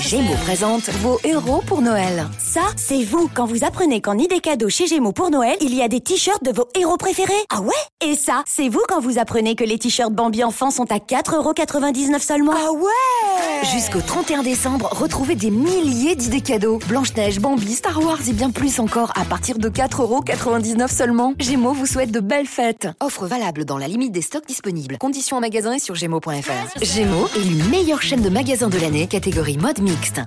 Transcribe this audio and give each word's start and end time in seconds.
Gémeaux 0.00 0.36
présente 0.44 0.88
vos 1.00 1.20
héros 1.24 1.62
pour 1.66 1.82
Noël. 1.82 2.26
Ça, 2.52 2.62
c'est 2.74 3.04
vous 3.04 3.30
quand 3.32 3.44
vous 3.44 3.62
apprenez 3.62 4.00
qu'en 4.00 4.18
idée 4.18 4.40
cadeau 4.40 4.68
chez 4.68 4.88
Gémeaux 4.88 5.12
pour 5.12 5.30
Noël, 5.30 5.56
il 5.60 5.72
y 5.72 5.82
a 5.82 5.86
des 5.86 6.00
t-shirts 6.00 6.42
de 6.42 6.50
vos 6.50 6.66
héros 6.76 6.96
préférés. 6.96 7.32
Ah 7.48 7.60
ouais? 7.60 7.72
Et 8.00 8.16
ça, 8.16 8.42
c'est 8.44 8.68
vous 8.68 8.82
quand 8.88 8.98
vous 8.98 9.20
apprenez 9.20 9.54
que 9.54 9.62
les 9.62 9.78
t-shirts 9.78 10.12
Bambi 10.12 10.42
enfants 10.42 10.72
sont 10.72 10.90
à 10.90 10.96
4,99€ 10.96 12.18
seulement. 12.18 12.52
Ah 12.56 12.72
ouais 12.72 13.70
Jusqu'au 13.72 14.00
31 14.00 14.42
décembre, 14.42 14.88
retrouvez 14.90 15.36
des 15.36 15.52
milliers 15.52 16.16
d'idées 16.16 16.40
cadeaux. 16.40 16.80
Blanche-Neige, 16.88 17.38
Bambi, 17.38 17.72
Star 17.72 18.04
Wars 18.04 18.18
et 18.28 18.32
bien 18.32 18.50
plus 18.50 18.80
encore 18.80 19.12
à 19.14 19.24
partir 19.24 19.56
de 19.56 19.68
4,99€ 19.68 20.88
seulement. 20.92 21.34
Gémeaux 21.38 21.72
vous 21.72 21.86
souhaite 21.86 22.10
de 22.10 22.18
belles 22.18 22.48
fêtes. 22.48 22.88
Offre 22.98 23.26
valable 23.26 23.64
dans 23.64 23.78
la 23.78 23.86
limite 23.86 24.10
des 24.10 24.22
stocks 24.22 24.48
disponibles. 24.48 24.98
Conditions 24.98 25.36
en 25.36 25.40
magasin 25.40 25.74
et 25.74 25.78
sur 25.78 25.94
gémeaux.fr. 25.94 26.82
Gémeaux, 26.82 27.28
élu 27.36 27.62
meilleure 27.70 28.02
chaîne 28.02 28.22
de 28.22 28.28
magasins 28.28 28.70
de 28.70 28.78
l'année, 28.78 29.06
catégorie 29.06 29.56
mode 29.56 29.80
mixte. 29.80 30.20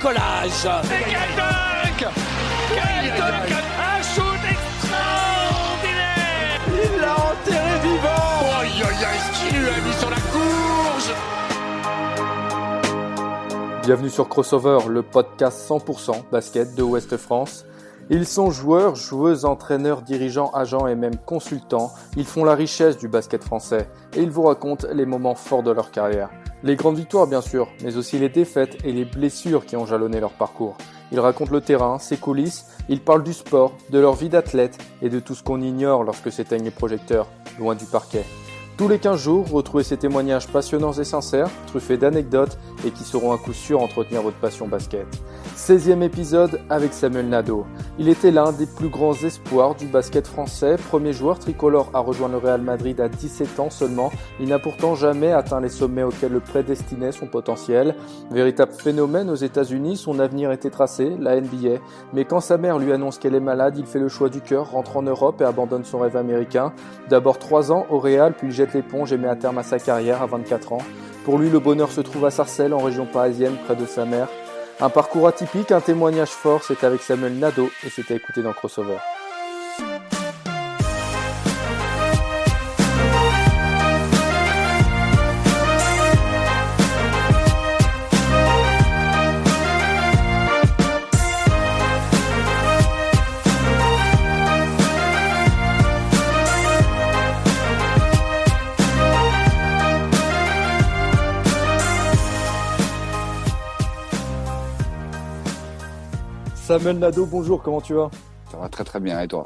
Décollage 0.00 0.66
Mais 0.88 1.04
quel 1.04 1.36
dunk 1.36 2.00
Quel 2.74 3.04
dunk 3.18 3.52
Un 3.78 4.00
shoot 4.02 4.42
extraordinaire 4.50 6.60
Il 6.68 6.92
l'a 7.00 7.14
enterré 7.14 7.78
vivant 7.82 8.58
Aïe 8.60 8.82
aïe 8.82 9.04
aïe 9.04 9.20
Ce 9.20 9.30
qu'il 9.40 9.52
lui 9.60 9.68
a 9.68 9.80
mis 9.80 9.92
sur 9.92 10.10
la 10.10 10.16
courge 10.16 11.12
Bienvenue 13.82 14.10
sur 14.10 14.28
Crossover, 14.28 14.88
le 14.88 15.02
podcast 15.02 15.68
100% 15.68 16.30
basket 16.30 16.76
de 16.76 16.82
Ouest 16.82 17.16
France. 17.16 17.64
Ils 18.08 18.26
sont 18.26 18.50
joueurs, 18.50 18.94
joueuses, 18.94 19.44
entraîneurs, 19.44 20.02
dirigeants, 20.02 20.50
agents 20.50 20.86
et 20.86 20.94
même 20.94 21.16
consultants. 21.16 21.92
Ils 22.16 22.26
font 22.26 22.44
la 22.44 22.54
richesse 22.54 22.98
du 22.98 23.08
basket 23.08 23.42
français 23.42 23.88
et 24.14 24.22
ils 24.22 24.30
vous 24.30 24.42
racontent 24.42 24.86
les 24.92 25.06
moments 25.06 25.34
forts 25.34 25.62
de 25.62 25.70
leur 25.70 25.90
carrière. 25.90 26.28
Les 26.62 26.76
grandes 26.76 26.98
victoires 26.98 27.26
bien 27.26 27.40
sûr, 27.40 27.68
mais 27.82 27.96
aussi 27.96 28.18
les 28.18 28.28
défaites 28.28 28.76
et 28.84 28.92
les 28.92 29.06
blessures 29.06 29.64
qui 29.64 29.76
ont 29.76 29.86
jalonné 29.86 30.20
leur 30.20 30.32
parcours. 30.32 30.76
Ils 31.10 31.18
racontent 31.18 31.52
le 31.52 31.62
terrain, 31.62 31.98
ses 31.98 32.18
coulisses, 32.18 32.66
ils 32.90 33.00
parlent 33.00 33.24
du 33.24 33.32
sport, 33.32 33.72
de 33.88 33.98
leur 33.98 34.14
vie 34.14 34.28
d'athlète 34.28 34.76
et 35.00 35.08
de 35.08 35.20
tout 35.20 35.34
ce 35.34 35.42
qu'on 35.42 35.62
ignore 35.62 36.04
lorsque 36.04 36.30
s'éteignent 36.30 36.64
les 36.64 36.70
projecteurs, 36.70 37.28
loin 37.58 37.74
du 37.74 37.86
parquet. 37.86 38.24
Tous 38.80 38.88
les 38.88 38.98
15 38.98 39.20
jours, 39.20 39.46
retrouvez 39.50 39.84
ces 39.84 39.98
témoignages 39.98 40.48
passionnants 40.48 40.94
et 40.94 41.04
sincères, 41.04 41.50
truffés 41.66 41.98
d'anecdotes 41.98 42.56
et 42.86 42.90
qui 42.90 43.04
sauront 43.04 43.32
à 43.32 43.36
coup 43.36 43.52
sûr 43.52 43.82
entretenir 43.82 44.22
votre 44.22 44.38
passion 44.38 44.68
basket. 44.68 45.06
16e 45.54 46.00
épisode 46.00 46.62
avec 46.70 46.94
Samuel 46.94 47.28
Nadeau. 47.28 47.66
Il 47.98 48.08
était 48.08 48.30
l'un 48.30 48.52
des 48.52 48.64
plus 48.64 48.88
grands 48.88 49.12
espoirs 49.12 49.74
du 49.74 49.84
basket 49.84 50.26
français, 50.26 50.76
premier 50.88 51.12
joueur 51.12 51.38
tricolore 51.38 51.90
à 51.92 51.98
rejoindre 51.98 52.32
le 52.32 52.38
Real 52.38 52.62
Madrid 52.62 52.98
à 53.02 53.10
17 53.10 53.60
ans 53.60 53.68
seulement. 53.68 54.10
Il 54.40 54.48
n'a 54.48 54.58
pourtant 54.58 54.94
jamais 54.94 55.30
atteint 55.30 55.60
les 55.60 55.68
sommets 55.68 56.02
auxquels 56.02 56.32
le 56.32 56.40
prédestinait 56.40 57.12
son 57.12 57.26
potentiel. 57.26 57.94
Véritable 58.30 58.72
phénomène 58.72 59.28
aux 59.28 59.34
États-Unis, 59.34 59.98
son 59.98 60.18
avenir 60.20 60.52
était 60.52 60.70
tracé, 60.70 61.12
la 61.20 61.38
NBA. 61.38 61.80
Mais 62.14 62.24
quand 62.24 62.40
sa 62.40 62.56
mère 62.56 62.78
lui 62.78 62.94
annonce 62.94 63.18
qu'elle 63.18 63.34
est 63.34 63.40
malade, 63.40 63.76
il 63.76 63.84
fait 63.84 63.98
le 63.98 64.08
choix 64.08 64.30
du 64.30 64.40
cœur, 64.40 64.70
rentre 64.70 64.96
en 64.96 65.02
Europe 65.02 65.42
et 65.42 65.44
abandonne 65.44 65.84
son 65.84 65.98
rêve 65.98 66.16
américain. 66.16 66.72
D'abord 67.10 67.38
3 67.38 67.72
ans 67.72 67.84
au 67.90 67.98
Real, 67.98 68.32
puis 68.32 68.46
il 68.46 68.54
l'éponge 68.74 69.12
et 69.12 69.18
met 69.18 69.28
à 69.28 69.36
terme 69.36 69.58
à 69.58 69.62
sa 69.62 69.78
carrière 69.78 70.22
à 70.22 70.26
24 70.26 70.72
ans. 70.72 70.82
Pour 71.24 71.38
lui, 71.38 71.50
le 71.50 71.58
bonheur 71.58 71.92
se 71.92 72.00
trouve 72.00 72.24
à 72.24 72.30
Sarcelles, 72.30 72.74
en 72.74 72.78
région 72.78 73.06
parisienne, 73.06 73.56
près 73.64 73.76
de 73.76 73.86
sa 73.86 74.04
mère. 74.04 74.28
Un 74.80 74.88
parcours 74.88 75.28
atypique, 75.28 75.72
un 75.72 75.80
témoignage 75.80 76.30
fort, 76.30 76.62
c'est 76.64 76.84
avec 76.84 77.02
Samuel 77.02 77.38
Nadeau 77.38 77.68
et 77.84 77.90
c'était 77.90 78.16
écouté 78.16 78.42
dans 78.42 78.52
Crossover. 78.52 78.96
Samuel 106.70 107.00
Nadeau, 107.00 107.26
bonjour, 107.26 107.60
comment 107.60 107.80
tu 107.80 107.94
vas? 107.94 108.12
Ça 108.48 108.56
va 108.56 108.68
très 108.68 108.84
très 108.84 109.00
bien, 109.00 109.20
et 109.20 109.26
toi? 109.26 109.42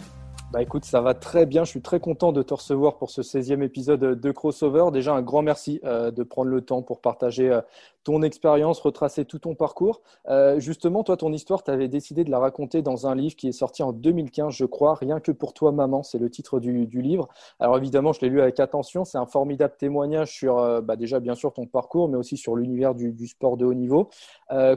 Bah 0.54 0.62
écoute, 0.62 0.84
ça 0.84 1.00
va 1.00 1.14
très 1.14 1.46
bien, 1.46 1.64
je 1.64 1.70
suis 1.70 1.82
très 1.82 1.98
content 1.98 2.30
de 2.30 2.40
te 2.40 2.54
recevoir 2.54 2.96
pour 2.96 3.10
ce 3.10 3.22
16e 3.22 3.60
épisode 3.64 3.98
de 3.98 4.30
Crossover. 4.30 4.92
Déjà 4.92 5.12
un 5.12 5.20
grand 5.20 5.42
merci 5.42 5.80
euh, 5.82 6.12
de 6.12 6.22
prendre 6.22 6.48
le 6.48 6.60
temps 6.60 6.80
pour 6.80 7.00
partager 7.00 7.50
euh, 7.50 7.60
ton 8.04 8.22
expérience, 8.22 8.78
retracer 8.78 9.24
tout 9.24 9.40
ton 9.40 9.56
parcours. 9.56 10.00
Euh, 10.28 10.60
justement, 10.60 11.02
toi, 11.02 11.16
ton 11.16 11.32
histoire, 11.32 11.64
tu 11.64 11.72
avais 11.72 11.88
décidé 11.88 12.22
de 12.22 12.30
la 12.30 12.38
raconter 12.38 12.82
dans 12.82 13.08
un 13.08 13.16
livre 13.16 13.34
qui 13.34 13.48
est 13.48 13.52
sorti 13.52 13.82
en 13.82 13.90
2015, 13.92 14.54
je 14.54 14.64
crois, 14.64 14.94
Rien 14.94 15.18
que 15.18 15.32
pour 15.32 15.54
toi, 15.54 15.72
maman, 15.72 16.04
c'est 16.04 16.18
le 16.18 16.30
titre 16.30 16.60
du, 16.60 16.86
livre. 16.86 17.26
Alors 17.58 17.76
évidemment, 17.76 18.12
je 18.12 18.20
l'ai 18.20 18.28
lu 18.28 18.40
avec 18.40 18.60
attention, 18.60 19.04
c'est 19.04 19.18
un 19.18 19.26
formidable 19.26 19.74
témoignage 19.76 20.30
sur 20.36 20.82
bah, 20.82 20.94
déjà 20.94 21.18
bien 21.18 21.34
sûr 21.34 21.52
ton 21.52 21.66
parcours, 21.66 22.08
mais 22.08 22.16
aussi 22.16 22.36
sur 22.36 22.54
l'univers 22.54 22.94
du, 22.94 23.10
du, 23.10 23.26
sport 23.26 23.56
de 23.56 23.64
haut 23.64 23.74
niveau. 23.74 24.08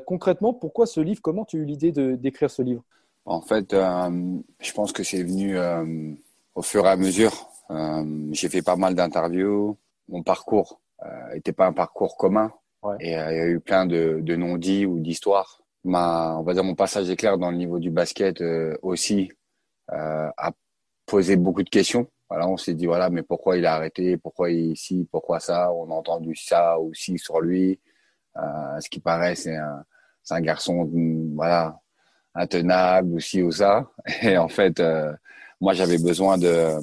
concrètement, 0.07 0.55
pourquoi 0.55 0.87
ce 0.87 1.01
livre? 1.01 1.21
Comment 1.21 1.45
tu 1.45 1.57
as 1.57 1.59
eu 1.59 1.65
l'idée 1.65 1.91
d'écrire 1.91 2.49
ce 2.49 2.63
livre? 2.63 2.81
En 3.27 3.41
fait, 3.41 3.73
euh, 3.73 4.39
je 4.61 4.71
pense 4.71 4.93
que 4.93 5.03
c'est 5.03 5.21
venu 5.21 5.57
euh, 5.57 6.13
au 6.55 6.61
fur 6.61 6.85
et 6.85 6.89
à 6.89 6.95
mesure. 6.95 7.49
Euh, 7.69 8.29
j'ai 8.31 8.47
fait 8.47 8.61
pas 8.61 8.77
mal 8.77 8.95
d'interviews. 8.95 9.77
Mon 10.07 10.23
parcours 10.23 10.79
n'était 11.33 11.51
pas 11.51 11.67
un 11.67 11.73
parcours 11.73 12.15
commun. 12.15 12.51
Ouais. 12.81 12.95
Et 13.01 13.11
il 13.11 13.11
y 13.11 13.15
a 13.15 13.47
eu 13.47 13.59
plein 13.59 13.85
de, 13.85 14.19
de 14.21 14.35
non-dits 14.37 14.85
ou 14.85 14.99
d'histoires. 14.99 15.61
Ma, 15.83 16.37
on 16.37 16.43
va 16.43 16.53
dire 16.53 16.63
mon 16.63 16.73
passage 16.73 17.09
éclair 17.09 17.37
dans 17.37 17.51
le 17.51 17.57
niveau 17.57 17.79
du 17.79 17.91
basket 17.91 18.41
aussi 18.81 19.31
a 19.89 20.51
posé 21.05 21.35
beaucoup 21.35 21.63
de 21.63 21.69
questions. 21.69 22.07
Voilà, 22.29 22.47
on 22.47 22.57
s'est 22.57 22.73
dit 22.73 22.85
voilà, 22.85 23.09
mais 23.09 23.23
pourquoi 23.23 23.57
il 23.57 23.65
a 23.65 23.75
arrêté? 23.75 24.17
Pourquoi 24.17 24.51
il 24.51 24.71
ici? 24.71 25.07
Pourquoi 25.11 25.39
ça? 25.39 25.71
On 25.73 25.91
a 25.91 25.93
entendu 25.93 26.33
ça 26.35 26.79
aussi 26.79 27.17
sur 27.19 27.41
lui. 27.41 27.79
ce 28.35 28.89
qui 28.89 29.01
paraît, 29.01 29.35
c'est 29.35 29.57
un, 29.57 29.83
c'est 30.23 30.33
un 30.33 30.41
garçon, 30.41 30.89
voilà, 31.35 31.79
intenable 32.35 33.15
aussi 33.15 33.41
ou 33.41 33.51
ça. 33.51 33.89
Et 34.21 34.37
en 34.37 34.47
fait, 34.47 34.79
euh, 34.79 35.11
moi, 35.59 35.73
j'avais 35.73 35.97
besoin 35.97 36.37
de, 36.37 36.75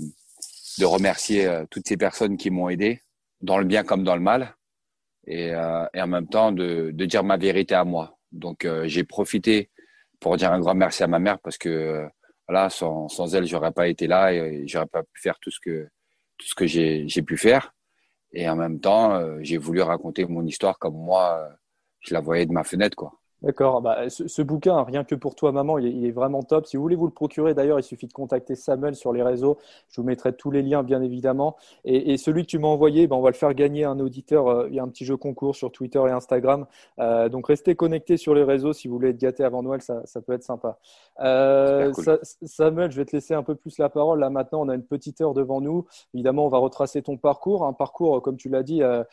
de 0.78 0.84
remercier 0.84 1.46
euh, 1.46 1.64
toutes 1.70 1.86
ces 1.86 1.96
personnes 1.96 2.36
qui 2.36 2.50
m'ont 2.50 2.68
aidé, 2.68 3.00
dans 3.40 3.58
le 3.58 3.64
bien 3.64 3.84
comme 3.84 4.04
dans 4.04 4.16
le 4.16 4.20
mal, 4.22 4.56
et, 5.26 5.54
euh, 5.54 5.86
et 5.94 6.02
en 6.02 6.06
même 6.06 6.28
temps 6.28 6.52
de, 6.52 6.90
de, 6.92 7.04
dire 7.06 7.24
ma 7.24 7.36
vérité 7.36 7.74
à 7.74 7.84
moi. 7.84 8.18
Donc, 8.32 8.66
j'ai 8.86 9.04
profité 9.04 9.70
pour 10.18 10.36
dire 10.36 10.52
un 10.52 10.58
grand 10.58 10.74
merci 10.74 11.04
à 11.04 11.06
ma 11.06 11.20
mère 11.20 11.38
parce 11.38 11.56
que 11.56 12.04
voilà, 12.48 12.68
sans, 12.68 13.08
sans 13.08 13.32
elle, 13.32 13.46
j'aurais 13.46 13.70
pas 13.70 13.86
été 13.86 14.08
là 14.08 14.32
et 14.32 14.66
j'aurais 14.66 14.86
pas 14.86 15.04
pu 15.04 15.20
faire 15.20 15.38
tout 15.40 15.52
ce 15.52 15.60
que 15.60 15.88
tout 16.36 16.46
ce 16.48 16.54
que 16.56 16.66
j'ai 16.66 17.22
pu 17.22 17.36
faire. 17.36 17.72
Et 18.32 18.48
en 18.48 18.56
même 18.56 18.80
temps, 18.80 19.22
j'ai 19.40 19.56
voulu 19.56 19.82
raconter 19.82 20.24
mon 20.24 20.44
histoire 20.44 20.80
comme 20.80 20.96
moi, 20.96 21.48
je 22.00 22.12
la 22.12 22.20
voyais 22.20 22.44
de 22.44 22.52
ma 22.52 22.64
fenêtre, 22.64 22.96
quoi. 22.96 23.12
D'accord. 23.44 23.82
Bah, 23.82 24.08
ce, 24.08 24.26
ce, 24.26 24.40
bouquin, 24.40 24.82
rien 24.84 25.04
que 25.04 25.14
pour 25.14 25.34
toi, 25.34 25.52
maman, 25.52 25.76
il 25.76 25.86
est, 25.86 25.90
il 25.90 26.06
est, 26.06 26.12
vraiment 26.12 26.42
top. 26.42 26.66
Si 26.66 26.78
vous 26.78 26.82
voulez 26.82 26.96
vous 26.96 27.04
le 27.04 27.12
procurer, 27.12 27.52
d'ailleurs, 27.52 27.78
il 27.78 27.82
suffit 27.82 28.06
de 28.06 28.12
contacter 28.12 28.54
Samuel 28.54 28.94
sur 28.94 29.12
les 29.12 29.22
réseaux. 29.22 29.58
Je 29.90 30.00
vous 30.00 30.06
mettrai 30.06 30.32
tous 30.32 30.50
les 30.50 30.62
liens, 30.62 30.82
bien 30.82 31.02
évidemment. 31.02 31.56
Et, 31.84 32.14
et 32.14 32.16
celui 32.16 32.44
que 32.44 32.46
tu 32.46 32.58
m'as 32.58 32.68
envoyé, 32.68 33.06
ben, 33.06 33.16
on 33.16 33.20
va 33.20 33.28
le 33.28 33.36
faire 33.36 33.52
gagner 33.52 33.84
à 33.84 33.90
un 33.90 34.00
auditeur. 34.00 34.48
Euh, 34.48 34.68
il 34.70 34.74
y 34.76 34.80
a 34.80 34.82
un 34.82 34.88
petit 34.88 35.04
jeu 35.04 35.18
concours 35.18 35.56
sur 35.56 35.70
Twitter 35.72 36.02
et 36.08 36.10
Instagram. 36.10 36.64
Euh, 37.00 37.28
donc, 37.28 37.48
restez 37.48 37.74
connectés 37.74 38.16
sur 38.16 38.34
les 38.34 38.44
réseaux. 38.44 38.72
Si 38.72 38.88
vous 38.88 38.94
voulez 38.94 39.10
être 39.10 39.18
gâté 39.18 39.44
avant 39.44 39.62
Noël, 39.62 39.82
ça, 39.82 40.00
ça 40.06 40.22
peut 40.22 40.32
être 40.32 40.42
sympa. 40.42 40.78
Euh, 41.20 41.92
cool. 41.92 42.20
Samuel, 42.22 42.92
je 42.92 42.96
vais 42.96 43.04
te 43.04 43.14
laisser 43.14 43.34
un 43.34 43.42
peu 43.42 43.54
plus 43.54 43.76
la 43.76 43.90
parole. 43.90 44.20
Là, 44.20 44.30
maintenant, 44.30 44.62
on 44.62 44.70
a 44.70 44.74
une 44.74 44.84
petite 44.84 45.20
heure 45.20 45.34
devant 45.34 45.60
nous. 45.60 45.84
Évidemment, 46.14 46.46
on 46.46 46.50
va 46.50 46.58
retracer 46.58 47.02
ton 47.02 47.18
parcours. 47.18 47.66
Un 47.66 47.74
parcours, 47.74 48.22
comme 48.22 48.38
tu 48.38 48.48
l'as 48.48 48.62
dit, 48.62 48.82
euh, 48.82 49.04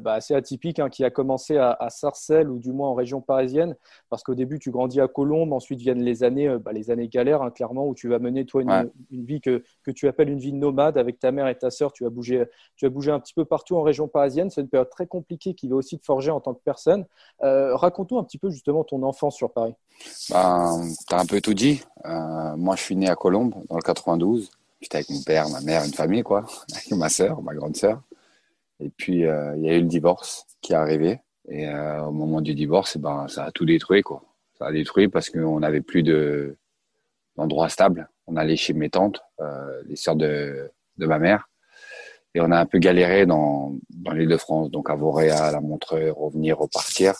bah, 0.00 0.14
assez 0.14 0.34
atypique, 0.34 0.78
hein, 0.78 0.88
qui 0.88 1.04
a 1.04 1.10
commencé 1.10 1.58
à, 1.58 1.76
à 1.78 1.90
Sarcelles 1.90 2.48
ou 2.48 2.58
du 2.58 2.72
moins 2.72 2.88
en 2.88 2.94
région 2.94 3.20
parisienne 3.20 3.65
parce 4.10 4.22
qu'au 4.22 4.34
début 4.34 4.58
tu 4.58 4.70
grandis 4.70 5.00
à 5.00 5.08
Colombes, 5.08 5.52
ensuite 5.52 5.80
viennent 5.80 6.02
les 6.02 6.22
années, 6.22 6.56
bah, 6.58 6.72
les 6.72 6.90
années 6.90 7.08
galères 7.08 7.42
hein, 7.42 7.50
clairement 7.50 7.86
où 7.86 7.94
tu 7.94 8.08
vas 8.08 8.18
mener 8.18 8.44
toi 8.44 8.62
une, 8.62 8.70
ouais. 8.70 8.90
une 9.10 9.24
vie 9.24 9.40
que, 9.40 9.62
que, 9.82 9.90
tu 9.90 10.08
appelles 10.08 10.30
une 10.30 10.38
vie 10.38 10.52
nomade 10.52 10.98
avec 10.98 11.18
ta 11.18 11.32
mère 11.32 11.48
et 11.48 11.56
ta 11.56 11.70
sœur. 11.70 11.92
Tu 11.92 12.04
vas 12.04 12.10
bouger, 12.10 12.44
tu 12.76 12.86
vas 12.86 12.90
bouger 12.90 13.10
un 13.10 13.20
petit 13.20 13.34
peu 13.34 13.44
partout 13.44 13.76
en 13.76 13.82
région 13.82 14.08
parisienne. 14.08 14.50
C'est 14.50 14.60
une 14.60 14.68
période 14.68 14.90
très 14.90 15.06
compliquée 15.06 15.54
qui 15.54 15.68
va 15.68 15.76
aussi 15.76 15.98
te 15.98 16.04
forger 16.04 16.30
en 16.30 16.40
tant 16.40 16.54
que 16.54 16.60
personne. 16.64 17.06
Euh, 17.42 17.74
Raconte-nous 17.76 18.18
un 18.18 18.24
petit 18.24 18.38
peu 18.38 18.50
justement 18.50 18.84
ton 18.84 19.02
enfance 19.02 19.36
sur 19.36 19.52
Paris. 19.52 19.74
Ben, 20.30 20.82
tu 21.08 21.14
as 21.14 21.20
un 21.20 21.26
peu 21.26 21.40
tout 21.40 21.54
dit. 21.54 21.82
Euh, 22.04 22.56
moi, 22.56 22.76
je 22.76 22.82
suis 22.82 22.96
né 22.96 23.08
à 23.08 23.14
Colombes 23.14 23.54
dans 23.68 23.76
le 23.76 23.82
92. 23.82 24.50
J'étais 24.80 24.98
avec 24.98 25.10
mon 25.10 25.22
père, 25.22 25.48
ma 25.48 25.60
mère, 25.60 25.84
une 25.84 25.94
famille, 25.94 26.22
quoi, 26.22 26.46
avec 26.72 26.90
ma 26.92 27.08
sœur, 27.08 27.42
ma 27.42 27.54
grande 27.54 27.76
sœur. 27.76 28.02
Et 28.78 28.90
puis, 28.90 29.20
il 29.20 29.60
y 29.62 29.70
a 29.70 29.74
eu 29.74 29.80
le 29.80 29.86
divorce 29.86 30.46
qui 30.60 30.72
est 30.72 30.76
arrivé. 30.76 31.20
Et 31.48 31.68
au 31.68 32.10
moment 32.10 32.40
du 32.40 32.54
divorce, 32.54 32.96
eh 32.96 32.98
ben, 32.98 33.28
ça 33.28 33.44
a 33.44 33.50
tout 33.52 33.64
détruit, 33.64 34.02
quoi. 34.02 34.22
Ça 34.58 34.66
a 34.66 34.72
détruit 34.72 35.08
parce 35.08 35.30
qu'on 35.30 35.60
n'avait 35.60 35.80
plus 35.80 36.02
de 36.02 36.56
d'endroit 37.36 37.68
stable. 37.68 38.08
On 38.26 38.36
allait 38.36 38.56
chez 38.56 38.72
mes 38.72 38.90
tantes, 38.90 39.22
les 39.86 39.96
sœurs 39.96 40.16
de, 40.16 40.70
de 40.98 41.06
ma 41.06 41.18
mère. 41.18 41.48
Et 42.34 42.40
on 42.40 42.50
a 42.50 42.60
un 42.60 42.66
peu 42.66 42.78
galéré 42.78 43.24
dans, 43.24 43.78
dans 43.88 44.12
l'île 44.12 44.28
de 44.28 44.36
France, 44.36 44.70
donc 44.70 44.90
à 44.90 44.94
Vauréal, 44.94 45.54
à 45.54 45.60
Montreux, 45.60 46.10
revenir, 46.10 46.58
repartir. 46.58 47.14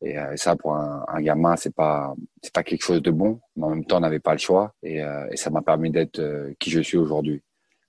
Et, 0.00 0.18
euh, 0.18 0.36
ça, 0.36 0.56
pour 0.56 0.74
un, 0.74 1.20
gamin, 1.20 1.54
c'est 1.56 1.74
pas 1.74 2.14
pas 2.54 2.62
quelque 2.62 2.82
chose 2.82 3.02
de 3.02 3.10
bon, 3.10 3.40
mais 3.56 3.64
en 3.64 3.70
même 3.70 3.84
temps, 3.84 3.98
on 3.98 4.00
n'avait 4.00 4.20
pas 4.20 4.32
le 4.32 4.38
choix. 4.38 4.72
Et, 4.82 5.02
euh, 5.02 5.28
et 5.30 5.36
ça 5.36 5.50
m'a 5.50 5.60
permis 5.60 5.90
d'être 5.90 6.18
euh, 6.20 6.54
qui 6.58 6.70
je 6.70 6.80
suis 6.80 6.96
aujourd'hui. 6.96 7.42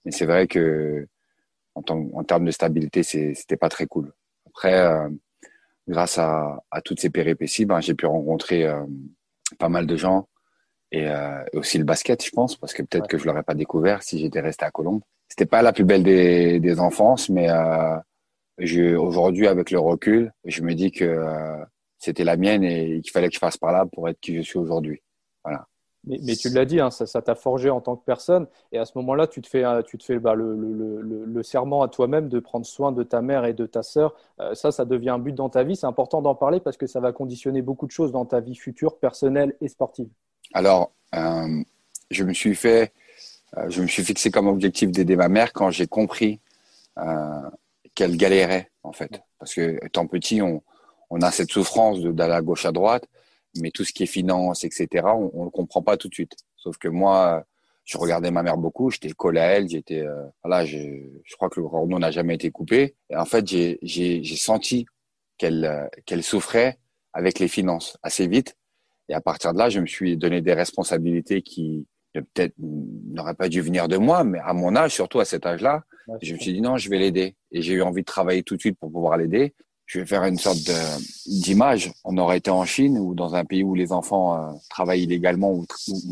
Mais 0.03 0.11
c'est 0.11 0.25
vrai 0.25 0.47
que 0.47 1.07
en 1.75 2.23
termes 2.25 2.43
de 2.43 2.51
stabilité, 2.51 3.03
c'était 3.03 3.55
pas 3.55 3.69
très 3.69 3.85
cool. 3.85 4.11
Après, 4.47 5.07
grâce 5.89 6.17
à, 6.17 6.63
à, 6.71 6.81
toutes 6.81 7.01
ces 7.01 7.09
péripéties, 7.09 7.65
ben, 7.65 7.81
j'ai 7.81 7.95
pu 7.95 8.05
rencontrer 8.05 8.65
pas 9.57 9.69
mal 9.69 9.85
de 9.87 9.97
gens 9.97 10.29
et, 10.91 11.03
et, 11.03 11.57
aussi 11.57 11.77
le 11.77 11.83
basket, 11.83 12.23
je 12.23 12.31
pense, 12.31 12.55
parce 12.55 12.73
que 12.73 12.83
peut-être 12.83 13.07
que 13.07 13.17
je 13.17 13.25
l'aurais 13.25 13.43
pas 13.43 13.55
découvert 13.55 14.03
si 14.03 14.19
j'étais 14.19 14.39
resté 14.39 14.65
à 14.65 14.71
Colombes 14.71 15.01
c'était 15.29 15.45
pas 15.45 15.61
la 15.61 15.71
plus 15.71 15.85
belle 15.85 16.03
des, 16.03 16.59
des 16.59 16.79
enfances, 16.79 17.29
mais 17.29 17.49
euh, 17.49 18.97
aujourd'hui, 18.97 19.47
avec 19.47 19.71
le 19.71 19.79
recul, 19.79 20.33
je 20.43 20.63
me 20.63 20.73
dis 20.73 20.91
que 20.91 21.05
euh, 21.05 21.63
c'était 21.97 22.23
la 22.23 22.35
mienne 22.35 22.63
et 22.63 22.99
qu'il 23.01 23.11
fallait 23.11 23.29
que 23.29 23.35
je 23.35 23.39
fasse 23.39 23.57
par 23.57 23.71
là 23.71 23.85
pour 23.85 24.09
être 24.09 24.19
qui 24.19 24.35
je 24.35 24.41
suis 24.41 24.57
aujourd'hui. 24.57 25.01
Voilà. 25.43 25.67
Mais, 26.09 26.35
tu 26.35 26.49
l'as 26.49 26.65
dit, 26.65 26.79
hein, 26.79 26.89
ça 26.89 27.21
t'a 27.21 27.35
forgé 27.35 27.69
en 27.69 27.81
tant 27.81 27.95
que 27.95 28.03
personne. 28.03 28.47
Et 28.71 28.79
à 28.79 28.85
ce 28.85 28.93
moment-là, 28.95 29.27
tu 29.27 29.41
te 29.41 29.47
fais, 29.47 29.63
euh, 29.63 30.19
bah, 30.19 30.33
le, 30.33 31.43
serment 31.43 31.83
à 31.83 31.87
toi-même 31.87 32.29
de 32.29 32.39
prendre 32.39 32.65
soin 32.65 32.91
de 32.91 33.03
ta 33.03 33.21
mère 33.21 33.45
et 33.45 33.53
de 33.53 33.65
ta 33.65 33.83
sœur. 33.83 34.15
Euh, 34.39 34.55
ça, 34.55 34.71
ça 34.71 34.85
devient 34.85 35.11
un 35.11 35.19
but 35.19 35.33
dans 35.33 35.49
ta 35.49 35.63
vie. 35.63 35.75
C'est 35.75 35.85
important 35.85 36.21
d'en 36.21 36.33
parler 36.35 36.59
parce 36.59 36.77
que 36.77 36.87
ça 36.87 36.99
va 36.99 37.11
conditionner 37.11 37.61
beaucoup 37.61 37.85
de 37.85 37.91
choses 37.91 38.11
dans 38.11 38.25
ta 38.25 38.39
vie 38.39 38.55
future, 38.55 38.97
personnelle 38.97 39.55
et 39.61 39.67
sportive. 39.67 40.09
Alors, 40.53 40.91
euh, 41.15 41.63
je 42.09 42.23
me 42.23 42.33
suis 42.33 42.55
fait 42.55 42.91
je 43.67 43.81
me 43.81 43.87
suis 43.87 44.03
fixé 44.03 44.29
comme 44.29 44.45
objectif 44.45 44.91
d'aider 44.91 45.15
ma 45.15 45.27
mère 45.27 45.53
quand 45.53 45.71
j'ai 45.71 45.87
compris 45.87 46.39
qu'elle 47.95 48.15
galérait 48.15 48.69
en 48.83 48.91
fait. 48.91 49.23
Parce 49.39 49.55
que 49.55 49.83
étant 49.83 50.05
petit, 50.05 50.39
on, 50.43 50.61
on 51.09 51.21
a 51.21 51.31
cette 51.31 51.51
souffrance 51.51 51.99
d'aller 51.99 52.33
à 52.33 52.41
gauche 52.41 52.65
à 52.65 52.71
droite, 52.71 53.05
mais 53.57 53.71
tout 53.71 53.83
ce 53.83 53.93
qui 53.93 54.03
est 54.03 54.07
finance, 54.07 54.63
etc., 54.63 54.87
on, 55.05 55.31
on 55.33 55.43
le 55.45 55.49
comprend 55.49 55.81
pas 55.81 55.97
tout 55.97 56.09
de 56.09 56.13
suite. 56.13 56.35
Sauf 56.55 56.77
que 56.77 56.87
moi, 56.87 57.45
je 57.89 57.97
regardais 57.97 58.29
ma 58.29 58.43
mère 58.43 58.57
beaucoup, 58.57 58.91
j'étais 58.91 59.09
collé 59.11 59.39
à 59.39 59.45
elle, 59.45 59.67
j'étais 59.67 60.01
euh, 60.01 60.23
voilà, 60.43 60.63
je, 60.63 60.77
je 61.23 61.35
crois 61.35 61.49
que 61.49 61.59
le 61.59 61.67
cordon 61.67 61.97
n'a 61.97 62.11
jamais 62.11 62.35
été 62.35 62.51
coupé. 62.51 62.95
Et 63.09 63.15
en 63.15 63.25
fait, 63.25 63.47
j'ai 63.47 63.79
j'ai 63.81 64.35
senti 64.35 64.85
qu'elle 65.39 65.65
euh, 65.65 65.87
qu'elle 66.05 66.21
souffrait 66.21 66.77
avec 67.13 67.39
les 67.39 67.47
finances 67.47 67.97
assez 68.03 68.27
vite. 68.27 68.55
Et 69.07 69.15
à 69.15 69.21
partir 69.21 69.53
de 69.53 69.57
là, 69.57 69.69
je 69.69 69.79
me 69.79 69.87
suis 69.87 70.17
donné 70.17 70.41
des 70.41 70.53
responsabilités 70.53 71.41
qui 71.41 71.87
peut-être 72.13 72.53
n'aurait 72.59 73.33
pas 73.33 73.49
dû 73.49 73.61
venir 73.61 73.87
de 73.87 73.97
moi, 73.97 74.23
mais 74.23 74.39
à 74.43 74.53
mon 74.53 74.75
âge, 74.75 74.93
surtout 74.93 75.19
à 75.19 75.25
cet 75.25 75.47
âge-là, 75.47 75.83
je 76.21 76.33
me 76.33 76.39
suis 76.39 76.53
dit 76.53 76.61
non, 76.61 76.77
je 76.77 76.89
vais 76.89 76.99
l'aider. 76.99 77.35
Et 77.51 77.63
j'ai 77.63 77.73
eu 77.73 77.81
envie 77.81 78.01
de 78.01 78.05
travailler 78.05 78.43
tout 78.43 78.55
de 78.55 78.61
suite 78.61 78.77
pour 78.77 78.91
pouvoir 78.91 79.17
l'aider. 79.17 79.55
Je 79.89 79.99
vais 79.99 80.05
faire 80.05 80.23
une 80.23 80.37
sorte 80.37 80.69
d'image. 81.25 81.91
On 82.03 82.15
aurait 82.19 82.37
été 82.37 82.51
en 82.51 82.63
Chine 82.63 82.99
ou 82.99 83.15
dans 83.15 83.33
un 83.33 83.43
pays 83.43 83.63
où 83.63 83.73
les 83.73 83.91
enfants 83.91 84.37
euh, 84.37 84.53
travaillent 84.69 85.01
illégalement 85.01 85.51
ou, 85.51 85.65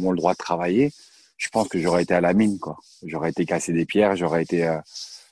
ont 0.03 0.12
le 0.12 0.18
droit 0.18 0.33
de 0.33 0.38
travailler. 0.38 0.91
Je 1.38 1.47
pense 1.50 1.68
que 1.68 1.77
j'aurais 1.77 2.01
été 2.01 2.15
à 2.15 2.21
la 2.21 2.33
mine, 2.33 2.57
quoi. 2.57 2.77
J'aurais 3.06 3.29
été 3.29 3.45
casser 3.45 3.74
des 3.74 3.85
pierres, 3.85 4.15
j'aurais 4.15 4.41
été, 4.41 4.65
euh, 4.68 4.79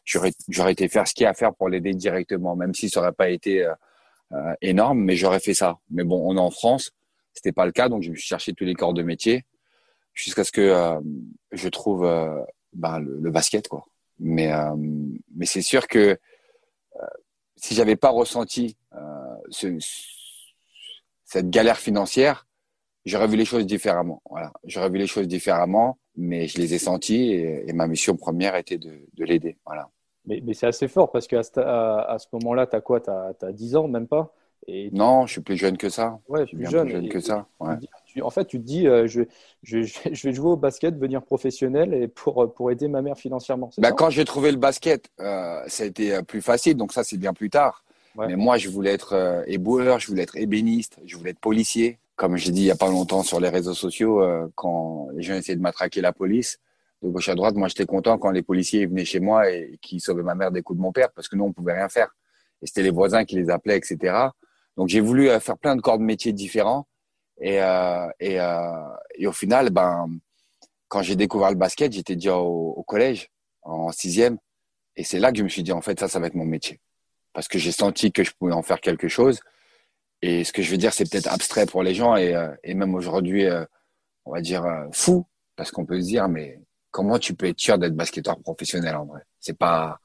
faire 0.06 1.08
ce 1.08 1.14
qu'il 1.16 1.24
y 1.24 1.26
a 1.26 1.32
à 1.32 1.34
faire 1.34 1.56
pour 1.56 1.70
l'aider 1.70 1.96
directement, 1.96 2.56
même 2.56 2.76
si 2.76 2.88
ça 2.88 3.00
n'aurait 3.00 3.14
pas 3.14 3.30
été 3.30 3.66
euh, 3.66 4.54
énorme, 4.62 5.00
mais 5.00 5.16
j'aurais 5.16 5.40
fait 5.40 5.56
ça. 5.56 5.80
Mais 5.90 6.04
bon, 6.04 6.22
on 6.24 6.38
est 6.38 6.40
en 6.40 6.52
France, 6.52 6.92
c'était 7.34 7.52
pas 7.52 7.66
le 7.66 7.72
cas, 7.72 7.90
donc 7.90 8.04
je 8.04 8.12
me 8.12 8.16
suis 8.16 8.28
cherché 8.28 8.54
tous 8.54 8.66
les 8.66 8.76
corps 8.76 8.94
de 8.94 9.02
métier 9.02 9.44
jusqu'à 10.16 10.44
ce 10.44 10.52
que 10.52 10.62
euh, 10.62 11.00
je 11.52 11.70
trouve 11.70 12.06
euh, 12.06 12.42
ben, 12.74 13.00
le, 13.00 13.30
basket 13.30 13.68
quoi. 13.68 13.86
Euh, 14.22 14.76
mais 15.36 15.46
c'est 15.46 15.62
sûr 15.62 15.88
que 15.88 16.18
si 17.56 17.76
j'avais 17.76 17.96
pas 17.96 18.10
ressenti 18.10 18.78
ce, 19.50 19.78
cette 21.24 21.50
galère 21.50 21.78
financière, 21.78 22.48
j'aurais 23.06 23.28
vu 23.28 23.38
les 23.38 23.46
choses 23.46 23.66
différemment. 23.66 24.22
Voilà, 24.30 24.52
j'aurais 24.64 24.90
vu 24.90 24.98
les 24.98 25.08
choses 25.08 25.28
différemment, 25.28 25.98
mais 26.16 26.48
je 26.48 26.58
les 26.60 26.74
ai 26.74 26.80
senties 26.80 27.32
et, 27.34 27.74
ma 27.74 27.88
mission 27.88 28.16
première 28.16 28.56
était 28.56 28.78
de, 28.78 29.02
de 29.14 29.26
l'aider. 29.26 29.58
Voilà. 29.66 29.90
Mais, 30.26 30.42
c'est 30.54 30.68
assez 30.68 30.88
fort 30.88 31.12
parce 31.12 31.28
qu'à 31.28 31.42
à, 31.58 32.14
à, 32.14 32.20
ce 32.20 32.28
moment-là, 32.34 32.66
tu 32.66 32.76
as 32.76 32.82
quoi? 32.82 33.00
Tu 33.00 33.10
as, 33.10 33.36
as 33.42 33.52
10 33.52 33.76
ans, 33.76 33.88
même 33.88 34.08
pas? 34.08 34.34
Et 34.68 34.90
non, 34.92 35.26
je 35.28 35.34
suis 35.34 35.42
plus 35.42 35.58
jeune 35.58 35.78
que 35.78 35.90
ça. 35.90 36.20
Ouais, 36.28 36.42
je 36.42 36.48
suis 36.48 36.58
plus 36.58 36.70
jeune, 36.70 36.88
plus 36.88 36.92
jeune 36.94 37.10
que 37.10 37.20
ça. 37.20 37.48
Ouais 37.60 37.76
en 38.22 38.30
fait, 38.30 38.46
tu 38.46 38.60
te 38.60 38.66
dis, 38.66 38.88
euh, 38.88 39.08
je, 39.08 39.24
je, 39.64 39.82
je, 40.12 40.28
vais 40.28 40.34
jouer 40.34 40.52
au 40.52 40.58
basket, 40.58 40.96
devenir 40.96 41.22
professionnel 41.22 41.94
et 41.94 42.08
pour, 42.08 42.54
pour 42.54 42.72
aider 42.72 42.88
ma 42.88 43.02
mère 43.02 43.18
financièrement. 43.18 43.70
Bah, 43.78 43.92
quand 43.92 44.10
j'ai 44.10 44.26
trouvé 44.26 44.52
le 44.52 44.58
basket, 44.58 45.10
euh, 45.20 45.62
ça 45.68 45.84
a 45.84 45.86
été 45.86 46.16
euh, 46.16 46.22
plus 46.22 46.42
facile. 46.42 46.78
Donc 46.78 46.94
ça, 46.94 47.04
c'est 47.04 47.18
bien 47.18 47.34
plus 47.34 47.50
tard. 47.50 47.84
Mais 48.18 48.38
moi, 48.38 48.58
je 48.58 48.70
voulais 48.70 48.94
être 48.94 49.14
euh, 49.14 49.44
éboueur, 49.46 50.00
je 50.00 50.08
voulais 50.08 50.24
être 50.24 50.38
ébéniste, 50.38 51.00
je 51.06 51.18
voulais 51.18 51.32
être 51.32 51.40
policier. 51.40 52.00
Comme 52.16 52.38
j'ai 52.38 52.52
dit 52.52 52.62
il 52.62 52.68
y 52.68 52.72
a 52.72 52.76
pas 52.78 52.88
longtemps 52.88 53.24
sur 53.24 53.42
les 53.42 53.50
réseaux 53.50 53.74
sociaux, 53.74 54.24
euh, 54.24 54.48
quand 54.56 55.10
les 55.14 55.22
gens 55.22 55.34
essayaient 55.34 55.58
de 55.58 55.62
m'attraquer 55.62 56.00
la 56.00 56.14
police, 56.14 56.60
de 57.02 57.10
gauche 57.10 57.28
à 57.28 57.36
droite, 57.36 57.56
moi 57.56 57.68
j'étais 57.68 57.86
content 57.86 58.18
quand 58.18 58.32
les 58.32 58.42
policiers 58.42 58.86
venaient 58.86 59.04
chez 59.04 59.20
moi 59.20 59.52
et, 59.52 59.78
qui 59.82 60.00
sauvaient 60.00 60.24
ma 60.24 60.34
mère 60.34 60.50
des 60.50 60.62
coups 60.62 60.78
de 60.78 60.82
mon 60.82 60.94
père 60.94 61.12
parce 61.12 61.28
que 61.28 61.36
nous 61.36 61.44
on 61.44 61.52
pouvait 61.52 61.74
rien 61.74 61.90
faire. 61.90 62.16
Et 62.62 62.68
c'était 62.68 62.84
les 62.84 62.90
voisins 62.90 63.26
qui 63.26 63.36
les 63.36 63.50
appelaient, 63.50 63.78
etc. 63.78 64.30
Donc 64.78 64.90
j'ai 64.90 65.00
voulu 65.00 65.30
faire 65.40 65.58
plein 65.58 65.76
de 65.76 65.82
corps 65.82 65.98
de 65.98 66.04
métiers 66.04 66.34
différents 66.34 66.88
et, 67.40 67.62
euh, 67.62 68.08
et, 68.20 68.40
euh, 68.40 68.96
et, 69.16 69.28
au 69.28 69.32
final, 69.32 69.70
ben, 69.70 70.08
quand 70.88 71.02
j'ai 71.02 71.16
découvert 71.16 71.50
le 71.50 71.58
basket, 71.58 71.92
j'étais 71.92 72.16
déjà 72.16 72.38
au, 72.38 72.84
collège, 72.84 73.30
en 73.62 73.92
sixième. 73.92 74.38
Et 74.96 75.04
c'est 75.04 75.20
là 75.20 75.32
que 75.32 75.38
je 75.38 75.44
me 75.44 75.50
suis 75.50 75.64
dit, 75.64 75.72
en 75.72 75.82
fait, 75.82 76.00
ça, 76.00 76.08
ça 76.08 76.20
va 76.20 76.28
être 76.28 76.36
mon 76.36 76.46
métier. 76.46 76.80
Parce 77.34 77.48
que 77.48 77.60
j'ai 77.60 77.72
senti 77.72 78.12
que 78.12 78.24
je 78.24 78.32
pouvais 78.32 78.54
en 78.54 78.62
faire 78.62 78.80
quelque 78.80 79.08
chose. 79.08 79.40
Et 80.22 80.44
ce 80.44 80.54
que 80.54 80.62
je 80.62 80.72
veux 80.72 80.78
dire, 80.78 80.94
c'est 80.94 81.10
peut-être 81.10 81.32
abstrait 81.32 81.66
pour 81.66 81.84
les 81.84 81.94
gens 81.94 82.16
et, 82.16 82.34
euh, 82.34 82.50
et 82.64 82.74
même 82.74 82.96
aujourd'hui, 82.96 83.46
euh, 83.46 83.66
on 84.24 84.32
va 84.32 84.42
dire 84.42 84.66
euh, 84.66 84.88
fou, 84.94 85.26
parce 85.56 85.72
qu'on 85.72 85.86
peut 85.86 86.00
se 86.00 86.08
dire, 86.08 86.30
mais 86.30 86.62
comment 86.92 87.20
tu 87.20 87.34
peux 87.34 87.48
être 87.48 87.60
sûr 87.60 87.78
d'être 87.78 87.96
basketteur 87.96 88.40
professionnel 88.40 88.96
en 88.96 89.06
vrai? 89.06 89.22
C'est 89.40 89.58
pas, 89.58 90.00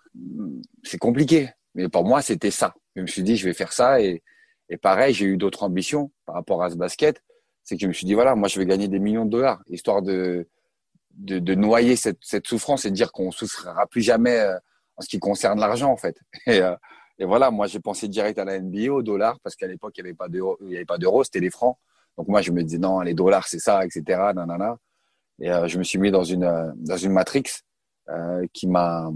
c'est 0.82 0.98
compliqué. 0.98 1.50
Mais 1.74 1.88
pour 1.88 2.04
moi, 2.04 2.20
c'était 2.20 2.50
ça. 2.50 2.74
Je 2.96 3.02
me 3.02 3.06
suis 3.06 3.22
dit, 3.22 3.36
je 3.36 3.46
vais 3.46 3.54
faire 3.54 3.72
ça 3.72 4.00
et, 4.00 4.22
et 4.70 4.76
pareil, 4.76 5.12
j'ai 5.12 5.26
eu 5.26 5.36
d'autres 5.36 5.64
ambitions 5.64 6.12
par 6.24 6.36
rapport 6.36 6.62
à 6.62 6.70
ce 6.70 6.76
basket. 6.76 7.22
C'est 7.64 7.74
que 7.74 7.82
je 7.82 7.88
me 7.88 7.92
suis 7.92 8.06
dit, 8.06 8.14
voilà, 8.14 8.36
moi, 8.36 8.48
je 8.48 8.58
vais 8.58 8.66
gagner 8.66 8.88
des 8.88 9.00
millions 9.00 9.24
de 9.26 9.30
dollars, 9.30 9.60
histoire 9.68 10.00
de, 10.00 10.48
de, 11.10 11.54
noyer 11.54 11.96
cette, 11.96 12.18
cette, 12.22 12.46
souffrance 12.46 12.84
et 12.84 12.90
de 12.90 12.94
dire 12.94 13.10
qu'on 13.10 13.32
souffrira 13.32 13.86
plus 13.88 14.00
jamais 14.00 14.38
euh, 14.38 14.56
en 14.96 15.02
ce 15.02 15.08
qui 15.08 15.18
concerne 15.18 15.58
l'argent, 15.58 15.90
en 15.90 15.96
fait. 15.96 16.16
Et, 16.46 16.60
euh, 16.60 16.74
et 17.18 17.26
voilà, 17.26 17.50
moi, 17.50 17.66
j'ai 17.66 17.80
pensé 17.80 18.08
direct 18.08 18.38
à 18.38 18.46
la 18.46 18.58
NBA, 18.58 18.90
au 18.90 19.02
dollar, 19.02 19.38
parce 19.40 19.54
qu'à 19.54 19.66
l'époque, 19.66 19.92
il 19.98 20.04
n'y 20.04 20.08
avait 20.76 20.84
pas 20.86 20.96
d'euros, 20.96 21.22
c'était 21.22 21.40
les 21.40 21.50
francs. 21.50 21.76
Donc 22.16 22.28
moi, 22.28 22.40
je 22.40 22.50
me 22.50 22.62
disais, 22.62 22.78
non, 22.78 23.00
les 23.00 23.12
dollars, 23.12 23.46
c'est 23.46 23.58
ça, 23.58 23.84
etc. 23.84 24.32
Et 25.38 25.50
euh, 25.50 25.68
je 25.68 25.78
me 25.78 25.82
suis 25.82 25.98
mis 25.98 26.10
dans 26.10 26.24
une, 26.24 26.72
dans 26.76 26.96
une 26.96 27.12
matrix 27.12 27.42
qui 28.54 28.66
m'a 28.66 29.10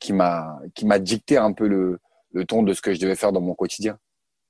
qui 0.00 0.12
m'a 0.12 0.58
qui 0.74 0.84
m'a 0.84 0.98
dicté 0.98 1.38
un 1.38 1.52
peu 1.52 1.68
le, 1.68 1.98
le 2.32 2.44
ton 2.44 2.62
de 2.62 2.74
ce 2.74 2.82
que 2.82 2.92
je 2.92 3.00
devais 3.00 3.14
faire 3.14 3.32
dans 3.32 3.40
mon 3.40 3.54
quotidien. 3.54 3.98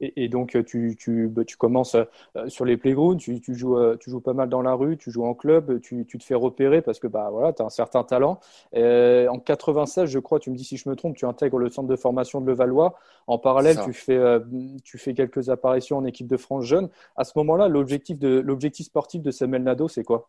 Et, 0.00 0.24
et, 0.24 0.28
donc, 0.28 0.62
tu, 0.66 0.94
tu, 0.98 1.28
bah, 1.28 1.44
tu 1.44 1.56
commences 1.56 1.94
euh, 1.94 2.48
sur 2.48 2.64
les 2.64 2.76
playgrounds, 2.76 3.18
tu, 3.18 3.40
tu, 3.40 3.54
joues, 3.54 3.78
euh, 3.78 3.96
tu 3.98 4.10
joues 4.10 4.20
pas 4.20 4.34
mal 4.34 4.48
dans 4.48 4.60
la 4.60 4.74
rue, 4.74 4.98
tu 4.98 5.10
joues 5.10 5.24
en 5.24 5.34
club, 5.34 5.80
tu, 5.80 6.04
tu 6.06 6.18
te 6.18 6.24
fais 6.24 6.34
repérer 6.34 6.82
parce 6.82 6.98
que 6.98 7.06
bah, 7.06 7.30
voilà, 7.30 7.52
tu 7.52 7.62
as 7.62 7.66
un 7.66 7.70
certain 7.70 8.04
talent. 8.04 8.38
Euh, 8.74 9.26
en 9.28 9.38
96, 9.38 10.10
je 10.10 10.18
crois, 10.18 10.38
tu 10.38 10.50
me 10.50 10.56
dis 10.56 10.64
si 10.64 10.76
je 10.76 10.88
me 10.88 10.96
trompe, 10.96 11.16
tu 11.16 11.24
intègres 11.24 11.58
le 11.58 11.70
centre 11.70 11.88
de 11.88 11.96
formation 11.96 12.40
de 12.40 12.46
Levallois. 12.46 12.94
En 13.26 13.38
parallèle, 13.38 13.78
tu 13.84 13.92
fais, 13.92 14.16
euh, 14.16 14.40
tu 14.84 14.98
fais 14.98 15.14
quelques 15.14 15.48
apparitions 15.48 15.96
en 15.96 16.04
équipe 16.04 16.26
de 16.26 16.36
France 16.36 16.64
jeune. 16.64 16.90
À 17.16 17.24
ce 17.24 17.32
moment-là, 17.36 17.68
l'objectif, 17.68 18.18
de, 18.18 18.40
l'objectif 18.40 18.86
sportif 18.86 19.22
de 19.22 19.30
Samuel 19.30 19.62
Nado, 19.62 19.88
c'est 19.88 20.04
quoi? 20.04 20.28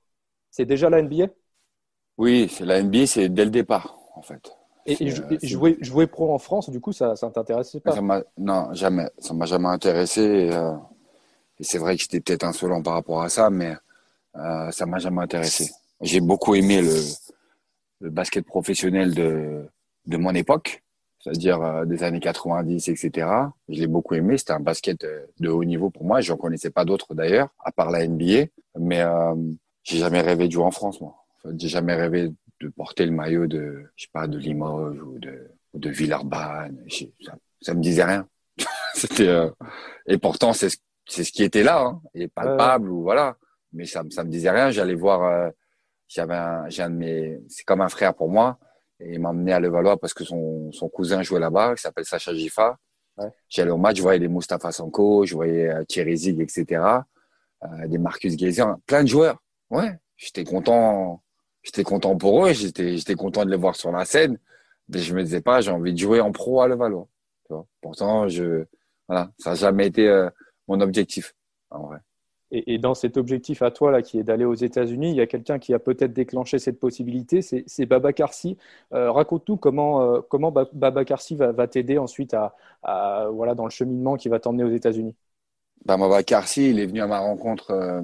C'est 0.50 0.66
déjà 0.66 0.90
la 0.90 1.02
NBA 1.02 1.28
Oui, 2.18 2.48
c'est 2.50 2.66
la 2.66 2.82
NBA, 2.82 3.06
c'est 3.06 3.30
dès 3.30 3.44
le 3.44 3.52
départ, 3.52 3.98
en 4.16 4.22
fait. 4.22 4.58
Et, 4.88 5.04
et 5.04 5.48
jouer, 5.48 5.78
jouer, 5.82 6.08
pro 6.08 6.34
en 6.34 6.40
France, 6.40 6.70
du 6.70 6.80
coup, 6.80 6.94
ça 6.94 7.14
ne 7.22 7.30
t'intéressait 7.30 7.82
pas 7.82 7.94
Non, 8.38 8.74
jamais. 8.74 9.10
Ça 9.20 9.34
m'a 9.34 9.46
jamais 9.46 9.68
intéressé. 9.68 10.22
Et, 10.22 10.54
euh, 10.54 10.74
et 11.60 11.64
c'est 11.64 11.78
vrai 11.78 11.96
que 11.96 12.02
j'étais 12.02 12.22
peut-être 12.22 12.44
insolent 12.44 12.82
par 12.82 12.94
rapport 12.94 13.22
à 13.22 13.30
ça, 13.30 13.50
mais 13.50 13.76
euh, 14.36 14.72
ça 14.72 14.86
m'a 14.86 15.00
jamais 15.00 15.22
intéressé. 15.22 15.72
J'ai 16.02 16.22
beaucoup 16.22 16.56
aimé 16.56 16.82
le, 16.82 16.96
le, 18.02 18.10
basket 18.10 18.46
professionnel 18.46 19.14
de, 19.14 19.66
de 20.06 20.18
mon 20.18 20.34
époque, 20.36 20.84
c'est-à-dire 21.20 21.62
euh, 21.62 21.86
des 21.86 22.04
années 22.04 22.20
90, 22.20 22.88
etc. 22.90 23.28
Je 23.68 23.80
l'ai 23.80 23.88
beaucoup 23.88 24.14
aimé. 24.14 24.38
C'était 24.38 24.54
un 24.54 24.60
basket 24.60 25.04
euh, 25.04 25.26
de 25.40 25.50
haut 25.50 25.64
niveau 25.64 25.90
pour 25.90 26.06
moi. 26.06 26.22
Je 26.22 26.32
n'en 26.32 26.38
connaissais 26.38 26.70
pas 26.70 26.86
d'autres 26.86 27.16
d'ailleurs, 27.16 27.50
à 27.64 27.72
part 27.72 27.90
la 27.90 28.08
NBA. 28.08 28.46
Mais 28.80 29.02
euh, 29.02 29.36
j'ai 29.84 29.98
jamais 29.98 30.22
rêvé 30.22 30.48
de 30.48 30.54
jouer 30.54 30.66
en 30.66 30.72
France, 30.72 31.02
moi. 31.02 31.16
J'ai 31.58 31.70
jamais 31.70 31.96
rêvé 31.96 32.30
de 32.62 32.70
porter 32.70 33.06
le 33.06 33.12
maillot 33.12 33.48
de, 33.48 33.86
je 33.96 34.04
sais 34.04 34.10
pas, 34.12 34.28
de 34.28 34.38
Limoges 34.38 35.02
ou 35.02 35.20
de, 35.20 35.48
de 35.74 35.90
Villeurbanne. 35.90 36.86
Ça, 37.24 37.36
ça 37.62 37.74
me 37.74 37.82
disait 37.82 38.04
rien. 38.04 38.28
C'était 38.94 39.28
euh, 39.28 39.50
et 40.08 40.18
pourtant 40.18 40.54
c'est 40.54 40.70
c'est 41.10 41.24
ce 41.24 41.32
qui 41.32 41.44
était 41.44 41.64
là, 41.64 41.82
hein, 41.82 42.02
et 42.14 42.28
palpable 42.28 42.90
ou 42.90 43.04
voilà. 43.04 43.38
Mais 43.72 43.86
ça 43.86 44.04
ça 44.10 44.24
me 44.24 44.30
disait 44.30 44.52
rien. 44.52 44.72
J'allais 44.72 44.96
voir. 44.96 45.24
Euh, 45.24 45.50
j'avais 46.08 46.36
un, 46.36 46.70
j'ai 46.70 46.84
un 46.84 46.90
de 46.90 46.96
mes, 46.96 47.40
c'est 47.50 47.64
comme 47.64 47.82
un 47.82 47.90
frère 47.90 48.14
pour 48.14 48.30
moi. 48.30 48.58
Et 49.00 49.14
il 49.14 49.20
m'a 49.20 49.30
emmené 49.30 49.54
à 49.54 49.60
Levallois 49.60 50.00
parce 50.00 50.14
que 50.14 50.24
son, 50.24 50.72
son 50.72 50.90
cousin 50.90 51.22
jouait 51.22 51.40
là-bas, 51.40 51.76
qui 51.76 51.82
s'appelle 51.82 52.06
Sacha 52.06 52.34
Gifa. 52.34 52.78
Ouais. 53.18 53.30
J'allais 53.50 53.72
au 53.72 53.78
match, 53.78 53.98
je 53.98 54.02
voyais 54.02 54.20
les 54.20 54.28
Mustafa 54.28 54.72
Sanko, 54.72 55.26
je 55.26 55.36
voyais 55.36 55.70
euh, 55.70 55.84
Thierry 55.84 56.18
Zig, 56.18 56.40
etc. 56.40 56.82
Euh, 57.64 57.88
des 57.88 57.98
Marcus 57.98 58.38
Geyser, 58.38 58.66
plein 58.86 59.04
de 59.04 59.08
joueurs. 59.08 59.42
Ouais, 59.70 59.98
j'étais 60.16 60.44
content, 60.44 61.22
j'étais 61.68 61.84
content 61.84 62.16
pour 62.16 62.46
eux, 62.46 62.54
j'étais, 62.54 62.98
j'étais 62.98 63.16
content 63.16 63.44
de 63.44 63.52
les 63.52 63.58
voir 63.58 63.76
sur 63.76 63.92
la 63.92 64.06
scène. 64.06 64.40
Mais 64.90 65.00
je 65.00 65.14
me 65.14 65.22
disais 65.22 65.42
pas, 65.42 65.60
j'ai 65.60 65.72
envie 65.72 65.94
de 65.94 65.98
jouer 65.98 66.22
en 66.22 66.32
pro 66.32 66.62
à 66.62 66.68
Levallois. 66.68 67.08
Tu 67.46 67.54
vois 67.54 67.66
Pourtant, 67.82 68.30
je, 68.30 68.64
voilà, 69.08 69.32
ça 69.38 69.52
n'a 69.52 69.56
jamais 69.56 69.88
été 69.88 70.08
euh, 70.08 70.30
mon 70.70 70.80
objectif, 70.80 71.36
en 71.70 71.88
vrai. 71.88 71.98
Et, 72.52 72.76
et, 72.76 72.78
dans 72.78 72.94
cet 72.94 73.18
objectif 73.18 73.62
à 73.62 73.72
toi, 73.72 73.92
là, 73.92 74.02
qui 74.02 74.18
est 74.18 74.24
d'aller 74.24 74.46
aux 74.46 74.54
États-Unis, 74.54 75.10
il 75.10 75.18
y 75.18 75.22
a 75.22 75.28
quelqu'un 75.28 75.60
qui 75.60 75.74
a 75.74 75.80
peut-être 75.80 76.14
déclenché 76.14 76.60
cette 76.60 76.80
possibilité, 76.80 77.42
c'est 77.42 77.86
Baba 77.86 78.14
Karsi. 78.14 78.58
Euh, 78.94 79.12
Raconte-nous 79.12 79.58
comment, 79.58 80.02
euh, 80.02 80.22
comment 80.30 80.54
Baba 80.54 81.04
Karsi 81.04 81.36
va, 81.36 81.52
va 81.52 81.68
t'aider 81.68 81.98
ensuite 81.98 82.34
à, 82.34 82.56
à, 82.84 83.28
voilà, 83.30 83.54
dans 83.54 83.66
le 83.66 83.70
cheminement 83.70 84.16
qui 84.16 84.30
va 84.30 84.40
t'emmener 84.40 84.64
aux 84.64 84.72
États-Unis. 84.72 85.16
Bah, 85.84 85.98
Baba 85.98 86.24
Karsi, 86.24 86.70
il 86.70 86.80
est 86.80 86.86
venu 86.86 87.02
à 87.02 87.08
ma 87.08 87.20
rencontre 87.20 88.02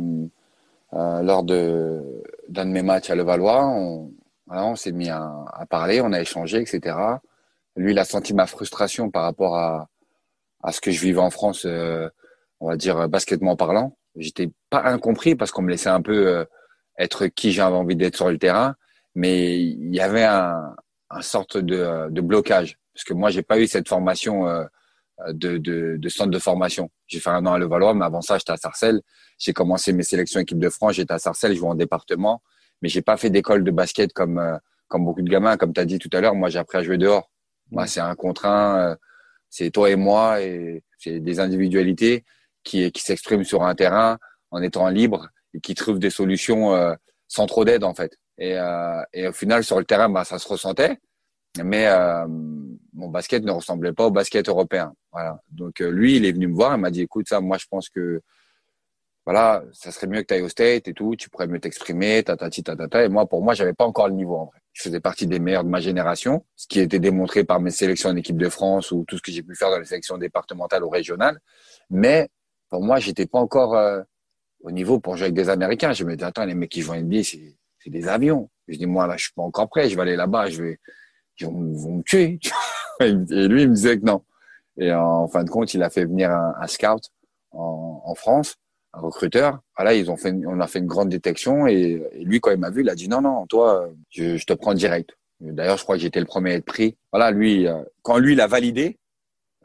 euh, 0.95 1.21
lors 1.21 1.43
d'un 1.43 1.55
de, 1.55 2.23
de, 2.49 2.63
mes 2.63 2.83
matchs 2.83 3.09
à 3.09 3.15
Levallois. 3.15 3.65
On, 3.65 4.11
on 4.47 4.75
s'est 4.75 4.91
mis 4.91 5.09
à, 5.09 5.45
parler, 5.69 6.01
on 6.01 6.11
a 6.11 6.21
échangé, 6.21 6.61
etc. 6.61 6.95
Lui, 7.75 7.91
il 7.91 7.99
a 7.99 8.05
senti 8.05 8.33
ma 8.33 8.45
frustration 8.45 9.09
par 9.09 9.23
rapport 9.23 9.57
à, 9.57 9.87
ce 10.71 10.79
que 10.79 10.91
je 10.91 11.01
vivais 11.01 11.19
en 11.19 11.29
France, 11.29 11.65
euh, 11.65 12.07
on 12.59 12.69
va 12.69 12.77
dire, 12.77 13.09
basketement 13.09 13.55
parlant 13.55 13.97
j'étais 14.15 14.51
pas 14.69 14.83
incompris 14.83 15.35
parce 15.35 15.51
qu'on 15.51 15.61
me 15.61 15.69
laissait 15.69 15.89
un 15.89 16.01
peu 16.01 16.27
euh, 16.27 16.45
être 16.97 17.27
qui 17.27 17.51
j'avais 17.51 17.75
envie 17.75 17.95
d'être 17.95 18.15
sur 18.15 18.29
le 18.29 18.37
terrain, 18.37 18.75
mais 19.15 19.59
il 19.59 19.93
y 19.93 19.99
avait 19.99 20.23
un, 20.23 20.75
sorte 21.21 21.57
de, 21.57 22.09
de, 22.09 22.21
blocage 22.21 22.79
parce 22.93 23.03
que 23.03 23.13
moi 23.13 23.29
j'ai 23.29 23.43
pas 23.43 23.59
eu 23.59 23.67
cette 23.67 23.87
formation 23.87 24.47
de, 25.29 25.57
de, 25.57 25.97
de, 25.97 26.09
centre 26.09 26.31
de 26.31 26.39
formation. 26.39 26.89
J'ai 27.07 27.19
fait 27.19 27.29
un 27.29 27.45
an 27.45 27.53
à 27.53 27.59
Levallois, 27.59 27.93
mais 27.93 28.05
avant 28.05 28.21
ça 28.21 28.37
j'étais 28.37 28.51
à 28.51 28.57
Sarcelles. 28.57 29.01
J'ai 29.37 29.53
commencé 29.53 29.93
mes 29.93 30.03
sélections 30.03 30.39
équipe 30.39 30.59
de 30.59 30.69
France, 30.69 30.93
j'étais 30.93 31.13
à 31.13 31.19
Sarcelles, 31.19 31.53
je 31.53 31.59
jouais 31.59 31.69
en 31.69 31.75
département, 31.75 32.41
mais 32.81 32.89
j'ai 32.89 33.01
pas 33.01 33.17
fait 33.17 33.29
d'école 33.29 33.63
de 33.63 33.71
basket 33.71 34.13
comme 34.13 34.59
comme 34.87 35.05
beaucoup 35.05 35.21
de 35.21 35.29
gamins, 35.29 35.57
comme 35.57 35.73
tu 35.73 35.81
as 35.81 35.85
dit 35.85 35.99
tout 35.99 36.09
à 36.13 36.21
l'heure. 36.21 36.35
Moi 36.35 36.49
j'ai 36.49 36.59
appris 36.59 36.77
à 36.77 36.83
jouer 36.83 36.97
dehors. 36.97 37.31
Moi 37.71 37.87
c'est 37.87 37.99
un 37.99 38.15
contre 38.15 38.45
un, 38.45 38.97
c'est 39.49 39.69
toi 39.69 39.89
et 39.89 39.95
moi 39.95 40.41
et 40.41 40.83
c'est 40.97 41.19
des 41.19 41.39
individualités 41.39 42.23
qui, 42.63 42.91
qui 42.91 43.01
s'expriment 43.03 43.43
sur 43.43 43.63
un 43.63 43.75
terrain 43.75 44.17
en 44.51 44.61
étant 44.61 44.87
libre 44.87 45.29
et 45.53 45.59
qui 45.59 45.75
trouvent 45.75 45.99
des 45.99 46.09
solutions 46.09 46.73
euh, 46.73 46.95
sans 47.27 47.45
trop 47.45 47.65
d'aide 47.65 47.83
en 47.83 47.93
fait. 47.93 48.17
Et, 48.37 48.57
euh, 48.57 49.01
et, 49.13 49.27
au 49.27 49.33
final 49.33 49.63
sur 49.63 49.77
le 49.77 49.85
terrain, 49.85 50.09
bah, 50.09 50.23
ça 50.23 50.39
se 50.39 50.47
ressentait, 50.47 50.97
mais 51.63 51.87
euh, 51.87 52.25
mon 52.93 53.09
basket 53.09 53.43
ne 53.43 53.51
ressemblait 53.51 53.93
pas 53.93 54.07
au 54.07 54.11
basket 54.11 54.47
européen. 54.47 54.93
Voilà. 55.11 55.41
Donc 55.51 55.81
euh, 55.81 55.89
lui, 55.89 56.17
il 56.17 56.25
est 56.25 56.31
venu 56.31 56.47
me 56.47 56.55
voir, 56.55 56.75
il 56.75 56.81
m'a 56.81 56.91
dit 56.91 57.01
écoute 57.01 57.27
ça, 57.27 57.41
moi 57.41 57.57
je 57.57 57.65
pense 57.69 57.89
que 57.89 58.21
voilà, 59.25 59.63
ça 59.71 59.91
serait 59.91 60.07
mieux 60.07 60.21
que 60.21 60.27
tu 60.27 60.33
ailles 60.33 60.41
au 60.41 60.49
state 60.49 60.87
et 60.87 60.93
tout, 60.93 61.15
tu 61.15 61.29
pourrais 61.29 61.47
mieux 61.47 61.59
t'exprimer, 61.59 62.23
tatati 62.23 62.61
tatata. 62.61 63.05
Et 63.05 63.09
moi, 63.09 63.25
pour 63.25 63.41
moi, 63.41 63.53
j'avais 63.53 63.73
pas 63.73 63.85
encore 63.85 64.09
le 64.09 64.15
niveau 64.15 64.35
en 64.35 64.45
vrai. 64.45 64.59
Je 64.73 64.83
faisais 64.83 64.99
partie 64.99 65.27
des 65.27 65.39
meilleurs 65.39 65.63
de 65.63 65.69
ma 65.69 65.79
génération, 65.79 66.45
ce 66.55 66.67
qui 66.67 66.79
été 66.79 66.99
démontré 66.99 67.43
par 67.45 67.61
mes 67.61 67.69
sélections 67.69 68.09
en 68.09 68.15
équipe 68.17 68.37
de 68.37 68.49
France 68.49 68.91
ou 68.91 69.05
tout 69.07 69.17
ce 69.17 69.21
que 69.21 69.31
j'ai 69.31 69.43
pu 69.43 69.55
faire 69.55 69.69
dans 69.69 69.79
les 69.79 69.85
sélections 69.85 70.17
départementales 70.17 70.83
ou 70.83 70.89
régionales. 70.89 71.39
Mais 71.89 72.27
pour 72.69 72.83
moi, 72.83 72.99
j'étais 72.99 73.25
pas 73.25 73.39
encore 73.39 73.75
euh, 73.75 74.01
au 74.61 74.71
niveau 74.71 74.99
pour 74.99 75.15
jouer 75.15 75.25
avec 75.25 75.35
des 75.35 75.49
Américains. 75.49 75.93
Je 75.93 76.03
me 76.03 76.15
disais, 76.15 76.25
attends, 76.25 76.43
les 76.43 76.55
mecs 76.55 76.71
qui 76.71 76.81
jouent 76.81 76.95
NBA, 76.95 77.23
c'est, 77.23 77.55
c'est 77.79 77.91
des 77.91 78.07
avions. 78.09 78.49
Je 78.67 78.77
dis, 78.77 78.87
moi, 78.87 79.07
là, 79.07 79.15
je 79.15 79.25
suis 79.25 79.33
pas 79.33 79.43
encore 79.43 79.69
prêt. 79.69 79.89
Je 79.89 79.95
vais 79.95 80.01
aller 80.01 80.15
là-bas, 80.17 80.49
je 80.49 80.63
vais, 80.63 80.79
ils 81.39 81.45
vont, 81.45 81.97
me 81.97 82.03
tuer. 82.03 82.39
et 82.99 83.11
lui, 83.11 83.63
il 83.63 83.69
me 83.69 83.75
disait 83.75 83.99
que 83.99 84.05
non. 84.05 84.23
Et 84.77 84.91
en, 84.91 85.27
fin 85.27 85.43
de 85.43 85.49
compte, 85.49 85.73
il 85.73 85.83
a 85.83 85.89
fait 85.89 86.05
venir 86.05 86.31
un, 86.31 86.53
un 86.59 86.67
scout 86.67 87.11
en, 87.51 88.01
en, 88.03 88.15
France, 88.15 88.55
un 88.93 88.99
recruteur. 88.99 89.59
Voilà, 89.77 89.93
ils 89.93 90.09
ont 90.09 90.17
fait, 90.17 90.33
on 90.47 90.59
a 90.59 90.67
fait 90.67 90.79
une 90.79 90.87
grande 90.87 91.09
détection 91.09 91.67
et, 91.67 92.03
lui, 92.21 92.39
quand 92.39 92.51
il 92.51 92.57
m'a 92.57 92.69
vu, 92.69 92.81
il 92.81 92.89
a 92.89 92.95
dit, 92.95 93.07
non, 93.07 93.21
non, 93.21 93.45
toi, 93.47 93.89
je, 94.09 94.37
je 94.37 94.45
te 94.45 94.53
prends 94.53 94.73
direct. 94.73 95.15
D'ailleurs, 95.39 95.77
je 95.77 95.83
crois 95.83 95.95
que 95.95 96.01
j'étais 96.01 96.19
le 96.19 96.25
premier 96.25 96.51
à 96.51 96.55
être 96.55 96.65
pris. 96.65 96.97
Voilà, 97.11 97.31
lui, 97.31 97.67
euh, 97.67 97.83
quand 98.01 98.17
lui, 98.17 98.33
il 98.33 98.41
a 98.41 98.47
validé, 98.47 98.97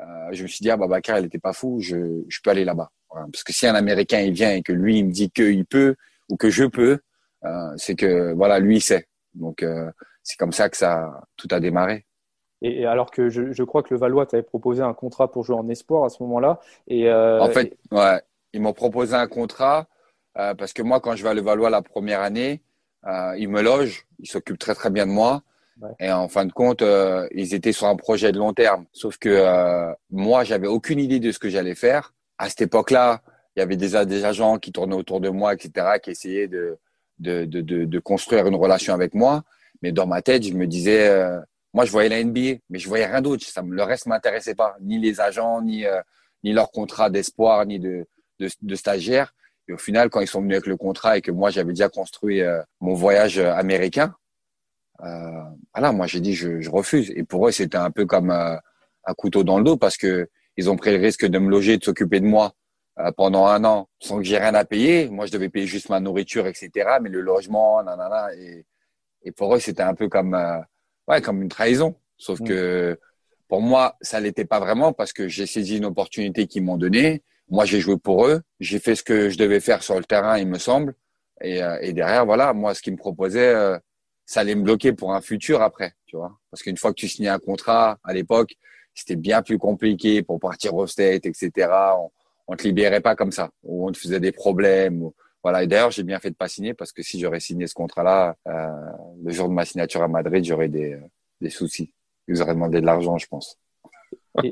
euh, 0.01 0.05
je 0.33 0.43
me 0.43 0.49
suis 0.49 0.63
dit, 0.63 0.71
ah, 0.71 0.77
Babacar, 0.77 1.21
il 1.21 1.27
était 1.27 1.39
pas 1.39 1.53
fou, 1.53 1.81
je, 1.81 2.25
je 2.29 2.41
peux 2.43 2.51
aller 2.51 2.65
là-bas. 2.65 2.91
Parce 3.11 3.43
que 3.43 3.53
si 3.53 3.67
un 3.67 3.75
Américain 3.75 4.21
il 4.21 4.33
vient 4.33 4.53
et 4.53 4.63
que 4.63 4.73
lui 4.73 4.99
il 4.99 5.07
me 5.07 5.13
dit 5.13 5.31
qu'il 5.31 5.65
peut 5.65 5.97
ou 6.29 6.37
que 6.37 6.51
je 6.51 6.65
peux, 6.65 6.99
euh, 7.45 7.73
c'est 7.77 7.95
que 7.95 8.33
voilà 8.33 8.59
lui 8.59 8.77
il 8.77 8.81
sait. 8.81 9.07
Donc 9.35 9.63
euh, 9.63 9.91
c'est 10.29 10.37
comme 10.37 10.53
ça 10.53 10.69
que 10.69 10.77
ça 10.77 11.23
tout 11.37 11.49
a 11.51 11.61
démarré. 11.61 12.05
Et 12.61 12.87
alors 12.87 13.11
que 13.11 13.29
je, 13.29 13.53
je 13.53 13.63
crois 13.63 13.83
que 13.83 13.95
le 13.95 14.01
Valois 14.01 14.27
t'avait 14.27 14.43
proposé 14.43 14.83
un 14.83 14.93
contrat 14.93 15.31
pour 15.31 15.45
jouer 15.45 15.57
en 15.57 15.69
espoir 15.69 16.05
à 16.05 16.09
ce 16.09 16.23
moment-là. 16.25 16.61
Et 16.89 17.09
euh, 17.09 17.41
en 17.41 17.49
fait, 17.51 17.77
ouais, 17.93 18.21
ils 18.53 18.61
m'ont 18.61 18.73
proposé 18.73 19.15
un 19.15 19.29
contrat 19.29 19.87
euh, 20.37 20.55
parce 20.55 20.73
que 20.73 20.83
moi 20.83 21.01
quand 21.01 21.15
je 21.17 21.23
vais 21.23 21.31
à 21.31 21.35
le 21.35 21.41
Valois 21.41 21.71
la 21.71 21.83
première 21.83 22.21
année, 22.21 22.63
euh, 23.07 23.35
ils 23.39 23.49
me 23.49 23.63
logent, 23.63 24.07
ils 24.19 24.29
s'occupent 24.29 24.59
très 24.59 24.75
très 24.75 24.91
bien 24.91 25.07
de 25.07 25.13
moi. 25.13 25.43
Ouais. 25.81 25.91
Et 26.01 26.11
en 26.11 26.29
fin 26.29 26.45
de 26.45 26.53
compte, 26.53 26.83
ils 27.33 27.55
étaient 27.55 27.73
sur 27.73 27.87
un 27.87 27.95
projet 27.97 28.33
de 28.33 28.39
long 28.39 28.53
terme. 28.53 28.85
Sauf 28.93 29.17
que 29.17 29.95
moi, 30.11 30.43
j'avais 30.43 30.67
aucune 30.67 30.99
idée 30.99 31.21
de 31.21 31.31
ce 31.31 31.39
que 31.39 31.49
j'allais 31.49 31.77
faire 31.77 32.13
à 32.39 32.49
cette 32.49 32.63
époque-là, 32.63 33.21
il 33.57 33.61
y 33.61 33.63
avait 33.63 33.77
déjà 33.77 34.05
des 34.05 34.25
agents 34.25 34.59
qui 34.59 34.73
tournaient 34.73 34.95
autour 34.95 35.21
de 35.21 35.29
moi, 35.29 35.53
etc., 35.53 35.99
qui 36.03 36.11
essayaient 36.11 36.49
de, 36.49 36.79
de, 37.19 37.45
de, 37.45 37.61
de, 37.61 37.85
de 37.85 37.99
construire 37.99 38.47
une 38.47 38.55
relation 38.55 38.95
avec 38.95 39.15
moi. 39.15 39.43
Mais 39.83 39.93
dans 39.93 40.07
ma 40.07 40.23
tête, 40.23 40.45
je 40.45 40.53
me 40.55 40.67
disais, 40.67 41.09
euh, 41.09 41.41
moi, 41.73 41.85
je 41.85 41.93
voyais 41.93 42.09
la 42.09 42.23
NBA, 42.23 42.61
mais 42.71 42.79
je 42.79 42.89
voyais 42.89 43.07
rien 43.07 43.21
d'autre. 43.21 43.45
Ça, 43.47 43.63
le 43.63 43.83
reste 43.83 44.07
m'intéressait 44.07 44.55
pas, 44.55 44.77
ni 44.81 44.99
les 44.99 45.21
agents, 45.21 45.63
ni 45.63 45.87
euh, 45.87 46.01
ni 46.45 46.53
leur 46.53 46.71
contrat 46.71 47.11
d'espoir, 47.11 47.67
ni 47.67 47.79
de, 47.81 48.07
de, 48.39 48.49
de 48.63 48.75
stagiaire. 48.75 49.35
Et 49.69 49.73
au 49.73 49.79
final, 49.79 50.09
quand 50.09 50.21
ils 50.21 50.29
sont 50.29 50.41
venus 50.41 50.57
avec 50.57 50.67
le 50.67 50.77
contrat 50.77 51.19
et 51.19 51.21
que 51.21 51.31
moi, 51.31 51.51
j'avais 51.51 51.73
déjà 51.73 51.89
construit 51.89 52.43
euh, 52.43 52.63
mon 52.81 52.95
voyage 52.95 53.39
américain, 53.39 54.15
euh, 55.05 55.43
voilà, 55.75 55.93
moi, 55.93 56.07
j'ai 56.07 56.21
dit, 56.21 56.35
je, 56.35 56.61
je, 56.61 56.71
refuse. 56.71 57.13
Et 57.15 57.25
pour 57.25 57.47
eux, 57.49 57.53
c'était 57.53 57.77
un 57.77 57.91
peu 57.91 58.07
comme 58.07 58.31
euh, 58.31 58.57
un 59.05 59.15
couteau 59.15 59.45
dans 59.45 59.59
le 59.59 59.65
dos 59.65 59.77
parce 59.77 59.97
que 59.97 60.29
ils 60.57 60.71
ont 60.71 60.77
pris 60.77 60.91
le 60.91 61.01
risque 61.01 61.25
de 61.25 61.39
me 61.39 61.49
loger, 61.49 61.79
de 61.79 61.85
s'occuper 61.85 62.21
de 62.21 62.27
moi 62.27 62.53
euh, 62.99 63.13
pendant 63.17 63.47
un 63.47 63.65
an 63.65 63.89
sans 64.01 64.19
que 64.19 64.25
j'ai 64.25 64.39
rien 64.39 64.55
à 64.55 64.65
payer. 64.65 65.09
Moi, 65.09 65.27
je 65.27 65.33
devais 65.33 65.49
payer 65.49 65.67
juste 65.67 65.89
ma 65.89 66.01
nourriture, 66.01 66.47
etc. 66.47 66.99
Mais 67.01 67.11
le 67.11 67.21
logement, 67.21 67.83
nanana. 67.83 68.35
Et, 68.35 68.67
et 69.23 69.33
pour 69.33 69.55
eux, 69.55 69.59
c'était 69.59 69.83
un 69.83 69.95
peu 69.95 70.09
comme, 70.09 70.35
euh, 70.35 70.59
ouais, 71.07 71.21
comme 71.21 71.43
une 71.43 71.49
trahison. 71.49 71.95
Sauf 72.17 72.41
mmh. 72.41 72.45
que 72.45 73.01
pour 73.49 73.61
moi, 73.63 73.97
ça 74.01 74.21
l'était 74.21 74.45
pas 74.45 74.61
vraiment 74.61 74.93
parce 74.93 75.13
que 75.13 75.29
j'ai 75.29 75.47
saisi 75.47 75.79
une 75.79 75.87
opportunité 75.87 76.47
qu'ils 76.47 76.63
m'ont 76.63 76.77
donnée. 76.77 77.23
Moi, 77.49 77.65
j'ai 77.65 77.81
joué 77.81 77.97
pour 77.97 78.27
eux. 78.27 78.43
J'ai 78.61 78.79
fait 78.79 78.95
ce 78.95 79.03
que 79.03 79.31
je 79.31 79.39
devais 79.39 79.61
faire 79.61 79.83
sur 79.83 79.97
le 79.97 80.05
terrain, 80.05 80.39
il 80.39 80.47
me 80.47 80.59
semble. 80.59 80.95
Et, 81.41 81.63
euh, 81.63 81.79
et 81.81 81.93
derrière, 81.93 82.27
voilà, 82.27 82.53
moi, 82.53 82.75
ce 82.75 82.83
qu'ils 82.83 82.93
me 82.93 82.99
proposaient, 82.99 83.55
euh, 83.55 83.79
ça 84.27 84.41
allait 84.41 84.55
me 84.55 84.63
bloquer 84.63 84.93
pour 84.93 85.15
un 85.15 85.21
futur 85.21 85.63
après, 85.63 85.95
tu 86.07 86.17
vois. 86.17 86.37
Parce 86.51 86.63
qu'une 86.63 86.77
fois 86.77 86.91
que 86.91 86.97
tu 87.01 87.09
signais 87.09 87.29
un 87.29 87.39
contrat, 87.39 87.99
à 88.05 88.13
l'époque, 88.13 88.55
c'était 88.95 89.17
bien 89.17 89.43
plus 89.43 89.59
compliqué 89.59 90.23
pour 90.23 90.41
partir 90.41 90.75
au 90.75 90.87
state, 90.87 91.25
etc. 91.25 91.69
On, 91.97 92.11
on 92.49 92.57
te 92.57 92.65
libérait 92.65 93.01
pas 93.01 93.15
comme 93.15 93.33
ça, 93.33 93.51
ou 93.63 93.89
on 93.89 93.93
te 93.93 93.99
faisait 93.99 94.21
des 94.21 94.33
problèmes. 94.33 95.03
Ou, 95.03 95.15
voilà. 95.49 95.63
Et 95.63 95.67
d'ailleurs, 95.67 95.91
j'ai 95.91 96.03
bien 96.03 96.19
fait 96.19 96.31
de 96.31 96.37
pas 96.37 96.49
signer 96.49 96.75
parce 96.75 96.93
que 96.93 97.03
si 97.03 97.19
j'aurais 97.19 97.41
signé 97.41 97.67
ce 97.67 97.75
contrat-là, 97.75 98.37
euh, 98.47 98.69
le 99.25 99.33
jour 99.33 99.49
de 99.49 99.55
ma 99.55 99.65
signature 99.65 100.03
à 100.03 100.09
Madrid, 100.09 100.45
j'aurais 100.45 100.69
des, 100.69 100.99
des 101.41 101.51
soucis. 101.51 101.93
Ils 102.27 102.43
auraient 102.43 102.55
demandé 102.55 102.81
de 102.81 102.87
l'argent, 102.87 103.17
je 103.17 103.27
pense. 103.27 103.59
et, 104.45 104.51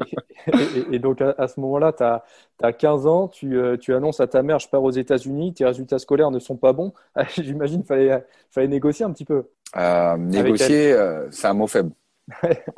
et, 0.52 0.94
et, 0.94 0.98
donc 0.98 1.20
à, 1.20 1.48
ce 1.48 1.60
moment-là, 1.60 1.92
tu 1.92 2.02
as, 2.02 2.24
as, 2.62 2.72
15 2.72 3.06
ans, 3.06 3.28
tu, 3.28 3.56
euh, 3.58 3.76
tu, 3.76 3.94
annonces 3.94 4.20
à 4.20 4.26
ta 4.26 4.42
mère, 4.42 4.58
je 4.58 4.68
pars 4.68 4.82
aux 4.82 4.90
États-Unis, 4.90 5.52
tes 5.54 5.64
résultats 5.64 5.98
scolaires 5.98 6.30
ne 6.30 6.38
sont 6.38 6.56
pas 6.56 6.72
bons. 6.72 6.92
J'imagine 7.36 7.80
qu'il 7.80 7.86
fallait, 7.86 8.24
fallait 8.50 8.68
négocier 8.68 9.04
un 9.04 9.12
petit 9.12 9.26
peu. 9.26 9.44
Euh, 9.76 10.16
négocier, 10.16 10.92
euh, 10.92 11.30
c'est 11.30 11.46
un 11.46 11.54
mot 11.54 11.66
faible 11.66 11.90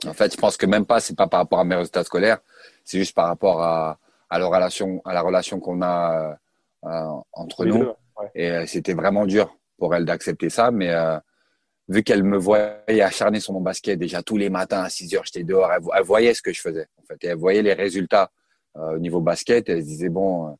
en 0.06 0.12
fait, 0.12 0.32
je 0.32 0.37
pense 0.37 0.56
que 0.56 0.66
même 0.66 0.84
pas, 0.84 1.00
c'est 1.00 1.16
pas 1.16 1.26
par 1.26 1.40
rapport 1.40 1.58
à 1.58 1.64
mes 1.64 1.75
résultats 1.75 2.04
scolaires, 2.04 2.38
c'est 2.84 2.98
juste 2.98 3.14
par 3.14 3.28
rapport 3.28 3.62
à, 3.62 3.98
à 4.28 4.38
la 4.38 4.46
relation, 4.46 5.00
à 5.04 5.14
la 5.14 5.22
relation 5.22 5.58
qu'on 5.58 5.80
a 5.82 6.38
euh, 6.84 7.12
entre 7.32 7.64
nous. 7.64 7.78
Deux, 7.78 7.92
Et 8.34 8.50
euh, 8.50 8.66
c'était 8.66 8.94
vraiment 8.94 9.26
dur 9.26 9.56
pour 9.76 9.94
elle 9.94 10.04
d'accepter 10.04 10.50
ça, 10.50 10.70
mais 10.70 10.90
euh, 10.90 11.18
vu 11.88 12.02
qu'elle 12.02 12.25
me 12.25 12.37
voyait 12.37 13.00
acharner 13.00 13.40
sur 13.40 13.52
mon 13.52 13.60
basket 13.60 13.98
déjà 13.98 14.22
tous 14.22 14.37
les 14.37 14.50
matins 14.50 14.82
à 14.82 14.88
6 14.88 15.14
heures, 15.14 15.25
j'étais 15.25 15.44
dehors, 15.44 15.72
elle, 15.72 15.82
elle, 15.96 16.04
voyait 16.04 16.34
ce 16.34 16.42
que 16.42 16.52
je 16.52 16.60
faisais. 16.60 16.87
En 16.96 17.02
fait, 17.04 17.22
et 17.25 17.28
elle 17.28 17.38
voyait 17.38 17.62
les 17.62 17.75
résultats 17.75 18.30
euh, 18.76 18.96
au 18.96 18.98
niveau 18.98 19.20
basket, 19.20 19.68
et 19.68 19.72
elle 19.72 19.82
se 19.82 19.87
disait 19.87 20.08
bon, 20.08 20.56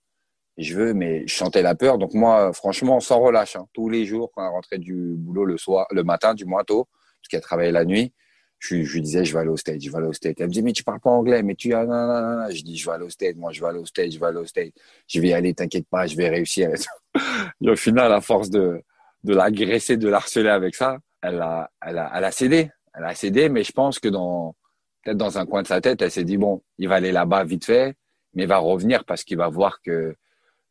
je 0.56 0.74
veux, 0.74 0.94
mais 0.94 1.26
je 1.26 1.34
sentais 1.34 1.62
la 1.62 1.74
peur. 1.74 1.98
Donc 1.98 2.14
moi, 2.14 2.52
franchement, 2.52 3.00
sans 3.00 3.20
relâche, 3.20 3.56
hein. 3.56 3.66
tous 3.72 3.88
les 3.88 4.04
jours, 4.04 4.30
quand 4.34 4.48
on 4.48 4.52
rentrait 4.52 4.78
du 4.78 5.14
boulot 5.16 5.44
le 5.44 5.56
soir, 5.56 5.86
le 5.90 6.02
matin, 6.02 6.34
du 6.34 6.44
moins 6.44 6.64
tôt, 6.64 6.88
parce 7.20 7.28
qu'il 7.28 7.38
a 7.38 7.42
travaillé 7.42 7.70
la 7.70 7.84
nuit, 7.84 8.12
je, 8.58 8.74
lui 8.74 9.00
disais, 9.00 9.24
je 9.24 9.32
vais 9.32 9.40
aller 9.40 9.50
au 9.50 9.56
stage, 9.56 9.80
je 9.80 9.90
vais 9.90 9.98
aller 9.98 10.06
au 10.08 10.12
stage. 10.12 10.34
Elle 10.38 10.46
me 10.46 10.52
dit, 10.52 10.62
mais 10.62 10.72
tu 10.72 10.82
parles 10.82 11.00
pas 11.00 11.10
anglais, 11.10 11.42
mais 11.42 11.54
tu, 11.54 11.72
ah, 11.74 11.84
non, 11.84 12.06
non, 12.06 12.22
non, 12.22 12.42
non. 12.42 12.50
Je 12.50 12.62
dis, 12.62 12.76
je 12.76 12.86
vais 12.86 12.92
aller 12.96 13.04
au 13.04 13.10
stage, 13.10 13.34
moi, 13.36 13.52
je 13.52 13.60
vais 13.60 13.68
aller 13.68 13.78
au 13.78 13.86
stage, 13.86 14.12
je 14.12 14.18
vais 14.18 14.26
aller 14.26 14.38
au 14.38 14.46
stage. 14.46 14.70
Je 15.06 15.20
vais 15.20 15.28
y 15.28 15.32
aller, 15.32 15.54
t'inquiète 15.54 15.86
pas, 15.88 16.06
je 16.06 16.16
vais 16.16 16.28
réussir. 16.28 16.70
Et 17.60 17.70
au 17.70 17.76
final, 17.76 18.12
à 18.12 18.20
force 18.20 18.50
de, 18.50 18.82
de 19.24 19.34
l'agresser, 19.34 19.96
de 19.96 20.08
l'harceler 20.08 20.48
avec 20.48 20.74
ça, 20.74 20.98
elle 21.22 21.40
a, 21.40 21.70
elle 21.84 21.98
a, 21.98 22.10
elle 22.14 22.24
a 22.24 22.32
cédé. 22.32 22.70
Elle 22.94 23.04
a 23.04 23.14
cédé, 23.14 23.48
mais 23.48 23.62
je 23.62 23.72
pense 23.72 24.00
que 24.00 24.08
dans, 24.08 24.56
peut-être 25.04 25.16
dans 25.16 25.38
un 25.38 25.46
coin 25.46 25.62
de 25.62 25.68
sa 25.68 25.80
tête, 25.80 26.02
elle 26.02 26.10
s'est 26.10 26.24
dit, 26.24 26.36
bon, 26.36 26.62
il 26.78 26.88
va 26.88 26.96
aller 26.96 27.12
là-bas 27.12 27.44
vite 27.44 27.64
fait, 27.64 27.94
mais 28.34 28.44
il 28.44 28.48
va 28.48 28.58
revenir 28.58 29.04
parce 29.04 29.22
qu'il 29.22 29.36
va 29.36 29.48
voir 29.48 29.80
que 29.82 30.16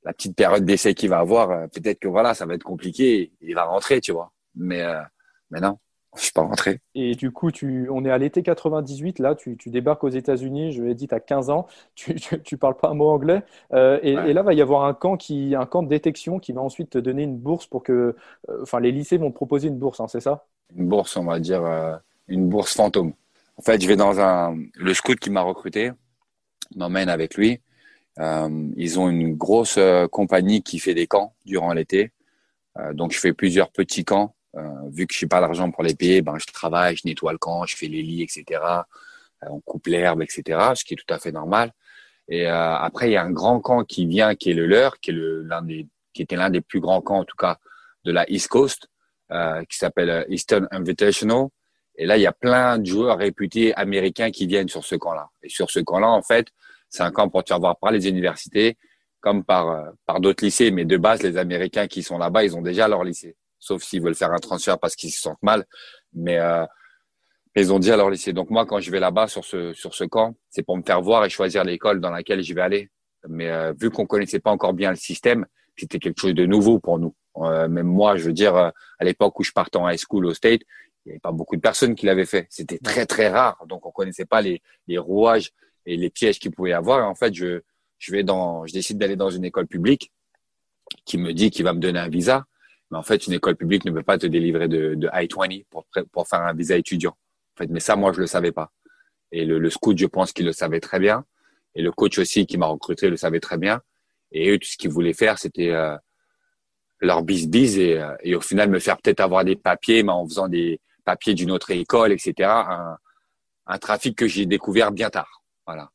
la 0.04 0.14
petite 0.14 0.36
période 0.36 0.66
d'essai 0.66 0.94
qu'il 0.94 1.10
va 1.10 1.20
avoir, 1.20 1.52
euh, 1.52 1.68
peut-être 1.68 2.00
que 2.00 2.08
voilà, 2.08 2.34
ça 2.34 2.46
va 2.46 2.54
être 2.56 2.64
compliqué. 2.64 3.32
Il 3.42 3.56
va 3.56 3.64
rentrer, 3.66 4.00
tu 4.02 4.12
vois. 4.12 4.32
Mais, 4.56 4.82
euh, 4.82 5.02
mais 5.52 5.60
non, 5.60 5.78
je 6.16 6.24
suis 6.24 6.32
pas 6.32 6.42
rentré. 6.42 6.80
Et 6.96 7.16
du 7.16 7.32
coup, 7.32 7.52
tu, 7.52 7.88
on 7.92 8.04
est 8.06 8.10
à 8.10 8.18
l'été 8.18 8.42
98, 8.42 9.20
là, 9.20 9.36
tu, 9.36 9.58
tu 9.58 9.70
débarques 9.70 10.04
aux 10.04 10.10
États-Unis, 10.10 10.72
je 10.72 10.84
l'ai 10.84 10.96
dit, 10.96 11.08
tu 11.10 11.16
as 11.16 11.20
15 11.20 11.50
ans, 11.50 11.68
tu, 11.96 12.16
tu, 12.16 12.58
parles 12.58 12.78
pas 12.78 12.90
un 12.90 12.94
mot 12.94 13.10
anglais. 13.10 13.44
Euh, 13.74 14.00
et, 14.02 14.14
et, 14.14 14.34
là, 14.34 14.42
va 14.42 14.54
y 14.54 14.62
avoir 14.62 14.86
un 14.86 14.94
camp, 14.94 15.18
qui, 15.18 15.56
un 15.56 15.66
camp 15.66 15.84
de 15.84 15.90
détection 15.90 16.40
qui 16.40 16.54
va 16.54 16.62
ensuite 16.62 16.92
te 16.92 16.98
donner 16.98 17.24
une 17.24 17.38
bourse 17.38 17.68
pour 17.68 17.84
que. 17.84 18.16
Enfin, 18.62 18.80
les 18.80 18.92
lycées 18.92 19.18
vont 19.18 19.30
te 19.30 19.36
proposer 19.36 19.68
une 19.68 19.78
bourse, 19.78 20.00
hein, 20.00 20.08
c'est 20.08 20.22
ça? 20.22 20.46
Une 20.76 20.88
bourse, 20.88 21.18
on 21.18 21.26
va 21.26 21.40
dire, 21.40 21.64
une 22.28 22.50
bourse 22.50 22.76
fantôme. 22.76 23.14
En 23.58 23.62
fait, 23.62 23.82
je 23.82 23.88
vais 23.88 23.96
dans 23.96 24.20
un. 24.20 24.58
Le 24.76 24.94
scout 24.94 25.20
qui 25.20 25.30
m'a 25.30 25.42
recruté 25.42 25.92
m'emmène 26.76 27.10
avec 27.10 27.36
lui. 27.36 27.62
Euh, 28.20 28.70
ils 28.76 29.00
ont 29.00 29.10
une 29.10 29.36
grosse 29.36 29.78
euh, 29.78 30.08
compagnie 30.08 30.64
qui 30.64 30.80
fait 30.80 30.94
des 30.94 31.08
camps 31.08 31.36
durant 31.46 31.74
l'été. 31.74 32.12
Euh, 32.78 32.94
donc, 32.94 33.12
je 33.12 33.20
fais 33.20 33.34
plusieurs 33.34 33.72
petits 33.72 34.06
camps. 34.06 34.36
Vu 34.90 35.08
que 35.08 35.14
je 35.14 35.26
n'ai 35.26 35.30
pas 35.30 35.40
l'argent 35.40 35.72
pour 35.72 35.84
les 35.84 35.96
payer, 35.96 36.22
ben, 36.22 36.38
je 36.40 36.46
travaille, 36.48 36.96
je 36.96 37.04
nettoie 37.06 37.32
le 37.32 37.38
camp, 37.38 37.66
je 37.66 37.76
fais 37.76 37.88
les 37.88 38.02
lits, 38.02 38.24
etc. 38.24 38.62
on 39.42 39.60
coupe 39.60 39.88
l'herbe, 39.88 40.22
etc. 40.22 40.60
Ce 40.76 40.84
qui 40.84 40.94
est 40.94 40.98
tout 40.98 41.14
à 41.14 41.20
fait 41.20 41.32
normal. 41.32 41.72
Et 42.30 42.46
après, 42.48 43.10
il 43.10 43.14
y 43.14 43.18
a 43.18 43.24
un 43.24 43.32
grand 43.32 43.60
camp 43.62 43.84
qui 43.84 44.06
vient, 44.06 44.36
qui 44.36 44.52
est 44.52 44.54
le 44.54 44.66
leur, 44.66 45.00
qui 45.00 45.12
est 45.12 45.14
le, 45.14 45.44
l'un 45.44 45.62
des, 45.62 45.88
qui 46.14 46.24
était 46.24 46.36
l'un 46.36 46.50
des 46.50 46.62
plus 46.62 46.80
grands 46.80 47.02
camps, 47.02 47.20
en 47.20 47.26
tout 47.26 47.38
cas, 47.38 47.58
de 48.04 48.12
la 48.12 48.30
East 48.30 48.50
Coast, 48.50 48.88
qui 49.30 49.78
s'appelle 49.78 50.26
Eastern 50.30 50.68
Invitational. 50.72 51.48
Et 51.98 52.06
là, 52.06 52.18
il 52.18 52.22
y 52.22 52.28
a 52.28 52.32
plein 52.32 52.78
de 52.78 52.86
joueurs 52.86 53.18
réputés 53.18 53.74
américains 53.76 54.30
qui 54.30 54.46
viennent 54.46 54.70
sur 54.70 54.86
ce 54.86 54.96
camp-là. 54.96 55.30
Et 55.42 55.50
sur 55.50 55.72
ce 55.72 55.80
camp-là, 55.80 56.08
en 56.08 56.22
fait, 56.22 56.48
c'est 56.90 57.04
un 57.04 57.12
camp 57.12 57.28
pour 57.30 57.44
te 57.44 57.50
faire 57.50 57.60
voir 57.60 57.78
par 57.78 57.92
les 57.92 58.08
universités, 58.08 58.78
comme 59.20 59.44
par, 59.44 59.70
euh, 59.70 59.90
par 60.06 60.20
d'autres 60.20 60.44
lycées. 60.44 60.72
Mais 60.72 60.86
de 60.86 60.98
base, 60.98 61.24
les 61.24 61.38
Américains 61.38 61.88
qui 61.88 62.04
sont 62.04 62.18
là-bas, 62.18 62.44
ils 62.44 62.56
ont 62.56 62.62
déjà 62.62 62.88
leur 62.88 63.04
lycée. 63.04 63.36
Sauf 63.68 63.84
s'ils 63.84 64.02
veulent 64.02 64.16
faire 64.16 64.32
un 64.32 64.40
transfert 64.40 64.80
parce 64.80 64.96
qu'ils 64.96 65.12
se 65.12 65.20
sentent 65.20 65.42
mal. 65.44 65.66
Mais, 66.14 66.40
euh, 66.40 66.66
ils 67.56 67.74
ont 67.74 67.80
déjà 67.80 67.98
leur 67.98 68.12
lycée. 68.12 68.34
Donc 68.34 68.52
moi, 68.52 68.68
quand 68.68 68.80
je 68.80 68.92
vais 68.92 69.00
là-bas 69.00 69.28
sur 69.28 69.44
ce, 69.44 69.74
sur 69.74 69.96
ce 69.96 70.04
camp, 70.04 70.36
c'est 70.50 70.62
pour 70.62 70.78
me 70.78 70.84
faire 70.84 71.02
voir 71.02 71.26
et 71.26 71.30
choisir 71.30 71.64
l'école 71.64 72.00
dans 72.00 72.12
laquelle 72.12 72.44
je 72.44 72.54
vais 72.54 72.62
aller. 72.62 72.90
Mais 73.28 73.50
euh, 73.50 73.74
vu 73.74 73.90
qu'on 73.90 74.06
connaissait 74.06 74.40
pas 74.40 74.52
encore 74.52 74.74
bien 74.74 74.92
le 74.92 74.96
système, 74.96 75.46
c'était 75.76 75.98
quelque 75.98 76.20
chose 76.20 76.36
de 76.36 76.46
nouveau 76.46 76.80
pour 76.80 77.00
nous. 77.00 77.16
Euh, 77.38 77.68
même 77.68 77.88
moi, 77.88 78.16
je 78.16 78.26
veux 78.26 78.34
dire, 78.34 78.56
à 78.56 78.74
l'époque 79.02 79.40
où 79.40 79.44
je 79.44 79.52
partais 79.52 79.78
en 79.78 79.90
high 79.90 79.98
school 79.98 80.28
au 80.28 80.34
State, 80.36 80.62
il 81.06 81.10
n'y 81.10 81.12
avait 81.14 81.20
pas 81.20 81.32
beaucoup 81.32 81.56
de 81.56 81.62
personnes 81.62 81.96
qui 81.96 82.06
l'avaient 82.06 82.26
fait. 82.26 82.46
C'était 82.50 82.78
très 82.78 83.06
très 83.06 83.30
rare, 83.30 83.58
donc 83.68 83.86
on 83.86 83.92
connaissait 83.92 84.26
pas 84.26 84.42
les, 84.42 84.62
les 84.88 84.98
rouages 84.98 85.52
et 85.86 85.98
les 85.98 86.10
pièges 86.10 86.38
qu'il 86.38 86.52
pouvait 86.52 86.72
y 86.72 86.74
avoir. 86.74 87.00
Et 87.00 87.04
en 87.04 87.16
fait, 87.16 87.34
je, 87.34 87.62
je 87.98 88.12
vais 88.12 88.24
dans, 88.24 88.68
je 88.68 88.74
décide 88.74 88.98
d'aller 88.98 89.16
dans 89.16 89.30
une 89.30 89.46
école 89.46 89.68
publique 89.68 90.12
qui 91.06 91.18
me 91.18 91.34
dit 91.34 91.50
qu'il 91.50 91.66
va 91.66 91.74
me 91.74 91.80
donner 91.80 92.00
un 92.00 92.10
visa. 92.10 92.46
Mais 92.92 92.98
en 92.98 93.04
fait, 93.04 93.28
une 93.28 93.34
école 93.34 93.56
publique 93.56 93.86
ne 93.86 93.92
peut 93.92 94.04
pas 94.04 94.18
te 94.18 94.28
délivrer 94.28 94.68
de, 94.68 94.96
de 94.96 95.08
I-20 95.14 95.66
pour, 95.70 95.86
pour 96.12 96.28
faire 96.28 96.42
un 96.42 96.54
visa 96.54 96.78
étudiant. 96.78 97.12
En 97.12 97.58
fait, 97.58 97.68
mais 97.70 97.80
ça, 97.80 97.96
moi, 97.96 98.14
je 98.14 98.22
le 98.22 98.28
savais 98.28 98.52
pas. 98.52 98.72
Et 99.32 99.46
le, 99.46 99.60
le 99.60 99.70
scout, 99.70 99.98
je 99.98 100.06
pense 100.06 100.32
qu'il 100.32 100.46
le 100.46 100.54
savait 100.54 100.80
très 100.80 101.00
bien. 101.00 101.26
Et 101.76 101.82
le 101.82 101.92
coach 101.92 102.18
aussi 102.18 102.46
qui 102.46 102.58
m'a 102.58 102.68
recruté 102.68 103.10
le 103.10 103.18
savait 103.18 103.40
très 103.40 103.58
bien. 103.58 103.82
Et 104.32 104.50
eux, 104.50 104.58
tout 104.58 104.68
ce 104.68 104.78
qu'ils 104.78 104.90
voulaient 104.90 105.14
faire, 105.14 105.38
c'était 105.38 105.72
euh, 105.72 105.98
leur 107.00 107.24
bis-bis 107.24 107.78
et, 107.78 108.00
euh, 108.00 108.16
et, 108.22 108.36
au 108.36 108.42
final 108.42 108.70
me 108.70 108.80
faire 108.80 108.98
peut-être 108.98 109.20
avoir 109.20 109.44
des 109.44 109.56
papiers, 109.56 110.04
mais 110.04 110.12
en 110.12 110.26
faisant 110.26 110.48
des 110.48 110.80
papiers 111.06 111.34
d'une 111.34 111.52
autre 111.52 111.72
école, 111.72 112.12
etc. 112.12 112.50
Un, 112.50 112.98
un 113.68 113.78
trafic 113.78 114.18
que 114.18 114.28
j'ai 114.28 114.46
découvert 114.46 114.92
bien 114.92 115.10
tard. 115.10 115.44
Voilà. 115.66 115.92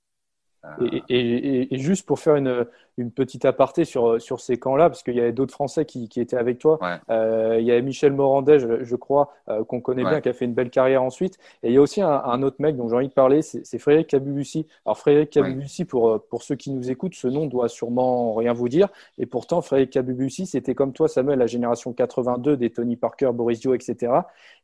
Et, 0.81 1.03
et, 1.09 1.75
et, 1.75 1.79
juste 1.79 2.07
pour 2.07 2.21
faire 2.21 2.37
une, 2.37 2.67
une 3.03 3.11
petite 3.11 3.45
aparté 3.45 3.85
sur, 3.85 4.21
sur 4.21 4.41
ces 4.41 4.57
camps-là, 4.57 4.89
parce 4.89 5.03
qu'il 5.03 5.15
y 5.15 5.21
avait 5.21 5.33
d'autres 5.33 5.53
Français 5.53 5.85
qui, 5.85 6.09
qui, 6.09 6.21
étaient 6.21 6.37
avec 6.37 6.59
toi. 6.59 6.79
Euh, 7.11 7.57
il 7.61 7.67
y 7.67 7.71
avait 7.71 7.83
Michel 7.83 8.13
Morandet, 8.13 8.59
je, 8.59 8.97
crois, 8.97 9.33
euh, 9.49 9.65
qu'on 9.65 9.81
connaît 9.81 10.05
bien, 10.05 10.21
qui 10.21 10.29
a 10.29 10.33
fait 10.33 10.45
une 10.45 10.55
belle 10.55 10.71
carrière 10.71 11.03
ensuite. 11.03 11.39
Et 11.63 11.69
il 11.69 11.75
y 11.75 11.77
a 11.77 11.81
aussi 11.81 12.01
un, 12.01 12.11
un 12.11 12.43
autre 12.43 12.57
mec 12.61 12.77
dont 12.77 12.89
j'ai 12.89 12.97
envie 12.97 13.09
de 13.09 13.13
parler, 13.13 13.43
c'est 13.43 13.79
Frédéric 13.79 14.09
Cabubussi. 14.09 14.67
Alors 14.87 14.99
Frédéric 14.99 15.31
Cabubussi, 15.31 15.85
pour, 15.85 16.09
euh, 16.09 16.25
pour 16.31 16.43
ceux 16.43 16.55
qui 16.55 16.71
nous 16.71 16.91
écoutent, 16.91 17.15
ce 17.15 17.29
nom 17.29 17.47
doit 17.47 17.69
sûrement 17.69 18.35
rien 18.35 18.53
vous 18.53 18.69
dire. 18.69 18.89
Et 19.19 19.27
pourtant, 19.27 19.61
Frédéric 19.61 19.91
Cabubussi, 19.91 20.47
c'était 20.47 20.75
comme 20.75 20.93
toi, 20.93 21.09
Samuel, 21.09 21.39
la 21.39 21.47
génération 21.47 21.93
82 21.93 22.57
des 22.57 22.71
Tony 22.71 22.97
Parker, 22.97 23.31
Boris 23.35 23.61
Dio, 23.61 23.75
etc. 23.75 24.13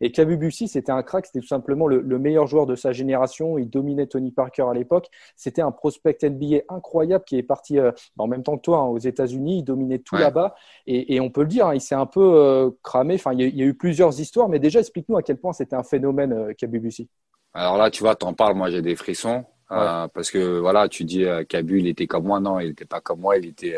Et 0.01 0.13
Cabubussi, 0.13 0.69
c'était 0.69 0.93
un 0.93 1.03
crack, 1.03 1.27
c'était 1.27 1.41
tout 1.41 1.47
simplement 1.47 1.87
le, 1.87 2.01
le, 2.01 2.19
meilleur 2.19 2.47
joueur 2.47 2.67
de 2.67 2.77
sa 2.77 2.93
génération. 2.93 3.59
Il 3.59 3.69
dominait 3.69 4.07
Tony 4.07 4.31
Parker 4.31 4.67
à 4.71 4.75
l'époque. 4.75 5.09
C'était 5.37 5.63
un 5.63 5.73
prospect 5.73 6.19
NBA 6.23 6.63
incroyable 6.69 7.25
qui 7.25 7.37
est 7.37 7.43
parti 7.43 7.79
euh, 7.79 7.91
en 8.17 8.28
même 8.29 8.43
temps 8.43 8.57
que 8.57 8.63
toi, 8.63 8.79
hein, 8.79 8.87
aux 8.87 8.99
États-Unis, 8.99 9.59
il 9.59 9.63
dominait 9.65 9.99
tout 9.99 10.17
là-bas. 10.17 10.55
Et, 10.87 11.21
on 11.21 11.31
peut 11.31 11.43
le 11.43 11.49
dire, 11.49 11.67
hein, 11.67 11.75
il 11.75 11.81
s'est 11.81 11.95
un 11.95 12.07
peu 12.07 12.21
euh, 12.21 12.71
cramé. 12.83 13.15
Enfin, 13.15 13.33
il 13.33 13.41
y, 13.41 13.63
a, 13.63 13.65
eu 13.65 13.75
plusieurs 13.75 14.21
histoires, 14.21 14.49
mais 14.49 14.59
déjà, 14.59 14.81
explique-nous 14.81 15.17
à 15.17 15.23
quel 15.23 15.39
point 15.39 15.53
c'était 15.53 15.77
un 15.77 15.83
phénomène, 15.83 16.33
euh, 16.33 16.53
Kabubusi. 16.55 17.09
Alors 17.55 17.77
là, 17.77 17.91
tu 17.91 18.03
vois, 18.03 18.15
t'en 18.15 18.35
parles, 18.35 18.55
moi 18.55 18.71
j'ai 18.71 18.83
des 18.83 18.97
frissons. 18.97 19.45
Euh, 19.71 20.09
parce 20.09 20.31
que 20.31 20.59
voilà, 20.59 20.89
tu 20.89 21.05
dis 21.05 21.25
euh, 21.25 21.45
Kabu, 21.45 21.81
il 21.81 21.89
était 21.89 22.07
comme 22.07 22.25
moi. 22.25 22.41
Non, 22.41 22.61
il 22.61 22.69
n'était 22.69 22.87
pas 22.87 23.01
comme 23.01 23.21
moi. 23.21 23.37
Il 23.37 23.47
était. 23.47 23.77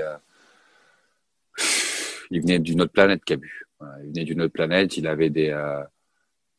il 2.31 2.41
venait 2.41 2.59
d'une 2.59 2.83
autre 2.83 2.93
planète, 2.93 3.25
Kabu. 3.25 3.67
il 4.03 4.09
venait 4.09 4.25
d'une 4.25 4.43
autre 4.43 4.53
planète. 4.53 4.97
Il 4.97 5.07
avait 5.07 5.31
des, 5.31 5.57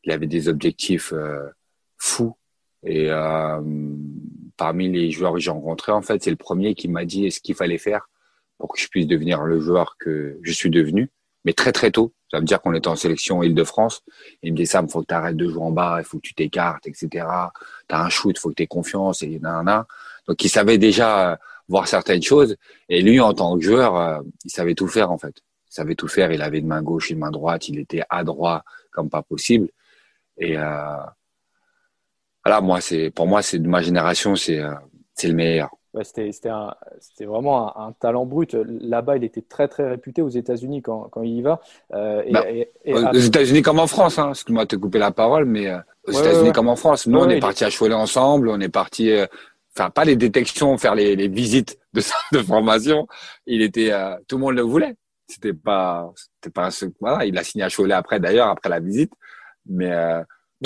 il 0.04 0.12
avait 0.12 0.26
des 0.26 0.48
objectifs 0.48 1.14
fous. 1.96 2.36
Et 2.84 3.08
parmi 4.62 4.88
les 4.88 5.10
joueurs 5.10 5.32
que 5.32 5.40
j'ai 5.40 5.50
rencontrés, 5.50 5.90
en 5.90 6.02
fait, 6.02 6.22
c'est 6.22 6.30
le 6.30 6.36
premier 6.36 6.76
qui 6.76 6.86
m'a 6.86 7.04
dit 7.04 7.32
ce 7.32 7.40
qu'il 7.40 7.56
fallait 7.56 7.78
faire 7.78 8.08
pour 8.58 8.72
que 8.72 8.80
je 8.80 8.86
puisse 8.86 9.08
devenir 9.08 9.42
le 9.42 9.58
joueur 9.58 9.96
que 9.98 10.38
je 10.40 10.52
suis 10.52 10.70
devenu, 10.70 11.10
mais 11.44 11.52
très 11.52 11.72
très 11.72 11.90
tôt. 11.90 12.14
Ça 12.30 12.38
veut 12.38 12.44
dire 12.44 12.62
qu'on 12.62 12.72
était 12.72 12.86
en 12.86 12.94
sélection 12.94 13.42
Île-de-France. 13.42 14.02
Il 14.40 14.52
me 14.52 14.56
dit 14.56 14.66
ça, 14.66 14.80
il 14.80 14.88
faut 14.88 15.00
que 15.00 15.06
tu 15.08 15.14
arrêtes 15.14 15.36
de 15.36 15.48
jouer 15.48 15.64
en 15.64 15.72
bas, 15.72 15.96
il 15.98 16.04
faut 16.04 16.18
que 16.18 16.28
tu 16.28 16.34
t'écartes, 16.34 16.86
etc. 16.86 17.08
Tu 17.88 17.94
as 17.96 18.04
un 18.04 18.08
shoot, 18.08 18.36
il 18.36 18.38
faut 18.38 18.50
que 18.50 18.54
tu 18.54 18.62
aies 18.62 18.68
confiance, 18.68 19.24
et 19.24 19.40
nanana. 19.40 19.88
Donc 20.28 20.44
il 20.44 20.48
savait 20.48 20.78
déjà 20.78 21.40
voir 21.66 21.88
certaines 21.88 22.22
choses. 22.22 22.54
Et 22.88 23.02
lui, 23.02 23.18
en 23.18 23.34
tant 23.34 23.58
que 23.58 23.64
joueur, 23.64 23.96
euh, 23.96 24.20
il 24.44 24.52
savait 24.52 24.76
tout 24.76 24.86
faire 24.86 25.10
en 25.10 25.18
fait. 25.18 25.34
Il 25.70 25.74
savait 25.74 25.96
tout 25.96 26.06
faire. 26.06 26.30
Il 26.30 26.40
avait 26.40 26.60
une 26.60 26.68
main 26.68 26.82
gauche, 26.82 27.10
une 27.10 27.18
main 27.18 27.32
droite. 27.32 27.68
Il 27.68 27.80
était 27.80 28.04
adroit 28.08 28.62
comme 28.92 29.10
pas 29.10 29.22
possible. 29.22 29.70
Et 30.38 30.56
euh, 30.56 30.96
voilà, 32.44 32.60
moi, 32.60 32.80
c'est 32.80 33.10
pour 33.10 33.26
moi, 33.26 33.42
c'est 33.42 33.58
de 33.58 33.68
ma 33.68 33.82
génération, 33.82 34.36
c'est 34.36 34.58
euh, 34.58 34.74
c'est 35.14 35.28
le 35.28 35.34
meilleur. 35.34 35.70
Ouais, 35.94 36.04
c'était 36.04 36.30
vraiment 37.26 37.78
un, 37.78 37.92
talent 37.92 38.24
brut. 38.24 38.54
Là-bas, 38.54 39.18
il 39.18 39.24
était 39.24 39.42
très 39.42 39.68
très 39.68 39.86
réputé 39.86 40.22
aux 40.22 40.30
États-Unis 40.30 40.80
quand, 40.80 41.08
quand 41.10 41.22
il 41.22 41.36
y 41.36 41.42
va. 41.42 41.60
Euh, 41.92 42.22
et, 42.24 42.32
bah, 42.94 43.10
aux 43.12 43.18
États-Unis 43.18 43.60
comme 43.60 43.78
en 43.78 43.86
France, 43.86 44.18
hein, 44.18 44.30
excuse-moi 44.30 44.64
de 44.64 44.68
te 44.68 44.76
couper 44.76 44.98
la 44.98 45.10
parole, 45.10 45.44
mais 45.44 45.68
euh, 45.68 45.78
aux 46.06 46.12
États-Unis 46.12 46.52
comme 46.52 46.68
en 46.68 46.76
France. 46.76 47.06
Nous, 47.06 47.18
on 47.18 47.28
est 47.28 47.40
parti 47.40 47.64
à 47.64 47.70
Cholet 47.70 47.94
ensemble, 47.94 48.48
on 48.48 48.58
est 48.60 48.70
parti, 48.70 49.10
euh, 49.10 49.26
enfin 49.76 49.90
pas 49.90 50.04
les 50.04 50.16
détections, 50.16 50.78
faire 50.78 50.94
les, 50.94 51.14
les 51.14 51.28
visites 51.28 51.78
de 51.92 52.00
de 52.32 52.42
formation. 52.42 53.06
Il 53.44 53.60
était, 53.60 53.92
euh, 53.92 54.16
tout 54.28 54.36
le 54.36 54.44
monde 54.44 54.56
le 54.56 54.62
voulait. 54.62 54.94
C'était 55.26 55.52
pas, 55.52 56.10
c'était 56.16 56.52
pas, 56.52 56.70
voilà, 57.00 57.26
il 57.26 57.36
a 57.36 57.44
signé 57.44 57.64
à 57.64 57.68
Cholet 57.68 57.94
après 57.94 58.18
d'ailleurs 58.18 58.48
après 58.48 58.70
la 58.70 58.80
visite, 58.80 59.12
mais 59.66 59.92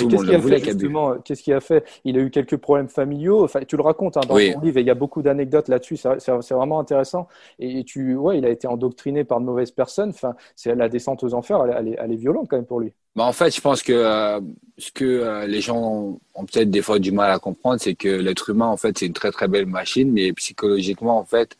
qu'est-ce 0.05 0.23
qu'il 0.23 0.35
a 0.35 0.41
fait 0.41 0.63
justement 0.63 1.15
Qu'est-ce 1.23 1.43
qu'il 1.43 1.53
a 1.53 1.59
fait? 1.59 1.85
Il 2.03 2.17
a 2.17 2.21
eu 2.21 2.29
quelques 2.29 2.57
problèmes 2.57 2.89
familiaux. 2.89 3.43
Enfin, 3.43 3.61
tu 3.67 3.75
le 3.77 3.83
racontes 3.83 4.17
hein, 4.17 4.21
dans 4.27 4.35
ton 4.35 4.59
livre 4.61 4.77
et 4.77 4.81
il 4.81 4.87
y 4.87 4.89
a 4.89 4.95
beaucoup 4.95 5.21
d'anecdotes 5.21 5.67
là-dessus. 5.67 5.97
C'est 5.97 6.53
vraiment 6.53 6.79
intéressant. 6.79 7.27
Et 7.59 7.83
tu, 7.83 8.15
ouais, 8.15 8.37
il 8.37 8.45
a 8.45 8.49
été 8.49 8.67
endoctriné 8.67 9.23
par 9.23 9.39
de 9.39 9.45
mauvaises 9.45 9.71
personnes. 9.71 10.09
Enfin, 10.09 10.35
c'est 10.55 10.75
la 10.75 10.89
descente 10.89 11.23
aux 11.23 11.33
enfers. 11.33 11.63
Elle, 11.65 11.97
elle, 11.99 12.11
est, 12.11 12.15
violente 12.15 12.47
quand 12.49 12.57
même 12.57 12.65
pour 12.65 12.79
lui. 12.79 12.93
Bah 13.15 13.23
en 13.23 13.33
fait, 13.33 13.55
je 13.55 13.61
pense 13.61 13.81
que 13.81 13.93
euh, 13.93 14.39
ce 14.77 14.91
que 14.91 15.05
euh, 15.05 15.47
les 15.47 15.61
gens 15.61 16.19
ont 16.35 16.45
peut-être 16.45 16.69
des 16.69 16.81
fois 16.81 16.99
du 16.99 17.11
mal 17.11 17.31
à 17.31 17.39
comprendre, 17.39 17.79
c'est 17.79 17.95
que 17.95 18.09
l'être 18.09 18.49
humain, 18.49 18.67
en 18.67 18.77
fait, 18.77 18.97
c'est 18.97 19.07
une 19.07 19.13
très 19.13 19.31
très 19.31 19.47
belle 19.47 19.65
machine, 19.65 20.11
mais 20.11 20.33
psychologiquement, 20.33 21.17
en 21.17 21.25
fait, 21.25 21.57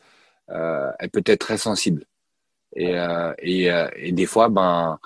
euh, 0.50 0.90
elle 0.98 1.10
peut 1.10 1.22
être 1.26 1.40
très 1.40 1.58
sensible. 1.58 2.04
Et, 2.76 2.94
et, 3.38 3.70
et 3.96 4.12
des 4.12 4.26
fois, 4.26 4.48
ben 4.50 5.00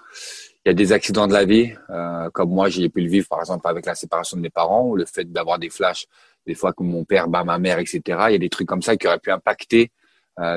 il 0.65 0.69
y 0.69 0.71
a 0.71 0.75
des 0.75 0.93
accidents 0.93 1.27
de 1.27 1.33
la 1.33 1.45
vie, 1.45 1.75
euh, 1.91 2.31
comme 2.31 2.51
moi 2.51 2.69
j'ai 2.69 2.89
pu 2.89 3.01
le 3.01 3.09
vivre 3.09 3.27
par 3.29 3.41
exemple 3.41 3.67
avec 3.67 3.85
la 3.85 3.97
séparation 3.97 4.37
de 4.37 4.43
mes 4.43 4.51
parents 4.51 4.87
ou 4.87 4.97
le 4.97 5.05
fait 5.07 5.31
d'avoir 5.31 5.59
des 5.59 5.71
flashs 5.71 6.07
des 6.47 6.55
fois 6.55 6.73
que 6.73 6.83
mon 6.83 7.05
père 7.05 7.29
bat 7.29 7.43
ma 7.43 7.59
mère, 7.59 7.79
etc. 7.79 8.01
Il 8.07 8.33
y 8.33 8.37
a 8.37 8.39
des 8.39 8.49
trucs 8.49 8.69
comme 8.69 8.83
ça 8.83 8.97
qui 8.97 9.07
auraient 9.07 9.19
pu 9.19 9.31
impacter 9.31 9.91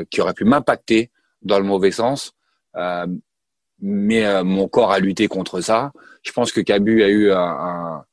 qui 0.09 0.21
aurait 0.21 0.33
pu 0.33 0.45
m'impacter 0.45 1.11
dans 1.41 1.59
le 1.59 1.65
mauvais 1.65 1.91
sens. 1.91 2.33
mais 3.81 4.43
mon 4.43 4.67
corps 4.69 4.91
a 4.91 4.99
lutté 4.99 5.27
contre 5.27 5.59
ça. 5.59 5.91
Je 6.23 6.31
pense 6.31 6.51
que 6.53 6.61
Cabu 6.61 7.03
a 7.03 7.09
eu 7.09 7.31
un, 7.31 8.05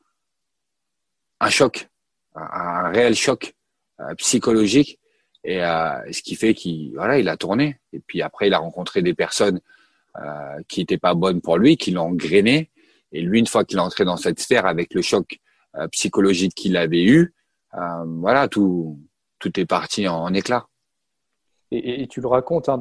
un, 1.41 1.51
choc, 1.51 1.89
un, 2.35 2.89
réel 2.89 3.15
choc 3.15 3.55
psychologique 4.19 4.99
et 5.45 5.61
ce 5.61 6.23
qui 6.23 6.35
fait 6.35 6.55
qu'il 6.55 6.95
voilà 6.95 7.19
il 7.19 7.29
a 7.29 7.37
tourné 7.37 7.79
et 7.93 8.01
puis 8.01 8.23
après 8.23 8.49
il 8.49 8.55
a 8.55 8.59
rencontré 8.59 9.03
des 9.03 9.15
personnes 9.15 9.61
euh, 9.61 9.82
qui 10.69 10.81
n'étaient 10.81 10.99
pas 10.99 11.15
bonnes 11.15 11.41
pour 11.41 11.57
lui 11.57 11.77
qui 11.77 11.91
l'ont 11.91 12.13
grainé 12.13 12.71
et 13.13 13.21
lui 13.21 13.39
une 13.39 13.47
fois 13.47 13.65
qu'il 13.65 13.79
est 13.79 13.83
entré 13.83 14.05
dans 14.05 14.17
cette 14.17 14.41
sphère 14.41 14.67
avec 14.67 14.95
le 14.95 15.03
choc 15.03 15.39
euh, 15.77 15.89
psychologique 15.89 16.55
qu'il 16.55 16.77
avait 16.77 17.05
eu 17.05 17.35
euh, 17.75 18.05
voilà 18.19 18.49
tout 18.49 18.99
tout 19.39 19.59
est 19.59 19.67
parti 19.67 20.09
en, 20.09 20.17
en 20.17 20.35
éclat 20.35 20.67
et, 21.73 22.07
tu 22.07 22.21
le 22.21 22.29
racontes 22.29 22.69
hein, 22.69 22.79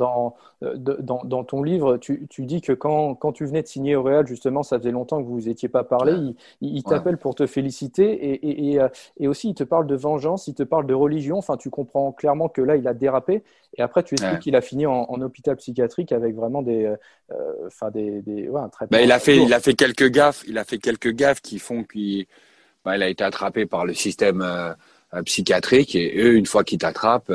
euh, 0.64 0.76
dans, 0.76 1.22
dans, 1.24 1.44
ton 1.44 1.64
livre, 1.64 1.98
tu, 1.98 2.28
dis 2.40 2.62
que 2.62 2.74
quand, 2.74 3.16
quand, 3.16 3.32
tu 3.32 3.46
venais 3.46 3.62
de 3.62 3.68
signer 3.68 3.96
au 3.96 4.04
Real, 4.04 4.28
justement, 4.28 4.64
ça 4.64 4.78
faisait 4.78 4.92
longtemps 4.92 5.22
que 5.22 5.28
vous 5.28 5.36
vous 5.36 5.50
étiez 5.50 5.70
pas 5.70 5.84
parlé, 5.84 6.14
il, 6.60 6.84
t'appelle 6.84 7.18
pour 7.18 7.36
te 7.36 7.48
féliciter 7.48 8.72
et, 8.72 8.80
euh, 8.80 8.90
et, 9.20 9.28
aussi 9.28 9.50
il 9.50 9.56
te 9.56 9.64
parle 9.64 9.88
de 9.88 9.96
vengeance, 9.96 10.48
il 10.48 10.54
te 10.54 10.64
parle 10.64 10.86
de 10.86 10.94
religion, 10.94 11.38
enfin 11.38 11.58
tu 11.58 11.70
comprends 11.70 12.12
clairement 12.12 12.50
que 12.50 12.62
là 12.62 12.76
il 12.76 12.88
a 12.88 12.94
dérapé 12.94 13.44
et 13.78 13.82
après 13.82 14.04
tu 14.04 14.16
expliques 14.16 14.40
qu'il 14.40 14.56
a 14.56 14.62
fini 14.62 14.86
en, 14.86 15.22
hôpital 15.22 15.56
psychiatrique 15.56 16.12
avec 16.12 16.36
vraiment 16.36 16.62
des, 16.62 16.86
euh, 16.86 17.68
enfin 17.68 17.90
des, 17.92 18.22
des 18.22 18.50
un 18.50 18.70
traitement. 18.70 18.98
Bah, 18.98 19.04
il 19.04 19.12
a 19.12 19.20
fait, 19.20 19.38
il 19.38 19.54
a 19.54 19.60
fait 19.60 19.74
quelques 19.74 20.10
gaffes, 20.10 20.44
il 20.48 20.58
a 20.58 20.64
fait 20.64 20.80
quelques 20.80 21.12
gaffes 21.12 21.42
qui 21.42 21.60
font 21.60 21.84
qu'il 21.84 22.26
bah, 22.84 22.98
il 22.98 23.04
a 23.04 23.08
été 23.08 23.24
attrapé 23.24 23.66
par 23.66 23.86
le 23.86 23.94
système 23.94 24.46
psychiatrique 25.26 25.96
et 25.96 26.18
eux 26.18 26.36
une 26.36 26.46
fois 26.46 26.64
qu'ils 26.64 26.80
t'attrapent 26.80 27.32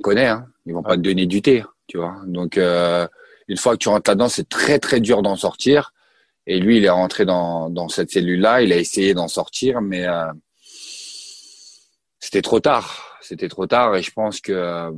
connaît, 0.00 0.28
hein. 0.28 0.46
Ils 0.66 0.74
vont 0.74 0.82
pas 0.82 0.96
te 0.96 1.02
donner 1.02 1.26
du 1.26 1.42
thé, 1.42 1.64
tu 1.86 1.98
vois. 1.98 2.16
Donc, 2.26 2.56
euh, 2.56 3.06
une 3.48 3.56
fois 3.56 3.72
que 3.72 3.78
tu 3.78 3.88
rentres 3.88 4.08
là-dedans, 4.08 4.28
c'est 4.28 4.48
très 4.48 4.78
très 4.78 5.00
dur 5.00 5.22
d'en 5.22 5.36
sortir. 5.36 5.92
Et 6.46 6.58
lui, 6.58 6.78
il 6.78 6.84
est 6.84 6.90
rentré 6.90 7.24
dans, 7.24 7.70
dans 7.70 7.88
cette 7.88 8.10
cellule-là. 8.10 8.62
Il 8.62 8.72
a 8.72 8.76
essayé 8.76 9.14
d'en 9.14 9.28
sortir, 9.28 9.80
mais 9.80 10.06
euh, 10.06 10.32
c'était 12.18 12.42
trop 12.42 12.60
tard. 12.60 13.18
C'était 13.20 13.48
trop 13.48 13.66
tard. 13.66 13.96
Et 13.96 14.02
je 14.02 14.12
pense 14.12 14.40
que 14.40 14.52
euh, 14.52 14.90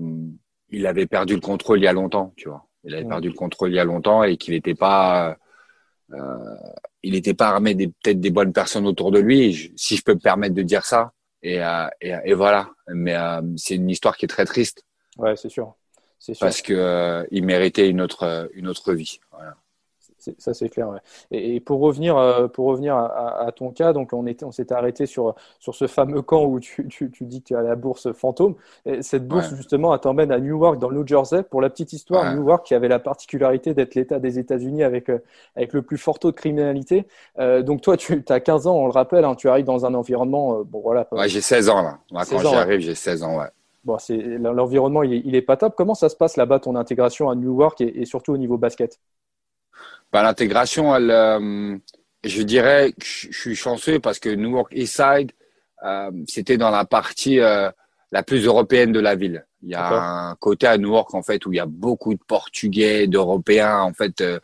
il 0.71 0.87
avait 0.87 1.07
perdu 1.07 1.35
le 1.35 1.41
contrôle 1.41 1.79
il 1.79 1.85
y 1.85 1.89
a 1.89 1.93
longtemps, 1.93 2.33
tu 2.37 2.49
vois. 2.49 2.67
Il 2.85 2.95
avait 2.95 3.05
perdu 3.05 3.29
le 3.29 3.35
contrôle 3.35 3.71
il 3.71 3.77
y 3.77 3.79
a 3.79 3.85
longtemps 3.85 4.23
et 4.23 4.37
qu'il 4.37 4.53
n'était 4.53 4.75
pas, 4.75 5.39
il 7.03 7.13
n'était 7.13 7.33
pas 7.33 7.49
armé 7.49 7.75
des 7.75 7.89
peut-être 7.89 8.21
des 8.21 8.31
bonnes 8.31 8.53
personnes 8.53 8.87
autour 8.87 9.11
de 9.11 9.21
lui. 9.21 9.73
si 9.75 9.97
je 9.97 10.03
peux 10.03 10.13
me 10.13 10.19
permettre 10.21 10.55
de 10.55 10.63
dire 10.63 10.85
ça. 10.85 11.13
Et, 11.45 11.61
et, 12.01 12.15
et 12.25 12.35
voilà. 12.35 12.71
Mais 12.89 13.15
c'est 13.57 13.77
une 13.77 13.91
histoire 13.91 14.17
qui 14.17 14.25
est 14.25 14.29
très 14.29 14.47
triste 14.47 14.85
Ouais, 15.17 15.37
c'est 15.37 15.49
sûr. 15.49 15.75
sûr. 16.35 16.35
Parce 16.41 16.63
que 16.63 16.73
euh, 16.73 17.25
il 17.31 17.45
méritait 17.45 17.89
une 17.89 18.01
autre 18.01 18.51
une 18.55 18.67
autre 18.67 18.95
vie. 18.95 19.21
Voilà. 19.31 19.55
Ça 20.39 20.55
c'est 20.55 20.69
clair. 20.69 20.89
Ouais. 20.89 20.99
Et, 21.31 21.61
pour 21.61 21.81
revenir 21.81 22.17
euh, 22.17 22.49
pour 22.49 22.67
revenir 22.67 22.97
à, 22.97 23.51
ton 23.55 23.71
cas, 23.71 23.93
donc 23.93 24.13
on 24.13 24.27
était 24.27 24.45
on 24.45 24.53
s'était 24.53 24.75
arrêté 24.75 25.07
sur 25.07 25.35
sur 25.59 25.75
ce 25.75 25.87
fameux 25.87 26.23
camp 26.23 26.45
où 26.45 26.61
tu, 26.61 26.87
tu, 26.89 27.11
tu 27.11 27.25
dis 27.25 27.41
que 27.43 27.49
tu 27.49 27.57
à 27.57 27.63
la 27.63 27.77
bourse 27.77 28.13
fantôme. 28.13 28.55
Et 28.87 29.03
cette 29.03 29.27
bourse 29.27 29.55
justement 29.55 29.95
elle 29.95 30.01
t'emmène 30.01 30.33
à 30.33 30.39
Newark 30.39 30.79
dans 30.79 30.89
le 30.89 30.99
New 30.99 31.07
Jersey. 31.07 31.43
Pour 31.43 31.61
la 31.61 31.71
petite 31.71 31.93
histoire, 31.93 32.35
Newark 32.35 32.67
qui 32.67 32.75
avait 32.75 32.89
la 32.89 32.99
particularité 32.99 33.75
d'être 33.75 33.95
l'État 33.95 34.19
des 34.19 34.39
États-Unis 34.39 34.83
avec 34.83 35.11
euh, 35.11 35.23
avec 35.57 35.73
le 35.73 35.83
plus 35.83 35.99
fort 35.99 36.19
taux 36.19 36.31
de 36.31 36.37
criminalité. 36.37 37.07
Euh, 37.39 37.63
donc 37.63 37.81
toi 37.81 37.97
tu 37.97 38.25
as 38.29 38.41
15 38.41 38.67
ans, 38.67 38.77
on 38.77 38.87
le 38.87 38.93
rappelle, 38.93 39.25
hein, 39.25 39.35
tu 39.35 39.49
arrives 39.49 39.65
dans 39.65 39.87
un 39.87 39.95
environnement 39.95 40.63
bon 40.65 40.81
voilà. 40.81 41.07
J'ai 41.27 41.41
16 41.41 41.69
ans 41.69 41.83
là. 41.83 41.99
quand 42.11 42.39
j'arrive, 42.41 42.81
j'ai 42.81 42.95
16 42.95 43.23
ans, 43.23 43.39
ouais 43.39 43.49
bon, 43.85 43.99
c'est 43.99 44.17
l'environnement, 44.17 45.03
il, 45.03 45.35
est, 45.35 45.43
pas 45.43 45.57
top. 45.57 45.75
Comment 45.77 45.95
ça 45.95 46.09
se 46.09 46.17
passe 46.17 46.37
là-bas 46.37 46.59
ton 46.61 46.75
intégration 46.77 47.31
à 47.31 47.35
Newark 47.35 47.81
et, 47.81 48.01
et 48.01 48.05
surtout 48.05 48.33
au 48.33 48.39
niveau 48.39 48.59
basket? 48.59 48.99
Bah, 50.15 50.23
l'intégration, 50.23 50.95
elle, 50.95 51.11
euh, 51.11 51.77
je 52.25 52.43
dirais 52.43 52.93
que 52.93 53.05
je 53.05 53.39
suis 53.39 53.57
chanceux 53.57 53.99
parce 53.99 54.19
que 54.19 54.29
Newark 54.29 54.73
Eastside, 54.73 55.33
euh, 55.85 56.11
c'était 56.27 56.57
dans 56.57 56.71
la 56.71 56.85
partie 56.85 57.41
euh, 57.41 57.71
la 58.13 58.23
plus 58.23 58.47
européenne 58.47 58.93
de 58.93 59.01
la 59.01 59.17
ville. 59.17 59.45
Il 59.63 59.71
y 59.71 59.75
a 59.75 60.31
un 60.31 60.35
côté 60.37 60.67
à 60.67 60.79
Newark 60.79 61.13
en 61.15 61.23
fait 61.23 61.45
où 61.47 61.53
il 61.53 61.57
y 61.57 61.61
a 61.61 61.67
beaucoup 61.67 62.15
de 62.15 62.21
Portugais, 62.27 63.07
d'Européens 63.07 63.81
en 63.81 63.93
fait. 63.93 64.21
Euh, 64.21 64.39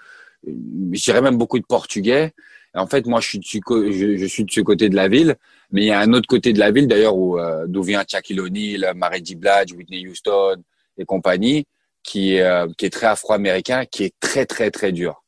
je 0.44 1.02
dirais 1.02 1.22
même 1.22 1.36
beaucoup 1.38 1.58
de 1.58 1.66
Portugais. 1.66 2.32
en 2.74 2.86
fait, 2.86 3.06
moi, 3.06 3.20
je 3.20 3.28
suis, 3.28 3.38
de, 3.38 3.90
je, 3.92 4.16
je 4.16 4.26
suis 4.26 4.44
de 4.44 4.50
ce 4.50 4.60
côté 4.60 4.88
de 4.88 4.96
la 4.96 5.08
ville. 5.08 5.36
Mais 5.72 5.82
il 5.82 5.86
y 5.86 5.92
a 5.92 6.00
un 6.00 6.12
autre 6.14 6.26
côté 6.26 6.52
de 6.52 6.58
la 6.58 6.72
ville, 6.72 6.88
d'ailleurs, 6.88 7.16
où 7.16 7.38
euh, 7.38 7.66
d'où 7.68 7.82
vient 7.82 8.04
Shaquille 8.08 8.40
O'Neal, 8.40 8.92
J. 9.22 9.36
Blige, 9.36 9.72
Whitney 9.72 10.08
Houston 10.08 10.56
et 10.98 11.04
compagnie, 11.04 11.66
qui 12.02 12.40
euh, 12.40 12.66
qui 12.76 12.86
est 12.86 12.90
très 12.90 13.06
afro-américain, 13.06 13.84
qui 13.84 14.04
est 14.04 14.14
très 14.18 14.46
très 14.46 14.70
très 14.70 14.90
dur. 14.90 15.19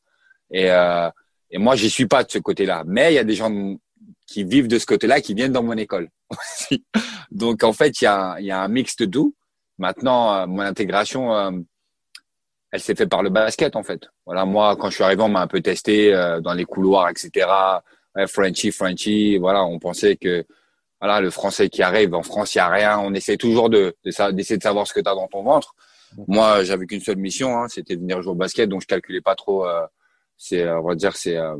Et 0.53 0.71
euh, 0.71 1.09
et 1.51 1.57
moi, 1.57 1.75
j'y 1.75 1.89
suis 1.89 2.07
pas 2.07 2.23
de 2.23 2.31
ce 2.31 2.39
côté-là. 2.39 2.83
Mais 2.87 3.11
il 3.11 3.15
y 3.15 3.19
a 3.19 3.23
des 3.23 3.35
gens 3.35 3.51
qui 4.25 4.43
vivent 4.43 4.67
de 4.67 4.79
ce 4.79 4.85
côté-là, 4.85 5.19
qui 5.21 5.33
viennent 5.33 5.51
dans 5.51 5.63
mon 5.63 5.77
école 5.77 6.09
aussi. 6.29 6.85
Donc 7.29 7.63
en 7.63 7.73
fait, 7.73 8.01
il 8.01 8.05
y 8.05 8.07
a 8.07 8.37
il 8.39 8.45
y 8.45 8.51
a 8.51 8.61
un 8.61 8.67
mix 8.69 8.95
de 8.95 9.05
tout. 9.05 9.35
Maintenant, 9.77 10.33
euh, 10.35 10.47
mon 10.47 10.61
intégration, 10.61 11.65
elle 12.71 12.79
s'est 12.79 12.95
faite 12.95 13.09
par 13.09 13.23
le 13.23 13.29
basket 13.29 13.75
en 13.75 13.83
fait. 13.83 14.07
Voilà, 14.25 14.45
moi, 14.45 14.75
quand 14.77 14.89
je 14.89 14.95
suis 14.95 15.03
arrivé, 15.03 15.21
on 15.21 15.29
m'a 15.29 15.41
un 15.41 15.47
peu 15.47 15.61
testé 15.61 16.11
dans 16.41 16.53
les 16.53 16.65
couloirs, 16.65 17.09
etc 17.09 17.47
ouais, 18.15 18.27
Frenchy, 18.27 18.71
Frenchy. 18.71 19.37
Voilà, 19.37 19.63
on 19.63 19.79
pensait 19.79 20.15
que 20.15 20.45
voilà, 20.99 21.19
le 21.21 21.29
français 21.29 21.69
qui 21.69 21.83
arrive, 21.83 22.13
en 22.13 22.23
France, 22.23 22.55
il 22.55 22.59
n'y 22.59 22.61
a 22.61 22.69
rien. 22.69 22.99
On 22.99 23.13
essaie 23.13 23.37
toujours 23.37 23.69
de, 23.69 23.95
d'essayer 24.03 24.57
de, 24.57 24.63
savoir 24.63 24.87
ce 24.87 24.93
que 24.93 25.01
tu 25.01 25.09
as 25.09 25.15
dans 25.15 25.27
ton 25.27 25.43
ventre. 25.43 25.75
Moi, 26.27 26.63
j'avais 26.63 26.85
qu'une 26.85 27.01
seule 27.01 27.17
mission, 27.17 27.57
hein, 27.57 27.67
c'était 27.67 27.95
de 27.95 28.01
venir 28.01 28.21
jouer 28.21 28.33
au 28.33 28.35
basket, 28.35 28.69
donc 28.69 28.81
je 28.81 28.87
calculais 28.87 29.21
pas 29.21 29.35
trop. 29.35 29.67
Euh, 29.67 29.85
c'est, 30.37 30.67
on 30.69 30.83
va 30.83 30.95
dire, 30.95 31.15
c'est 31.15 31.37
euh, 31.37 31.55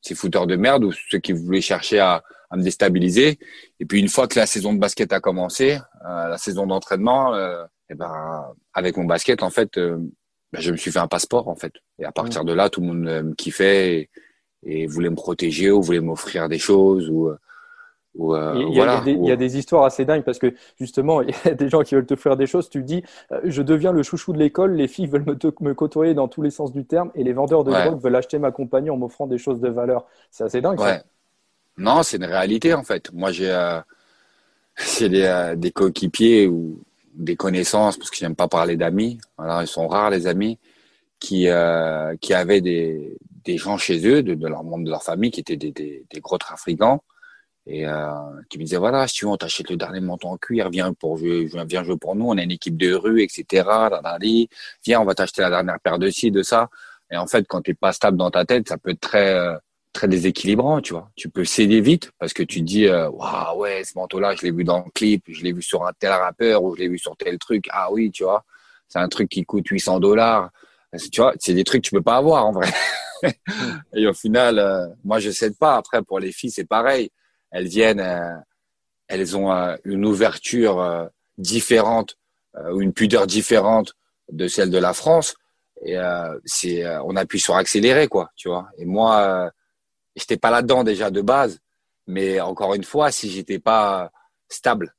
ces 0.00 0.14
fouteurs 0.14 0.46
de 0.46 0.56
merde 0.56 0.84
ou 0.84 0.92
ceux 0.92 1.18
qui 1.18 1.32
voulaient 1.32 1.60
chercher 1.60 1.98
à, 1.98 2.22
à, 2.50 2.56
me 2.56 2.62
déstabiliser. 2.62 3.38
Et 3.80 3.86
puis 3.86 4.00
une 4.00 4.08
fois 4.08 4.28
que 4.28 4.38
la 4.38 4.46
saison 4.46 4.72
de 4.72 4.78
basket 4.78 5.12
a 5.12 5.20
commencé, 5.20 5.78
euh, 6.04 6.28
la 6.28 6.38
saison 6.38 6.66
d'entraînement, 6.66 7.34
euh, 7.34 7.64
et 7.88 7.94
ben 7.94 8.44
avec 8.72 8.96
mon 8.96 9.04
basket, 9.04 9.42
en 9.42 9.50
fait, 9.50 9.76
euh, 9.78 9.96
ben, 10.52 10.60
je 10.60 10.70
me 10.72 10.76
suis 10.76 10.90
fait 10.90 10.98
un 10.98 11.08
passeport, 11.08 11.48
en 11.48 11.56
fait. 11.56 11.72
Et 11.98 12.04
à 12.04 12.12
partir 12.12 12.44
de 12.44 12.52
là, 12.52 12.68
tout 12.68 12.80
le 12.80 12.86
monde 12.86 13.00
me 13.00 13.34
kiffait. 13.34 13.98
Et, 13.98 14.10
et 14.68 14.86
voulait 14.86 15.10
me 15.10 15.16
protéger 15.16 15.70
ou 15.70 15.80
voulait 15.80 16.00
m'offrir 16.00 16.48
des 16.48 16.58
choses 16.58 17.08
ou, 17.08 17.30
ou 18.16 18.34
euh, 18.34 18.54
il, 18.56 18.74
y 18.74 18.80
a, 18.80 19.02
il, 19.06 19.24
y 19.24 19.30
a 19.30 19.36
des, 19.36 19.58
histoires 19.58 19.84
assez 19.84 20.04
dingues 20.04 20.22
parce 20.22 20.38
que 20.38 20.54
justement 20.78 21.22
il 21.22 21.34
y 21.44 21.48
a 21.48 21.54
des 21.54 21.68
gens 21.68 21.82
qui 21.82 21.94
veulent 21.94 22.06
te 22.06 22.16
faire 22.16 22.36
des 22.36 22.46
choses. 22.46 22.68
Tu 22.68 22.82
dis 22.82 23.02
euh, 23.32 23.40
je 23.44 23.62
deviens 23.62 23.92
le 23.92 24.02
chouchou 24.02 24.32
de 24.32 24.38
l'école 24.38 24.74
les 24.74 24.88
filles 24.88 25.06
veulent 25.06 25.24
me, 25.24 25.36
me, 25.60 25.74
côtoyer 25.74 26.14
dans 26.14 26.28
tous 26.28 26.42
les 26.42 26.50
sens 26.50 26.72
du 26.72 26.84
terme 26.84 27.10
et 27.14 27.24
les 27.24 27.32
vendeurs 27.32 27.64
de 27.64 27.72
drogue 27.72 28.00
veulent 28.00 28.16
acheter 28.16 28.38
ma 28.38 28.50
compagnie 28.50 28.90
en 28.90 28.96
m'offrant 28.96 29.26
des 29.26 29.38
choses 29.38 29.60
de 29.60 29.68
valeur. 29.68 30.06
C'est 30.30 30.44
assez 30.44 30.60
dingue 30.60 30.80
ouais. 30.80 31.02
non 31.76 32.02
c'est 32.02 32.16
une 32.16 32.24
réalité 32.24 32.74
en 32.74 32.84
fait. 32.84 33.12
Moi 33.12 33.32
j'ai 33.32 33.50
euh, 33.50 33.80
des, 35.00 35.54
des 35.56 35.70
coéquipiers 35.70 36.46
ou 36.46 36.80
des 37.14 37.36
connaissances 37.36 37.96
parce 37.96 38.10
que 38.10 38.16
j'aime 38.16 38.36
pas 38.36 38.48
parler 38.48 38.76
d'amis. 38.76 39.18
Voilà 39.36 39.62
ils 39.62 39.68
sont 39.68 39.88
rares 39.88 40.10
les 40.10 40.26
amis 40.26 40.58
qui 41.18 41.48
qui 42.20 42.34
avaient 42.34 42.60
des 42.60 43.16
des 43.44 43.58
gens 43.58 43.78
chez 43.78 44.04
eux, 44.08 44.24
de, 44.24 44.34
de 44.34 44.48
leur 44.48 44.64
membres 44.64 44.84
de 44.84 44.90
leur 44.90 45.04
famille, 45.04 45.30
qui 45.30 45.38
étaient 45.38 45.56
des 45.56 46.04
gros 46.20 46.36
trafiquants, 46.36 47.04
et 47.66 47.86
euh, 47.86 48.10
qui 48.48 48.58
me 48.58 48.64
disaient 48.64 48.76
voilà, 48.76 49.08
si 49.08 49.16
tu 49.16 49.24
veux, 49.24 49.32
on 49.32 49.36
t'achète 49.36 49.70
le 49.70 49.76
dernier 49.76 50.00
manteau 50.00 50.28
en 50.28 50.36
cuir, 50.36 50.70
viens 50.70 50.92
pour 50.92 51.18
jouer, 51.18 51.48
viens 51.66 51.82
jouer 51.82 51.96
pour 51.96 52.14
nous, 52.14 52.26
on 52.28 52.38
a 52.38 52.42
une 52.42 52.52
équipe 52.52 52.76
de 52.76 52.94
rue, 52.94 53.22
etc. 53.22 53.68
Viens, 54.84 55.00
on 55.00 55.04
va 55.04 55.14
t'acheter 55.14 55.42
la 55.42 55.50
dernière 55.50 55.80
paire 55.80 55.98
de 55.98 56.08
ci, 56.10 56.30
de 56.30 56.42
ça. 56.42 56.68
Et 57.10 57.16
en 57.16 57.26
fait, 57.26 57.46
quand 57.48 57.62
t'es 57.62 57.74
pas 57.74 57.92
stable 57.92 58.16
dans 58.16 58.30
ta 58.30 58.44
tête, 58.44 58.68
ça 58.68 58.78
peut 58.78 58.90
être 58.90 59.00
très 59.00 59.34
euh, 59.34 59.56
très 59.92 60.08
déséquilibrant, 60.08 60.80
tu 60.80 60.92
vois. 60.92 61.10
Tu 61.16 61.28
peux 61.28 61.44
céder 61.44 61.80
vite 61.80 62.12
parce 62.18 62.32
que 62.32 62.42
tu 62.42 62.60
dis 62.62 62.86
euh, 62.86 63.08
waouh 63.10 63.60
ouais, 63.60 63.82
ce 63.84 63.98
manteau-là, 63.98 64.34
je 64.36 64.42
l'ai 64.42 64.52
vu 64.52 64.62
dans 64.62 64.84
le 64.84 64.90
clip, 64.92 65.24
je 65.28 65.42
l'ai 65.42 65.52
vu 65.52 65.62
sur 65.62 65.86
un 65.86 65.92
tel 65.98 66.10
rappeur 66.12 66.62
ou 66.62 66.76
je 66.76 66.80
l'ai 66.82 66.88
vu 66.88 66.98
sur 66.98 67.16
tel 67.16 67.38
truc. 67.38 67.66
Ah 67.70 67.90
oui, 67.92 68.10
tu 68.10 68.24
vois, 68.24 68.44
c'est 68.88 68.98
un 69.00 69.08
truc 69.08 69.28
qui 69.28 69.44
coûte 69.44 69.66
800 69.66 70.00
dollars. 70.00 70.50
Tu 71.12 71.20
vois, 71.20 71.34
c'est 71.38 71.54
des 71.54 71.64
trucs 71.64 71.82
que 71.82 71.88
tu 71.88 71.94
peux 71.94 72.02
pas 72.02 72.16
avoir 72.16 72.46
en 72.46 72.52
vrai. 72.52 72.68
et 73.94 74.06
au 74.06 74.14
final, 74.14 74.58
euh, 74.58 74.86
moi, 75.04 75.18
je 75.18 75.30
sais 75.30 75.52
pas. 75.52 75.76
Après, 75.76 76.02
pour 76.02 76.20
les 76.20 76.32
filles, 76.32 76.50
c'est 76.50 76.64
pareil. 76.64 77.10
Elles 77.56 77.68
viennent, 77.68 78.00
euh, 78.00 78.36
elles 79.08 79.34
ont 79.34 79.50
euh, 79.50 79.76
une 79.84 80.04
ouverture 80.04 81.08
différente 81.38 82.18
ou 82.70 82.80
une 82.82 82.92
pudeur 82.92 83.26
différente 83.26 83.94
de 84.30 84.46
celle 84.46 84.70
de 84.70 84.78
la 84.78 84.92
France. 84.92 85.36
Et 85.84 85.96
c'est, 86.46 86.86
on 87.04 87.14
appuie 87.16 87.38
sur 87.38 87.54
accélérer, 87.54 88.08
quoi, 88.08 88.30
tu 88.34 88.48
vois. 88.48 88.68
Et 88.78 88.86
moi, 88.86 89.52
j'étais 90.16 90.38
pas 90.38 90.50
là-dedans 90.50 90.82
déjà 90.82 91.10
de 91.10 91.20
base. 91.20 91.60
Mais 92.06 92.40
encore 92.40 92.72
une 92.72 92.84
fois, 92.84 93.10
si 93.10 93.30
j'étais 93.30 93.58
pas 93.58 94.10
stable 94.48 94.94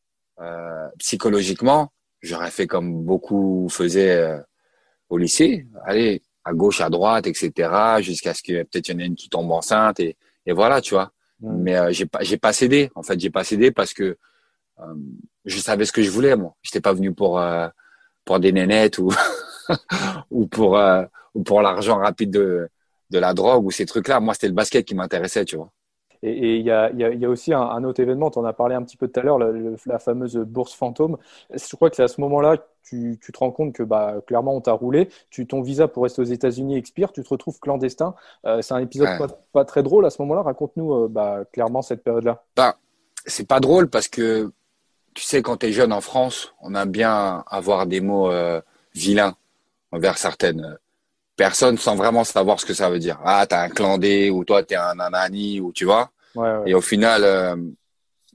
psychologiquement, 1.00 1.92
j'aurais 2.22 2.52
fait 2.52 2.68
comme 2.68 3.04
beaucoup 3.04 3.68
faisaient 3.72 4.40
au 5.10 5.18
lycée. 5.18 5.66
Allez, 5.84 6.22
à 6.44 6.54
gauche, 6.54 6.80
à 6.82 6.92
droite, 6.92 7.26
etc. 7.26 7.72
Jusqu'à 8.02 8.36
ce 8.36 8.44
que 8.44 8.62
peut-être 8.62 8.90
y 8.90 8.94
en 8.94 9.00
ait 9.00 9.08
une 9.08 9.16
qui 9.16 9.30
tombe 9.30 9.52
enceinte 9.52 10.00
et 10.00 10.16
voilà, 10.46 10.80
tu 10.80 10.94
vois. 10.94 11.12
Mais 11.42 11.76
euh, 11.76 11.92
j'ai 11.92 12.06
pas, 12.06 12.20
j'ai 12.22 12.38
pas 12.38 12.54
cédé. 12.54 12.90
En 12.96 13.04
fait, 13.04 13.20
j'ai 13.20 13.30
pas 13.30 13.44
cédé 13.44 13.72
parce 13.72 13.94
que 13.94 14.18
euh, 14.80 14.94
je 15.46 15.60
savais 15.60 15.86
ce 15.86 15.92
que 15.92 16.02
je 16.02 16.10
voulais. 16.10 16.36
Moi, 16.36 16.54
j'étais 16.62 16.82
pas 16.82 16.94
venu 16.94 17.14
pour 17.14 17.40
euh, 17.40 17.68
pour 18.26 18.40
des 18.40 18.52
nénettes 18.52 18.98
ou 18.98 19.12
ou 20.32 20.48
pour 20.48 20.78
euh, 20.78 21.04
ou 21.34 21.44
pour 21.44 21.62
l'argent 21.62 21.98
rapide 21.98 22.32
de 22.32 22.70
de 23.10 23.20
la 23.20 23.34
drogue 23.34 23.66
ou 23.66 23.72
ces 23.72 23.86
trucs-là. 23.86 24.20
Moi, 24.20 24.34
c'était 24.34 24.48
le 24.48 24.54
basket 24.54 24.86
qui 24.86 24.96
m'intéressait, 24.96 25.46
tu 25.46 25.56
vois. 25.56 25.72
Et 26.24 26.56
il 26.58 26.66
y 26.66 26.72
a, 26.72 26.90
y, 26.92 26.98
y 26.98 27.26
a, 27.26 27.30
aussi 27.30 27.54
un, 27.54 27.84
autre 27.84 28.02
événement, 28.02 28.32
tu 28.32 28.40
en 28.40 28.46
as 28.46 28.52
parlé 28.52 28.74
un 28.74 28.82
petit 28.82 28.98
peu 28.98 29.08
tout 29.08 29.20
à 29.20 29.24
l'heure, 29.24 29.38
la, 29.38 29.52
la, 29.86 30.00
fameuse 30.00 30.36
bourse 30.36 30.74
fantôme. 30.74 31.18
Je 31.52 31.76
crois 31.76 31.92
que 31.92 31.96
c'est 31.96 32.04
à 32.04 32.08
ce 32.08 32.20
moment-là 32.22 32.58
tu, 32.88 33.20
tu, 33.22 33.32
te 33.32 33.40
rends 33.40 33.52
compte 33.52 33.74
que 33.74 33.84
bah, 33.84 34.16
clairement 34.26 34.56
on 34.56 34.62
t'a 34.62 34.72
roulé, 34.72 35.10
tu, 35.30 35.46
ton 35.46 35.62
visa 35.62 35.88
pour 35.88 36.04
rester 36.04 36.22
aux 36.22 36.26
États-Unis 36.26 36.78
expire, 36.78 37.12
tu 37.12 37.24
te 37.24 37.30
retrouves 37.30 37.60
clandestin. 37.60 38.16
Euh, 38.46 38.62
c'est 38.62 38.74
un 38.74 38.80
épisode 38.80 39.18
pas, 39.18 39.28
pas, 39.52 39.66
très 39.66 39.84
drôle 39.84 40.06
à 40.06 40.10
ce 40.10 40.22
moment-là. 40.22 40.42
Raconte-nous 40.42 40.94
euh, 40.94 41.08
bah, 41.10 41.44
clairement 41.52 41.82
cette 41.82 42.04
période-là. 42.04 42.44
Bah, 42.56 42.78
c'est 43.26 43.48
pas 43.48 43.60
drôle 43.60 43.90
parce 43.90 44.08
que 44.08 44.52
tu 45.14 45.24
sais, 45.24 45.42
quand 45.42 45.58
tu 45.58 45.68
es 45.68 45.72
jeune 45.72 45.92
en 45.92 46.02
France, 46.02 46.54
on 46.62 46.76
aime 46.76 46.92
bien 46.92 47.44
avoir 47.48 47.88
des 47.88 48.02
mots 48.02 48.32
euh, 48.32 48.62
vilains 48.94 49.36
envers 49.92 50.18
certaines 50.18 50.78
personne 51.36 51.78
sans 51.78 51.96
vraiment 51.96 52.24
savoir 52.24 52.60
ce 52.60 52.66
que 52.66 52.74
ça 52.74 52.90
veut 52.90 52.98
dire. 52.98 53.20
Ah, 53.24 53.46
t'es 53.48 53.56
un 53.56 53.70
clandé 53.70 54.32
ou 54.32 54.44
toi 54.44 54.64
t'es 54.64 54.76
un 54.76 54.96
nanani 54.96 55.60
ou 55.60 55.72
tu 55.72 55.86
vois. 55.86 56.10
Ouais, 56.34 56.50
ouais. 56.50 56.72
Et 56.72 56.74
au 56.74 56.82
final, 56.82 57.24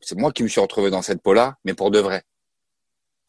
c'est 0.00 0.16
moi 0.16 0.30
qui 0.30 0.44
me 0.44 0.48
suis 0.48 0.60
retrouvé 0.60 0.88
dans 0.90 1.02
cette 1.02 1.20
peau-là, 1.20 1.56
mais 1.64 1.74
pour 1.74 1.90
de 1.90 1.98
vrai. 1.98 2.22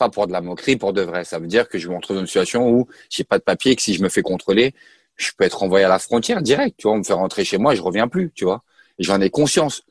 Pas 0.03 0.09
pour 0.09 0.27
de 0.27 0.33
la 0.33 0.41
moquerie, 0.41 0.75
pour 0.75 0.91
de 0.91 1.01
vrai. 1.01 1.23
Ça 1.23 1.39
veut 1.39 1.47
dire 1.47 1.69
que 1.69 1.77
je 1.77 1.87
me 1.87 1.95
retrouve 1.95 2.17
dans 2.17 2.23
une 2.23 2.27
situation 2.27 2.69
où 2.69 2.89
j'ai 3.09 3.23
pas 3.23 3.37
de 3.37 3.43
papier 3.43 3.71
et 3.71 3.75
que 3.77 3.81
si 3.81 3.93
je 3.93 4.03
me 4.03 4.09
fais 4.09 4.21
contrôler, 4.21 4.73
je 5.15 5.31
peux 5.37 5.45
être 5.45 5.63
envoyé 5.63 5.85
à 5.85 5.87
la 5.87 5.97
frontière 5.97 6.41
direct. 6.41 6.75
Tu 6.77 6.87
vois, 6.87 6.95
on 6.95 6.97
me 6.97 7.03
fait 7.03 7.13
rentrer 7.13 7.45
chez 7.45 7.57
moi, 7.57 7.73
je 7.73 7.81
reviens 7.81 8.09
plus. 8.09 8.29
Tu 8.35 8.43
vois. 8.43 8.63
Et 8.99 9.03
j'en 9.03 9.21
ai 9.21 9.29
conscience. 9.29 9.83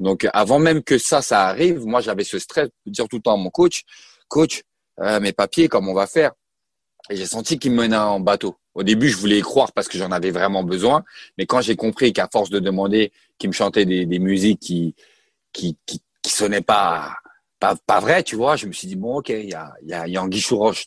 Donc 0.00 0.26
avant 0.32 0.58
même 0.58 0.82
que 0.82 0.96
ça, 0.96 1.20
ça 1.20 1.42
arrive, 1.42 1.84
moi 1.84 2.00
j'avais 2.00 2.24
ce 2.24 2.38
stress 2.38 2.70
de 2.86 2.90
dire 2.90 3.06
tout 3.08 3.16
le 3.16 3.22
temps 3.22 3.34
à 3.34 3.36
mon 3.36 3.50
coach, 3.50 3.84
coach, 4.28 4.62
euh, 5.00 5.20
mes 5.20 5.34
papiers, 5.34 5.68
comment 5.68 5.92
on 5.92 5.94
va 5.94 6.06
faire? 6.06 6.32
Et 7.10 7.16
j'ai 7.16 7.26
senti 7.26 7.58
qu'il 7.58 7.72
me 7.72 7.82
menait 7.82 7.96
en 7.96 8.20
bateau. 8.20 8.56
Au 8.72 8.82
début, 8.82 9.10
je 9.10 9.18
voulais 9.18 9.38
y 9.38 9.42
croire 9.42 9.72
parce 9.74 9.86
que 9.86 9.98
j'en 9.98 10.12
avais 10.12 10.30
vraiment 10.30 10.64
besoin. 10.64 11.04
Mais 11.36 11.44
quand 11.44 11.60
j'ai 11.60 11.76
compris 11.76 12.14
qu'à 12.14 12.26
force 12.32 12.48
de 12.48 12.58
demander, 12.58 13.12
qu'il 13.36 13.50
me 13.50 13.54
chantait 13.54 13.84
des, 13.84 14.18
musiques 14.18 14.60
qui, 14.60 14.94
qui, 15.52 15.76
qui, 15.84 16.00
qui 16.22 16.32
sonnaient 16.32 16.62
pas, 16.62 17.16
pas, 17.58 17.76
pas 17.86 18.00
vraies, 18.00 18.22
tu 18.22 18.36
vois, 18.36 18.56
je 18.56 18.66
me 18.66 18.72
suis 18.72 18.88
dit, 18.88 18.96
bon, 18.96 19.16
ok, 19.18 19.30
il 19.30 19.50
y 19.50 19.54
a, 19.54 19.74
y 19.82 19.92
a, 19.92 20.06
y 20.06 20.16
a. 20.16 20.28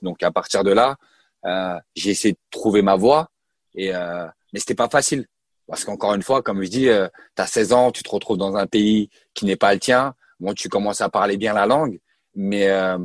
Donc, 0.02 0.24
à 0.24 0.32
partir 0.32 0.64
de 0.64 0.72
là, 0.72 0.98
euh, 1.46 1.78
j'ai 1.96 2.12
essayé 2.12 2.34
de 2.34 2.40
trouver 2.50 2.82
ma 2.82 2.96
voie. 2.96 3.30
Et, 3.76 3.94
euh, 3.94 4.26
mais 4.54 4.60
c'était 4.60 4.76
pas 4.76 4.90
facile. 4.90 5.26
Parce 5.68 5.86
qu'encore 5.86 6.14
une 6.14 6.22
fois, 6.22 6.42
comme 6.42 6.64
je 6.64 6.70
dis, 6.70 6.90
euh, 6.90 7.08
tu 7.36 7.42
as 7.42 7.48
16 7.48 7.74
ans, 7.74 7.92
tu 7.92 8.04
te 8.04 8.10
retrouves 8.10 8.38
dans 8.38 8.56
un 8.56 8.68
pays 8.68 9.10
qui 9.34 9.46
n'est 9.46 9.56
pas 9.56 9.74
le 9.74 9.80
tien. 9.80 10.16
Bon, 10.40 10.54
tu 10.54 10.70
commences 10.70 11.02
à 11.02 11.10
parler 11.10 11.38
bien 11.38 11.54
la 11.54 11.66
langue, 11.66 12.00
mais 12.36 12.68
euh, 12.70 12.98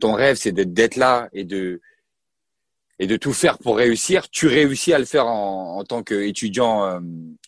ton 0.00 0.12
rêve, 0.12 0.36
c'est 0.36 0.52
d'être 0.52 0.96
là 0.96 1.28
et 1.32 1.44
de, 1.44 1.80
et 2.98 3.06
de 3.06 3.16
tout 3.16 3.32
faire 3.32 3.58
pour 3.58 3.76
réussir. 3.76 4.28
Tu 4.30 4.48
réussis 4.48 4.92
à 4.92 4.98
le 4.98 5.04
faire 5.04 5.26
en, 5.26 5.78
en 5.78 5.84
tant 5.84 6.02
qu'étudiant 6.02 6.84
euh, 6.84 7.00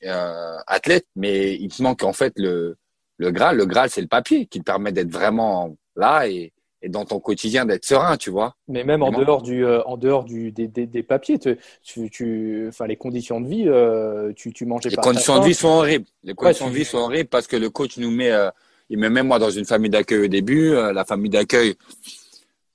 euh, 0.04 0.56
athlète, 0.66 1.06
mais 1.16 1.54
il 1.56 1.68
te 1.68 1.82
manque 1.82 2.02
en 2.02 2.12
fait 2.12 2.32
le, 2.36 2.78
le 3.18 3.30
Graal. 3.30 3.56
Le 3.56 3.66
Graal, 3.66 3.90
c'est 3.90 4.00
le 4.00 4.06
papier 4.06 4.46
qui 4.46 4.60
te 4.60 4.64
permet 4.64 4.92
d'être 4.92 5.10
vraiment 5.10 5.76
là 5.96 6.28
et, 6.28 6.52
et 6.82 6.88
dans 6.88 7.04
ton 7.04 7.20
quotidien 7.20 7.64
d'être 7.64 7.84
serein, 7.84 8.16
tu 8.16 8.30
vois. 8.30 8.54
Mais 8.68 8.84
même 8.84 9.02
en 9.02 9.10
dehors 9.10 9.42
du, 9.42 9.64
euh, 9.64 9.82
en 9.84 9.96
dehors 9.96 10.24
du, 10.24 10.52
des, 10.52 10.68
des, 10.68 10.86
des 10.86 11.02
papiers, 11.02 11.38
tu, 11.38 12.10
tu, 12.10 12.66
enfin 12.68 12.86
les 12.86 12.96
conditions 12.96 13.40
de 13.40 13.48
vie, 13.48 13.64
euh, 13.66 14.32
tu, 14.34 14.52
tu 14.52 14.66
mangeais 14.66 14.90
les 14.90 14.96
pas. 14.96 15.02
Les 15.02 15.08
conditions 15.08 15.40
de 15.40 15.44
vie 15.44 15.54
sont 15.54 15.68
horribles. 15.68 16.06
Les 16.22 16.34
conditions 16.34 16.66
ouais, 16.66 16.72
tu... 16.72 16.78
de 16.78 16.84
vie 16.84 16.84
sont 16.84 16.98
horribles 16.98 17.28
parce 17.28 17.46
que 17.46 17.56
le 17.56 17.70
coach 17.70 17.96
nous 17.98 18.10
met, 18.10 18.30
euh, 18.30 18.50
il 18.90 18.98
me 18.98 19.08
met 19.08 19.22
moi 19.22 19.38
dans 19.38 19.50
une 19.50 19.64
famille 19.64 19.90
d'accueil 19.90 20.24
au 20.24 20.28
début. 20.28 20.72
la 20.72 21.04
famille 21.04 21.30
d'accueil, 21.30 21.74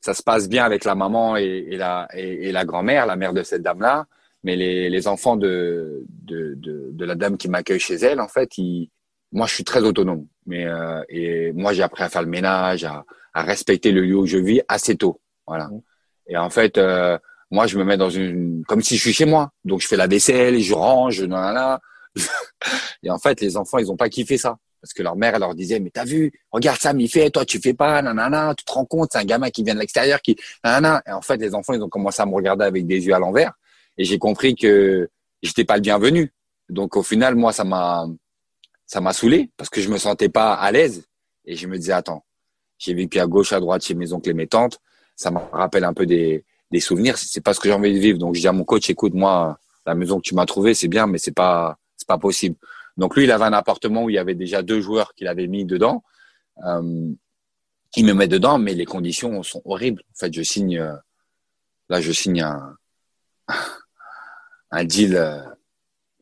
ça 0.02 0.14
se 0.14 0.24
passe 0.24 0.50
bien 0.50 0.66
avec 0.66 0.84
la 0.84 0.96
maman 0.96 1.38
et, 1.38 1.68
et 1.70 1.78
la, 1.78 2.08
et, 2.14 2.50
et 2.50 2.52
la 2.52 2.66
grand-mère, 2.66 3.06
la 3.06 3.16
mère 3.16 3.34
de 3.34 3.44
cette 3.44 3.62
dame-là. 3.62 4.08
Mais 4.44 4.56
les, 4.56 4.90
les 4.90 5.08
enfants 5.08 5.36
de, 5.38 6.04
de, 6.24 6.56
de, 6.56 6.90
de, 6.92 7.06
la 7.06 7.14
dame 7.14 7.38
qui 7.38 7.48
m'accueille 7.48 7.80
chez 7.80 7.94
elle, 7.94 8.20
en 8.20 8.28
fait, 8.28 8.58
ils, 8.58 8.90
moi, 9.32 9.48
je 9.48 9.56
suis 9.56 9.63
très 9.63 9.82
autonome. 9.84 10.28
Mais 10.46 10.65
euh, 10.65 11.04
et 11.10 11.52
moi, 11.54 11.74
j'ai 11.74 11.84
appris 11.84 12.04
à 12.04 12.10
faire 12.10 12.24
le 12.24 12.30
ménage, 12.30 12.84
à, 12.84 13.06
à, 13.34 13.44
respecter 13.44 13.91
le 13.91 14.02
lieu 14.02 14.17
où 14.17 14.26
je 14.26 14.38
vis 14.38 14.62
assez 14.67 14.96
tôt. 14.96 15.22
Voilà. 15.48 15.70
Et 16.28 16.38
en 16.38 16.50
fait, 16.50 16.78
euh, 16.78 17.17
moi, 17.52 17.67
je 17.67 17.78
me 17.78 17.84
mets 17.84 17.98
dans 17.98 18.10
une, 18.10 18.63
comme 18.65 18.82
si 18.82 18.96
je 18.96 19.02
suis 19.02 19.13
chez 19.13 19.26
moi. 19.26 19.52
Donc, 19.65 19.82
je 19.82 19.88
fais 19.88 19.98
la 19.98 20.08
vaisselle, 20.08 20.60
je 20.60 20.74
range, 20.74 21.22
nanana. 21.22 21.80
et 23.04 23.10
en 23.10 23.20
fait, 23.20 23.41
les 23.41 23.58
enfants, 23.58 23.78
ils 23.78 23.91
ont 23.91 23.98
pas 23.98 24.10
kiffé 24.10 24.38
ça. 24.38 24.58
Parce 24.82 24.94
que 24.94 25.04
leur 25.04 25.15
mère, 25.15 25.36
elle 25.36 25.41
leur 25.41 25.54
disait, 25.54 25.80
mais 25.80 25.91
t'as 25.91 26.06
vu, 26.06 26.32
regarde 26.50 26.80
ça, 26.80 26.91
il 26.98 27.10
fait, 27.10 27.30
toi, 27.30 27.46
tu 27.46 27.60
fais 27.60 27.76
pas, 27.76 28.02
nanana, 28.02 28.56
tu 28.58 28.65
te 28.65 28.72
rends 28.72 28.86
compte, 28.86 29.10
c'est 29.12 29.20
un 29.20 29.26
gamin 29.26 29.52
qui 29.52 29.63
vient 29.63 29.76
de 29.76 29.80
l'extérieur, 29.80 30.22
qui, 30.22 30.36
nanana. 30.63 31.04
Et 31.06 31.12
en 31.12 31.22
fait, 31.22 31.38
les 31.38 31.54
enfants, 31.54 31.74
ils 31.74 31.84
ont 31.84 31.89
commencé 31.89 32.22
à 32.22 32.26
me 32.26 32.34
regarder 32.34 32.65
avec 32.65 32.88
des 32.88 33.06
yeux 33.06 33.13
à 33.13 33.20
l'envers. 33.20 33.54
Et 33.98 34.06
j'ai 34.06 34.17
compris 34.17 34.56
que 34.56 35.10
j'étais 35.44 35.65
pas 35.65 35.76
le 35.76 35.82
bienvenu. 35.82 36.34
Donc, 36.70 36.96
au 36.96 37.04
final, 37.04 37.36
moi, 37.36 37.52
ça 37.52 37.63
m'a, 37.63 38.08
ça 38.92 39.00
m'a 39.00 39.14
saoulé 39.14 39.50
parce 39.56 39.70
que 39.70 39.80
je 39.80 39.88
me 39.88 39.98
sentais 39.98 40.28
pas 40.28 40.54
à 40.54 40.70
l'aise. 40.70 41.06
Et 41.46 41.56
je 41.56 41.66
me 41.66 41.78
disais, 41.78 41.94
attends, 41.94 42.26
j'ai 42.78 42.94
vécu 42.94 43.20
à 43.22 43.26
gauche, 43.26 43.54
à 43.54 43.62
droite 43.62 43.86
chez 43.86 43.94
mes 43.94 44.12
oncles 44.12 44.32
et 44.32 44.34
mes 44.34 44.48
tantes. 44.48 44.82
Ça 45.16 45.32
me 45.32 45.38
rappelle 45.38 45.86
un 45.86 45.94
peu 45.94 46.06
des, 46.06 46.44
des 46.72 46.82
souvenirs. 46.82 47.18
C'est 47.18 47.40
pas 47.40 47.54
ce 47.54 47.62
que 47.62 47.70
j'ai 47.70 47.74
envie 47.74 47.94
de 47.94 48.00
vivre. 48.00 48.20
Donc, 48.20 48.36
je 48.36 48.42
dis 48.42 48.48
à 48.50 48.52
mon 48.52 48.66
coach, 48.66 48.90
écoute, 48.90 49.14
moi, 49.14 49.58
la 49.86 49.96
maison 49.96 50.18
que 50.18 50.24
tu 50.24 50.36
m'as 50.36 50.46
trouvée, 50.46 50.74
c'est 50.74 50.90
bien, 50.90 51.08
mais 51.08 51.20
c'est 51.20 51.34
pas, 51.34 51.80
c'est 51.96 52.08
pas 52.08 52.18
possible. 52.18 52.58
Donc 52.98 53.16
lui, 53.16 53.24
il 53.24 53.32
avait 53.32 53.46
un 53.46 53.54
appartement 53.54 54.04
où 54.04 54.10
il 54.10 54.16
y 54.16 54.20
avait 54.20 54.36
déjà 54.36 54.62
deux 54.62 54.82
joueurs 54.82 55.14
qu'il 55.16 55.30
avait 55.30 55.48
mis 55.48 55.64
dedans. 55.64 56.04
Euh, 56.66 57.14
il 57.96 58.06
me 58.06 58.14
met 58.14 58.28
dedans, 58.28 58.60
mais 58.60 58.74
les 58.74 58.86
conditions 58.86 59.42
sont 59.42 59.62
horribles. 59.64 60.04
En 60.12 60.20
fait, 60.20 60.34
je 60.34 60.42
signe, 60.42 60.78
euh, 60.80 60.96
là, 61.88 62.02
je 62.02 62.12
signe 62.12 62.42
un, 62.42 62.76
un 64.72 64.84
deal 64.84 65.16
euh, 65.16 65.40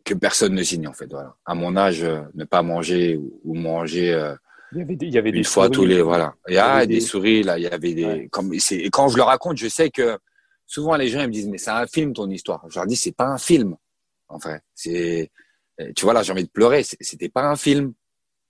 que 0.09 0.15
personne 0.15 0.53
ne 0.53 0.63
signe 0.63 0.87
en 0.87 0.93
fait. 0.93 1.07
Voilà. 1.09 1.35
À 1.45 1.55
mon 1.55 1.75
âge, 1.77 2.03
euh, 2.03 2.21
ne 2.33 2.43
pas 2.45 2.61
manger 2.61 3.19
ou, 3.43 3.53
manger. 3.53 4.11
Euh, 4.13 4.35
il 4.71 4.79
y 4.79 4.81
avait 4.81 4.95
des, 4.95 5.05
il 5.05 5.13
y 5.13 5.17
avait 5.17 5.29
une 5.29 5.35
des 5.35 5.43
fois 5.43 5.65
souris, 5.65 5.75
tous 5.75 5.85
les 5.85 6.01
voilà. 6.01 6.33
Il 6.47 6.55
y 6.55 6.57
a 6.57 6.85
des, 6.85 6.95
des 6.95 7.01
souris 7.01 7.43
là. 7.43 7.57
Il 7.57 7.63
y 7.63 7.67
avait 7.67 7.93
des. 7.93 8.05
Ouais. 8.05 8.27
Comme 8.31 8.57
c'est 8.59 8.77
et 8.77 8.89
quand 8.89 9.07
je 9.09 9.17
le 9.17 9.23
raconte, 9.23 9.57
je 9.57 9.67
sais 9.67 9.89
que 9.89 10.17
souvent 10.65 10.95
les 10.95 11.07
gens 11.07 11.21
ils 11.21 11.27
me 11.27 11.33
disent 11.33 11.47
mais 11.47 11.57
c'est 11.57 11.71
un 11.71 11.87
film 11.87 12.13
ton 12.13 12.29
histoire. 12.29 12.63
Je 12.69 12.75
leur 12.79 12.87
dis 12.87 12.95
c'est 12.95 13.15
pas 13.15 13.27
un 13.27 13.37
film. 13.37 13.75
En 14.27 14.39
fait, 14.39 14.61
c'est 14.75 15.31
tu 15.95 16.05
vois 16.05 16.13
là 16.13 16.23
j'ai 16.23 16.31
envie 16.31 16.43
de 16.43 16.49
pleurer 16.49 16.83
c'était 16.83 17.29
pas 17.29 17.43
un 17.43 17.55
film 17.55 17.93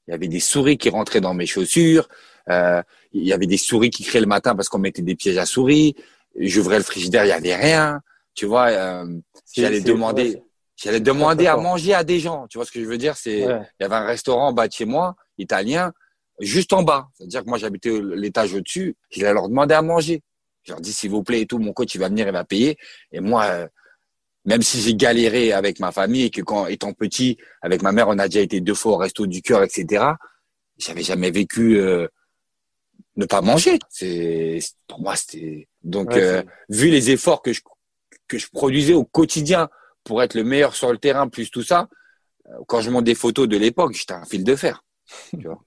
il 0.08 0.12
y 0.12 0.14
avait 0.14 0.28
des 0.28 0.40
souris 0.40 0.78
qui 0.78 0.90
rentraient 0.90 1.22
dans 1.22 1.36
mes 1.36 1.46
chaussures 1.46 2.10
euh, 2.50 2.82
il 3.12 3.24
y 3.24 3.34
avait 3.34 3.46
des 3.46 3.58
souris 3.58 3.92
qui 3.92 4.04
criaient 4.04 4.22
le 4.22 4.28
matin 4.28 4.56
parce 4.56 4.68
qu'on 4.68 4.80
mettait 4.80 5.04
des 5.04 5.16
pièges 5.16 5.38
à 5.38 5.46
souris 5.46 5.96
j'ouvrais 6.40 6.80
le 6.80 6.84
frigidaire 6.84 7.26
il 7.26 7.30
y 7.30 7.32
avait 7.32 7.56
rien 7.56 8.02
tu 8.34 8.48
vois 8.48 8.70
euh, 8.70 9.06
j'allais 9.54 9.82
demander 9.82 10.42
j'allais 10.82 11.00
demander 11.00 11.48
à 11.48 11.58
manger 11.58 11.94
à 11.94 12.04
des 12.04 12.20
gens 12.20 12.48
tu 12.48 12.58
vois 12.58 12.66
ce 12.66 12.72
que 12.72 12.80
je 12.82 12.86
veux 12.86 12.98
dire? 12.98 13.16
C'est 13.18 13.46
Ouais. 13.46 13.62
il 13.80 13.84
y 13.84 13.86
avait 13.86 13.96
un 13.96 14.06
restaurant 14.06 14.48
en 14.48 14.54
bas 14.54 14.68
de 14.68 14.74
chez 14.74 14.86
moi 14.86 15.16
italien 15.38 15.92
juste 16.40 16.74
en 16.74 16.84
bas 16.84 17.10
c'est 17.16 17.26
à 17.26 17.28
dire 17.28 17.44
que 17.44 17.50
moi 17.50 17.58
j'habitais 17.58 17.92
l'étage 18.02 18.54
au 18.54 18.62
dessus 18.62 18.96
j'allais 19.10 19.34
leur 19.34 19.50
demander 19.50 19.76
à 19.76 19.82
manger 19.82 20.22
je 20.64 20.72
leur 20.72 20.82
dis 20.82 20.94
s'il 20.94 21.10
vous 21.12 21.24
plaît 21.24 21.42
et 21.42 21.46
tout 21.46 21.60
mon 21.60 21.74
coach 21.74 21.94
il 21.96 22.00
va 22.00 22.10
venir 22.10 22.28
il 22.28 22.34
va 22.34 22.44
payer 22.44 22.78
et 23.12 23.20
moi 23.20 23.46
euh, 23.46 23.68
même 24.46 24.62
si 24.62 24.82
j'ai 24.82 24.96
galéré 24.96 25.52
avec 25.52 25.80
ma 25.80 25.92
famille 25.92 26.24
et 26.24 26.30
que 26.30 26.42
quand 26.42 26.66
étant 26.68 26.94
petit, 26.94 27.38
avec 27.62 27.82
ma 27.84 27.92
mère, 27.92 28.08
on 28.08 28.18
a 28.18 28.28
déjà 28.28 28.40
été 28.40 28.62
deux 28.62 28.74
fois 28.74 28.94
au 28.94 28.98
resto 28.98 29.28
du 29.28 29.42
cœur, 29.42 29.62
etc. 29.64 30.06
J'avais 30.78 31.04
jamais 31.04 31.30
vécu 31.30 31.78
euh, 31.78 32.08
ne 33.18 33.26
pas 33.26 33.42
manger. 33.42 33.78
C'est 33.90 34.60
pour 34.88 35.02
moi 35.02 35.16
c'était 35.16 35.68
donc 35.84 36.12
Ouais, 36.12 36.24
euh, 36.24 36.42
vu 36.70 36.90
les 36.90 37.12
efforts 37.12 37.42
que 37.42 37.54
je 37.54 37.62
que 38.28 38.38
je 38.38 38.48
produisais 38.48 38.94
au 38.94 39.04
quotidien 39.04 39.70
pour 40.04 40.24
être 40.24 40.34
le 40.36 40.44
meilleur 40.44 40.76
sur 40.76 40.92
le 40.92 40.98
terrain, 40.98 41.28
plus 41.28 41.52
tout 41.52 41.64
ça. 41.64 41.88
euh, 42.50 42.54
Quand 42.68 42.82
je 42.82 42.90
monte 42.92 43.06
des 43.06 43.16
photos 43.16 43.48
de 43.48 43.58
l'époque, 43.58 43.94
j'étais 43.94 44.14
un 44.14 44.26
fil 44.26 44.44
de 44.44 44.56
fer. 44.56 44.84
Tu 45.40 45.48
vois. 45.48 45.60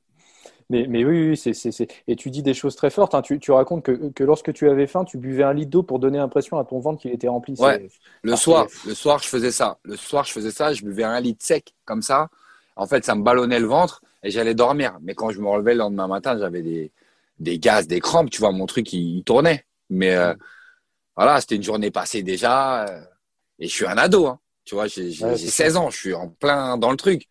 Mais, 0.70 0.86
mais 0.88 1.04
oui, 1.04 1.30
oui 1.30 1.36
c'est, 1.36 1.52
c'est, 1.54 1.72
c'est- 1.72 1.88
et 2.08 2.16
tu 2.16 2.30
dis 2.30 2.42
des 2.42 2.54
choses 2.54 2.76
très 2.76 2.90
fortes. 2.90 3.14
hein. 3.14 3.22
Tu, 3.22 3.38
tu 3.38 3.52
racontes 3.52 3.84
que, 3.84 4.10
que 4.10 4.24
lorsque 4.24 4.52
tu 4.52 4.68
avais 4.68 4.86
faim, 4.86 5.04
tu 5.04 5.18
buvais 5.18 5.42
un 5.42 5.52
litre 5.52 5.70
d'eau 5.70 5.82
pour 5.82 5.98
donner 5.98 6.18
l'impression 6.18 6.58
à 6.58 6.64
ton 6.64 6.80
ventre 6.80 7.00
qu'il 7.00 7.12
était 7.12 7.28
rempli. 7.28 7.54
Ouais. 7.58 7.88
Le 8.22 8.36
soir, 8.36 8.66
le 8.86 8.94
soir, 8.94 9.18
je 9.18 9.28
faisais 9.28 9.52
ça. 9.52 9.78
Le 9.84 9.96
soir, 9.96 10.24
je 10.24 10.32
faisais 10.32 10.50
ça. 10.50 10.72
Je 10.72 10.82
buvais 10.84 11.04
un 11.04 11.20
litre 11.20 11.44
sec 11.44 11.74
comme 11.84 12.02
ça. 12.02 12.28
En 12.76 12.86
fait, 12.86 13.04
ça 13.04 13.14
me 13.14 13.22
ballonnait 13.22 13.60
le 13.60 13.66
ventre 13.66 14.02
et 14.22 14.30
j'allais 14.30 14.54
dormir. 14.54 14.98
Mais 15.02 15.14
quand 15.14 15.30
je 15.30 15.40
me 15.40 15.48
relevais 15.48 15.74
le 15.74 15.78
lendemain 15.80 16.06
matin, 16.08 16.38
j'avais 16.38 16.62
des, 16.62 16.90
des 17.38 17.58
gaz, 17.58 17.86
des 17.86 18.00
crampes. 18.00 18.30
Tu 18.30 18.40
vois, 18.40 18.52
mon 18.52 18.66
truc, 18.66 18.92
il, 18.92 19.18
il 19.18 19.24
tournait. 19.24 19.66
Mais 19.90 20.14
euh, 20.14 20.34
voilà, 21.16 21.40
c'était 21.40 21.56
une 21.56 21.62
journée 21.62 21.90
passée 21.90 22.22
déjà. 22.22 22.84
euh, 22.86 23.02
et 23.62 23.68
je 23.68 23.72
suis 23.72 23.86
un 23.86 23.96
ado. 23.96 24.26
Hein. 24.26 24.38
Tu 24.64 24.74
vois, 24.74 24.86
j'ai 24.88 25.10
j'ai- 25.10 25.24
Ouais, 25.24 25.36
j'ai 25.36 25.46
c'est 25.46 25.64
16 25.64 25.76
ans. 25.76 25.88
Je 25.90 25.96
suis 25.96 26.14
en 26.14 26.28
plein 26.28 26.76
dans 26.76 26.90
le 26.90 26.96
truc. 26.96 27.28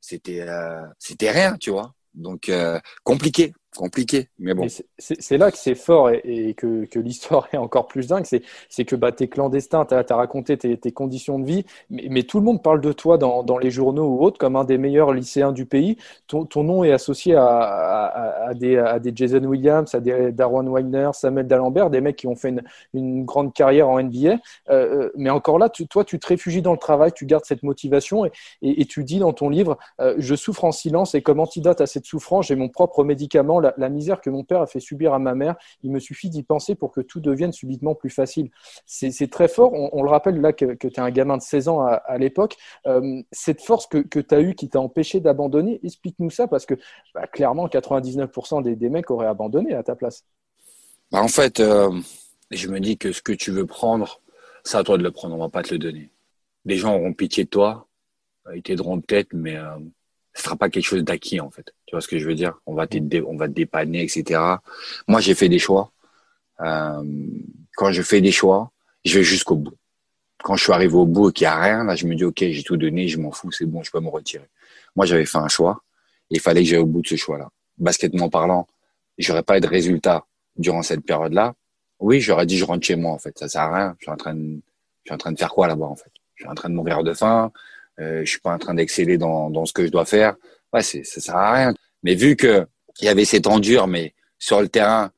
C'était 0.00 0.40
euh, 0.40 0.80
c'était 0.98 1.30
rien, 1.30 1.56
tu 1.58 1.70
vois. 1.70 1.94
Donc 2.14 2.48
euh, 2.48 2.80
compliqué. 3.04 3.52
Compliqué. 3.76 4.28
Mais 4.38 4.54
bon. 4.54 4.66
C'est 4.98 5.38
là 5.38 5.50
que 5.50 5.58
c'est 5.58 5.74
fort 5.74 6.10
et, 6.10 6.54
que, 6.54 6.86
l'histoire 6.98 7.48
est 7.52 7.56
encore 7.56 7.86
plus 7.86 8.08
dingue. 8.08 8.24
C'est 8.68 8.84
que 8.84 8.96
bah, 8.96 9.12
tu 9.12 9.24
es 9.24 9.28
clandestin, 9.28 9.84
tu 9.84 9.94
as, 9.94 10.16
raconté 10.16 10.56
tes, 10.56 10.92
conditions 10.92 11.38
de 11.38 11.46
vie, 11.46 11.64
mais, 11.90 12.22
tout 12.22 12.38
le 12.38 12.44
monde 12.44 12.62
parle 12.62 12.80
de 12.80 12.92
toi 12.92 13.18
dans, 13.18 13.58
les 13.58 13.70
journaux 13.70 14.06
ou 14.06 14.22
autres 14.22 14.38
comme 14.38 14.56
un 14.56 14.64
des 14.64 14.78
meilleurs 14.78 15.12
lycéens 15.12 15.52
du 15.52 15.66
pays. 15.66 15.96
Ton, 16.26 16.46
nom 16.62 16.84
est 16.84 16.92
associé 16.92 17.34
à, 17.36 18.50
des, 18.54 19.12
Jason 19.14 19.44
Williams, 19.44 19.94
à 19.94 20.00
des 20.00 20.32
Darwin 20.32 20.68
Wagner, 20.68 21.10
Samuel 21.12 21.46
D'Alembert, 21.46 21.90
des 21.90 22.00
mecs 22.00 22.16
qui 22.16 22.26
ont 22.26 22.36
fait 22.36 22.54
une, 22.94 23.24
grande 23.24 23.52
carrière 23.52 23.88
en 23.88 24.02
NBA. 24.02 24.28
Euh, 24.28 24.36
euh, 24.70 25.12
mais 25.16 25.30
encore 25.30 25.58
là, 25.58 25.68
toi, 25.68 26.04
tu 26.04 26.18
te 26.18 26.26
réfugies 26.26 26.62
dans 26.62 26.72
le 26.72 26.78
travail, 26.78 27.12
tu 27.12 27.26
gardes 27.26 27.44
cette 27.44 27.62
motivation 27.62 28.24
et, 28.24 28.30
et, 28.62 28.84
tu 28.84 29.04
dis 29.04 29.18
dans 29.18 29.32
ton 29.32 29.48
livre 29.48 29.78
euh, 30.00 30.14
Je 30.18 30.34
souffre 30.34 30.64
en 30.64 30.72
silence 30.72 31.14
et 31.14 31.22
comme 31.22 31.40
antidote 31.40 31.80
à 31.80 31.86
cette 31.86 32.06
souffrance, 32.06 32.46
j'ai 32.46 32.56
mon 32.56 32.68
propre 32.68 33.04
médicament 33.04 33.60
la, 33.76 33.88
misère 33.88 34.20
que 34.20 34.30
mon 34.30 34.44
père 34.44 34.60
a 34.60 34.66
fait 34.66 34.80
subir 34.80 35.14
à 35.14 35.18
ma 35.18 35.34
mère, 35.34 35.56
il 35.82 35.90
me 35.90 35.98
suffit 35.98 36.30
d'y 36.30 36.42
penser 36.42 36.74
pour 36.74 36.92
que 36.92 37.00
tout 37.00 37.20
devienne 37.20 37.52
subitement 37.52 37.94
plus 37.94 38.10
facile. 38.10 38.50
C'est 38.86 39.30
très 39.30 39.48
fort. 39.48 39.72
On, 39.72 40.02
le 40.02 40.10
rappelle 40.10 40.40
là 40.40 40.52
que, 40.52 40.74
tu 40.74 40.86
es 40.86 41.00
un 41.00 41.10
gamin 41.10 41.36
de 41.36 41.42
16 41.42 41.68
ans 41.68 41.80
à, 41.80 42.18
l'époque. 42.18 42.56
Euh, 42.86 43.22
cette 43.32 43.62
force 43.62 43.86
que, 43.86 44.20
tu 44.20 44.34
as 44.34 44.40
eue 44.40 44.54
qui 44.54 44.68
t'a 44.68 44.80
empêché 44.80 45.20
d'abandonner, 45.20 45.80
explique-nous 45.82 46.30
ça 46.30 46.48
parce 46.48 46.66
que 46.66 46.74
bah, 47.14 47.26
clairement, 47.26 47.66
99% 47.66 48.62
des, 48.62 48.88
mecs 48.88 49.10
auraient 49.10 49.26
abandonné 49.26 49.74
à 49.74 49.82
ta 49.82 49.96
place. 49.96 50.24
Bah, 51.10 51.22
en 51.22 51.28
fait, 51.28 51.60
euh, 51.60 51.90
je 52.50 52.68
me 52.68 52.80
dis 52.80 52.98
que 52.98 53.12
ce 53.12 53.22
que 53.22 53.32
tu 53.32 53.50
veux 53.50 53.66
prendre, 53.66 54.20
c'est 54.64 54.76
à 54.76 54.82
toi 54.82 54.98
de 54.98 55.02
le 55.02 55.10
prendre. 55.10 55.34
On 55.34 55.38
va 55.38 55.48
pas 55.48 55.62
te 55.62 55.72
le 55.72 55.78
donner. 55.78 56.10
Les 56.64 56.76
gens 56.76 56.94
auront 56.94 57.12
pitié 57.12 57.44
de 57.44 57.50
toi. 57.50 57.86
Ils 58.54 58.62
t'aideront 58.62 59.00
peut-être, 59.00 59.32
mais 59.32 59.56
euh, 59.56 59.78
ce 60.36 60.42
sera 60.42 60.56
pas 60.56 60.68
quelque 60.68 60.84
chose 60.84 61.02
d'acquis 61.02 61.40
en 61.40 61.50
fait. 61.50 61.74
Tu 61.86 61.94
vois 61.94 62.02
ce 62.02 62.08
que 62.08 62.18
je 62.18 62.26
veux 62.26 62.34
dire? 62.34 62.60
On 62.66 62.74
va 62.74 62.86
te 62.86 62.98
on 63.24 63.36
va 63.36 63.48
te 63.48 63.54
dépanner, 63.54 64.02
etc. 64.02 64.40
Moi, 65.08 65.20
j'ai 65.20 65.34
fait 65.34 65.48
des 65.48 65.58
choix. 65.58 65.90
Euh, 66.60 67.02
quand 67.74 67.90
je 67.90 68.02
fais 68.02 68.20
des 68.20 68.32
choix, 68.32 68.70
je 69.04 69.18
vais 69.18 69.24
jusqu'au 69.24 69.56
bout. 69.56 69.76
Quand 70.42 70.54
je 70.54 70.64
suis 70.64 70.72
arrivé 70.72 70.94
au 70.94 71.06
bout 71.06 71.30
et 71.30 71.32
qu'il 71.32 71.46
n'y 71.46 71.52
a 71.52 71.58
rien, 71.58 71.84
là, 71.84 71.96
je 71.96 72.06
me 72.06 72.14
dis 72.14 72.24
ok, 72.24 72.38
j'ai 72.38 72.62
tout 72.62 72.76
donné, 72.76 73.08
je 73.08 73.18
m'en 73.18 73.32
fous, 73.32 73.50
c'est 73.50 73.64
bon, 73.64 73.82
je 73.82 73.90
peux 73.90 74.00
me 74.00 74.08
retirer. 74.08 74.48
Moi, 74.94 75.06
j'avais 75.06 75.24
fait 75.24 75.38
un 75.38 75.48
choix 75.48 75.82
et 76.30 76.36
il 76.36 76.40
fallait 76.40 76.62
que 76.62 76.68
j'aille 76.68 76.80
au 76.80 76.86
bout 76.86 77.00
de 77.00 77.08
ce 77.08 77.16
choix-là. 77.16 77.50
Basketement 77.78 78.28
parlant, 78.28 78.68
j'aurais 79.16 79.42
pas 79.42 79.56
eu 79.56 79.60
de 79.60 79.66
résultat 79.66 80.26
durant 80.56 80.82
cette 80.82 81.04
période-là. 81.04 81.54
Oui, 81.98 82.20
j'aurais 82.20 82.44
dit 82.44 82.58
je 82.58 82.64
rentre 82.66 82.86
chez 82.86 82.96
moi 82.96 83.12
en 83.12 83.18
fait. 83.18 83.38
Ça 83.38 83.48
sert 83.48 83.62
à 83.62 83.74
rien. 83.74 83.96
Je 83.98 84.04
suis 84.04 84.12
en 84.12 84.16
train 84.16 84.34
de, 84.34 84.60
je 85.04 85.08
suis 85.08 85.14
en 85.14 85.18
train 85.18 85.32
de 85.32 85.38
faire 85.38 85.50
quoi 85.50 85.66
là-bas 85.66 85.86
en 85.86 85.96
fait? 85.96 86.12
Je 86.34 86.44
suis 86.44 86.50
en 86.50 86.54
train 86.54 86.68
de 86.68 86.74
mourir 86.74 87.02
de 87.02 87.14
faim 87.14 87.50
euh, 88.00 88.20
je 88.24 88.30
suis 88.30 88.40
pas 88.40 88.54
en 88.54 88.58
train 88.58 88.74
d'exceller 88.74 89.18
dans, 89.18 89.50
dans 89.50 89.66
ce 89.66 89.72
que 89.72 89.86
je 89.86 89.90
dois 89.90 90.04
faire. 90.04 90.36
Ouais, 90.72 90.82
c'est, 90.82 91.04
ça 91.04 91.20
sert 91.20 91.36
à 91.36 91.52
rien. 91.52 91.74
Mais 92.02 92.14
vu 92.14 92.36
que 92.36 92.66
il 93.00 93.04
y 93.04 93.08
avait 93.08 93.24
cette 93.24 93.46
endure, 93.46 93.86
mais 93.86 94.14
sur 94.38 94.60
le 94.60 94.68
terrain, 94.68 95.10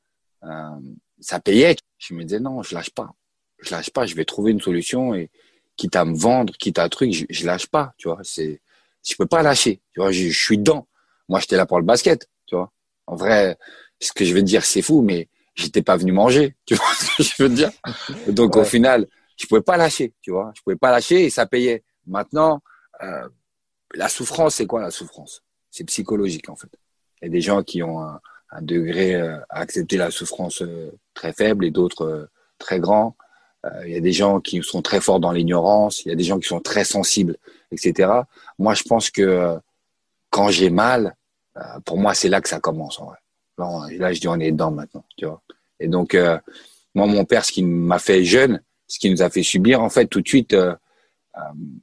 euh, 0.44 0.80
ça 1.20 1.40
payait, 1.40 1.76
je 1.98 2.14
me 2.14 2.24
disais 2.24 2.40
non, 2.40 2.62
je 2.62 2.74
lâche 2.74 2.90
pas. 2.90 3.12
Je 3.60 3.70
lâche 3.70 3.90
pas, 3.90 4.06
je 4.06 4.14
vais 4.14 4.24
trouver 4.24 4.52
une 4.52 4.60
solution 4.60 5.14
et 5.14 5.30
quitte 5.76 5.96
à 5.96 6.04
me 6.04 6.16
vendre, 6.16 6.52
quitte 6.54 6.78
à 6.78 6.84
un 6.84 6.88
truc, 6.88 7.12
je, 7.12 7.24
je 7.28 7.46
lâche 7.46 7.66
pas, 7.66 7.92
tu 7.98 8.08
vois. 8.08 8.18
C'est, 8.22 8.60
je 9.06 9.14
peux 9.16 9.26
pas 9.26 9.42
lâcher, 9.42 9.80
tu 9.92 10.00
vois. 10.00 10.12
Je, 10.12 10.28
je 10.28 10.38
suis 10.38 10.58
dedans. 10.58 10.86
Moi, 11.28 11.40
j'étais 11.40 11.56
là 11.56 11.66
pour 11.66 11.78
le 11.78 11.84
basket, 11.84 12.28
tu 12.46 12.56
vois. 12.56 12.72
En 13.06 13.16
vrai, 13.16 13.56
ce 14.00 14.12
que 14.12 14.24
je 14.24 14.34
veux 14.34 14.42
dire, 14.42 14.64
c'est 14.64 14.82
fou, 14.82 15.02
mais 15.02 15.28
j'étais 15.54 15.82
pas 15.82 15.96
venu 15.96 16.12
manger, 16.12 16.54
tu 16.66 16.74
vois 16.74 16.94
ce 16.94 17.16
que 17.16 17.22
je 17.22 17.42
veux 17.42 17.48
dire. 17.48 17.70
Donc 18.28 18.56
au 18.56 18.64
final, 18.64 19.06
je 19.36 19.46
pouvais 19.46 19.62
pas 19.62 19.76
lâcher, 19.76 20.14
tu 20.22 20.30
vois. 20.30 20.52
Je 20.54 20.62
pouvais 20.62 20.76
pas 20.76 20.90
lâcher 20.90 21.24
et 21.24 21.30
ça 21.30 21.46
payait. 21.46 21.84
Maintenant, 22.08 22.62
euh, 23.02 23.28
la 23.94 24.08
souffrance, 24.08 24.56
c'est 24.56 24.66
quoi 24.66 24.80
la 24.80 24.90
souffrance? 24.90 25.42
C'est 25.70 25.84
psychologique 25.84 26.48
en 26.48 26.56
fait. 26.56 26.68
Il 27.20 27.26
y 27.26 27.28
a 27.28 27.30
des 27.30 27.40
gens 27.40 27.62
qui 27.62 27.82
ont 27.82 28.00
un, 28.00 28.20
degré 28.62 29.14
euh, 29.14 29.38
à 29.50 29.60
accepter 29.60 29.96
la 29.98 30.10
souffrance 30.10 30.62
euh, 30.62 30.90
très 31.14 31.32
faible 31.32 31.64
et 31.66 31.70
d'autres 31.70 32.30
très 32.58 32.80
grands. 32.80 33.14
il 33.84 33.92
y 33.92 33.96
a 33.96 34.00
des 34.00 34.12
gens 34.12 34.40
qui 34.40 34.62
sont 34.62 34.82
très 34.82 35.00
forts 35.00 35.20
dans 35.20 35.32
l'ignorance. 35.32 36.04
Il 36.04 36.08
y 36.08 36.12
a 36.12 36.14
des 36.14 36.24
gens 36.24 36.38
qui 36.38 36.48
sont 36.48 36.60
très 36.60 36.84
sensibles, 36.84 37.36
etc. 37.70 38.10
Moi, 38.58 38.74
je 38.74 38.82
pense 38.84 39.10
que 39.10 39.58
quand 40.30 40.48
j'ai 40.48 40.70
mal, 40.70 41.14
pour 41.84 41.98
moi, 41.98 42.14
c'est 42.14 42.28
là 42.28 42.40
que 42.40 42.48
ça 42.48 42.60
commence. 42.60 42.98
En 42.98 43.06
vrai. 43.06 43.18
Là, 43.98 44.12
je 44.12 44.20
dis 44.20 44.28
on 44.28 44.40
est 44.40 44.52
dedans 44.52 44.70
maintenant. 44.70 45.04
Et 45.78 45.88
donc, 45.88 46.16
moi, 46.94 47.06
mon 47.06 47.24
père, 47.24 47.44
ce 47.44 47.52
qui 47.52 47.62
m'a 47.62 47.98
fait 47.98 48.24
jeune, 48.24 48.62
ce 48.86 48.98
qui 48.98 49.10
nous 49.10 49.22
a 49.22 49.30
fait 49.30 49.42
subir, 49.42 49.82
en 49.82 49.90
fait, 49.90 50.06
tout 50.06 50.20
de 50.20 50.28
suite, 50.28 50.56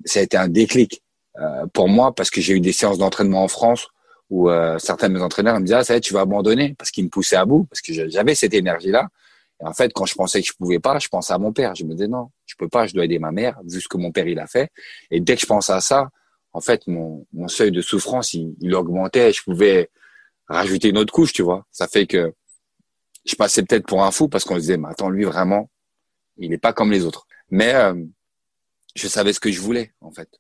ça 0.06 0.20
a 0.20 0.24
été 0.24 0.38
un 0.38 0.48
déclic. 0.48 1.02
Euh, 1.38 1.66
pour 1.74 1.90
moi 1.90 2.16
parce 2.16 2.30
que 2.30 2.40
j'ai 2.40 2.54
eu 2.54 2.62
des 2.62 2.72
séances 2.72 2.98
d'entraînement 2.98 3.44
en 3.44 3.50
France 3.50 3.90
où 4.30 4.50
euh, 4.50 4.80
certains 4.80 5.10
de 5.10 5.16
mes 5.16 5.22
entraîneurs 5.22 5.60
me 5.60 5.66
disaient 5.66 5.76
ah 5.76 5.84
ça 5.84 5.94
y 5.94 5.98
est, 5.98 6.00
tu 6.00 6.14
vas 6.14 6.22
abandonner 6.22 6.76
parce 6.78 6.92
qu'ils 6.92 7.04
me 7.04 7.10
poussaient 7.10 7.36
à 7.36 7.44
bout 7.44 7.66
parce 7.66 7.82
que 7.82 7.92
j'avais 8.08 8.36
cette 8.36 8.54
énergie 8.54 8.90
là 8.90 9.10
et 9.62 9.66
en 9.66 9.74
fait 9.74 9.92
quand 9.92 10.06
je 10.06 10.16
pensais 10.16 10.42
que 10.42 10.48
je 10.48 10.54
pouvais 10.54 10.80
pas 10.80 10.98
je 10.98 11.10
pensais 11.10 11.34
à 11.34 11.38
mon 11.38 11.52
père. 11.52 11.76
Je 11.76 11.84
me 11.84 11.92
disais 11.92 12.08
non 12.08 12.30
je 12.46 12.56
peux 12.58 12.70
pas 12.70 12.88
je 12.88 12.94
dois 12.94 13.04
aider 13.04 13.20
ma 13.20 13.34
mère 13.34 13.60
vu 13.66 13.82
ce 13.82 13.90
que 13.90 13.98
mon 13.98 14.14
père 14.14 14.28
il 14.28 14.40
a 14.40 14.48
fait. 14.48 14.70
Et 15.12 15.20
dès 15.20 15.36
que 15.36 15.42
je 15.42 15.46
pensais 15.46 15.74
à 15.74 15.82
ça 15.82 16.10
en 16.54 16.62
fait 16.62 16.88
mon, 16.88 17.28
mon 17.34 17.50
seuil 17.50 17.72
de 17.72 17.82
souffrance 17.82 18.34
il, 18.34 18.56
il 18.62 18.74
augmentait. 18.74 19.34
Je 19.34 19.44
pouvais 19.44 19.90
rajouter 20.48 20.88
une 20.88 20.98
autre 20.98 21.12
couche 21.12 21.34
tu 21.34 21.42
vois. 21.42 21.66
Ça 21.70 21.90
fait 21.90 22.08
que 22.08 22.34
je 23.26 23.36
passais 23.36 23.62
peut-être 23.64 23.86
pour 23.86 24.06
un 24.06 24.12
fou 24.12 24.30
parce 24.30 24.46
qu'on 24.46 24.56
se 24.56 24.62
disait 24.62 24.78
mais 24.78 24.88
attends 24.88 25.10
lui 25.10 25.26
vraiment 25.26 25.70
il 26.38 26.52
n'est 26.52 26.58
pas 26.58 26.72
comme 26.72 26.94
les 26.94 27.04
autres. 27.04 27.28
Mais 27.50 27.76
euh, 27.76 27.94
je 28.96 29.08
savais 29.08 29.34
ce 29.34 29.40
que 29.40 29.52
je 29.52 29.62
voulais 29.62 29.94
en 30.02 30.12
fait 30.12 30.40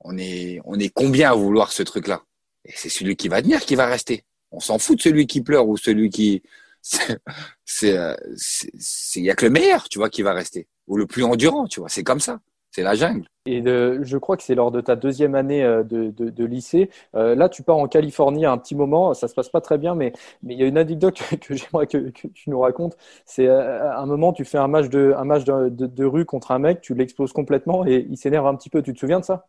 on 0.00 0.16
est, 0.18 0.60
on 0.64 0.78
est 0.78 0.88
combien 0.88 1.32
à 1.32 1.34
vouloir 1.34 1.72
ce 1.72 1.82
truc-là? 1.82 2.22
Et 2.64 2.72
c'est 2.74 2.88
celui 2.88 3.16
qui 3.16 3.28
va 3.28 3.40
venir 3.40 3.60
qui 3.60 3.74
va 3.74 3.86
rester. 3.86 4.24
On 4.50 4.60
s'en 4.60 4.78
fout 4.78 4.96
de 4.96 5.02
celui 5.02 5.26
qui 5.26 5.42
pleure 5.42 5.68
ou 5.68 5.76
celui 5.76 6.10
qui, 6.10 6.42
c'est, 6.82 8.16
c'est, 8.36 9.20
y 9.20 9.30
a 9.30 9.34
que 9.34 9.44
le 9.44 9.50
meilleur, 9.50 9.88
tu 9.88 9.98
vois, 9.98 10.10
qui 10.10 10.22
va 10.22 10.32
rester 10.32 10.68
ou 10.86 10.96
le 10.96 11.06
plus 11.06 11.24
endurant, 11.24 11.66
tu 11.66 11.80
vois. 11.80 11.88
C'est 11.88 12.04
comme 12.04 12.20
ça. 12.20 12.40
C'est 12.76 12.82
la 12.82 12.94
jungle. 12.94 13.26
Et 13.46 13.62
je 13.64 14.18
crois 14.18 14.36
que 14.36 14.42
c'est 14.42 14.54
lors 14.54 14.70
de 14.70 14.82
ta 14.82 14.96
deuxième 14.96 15.34
année 15.34 15.64
euh, 15.64 15.82
de, 15.82 16.44
lycée. 16.44 16.90
Euh, 17.14 17.34
là, 17.34 17.48
tu 17.48 17.62
pars 17.62 17.78
en 17.78 17.88
Californie 17.88 18.44
à 18.44 18.52
un 18.52 18.58
petit 18.58 18.74
moment. 18.74 19.14
Ça 19.14 19.28
se 19.28 19.34
passe 19.34 19.48
pas 19.48 19.62
très 19.62 19.78
bien, 19.78 19.94
mais, 19.94 20.12
mais 20.42 20.52
il 20.52 20.60
y 20.60 20.62
a 20.62 20.66
une 20.66 20.76
anecdote 20.76 21.18
que, 21.40 21.54
j'aimerais 21.54 21.86
que, 21.86 22.10
tu 22.10 22.50
nous 22.50 22.60
racontes. 22.60 22.98
C'est 23.24 23.46
euh, 23.46 23.90
à 23.90 24.00
un 24.00 24.04
moment, 24.04 24.34
tu 24.34 24.44
fais 24.44 24.58
un 24.58 24.68
match 24.68 24.90
de, 24.90 25.14
un 25.16 25.24
match 25.24 25.44
de, 25.44 25.70
de 25.70 26.04
rue 26.04 26.26
contre 26.26 26.50
un 26.50 26.58
mec, 26.58 26.82
tu 26.82 26.94
l'exploses 26.94 27.32
complètement 27.32 27.86
et 27.86 28.06
il 28.10 28.18
s'énerve 28.18 28.46
un 28.46 28.56
petit 28.56 28.68
peu. 28.68 28.82
Tu 28.82 28.92
te 28.92 28.98
souviens 28.98 29.20
de 29.20 29.24
ça? 29.24 29.46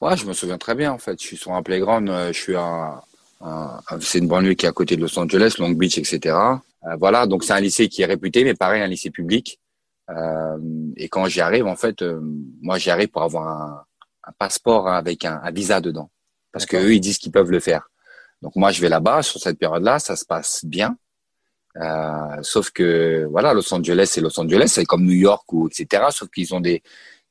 Ouais, 0.00 0.16
je 0.16 0.26
me 0.26 0.32
souviens 0.32 0.58
très 0.58 0.76
bien 0.76 0.92
en 0.92 0.98
fait. 0.98 1.20
Je 1.20 1.26
suis 1.26 1.36
sur 1.36 1.54
un 1.54 1.62
playground, 1.64 2.08
je 2.08 2.38
suis 2.38 2.54
à, 2.54 3.02
c'est 4.00 4.20
une 4.20 4.28
banlieue 4.28 4.54
qui 4.54 4.66
est 4.66 4.68
à 4.68 4.72
côté 4.72 4.94
de 4.94 5.00
Los 5.00 5.18
Angeles, 5.18 5.56
Long 5.58 5.70
Beach, 5.70 5.98
etc. 5.98 6.36
Euh, 6.86 6.96
voilà, 7.00 7.26
donc 7.26 7.42
c'est 7.42 7.52
un 7.52 7.60
lycée 7.60 7.88
qui 7.88 8.02
est 8.02 8.06
réputé, 8.06 8.44
mais 8.44 8.54
pareil, 8.54 8.80
un 8.80 8.86
lycée 8.86 9.10
public. 9.10 9.58
Euh, 10.10 10.58
et 10.96 11.08
quand 11.08 11.26
j'y 11.26 11.40
arrive, 11.40 11.66
en 11.66 11.76
fait, 11.76 12.02
euh, 12.02 12.20
moi 12.60 12.78
j'y 12.78 12.90
arrive 12.90 13.08
pour 13.08 13.22
avoir 13.22 13.48
un, 13.48 13.84
un 14.24 14.32
passeport 14.38 14.88
avec 14.88 15.24
un, 15.24 15.40
un, 15.42 15.50
visa 15.50 15.80
dedans, 15.80 16.10
parce 16.52 16.66
que 16.66 16.76
eux 16.76 16.94
ils 16.94 17.00
disent 17.00 17.18
qu'ils 17.18 17.32
peuvent 17.32 17.50
le 17.50 17.60
faire. 17.60 17.88
Donc 18.42 18.56
moi 18.56 18.70
je 18.70 18.80
vais 18.80 18.88
là-bas 18.88 19.22
sur 19.22 19.40
cette 19.40 19.58
période-là, 19.58 19.98
ça 19.98 20.16
se 20.16 20.24
passe 20.24 20.64
bien. 20.64 20.96
Euh, 21.76 22.38
sauf 22.42 22.70
que 22.70 23.26
voilà, 23.30 23.54
Los 23.54 23.72
Angeles 23.74 24.08
c'est 24.12 24.20
Los 24.20 24.38
Angeles, 24.38 24.68
c'est 24.68 24.84
comme 24.84 25.04
New 25.04 25.12
York 25.12 25.50
ou 25.52 25.68
etc. 25.68 26.04
Sauf 26.10 26.28
qu'ils 26.30 26.54
ont 26.54 26.60
des 26.60 26.82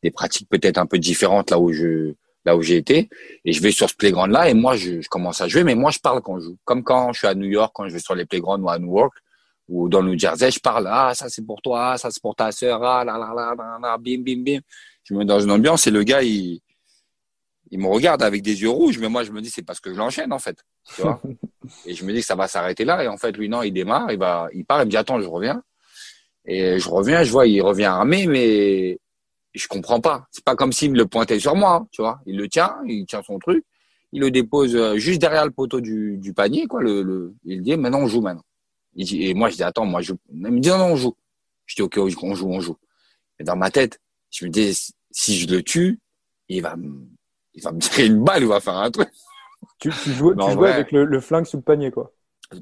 des 0.01 0.11
pratiques 0.11 0.49
peut-être 0.49 0.77
un 0.77 0.85
peu 0.85 0.99
différentes 0.99 1.51
là 1.51 1.59
où 1.59 1.71
je 1.71 2.13
là 2.45 2.57
où 2.57 2.61
j'ai 2.61 2.75
été, 2.75 3.09
et 3.45 3.53
je 3.53 3.61
vais 3.61 3.71
sur 3.71 3.89
ce 3.89 3.95
playground 3.95 4.31
là 4.33 4.49
et 4.49 4.53
moi 4.53 4.75
je, 4.75 4.99
je, 4.99 5.07
commence 5.07 5.39
à 5.39 5.47
jouer, 5.47 5.63
mais 5.63 5.75
moi 5.75 5.91
je 5.91 5.99
parle 5.99 6.21
quand 6.21 6.39
je 6.39 6.45
joue, 6.45 6.57
comme 6.65 6.83
quand 6.83 7.13
je 7.13 7.19
suis 7.19 7.27
à 7.27 7.35
New 7.35 7.47
York, 7.47 7.71
quand 7.73 7.87
je 7.87 7.93
vais 7.93 7.99
sur 7.99 8.15
les 8.15 8.25
playgrounds 8.25 8.65
ou 8.65 8.69
à 8.69 8.79
Newark 8.79 9.13
ou 9.67 9.89
dans 9.89 10.01
le 10.01 10.11
New 10.11 10.19
Jersey, 10.19 10.51
je 10.51 10.59
parle 10.59 10.87
ah 10.89 11.13
ça 11.15 11.29
c'est 11.29 11.45
pour 11.45 11.61
toi, 11.61 11.97
ça 11.97 12.09
c'est 12.11 12.21
pour 12.21 12.35
ta 12.35 12.51
sœur, 12.51 12.83
ah 12.83 13.03
là 13.03 13.17
là 13.17 13.33
là 13.35 13.55
là, 13.57 13.77
là 13.81 13.97
bim 13.97 14.21
bim 14.21 14.43
bim, 14.43 14.59
je 15.03 15.13
me 15.13 15.19
mets 15.19 15.25
dans 15.25 15.39
une 15.39 15.51
ambiance 15.51 15.87
et 15.87 15.91
le 15.91 16.03
gars 16.03 16.21
il 16.21 16.59
il 17.71 17.79
me 17.79 17.87
regarde 17.87 18.21
avec 18.21 18.43
des 18.43 18.61
yeux 18.61 18.69
rouges, 18.69 18.99
mais 18.99 19.09
moi 19.09 19.23
je 19.23 19.31
me 19.31 19.41
dis 19.41 19.49
c'est 19.49 19.63
parce 19.63 19.79
que 19.79 19.91
je 19.91 19.97
l'enchaîne 19.97 20.31
en 20.33 20.39
fait, 20.39 20.57
tu 20.95 21.01
vois, 21.01 21.21
et 21.85 21.93
je 21.93 22.05
me 22.05 22.13
dis 22.13 22.19
que 22.19 22.25
ça 22.25 22.35
va 22.35 22.47
s'arrêter 22.47 22.85
là 22.85 23.03
et 23.03 23.07
en 23.07 23.17
fait 23.17 23.35
lui 23.37 23.49
non 23.49 23.63
il 23.63 23.71
démarre, 23.71 24.11
il 24.11 24.19
va 24.19 24.47
il 24.53 24.65
part, 24.65 24.81
il 24.81 24.85
me 24.85 24.91
dit 24.91 24.97
attends 24.97 25.19
je 25.19 25.27
reviens 25.27 25.63
et 26.45 26.77
je 26.77 26.89
reviens, 26.89 27.23
je 27.23 27.31
vois 27.31 27.47
il 27.47 27.61
revient 27.61 27.85
armé 27.85 28.27
mais 28.27 28.99
je 29.53 29.67
comprends 29.67 29.99
pas. 29.99 30.25
C'est 30.31 30.43
pas 30.43 30.55
comme 30.55 30.71
s'il 30.71 30.91
me 30.91 30.97
le 30.97 31.05
pointait 31.05 31.39
sur 31.39 31.55
moi, 31.55 31.75
hein, 31.75 31.87
tu 31.91 32.01
vois. 32.01 32.19
Il 32.25 32.37
le 32.37 32.47
tient, 32.47 32.75
il 32.87 33.05
tient 33.05 33.21
son 33.21 33.39
truc, 33.39 33.63
il 34.11 34.21
le 34.21 34.31
dépose 34.31 34.75
euh, 34.75 34.97
juste 34.97 35.21
derrière 35.21 35.45
le 35.45 35.51
poteau 35.51 35.79
du, 35.81 36.17
du 36.17 36.33
panier, 36.33 36.67
quoi. 36.67 36.81
Le, 36.81 37.03
le, 37.03 37.35
il 37.45 37.61
dit 37.61 37.77
maintenant 37.77 37.99
on 37.99 38.07
joue 38.07 38.21
maintenant. 38.21 38.43
Et 38.95 39.33
moi 39.33 39.49
je 39.49 39.55
dis 39.55 39.63
attends, 39.63 39.85
moi 39.85 40.01
je. 40.01 40.13
Il 40.29 40.39
me 40.39 40.59
dit 40.59 40.69
non, 40.69 40.77
non 40.77 40.85
on 40.85 40.95
joue. 40.95 41.15
Je 41.65 41.75
dis 41.75 41.81
ok, 41.81 41.97
on 41.97 42.09
joue, 42.35 42.49
on 42.49 42.59
joue. 42.59 42.77
Et 43.39 43.43
dans 43.43 43.55
ma 43.55 43.71
tête, 43.71 43.99
je 44.31 44.45
me 44.45 44.49
dis 44.49 44.77
si 45.11 45.37
je 45.37 45.47
le 45.47 45.63
tue, 45.63 45.99
il 46.49 46.61
va, 46.61 46.75
il 47.53 47.63
va 47.63 47.71
me 47.71 47.79
tirer 47.81 48.07
une 48.07 48.23
balle, 48.23 48.43
il 48.43 48.47
va 48.47 48.59
faire 48.59 48.75
un 48.75 48.91
truc. 48.91 49.09
Tu, 49.79 49.89
tu 49.89 50.11
jouais, 50.11 50.35
tu 50.35 50.51
jouais 50.51 50.71
avec 50.71 50.91
le, 50.91 51.05
le, 51.05 51.19
flingue 51.19 51.45
sous 51.45 51.57
le 51.57 51.63
panier, 51.63 51.89
quoi. 51.89 52.13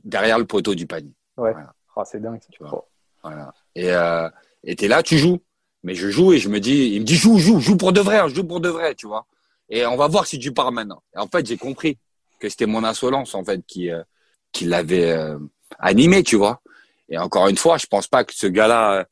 Derrière 0.04 0.38
le 0.38 0.46
poteau 0.46 0.76
du 0.76 0.86
panier. 0.86 1.14
Ouais. 1.38 1.54
Ah, 1.96 2.06
c'est 2.06 2.22
dingue, 2.22 2.40
tu 2.52 2.64
vois. 2.64 2.88
Voilà. 3.24 3.54
Et 3.76 3.92
euh, 3.92 4.30
et 4.64 4.76
t'es 4.76 4.88
là, 4.88 5.04
tu 5.04 5.18
joues. 5.18 5.40
Mais 5.84 5.96
je 5.96 6.10
joue 6.10 6.32
et 6.34 6.38
je 6.38 6.48
me 6.48 6.60
dis, 6.60 6.92
il 6.94 7.02
me 7.02 7.06
dit 7.06 7.16
joue, 7.16 7.40
joue, 7.40 7.60
joue 7.60 7.76
pour 7.76 7.92
de 7.92 8.02
vrai, 8.02 8.20
hein, 8.20 8.28
joue 8.28 8.44
pour 8.44 8.62
de 8.62 8.70
vrai, 8.70 8.94
tu 8.94 9.08
vois. 9.08 9.26
Et 9.68 9.86
on 9.86 9.98
va 9.98 10.08
voir 10.08 10.28
si 10.28 10.38
tu 10.38 10.52
pars 10.52 10.72
maintenant. 10.72 11.02
Et 11.16 11.18
en 11.18 11.28
fait, 11.28 11.46
j'ai 11.46 11.58
compris 11.58 11.98
que 12.40 12.50
c'était 12.50 12.68
mon 12.68 12.84
insolence 12.84 13.34
en 13.34 13.44
fait 13.44 13.66
qui 13.66 13.90
euh, 13.90 14.04
qui 14.52 14.66
l'avait 14.66 15.12
euh, 15.12 15.40
animé, 15.80 16.24
tu 16.24 16.36
vois. 16.36 16.62
Et 17.10 17.18
encore 17.18 17.48
une 17.48 17.58
fois, 17.58 17.78
je 17.78 17.86
pense 17.88 18.08
pas 18.08 18.24
que 18.24 18.34
ce 18.34 18.48
gars-là, 18.48 19.06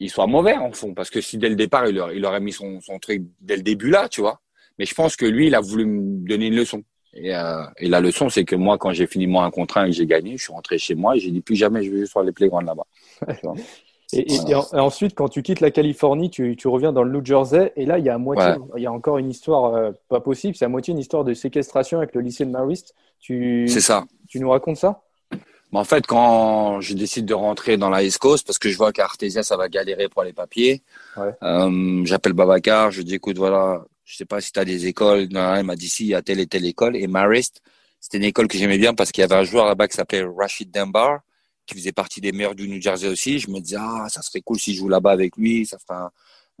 il 0.00 0.10
soit 0.10 0.26
mauvais 0.26 0.56
en 0.56 0.72
fond, 0.72 0.94
parce 0.94 1.10
que 1.10 1.20
si 1.20 1.38
dès 1.38 1.48
le 1.48 1.56
départ, 1.56 1.86
il 1.86 1.98
aurait, 1.98 2.16
il 2.16 2.24
aurait 2.24 2.40
mis 2.40 2.52
son, 2.52 2.80
son 2.80 2.98
truc 2.98 3.24
dès 3.40 3.56
le 3.56 3.62
début 3.62 3.90
là, 3.90 4.08
tu 4.08 4.20
vois. 4.20 4.40
Mais 4.78 4.86
je 4.86 4.94
pense 4.94 5.16
que 5.16 5.26
lui, 5.26 5.48
il 5.48 5.54
a 5.54 5.60
voulu 5.60 5.86
me 5.86 6.26
donner 6.26 6.46
une 6.46 6.56
leçon. 6.56 6.82
Et, 7.14 7.34
euh, 7.34 7.64
et 7.78 7.88
la 7.88 8.00
leçon, 8.00 8.28
c'est 8.28 8.44
que 8.44 8.54
moi, 8.54 8.78
quand 8.78 8.92
j'ai 8.92 9.06
fini 9.06 9.26
mon 9.26 9.40
un 9.40 9.50
contre 9.50 9.78
et 9.78 9.86
que 9.86 9.92
j'ai 9.92 10.06
gagné, 10.06 10.36
je 10.36 10.44
suis 10.44 10.52
rentré 10.52 10.78
chez 10.78 10.94
moi 10.94 11.16
et 11.16 11.20
j'ai 11.20 11.30
dit 11.30 11.40
plus 11.40 11.56
jamais 11.56 11.82
je 11.82 11.90
vais 11.90 12.06
sur 12.06 12.22
les 12.22 12.32
playgrounds 12.32 12.66
là-bas. 12.66 12.86
et, 14.12 14.32
et, 14.32 14.54
ensuite, 14.54 15.14
quand 15.14 15.28
tu 15.28 15.42
quittes 15.42 15.60
la 15.60 15.70
Californie, 15.70 16.30
tu, 16.30 16.54
tu, 16.54 16.68
reviens 16.68 16.92
dans 16.92 17.02
le 17.02 17.10
New 17.10 17.24
Jersey 17.24 17.72
et 17.76 17.86
là, 17.86 17.98
il 17.98 18.04
y 18.04 18.08
a 18.08 18.14
à 18.14 18.18
moitié, 18.18 18.54
il 18.76 18.82
y 18.82 18.86
a 18.86 18.92
encore 18.92 19.18
une 19.18 19.30
histoire 19.30 19.74
euh, 19.74 19.90
pas 20.08 20.20
possible, 20.20 20.54
c'est 20.54 20.64
à 20.64 20.68
moitié 20.68 20.92
une 20.92 21.00
histoire 21.00 21.24
de 21.24 21.34
séquestration 21.34 21.98
avec 21.98 22.14
le 22.14 22.20
lycée 22.20 22.44
de 22.44 22.50
Marist. 22.50 22.94
C'est 23.20 23.66
ça. 23.80 24.04
Tu 24.28 24.38
nous 24.38 24.50
racontes 24.50 24.76
ça? 24.76 25.02
En 25.72 25.84
fait, 25.84 26.06
quand 26.06 26.80
je 26.80 26.94
décide 26.94 27.26
de 27.26 27.34
rentrer 27.34 27.76
dans 27.76 27.90
la 27.90 28.02
East 28.02 28.18
Coast, 28.18 28.46
parce 28.46 28.58
que 28.58 28.70
je 28.70 28.76
vois 28.76 28.92
qu'Artesia, 28.92 29.42
ça 29.42 29.56
va 29.56 29.68
galérer 29.68 30.08
pour 30.08 30.22
les 30.22 30.32
papiers, 30.32 30.82
ouais. 31.16 31.32
euh, 31.42 32.04
j'appelle 32.04 32.32
Babacar, 32.32 32.90
je 32.90 33.02
dis, 33.02 33.16
écoute, 33.16 33.36
voilà, 33.36 33.84
je 34.04 34.16
sais 34.16 34.24
pas 34.24 34.40
si 34.40 34.50
tu 34.52 34.58
as 34.58 34.64
des 34.64 34.86
écoles. 34.86 35.28
Non, 35.30 35.56
il 35.56 35.64
m'a 35.64 35.76
dit, 35.76 35.88
si, 35.88 36.04
il 36.04 36.08
y 36.08 36.14
a 36.14 36.22
telle 36.22 36.40
et 36.40 36.46
telle 36.46 36.64
école. 36.64 36.96
Et 36.96 37.06
Marist, 37.06 37.60
c'était 38.00 38.16
une 38.16 38.24
école 38.24 38.48
que 38.48 38.56
j'aimais 38.56 38.78
bien 38.78 38.94
parce 38.94 39.12
qu'il 39.12 39.20
y 39.20 39.24
avait 39.24 39.34
un 39.34 39.44
joueur 39.44 39.66
là-bas 39.66 39.86
qui 39.86 39.96
s'appelait 39.96 40.24
Rashid 40.24 40.70
Dunbar, 40.70 41.20
qui 41.66 41.74
faisait 41.74 41.92
partie 41.92 42.22
des 42.22 42.32
meilleurs 42.32 42.54
du 42.54 42.66
New 42.68 42.80
Jersey 42.80 43.08
aussi. 43.08 43.38
Je 43.38 43.50
me 43.50 43.60
disais, 43.60 43.76
ah, 43.78 44.06
ça 44.08 44.22
serait 44.22 44.40
cool 44.40 44.58
si 44.58 44.72
je 44.72 44.78
joue 44.78 44.88
là-bas 44.88 45.10
avec 45.10 45.36
lui, 45.36 45.66
ça 45.66 45.76
ferait 45.78 45.98
un, 45.98 46.10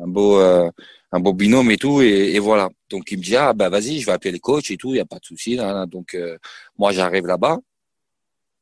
un 0.00 0.08
beau, 0.08 0.38
euh, 0.38 0.70
un 1.12 1.20
beau 1.20 1.32
binôme 1.32 1.70
et 1.70 1.78
tout. 1.78 2.02
Et, 2.02 2.34
et, 2.34 2.38
voilà. 2.38 2.68
Donc, 2.90 3.10
il 3.10 3.16
me 3.18 3.22
dit, 3.22 3.36
ah, 3.36 3.54
bah, 3.54 3.70
vas-y, 3.70 4.00
je 4.00 4.06
vais 4.06 4.12
appeler 4.12 4.32
les 4.32 4.40
coachs 4.40 4.70
et 4.70 4.76
tout, 4.76 4.90
il 4.90 4.94
n'y 4.94 5.00
a 5.00 5.06
pas 5.06 5.18
de 5.18 5.24
souci. 5.24 5.58
Donc, 5.86 6.14
euh, 6.14 6.36
moi, 6.76 6.92
j'arrive 6.92 7.24
là-bas. 7.24 7.58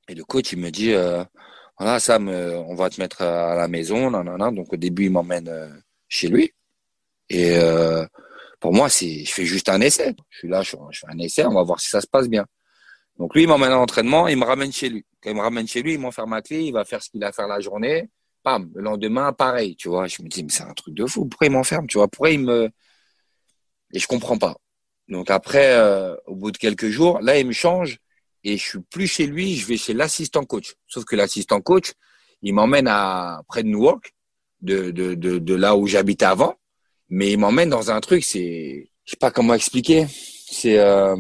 Et 0.08 0.14
le 0.14 0.24
coach, 0.24 0.52
il 0.52 0.58
me 0.58 0.70
dit, 0.70 0.92
euh, 0.92 1.24
voilà, 1.78 2.00
Sam, 2.00 2.28
euh, 2.28 2.58
on 2.68 2.74
va 2.74 2.90
te 2.90 3.00
mettre 3.00 3.22
à 3.22 3.54
la 3.54 3.68
maison. 3.68 4.10
Non. 4.10 4.52
Donc 4.52 4.72
au 4.72 4.76
début, 4.76 5.06
il 5.06 5.12
m'emmène 5.12 5.48
euh, 5.48 5.68
chez 6.08 6.28
lui. 6.28 6.52
Et 7.28 7.56
euh, 7.58 8.06
pour 8.60 8.72
moi, 8.72 8.88
c'est, 8.88 9.24
je 9.24 9.32
fais 9.32 9.44
juste 9.44 9.68
un 9.68 9.80
essai. 9.80 10.14
Je 10.30 10.38
suis 10.38 10.48
là, 10.48 10.62
je, 10.62 10.76
je, 10.90 11.00
fais 11.00 11.06
un 11.08 11.18
essai, 11.18 11.44
on 11.44 11.54
va 11.54 11.62
voir 11.62 11.80
si 11.80 11.88
ça 11.88 12.00
se 12.00 12.06
passe 12.06 12.28
bien. 12.28 12.46
Donc 13.18 13.34
lui, 13.34 13.42
il 13.42 13.48
m'emmène 13.48 13.72
à 13.72 13.76
l'entraînement, 13.76 14.28
il 14.28 14.36
me 14.38 14.44
ramène 14.44 14.72
chez 14.72 14.88
lui. 14.88 15.04
Quand 15.22 15.30
il 15.30 15.36
me 15.36 15.42
ramène 15.42 15.66
chez 15.66 15.82
lui, 15.82 15.94
il 15.94 15.98
m'enferme 15.98 16.30
ma 16.30 16.42
clé, 16.42 16.62
il 16.64 16.72
va 16.72 16.84
faire 16.84 17.02
ce 17.02 17.10
qu'il 17.10 17.22
a 17.24 17.28
à 17.28 17.32
faire 17.32 17.48
la 17.48 17.60
journée. 17.60 18.10
Pam, 18.42 18.70
le 18.74 18.82
lendemain, 18.82 19.32
pareil, 19.32 19.76
tu 19.76 19.88
vois. 19.88 20.06
Je 20.06 20.22
me 20.22 20.28
dis, 20.28 20.44
mais 20.44 20.50
c'est 20.50 20.62
un 20.62 20.74
truc 20.74 20.94
de 20.94 21.06
fou. 21.06 21.26
Pourquoi 21.26 21.46
il 21.48 21.52
m'enferme, 21.52 21.86
tu 21.86 21.98
vois? 21.98 22.08
Pourquoi 22.08 22.30
il 22.30 22.40
me... 22.40 22.70
Et 23.92 23.98
je 23.98 24.06
comprends 24.06 24.38
pas. 24.38 24.56
Donc 25.08 25.30
après, 25.30 25.74
euh, 25.76 26.14
au 26.26 26.34
bout 26.36 26.52
de 26.52 26.58
quelques 26.58 26.88
jours, 26.88 27.20
là, 27.20 27.38
il 27.38 27.46
me 27.46 27.52
change 27.52 27.98
et 28.46 28.56
je 28.56 28.64
suis 28.64 28.78
plus 28.78 29.08
chez 29.08 29.26
lui, 29.26 29.56
je 29.56 29.66
vais 29.66 29.76
chez 29.76 29.92
l'assistant 29.92 30.44
coach. 30.44 30.76
Sauf 30.86 31.04
que 31.04 31.16
l'assistant 31.16 31.60
coach, 31.60 31.92
il 32.42 32.54
m'emmène 32.54 32.86
à 32.86 33.42
près 33.48 33.64
de 33.64 33.68
Newark, 33.68 34.14
de, 34.60 34.92
de, 34.92 35.14
de, 35.14 35.38
de 35.38 35.54
là 35.54 35.76
où 35.76 35.88
j'habitais 35.88 36.26
avant, 36.26 36.54
mais 37.08 37.32
il 37.32 37.38
m'emmène 37.38 37.70
dans 37.70 37.90
un 37.90 38.00
truc, 38.00 38.24
c'est, 38.24 38.88
je 39.04 39.10
sais 39.10 39.16
pas 39.16 39.32
comment 39.32 39.52
expliquer, 39.54 40.06
c'est 40.48 40.78
euh, 40.78 41.16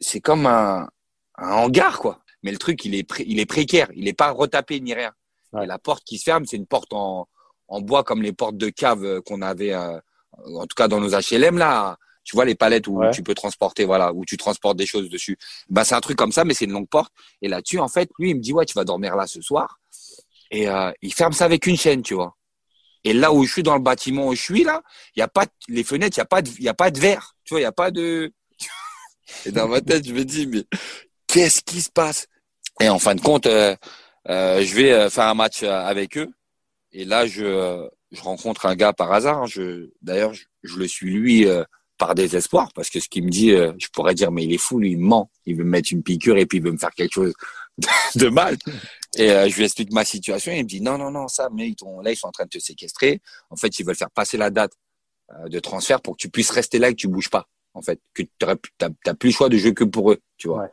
c'est 0.00 0.20
comme 0.20 0.46
un, 0.46 0.88
un 1.36 1.52
hangar 1.52 2.00
quoi. 2.00 2.22
Mais 2.42 2.50
le 2.50 2.58
truc, 2.58 2.84
il 2.84 2.94
est 2.96 3.04
pré, 3.04 3.24
il 3.26 3.38
est 3.38 3.46
précaire, 3.46 3.88
il 3.94 4.08
est 4.08 4.12
pas 4.12 4.30
retapé 4.32 4.80
ni 4.80 4.94
rien. 4.94 5.12
Ouais. 5.52 5.64
Et 5.64 5.66
la 5.66 5.78
porte 5.78 6.04
qui 6.04 6.18
se 6.18 6.24
ferme, 6.24 6.44
c'est 6.44 6.56
une 6.56 6.66
porte 6.66 6.92
en, 6.92 7.28
en 7.68 7.80
bois 7.80 8.02
comme 8.02 8.22
les 8.22 8.32
portes 8.32 8.56
de 8.56 8.68
cave 8.68 9.20
qu'on 9.22 9.42
avait, 9.42 9.74
euh, 9.74 9.98
en 10.32 10.66
tout 10.66 10.74
cas 10.76 10.88
dans 10.88 11.00
nos 11.00 11.10
HLM 11.10 11.56
là 11.56 11.96
tu 12.28 12.36
vois 12.36 12.44
les 12.44 12.54
palettes 12.54 12.86
où 12.88 12.98
ouais. 12.98 13.10
tu 13.10 13.22
peux 13.22 13.34
transporter, 13.34 13.86
voilà, 13.86 14.12
où 14.12 14.26
tu 14.26 14.36
transportes 14.36 14.76
des 14.76 14.84
choses 14.84 15.08
dessus. 15.08 15.38
Bah 15.70 15.82
c'est 15.82 15.94
un 15.94 16.00
truc 16.00 16.18
comme 16.18 16.30
ça, 16.30 16.44
mais 16.44 16.52
c'est 16.52 16.66
une 16.66 16.72
longue 16.72 16.88
porte. 16.88 17.10
Et 17.40 17.48
là-dessus, 17.48 17.78
en 17.78 17.88
fait, 17.88 18.10
lui, 18.18 18.30
il 18.30 18.36
me 18.36 18.40
dit 18.40 18.52
ouais, 18.52 18.66
tu 18.66 18.74
vas 18.74 18.84
dormir 18.84 19.16
là 19.16 19.26
ce 19.26 19.40
soir. 19.40 19.80
Et 20.50 20.68
euh, 20.68 20.92
il 21.00 21.14
ferme 21.14 21.32
ça 21.32 21.46
avec 21.46 21.66
une 21.66 21.78
chaîne, 21.78 22.02
tu 22.02 22.12
vois. 22.12 22.36
Et 23.04 23.14
là 23.14 23.32
où 23.32 23.44
je 23.44 23.52
suis 23.52 23.62
dans 23.62 23.76
le 23.76 23.80
bâtiment 23.80 24.26
où 24.26 24.34
je 24.34 24.42
suis 24.42 24.62
là, 24.62 24.82
il 25.16 25.20
y 25.20 25.22
a 25.22 25.28
pas 25.28 25.46
de, 25.46 25.50
les 25.68 25.84
fenêtres, 25.84 26.18
il 26.18 26.20
y 26.20 26.22
a 26.22 26.26
pas 26.26 26.42
de, 26.42 26.50
il 26.50 26.64
y 26.64 26.68
a 26.68 26.74
pas 26.74 26.90
de 26.90 27.00
verre, 27.00 27.34
tu 27.44 27.54
vois, 27.54 27.60
il 27.60 27.62
y 27.62 27.66
a 27.66 27.72
pas 27.72 27.90
de. 27.90 28.30
Et 29.46 29.50
dans 29.50 29.66
ma 29.66 29.80
tête, 29.80 30.06
je 30.06 30.12
me 30.12 30.24
dis 30.24 30.46
mais 30.46 30.64
qu'est-ce 31.28 31.62
qui 31.62 31.80
se 31.80 31.90
passe? 31.90 32.26
Et 32.78 32.90
en 32.90 32.98
fin 32.98 33.14
de 33.14 33.22
compte, 33.22 33.46
euh, 33.46 33.74
euh, 34.28 34.62
je 34.62 34.74
vais 34.74 35.08
faire 35.08 35.28
un 35.28 35.34
match 35.34 35.62
avec 35.62 36.18
eux. 36.18 36.28
Et 36.92 37.06
là, 37.06 37.26
je, 37.26 37.88
je 38.10 38.20
rencontre 38.20 38.66
un 38.66 38.76
gars 38.76 38.92
par 38.92 39.12
hasard. 39.12 39.46
Je, 39.46 39.88
d'ailleurs, 40.02 40.34
je, 40.34 40.44
je 40.62 40.76
le 40.76 40.86
suis 40.86 41.10
lui 41.10 41.46
par 41.98 42.14
désespoir, 42.14 42.72
parce 42.74 42.88
que 42.90 43.00
ce 43.00 43.08
qu'il 43.08 43.24
me 43.24 43.30
dit, 43.30 43.50
euh, 43.50 43.72
je 43.78 43.88
pourrais 43.88 44.14
dire, 44.14 44.30
mais 44.30 44.44
il 44.44 44.52
est 44.52 44.58
fou, 44.58 44.78
lui, 44.78 44.92
il 44.92 44.98
ment. 44.98 45.30
Il 45.44 45.56
veut 45.56 45.64
me 45.64 45.70
mettre 45.70 45.92
une 45.92 46.02
piqûre 46.02 46.38
et 46.38 46.46
puis 46.46 46.58
il 46.58 46.64
veut 46.64 46.72
me 46.72 46.78
faire 46.78 46.92
quelque 46.92 47.12
chose 47.12 47.34
de, 47.78 47.88
de 48.18 48.28
mal. 48.28 48.56
Et 49.16 49.30
euh, 49.30 49.48
je 49.48 49.56
lui 49.56 49.64
explique 49.64 49.92
ma 49.92 50.04
situation 50.04 50.52
et 50.52 50.58
il 50.58 50.62
me 50.62 50.68
dit, 50.68 50.80
non, 50.80 50.96
non, 50.96 51.10
non, 51.10 51.28
ça, 51.28 51.48
mais 51.52 51.68
ils 51.68 51.76
là, 52.02 52.12
ils 52.12 52.16
sont 52.16 52.28
en 52.28 52.32
train 52.32 52.44
de 52.44 52.50
te 52.50 52.58
séquestrer. 52.58 53.20
En 53.50 53.56
fait, 53.56 53.78
ils 53.78 53.84
veulent 53.84 53.96
faire 53.96 54.10
passer 54.10 54.36
la 54.36 54.50
date 54.50 54.72
euh, 55.32 55.48
de 55.48 55.58
transfert 55.58 56.00
pour 56.00 56.16
que 56.16 56.22
tu 56.22 56.30
puisses 56.30 56.50
rester 56.50 56.78
là 56.78 56.88
et 56.88 56.92
que 56.92 57.00
tu 57.00 57.08
bouges 57.08 57.30
pas. 57.30 57.48
En 57.74 57.82
fait, 57.82 58.00
que 58.14 58.22
tu 58.22 58.30
n'as 58.40 59.14
plus 59.14 59.28
le 59.28 59.34
choix 59.34 59.48
de 59.48 59.56
jouer 59.56 59.74
que 59.74 59.84
pour 59.84 60.12
eux, 60.12 60.18
tu 60.36 60.48
vois. 60.48 60.62
Ouais. 60.62 60.70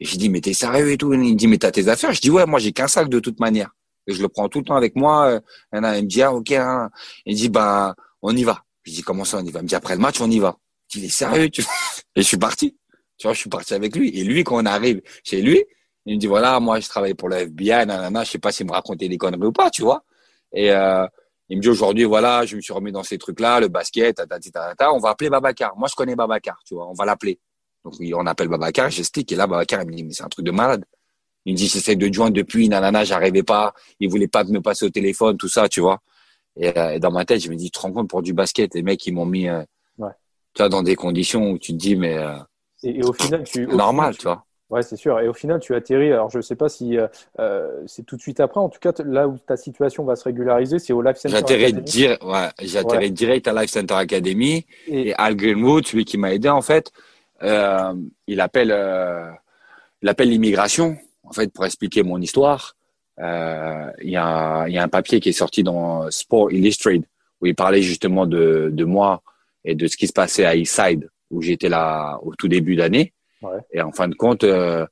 Et 0.00 0.04
je 0.04 0.16
dis, 0.16 0.28
mais 0.28 0.40
t'es 0.40 0.54
sérieux 0.54 0.92
et 0.92 0.96
tout? 0.96 1.12
Il 1.12 1.20
me 1.20 1.34
dit, 1.34 1.46
mais 1.46 1.58
t'as 1.58 1.70
tes 1.70 1.88
affaires? 1.88 2.12
Je 2.12 2.20
dis, 2.20 2.30
ouais, 2.30 2.46
moi, 2.46 2.58
j'ai 2.58 2.72
qu'un 2.72 2.88
sac 2.88 3.08
de 3.08 3.20
toute 3.20 3.40
manière. 3.40 3.70
Et 4.06 4.12
je 4.12 4.22
le 4.22 4.28
prends 4.28 4.48
tout 4.48 4.58
le 4.58 4.64
temps 4.64 4.76
avec 4.76 4.94
moi. 4.94 5.40
Il 5.72 5.80
me 5.80 6.02
dit, 6.02 6.22
ah, 6.22 6.32
ok. 6.32 6.52
Hein. 6.52 6.90
Il 7.26 7.34
me 7.34 7.38
dit, 7.38 7.48
bah, 7.48 7.96
on 8.22 8.34
y 8.36 8.44
va. 8.44 8.64
Je 8.88 8.94
dis, 8.94 9.02
comment 9.02 9.24
ça, 9.24 9.38
on 9.38 9.44
y 9.44 9.50
va? 9.50 9.60
Il 9.60 9.64
me 9.64 9.68
dit, 9.68 9.74
après 9.74 9.94
le 9.94 10.00
match, 10.00 10.20
on 10.20 10.30
y 10.30 10.38
va. 10.38 10.56
Il 10.94 11.04
est 11.04 11.08
sérieux, 11.10 11.50
tu. 11.50 11.62
Et 12.16 12.22
je 12.22 12.26
suis 12.26 12.38
parti. 12.38 12.76
Tu 13.18 13.26
vois, 13.26 13.34
je 13.34 13.40
suis 13.40 13.50
parti 13.50 13.74
avec 13.74 13.94
lui. 13.94 14.08
Et 14.18 14.24
lui, 14.24 14.44
quand 14.44 14.56
on 14.62 14.66
arrive 14.66 15.02
chez 15.22 15.42
lui, 15.42 15.62
il 16.06 16.14
me 16.14 16.20
dit, 16.20 16.26
voilà, 16.26 16.58
moi, 16.58 16.80
je 16.80 16.88
travaille 16.88 17.14
pour 17.14 17.28
le 17.28 17.36
FBI, 17.36 17.86
nanana, 17.86 18.24
je 18.24 18.30
sais 18.30 18.38
pas 18.38 18.50
s'il 18.50 18.66
me 18.66 18.72
racontait 18.72 19.08
des 19.08 19.18
conneries 19.18 19.48
ou 19.48 19.52
pas, 19.52 19.70
tu 19.70 19.82
vois. 19.82 20.04
Et, 20.54 20.72
euh, 20.72 21.06
il 21.50 21.58
me 21.58 21.62
dit, 21.62 21.68
aujourd'hui, 21.68 22.04
voilà, 22.04 22.46
je 22.46 22.56
me 22.56 22.60
suis 22.60 22.72
remis 22.72 22.92
dans 22.92 23.02
ces 23.02 23.18
trucs-là, 23.18 23.60
le 23.60 23.68
basket, 23.68 24.22
on 24.80 24.98
va 24.98 25.10
appeler 25.10 25.30
Babacar. 25.30 25.76
Moi, 25.76 25.88
je 25.90 25.94
connais 25.94 26.14
Babacar, 26.14 26.58
tu 26.64 26.74
vois, 26.74 26.88
on 26.88 26.94
va 26.94 27.04
l'appeler. 27.04 27.38
Donc, 27.84 27.94
on 28.00 28.26
appelle 28.26 28.48
Babacar, 28.48 28.90
j'explique. 28.90 29.32
Et 29.32 29.36
là, 29.36 29.46
Babacar, 29.46 29.82
il 29.82 29.88
me 29.88 29.94
dit, 29.94 30.04
mais 30.04 30.12
c'est 30.12 30.24
un 30.24 30.28
truc 30.28 30.44
de 30.44 30.50
malade. 30.50 30.84
Il 31.44 31.52
me 31.52 31.58
dit, 31.58 31.66
j'essaie 31.66 31.96
de 31.96 32.12
joindre 32.12 32.34
depuis, 32.34 32.68
nanana, 32.68 33.04
j'arrivais 33.04 33.42
pas. 33.42 33.74
Il 34.00 34.10
voulait 34.10 34.28
pas 34.28 34.44
me 34.44 34.60
passer 34.60 34.86
au 34.86 34.90
téléphone, 34.90 35.36
tout 35.36 35.48
ça, 35.48 35.68
tu 35.68 35.80
vois. 35.80 36.00
Et, 36.58 36.76
euh, 36.76 36.90
et, 36.90 36.98
dans 37.00 37.10
ma 37.10 37.24
tête, 37.24 37.40
je 37.40 37.50
me 37.50 37.56
dis, 37.56 37.70
tu 37.70 37.78
te 37.78 37.80
rends 37.80 37.92
compte 37.92 38.08
pour 38.08 38.22
du 38.22 38.32
basket, 38.32 38.74
les 38.74 38.82
mecs, 38.82 39.06
ils 39.06 39.12
m'ont 39.12 39.26
mis, 39.26 39.48
euh, 39.48 39.62
ouais 39.98 40.10
tu 40.54 40.62
vois, 40.62 40.68
dans 40.68 40.82
des 40.82 40.96
conditions 40.96 41.50
où 41.50 41.58
tu 41.58 41.72
te 41.72 41.78
dis, 41.78 41.96
mais. 41.96 42.18
Euh, 42.18 42.34
et, 42.82 42.98
et, 42.98 43.04
au 43.04 43.12
final, 43.12 43.44
tu. 43.44 43.66
normal, 43.66 44.14
final, 44.14 44.16
tu 44.16 44.22
vois. 44.24 44.44
Ouais, 44.70 44.82
c'est 44.82 44.96
sûr. 44.96 45.18
Et 45.20 45.28
au 45.28 45.32
final, 45.32 45.60
tu 45.60 45.74
atterris. 45.74 46.12
Alors, 46.12 46.30
je 46.30 46.38
ne 46.38 46.42
sais 46.42 46.56
pas 46.56 46.68
si 46.68 46.98
euh, 46.98 47.86
c'est 47.86 48.04
tout 48.04 48.16
de 48.16 48.20
suite 48.20 48.38
après. 48.38 48.60
En 48.60 48.68
tout 48.68 48.80
cas, 48.80 48.92
là 49.04 49.26
où 49.26 49.38
ta 49.38 49.56
situation 49.56 50.04
va 50.04 50.14
se 50.14 50.24
régulariser, 50.24 50.78
c'est 50.78 50.92
au 50.92 51.00
Life 51.00 51.16
Center 51.16 51.36
J'atterris 51.36 51.72
dire, 51.72 52.18
ouais, 52.22 52.48
j'atterris 52.60 53.06
ouais. 53.06 53.10
direct 53.10 53.48
à 53.48 53.54
Life 53.54 53.70
Center 53.70 53.94
Academy. 53.94 54.66
Et, 54.86 55.08
et 55.08 55.14
Al 55.14 55.36
Greenwood, 55.36 55.86
celui 55.86 56.04
qui 56.04 56.18
m'a 56.18 56.34
aidé, 56.34 56.50
en 56.50 56.60
fait, 56.60 56.92
euh, 57.42 57.94
il 58.26 58.40
appelle, 58.40 58.70
euh, 58.70 59.30
il 60.02 60.08
appelle 60.08 60.28
l'immigration, 60.28 60.98
en 61.22 61.32
fait, 61.32 61.50
pour 61.52 61.64
expliquer 61.64 62.02
mon 62.02 62.20
histoire. 62.20 62.76
Euh, 63.20 63.90
il 64.02 64.10
y, 64.10 64.16
a, 64.16 64.66
y 64.68 64.78
a 64.78 64.82
un 64.82 64.88
papier 64.88 65.20
qui 65.20 65.30
est 65.30 65.32
sorti 65.32 65.62
dans 65.62 66.10
Sport 66.10 66.52
Illustrated 66.52 67.04
où 67.40 67.46
il 67.46 67.54
parlait 67.54 67.82
justement 67.82 68.26
de, 68.26 68.70
de 68.72 68.84
moi 68.84 69.22
et 69.64 69.74
de 69.74 69.86
ce 69.86 69.96
qui 69.96 70.06
se 70.06 70.12
passait 70.12 70.44
à 70.44 70.54
Eastside 70.54 71.08
où 71.30 71.42
j'étais 71.42 71.68
là 71.68 72.18
au 72.22 72.34
tout 72.34 72.48
début 72.48 72.76
d'année. 72.76 73.12
Ouais. 73.42 73.58
Et 73.72 73.80
en 73.80 73.92
fin 73.92 74.08
de 74.08 74.14
compte, 74.14 74.44
euh, 74.44 74.86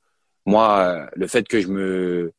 moi, 0.45 1.09
le 1.15 1.27
fait 1.27 1.47
que 1.49 1.61
je 1.61 1.69
me 1.69 2.33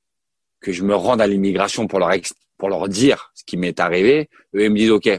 que 0.59 0.71
je 0.71 0.83
me 0.83 0.95
rende 0.95 1.21
à 1.21 1.27
l'immigration 1.27 1.87
pour 1.87 1.99
leur 1.99 2.11
ex, 2.11 2.33
pour 2.57 2.69
leur 2.69 2.87
dire 2.89 3.31
ce 3.35 3.43
qui 3.43 3.57
m'est 3.57 3.79
arrivé, 3.79 4.29
eux 4.55 4.65
ils 4.65 4.71
me 4.71 4.77
disent 4.77 4.91
OK, 4.91 5.09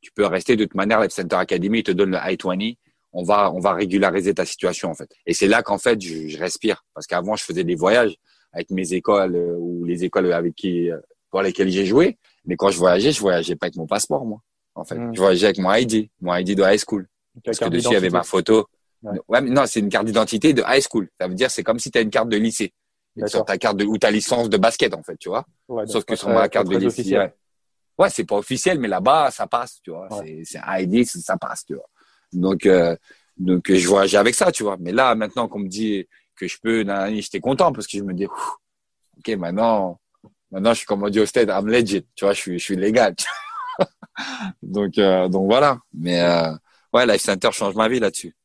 tu 0.00 0.10
peux 0.12 0.26
rester 0.26 0.56
de 0.56 0.64
toute 0.64 0.74
manière. 0.74 1.00
Life 1.00 1.12
Center 1.12 1.36
Academy 1.36 1.80
ils 1.80 1.82
te 1.82 1.92
donne 1.92 2.12
le 2.12 2.18
I-20. 2.18 2.76
On 3.12 3.22
va 3.22 3.50
on 3.52 3.60
va 3.60 3.72
régulariser 3.72 4.34
ta 4.34 4.44
situation 4.44 4.90
en 4.90 4.94
fait. 4.94 5.10
Et 5.26 5.34
c'est 5.34 5.48
là 5.48 5.62
qu'en 5.62 5.78
fait 5.78 6.00
je, 6.00 6.28
je, 6.28 6.38
respire 6.38 6.84
parce 6.94 7.06
qu'avant 7.06 7.36
je 7.36 7.44
faisais 7.44 7.64
des 7.64 7.74
voyages 7.74 8.16
avec 8.52 8.70
mes 8.70 8.94
écoles 8.94 9.36
euh, 9.36 9.56
ou 9.58 9.84
les 9.84 10.04
écoles 10.04 10.32
avec 10.32 10.54
qui 10.54 10.90
euh, 10.90 10.98
pour 11.30 11.42
lesquelles 11.42 11.70
j'ai 11.70 11.86
joué. 11.86 12.18
Mais 12.44 12.56
quand 12.56 12.70
je 12.70 12.78
voyageais, 12.78 13.12
je 13.12 13.20
voyageais 13.20 13.56
pas 13.56 13.66
avec 13.66 13.76
mon 13.76 13.86
passeport 13.86 14.24
moi 14.24 14.40
en 14.76 14.84
fait. 14.84 14.96
Mmh. 14.96 15.14
Je 15.14 15.20
voyageais 15.20 15.46
avec 15.46 15.58
mon 15.58 15.72
ID, 15.72 16.08
mon 16.20 16.34
ID 16.34 16.56
de 16.56 16.62
high 16.62 16.78
school. 16.78 17.08
Parce 17.44 17.58
que 17.58 17.68
dessus, 17.68 17.88
il 17.88 17.94
y 17.94 17.96
avait 17.96 18.10
ma 18.10 18.22
photo. 18.22 18.66
Ouais. 19.02 19.18
ouais 19.28 19.40
mais 19.42 19.50
non, 19.50 19.64
c'est 19.66 19.80
une 19.80 19.88
carte 19.88 20.06
d'identité 20.06 20.52
de 20.52 20.62
high 20.66 20.82
school. 20.82 21.08
Ça 21.20 21.28
veut 21.28 21.34
dire, 21.34 21.50
c'est 21.50 21.62
comme 21.62 21.78
si 21.78 21.90
tu 21.90 21.98
as 21.98 22.00
une 22.00 22.10
carte 22.10 22.28
de 22.28 22.36
lycée. 22.36 22.72
Sur 23.26 23.46
ta 23.46 23.56
carte 23.56 23.78
de, 23.78 23.86
ou 23.86 23.96
ta 23.96 24.10
licence 24.10 24.50
de 24.50 24.58
basket, 24.58 24.92
en 24.92 25.02
fait, 25.02 25.16
tu 25.16 25.30
vois. 25.30 25.46
Ouais, 25.68 25.86
Sauf 25.86 26.04
que 26.04 26.16
sur 26.16 26.28
ma 26.28 26.48
carte 26.50 26.68
de 26.68 26.76
lycée. 26.76 27.16
Ouais, 27.16 27.32
ouais 27.98 28.10
c'est 28.10 28.24
pas 28.24 28.36
officiel, 28.36 28.78
mais 28.78 28.88
là-bas, 28.88 29.30
ça 29.30 29.46
passe, 29.46 29.80
tu 29.82 29.90
vois. 29.90 30.08
C'est 30.44 30.58
un 30.58 30.78
ID, 30.78 31.06
ça 31.06 31.38
passe, 31.38 31.64
tu 31.64 31.74
vois. 31.74 31.88
Donc, 32.32 32.66
euh, 32.66 32.94
donc, 33.38 33.72
je 33.72 33.88
voyageais 33.88 34.18
avec 34.18 34.34
ça, 34.34 34.52
tu 34.52 34.64
vois. 34.64 34.76
Mais 34.78 34.92
là, 34.92 35.14
maintenant 35.14 35.48
qu'on 35.48 35.60
me 35.60 35.68
dit 35.68 36.06
que 36.36 36.46
je 36.46 36.58
peux, 36.62 36.84
j'étais 37.14 37.40
content 37.40 37.72
parce 37.72 37.86
que 37.86 37.98
je 37.98 38.02
me 38.02 38.12
dis, 38.14 38.26
OK, 38.26 39.28
maintenant, 39.38 39.98
maintenant, 40.50 40.72
je 40.72 40.78
suis 40.78 40.86
comme 40.86 41.02
on 41.02 41.08
dit 41.08 41.20
au 41.20 41.26
stade, 41.26 41.48
I'm 41.48 41.66
legit, 41.66 42.06
tu 42.14 42.24
vois, 42.24 42.34
je 42.34 42.58
suis, 42.58 42.76
légal. 42.76 43.14
donc, 44.62 44.98
euh, 44.98 45.28
donc 45.28 45.46
voilà. 45.46 45.78
Mais 45.94 46.20
euh, 46.20 46.52
ouais, 46.92 47.06
Life 47.06 47.22
Center 47.22 47.48
change 47.52 47.74
ma 47.74 47.88
vie 47.88 48.00
là-dessus. 48.00 48.35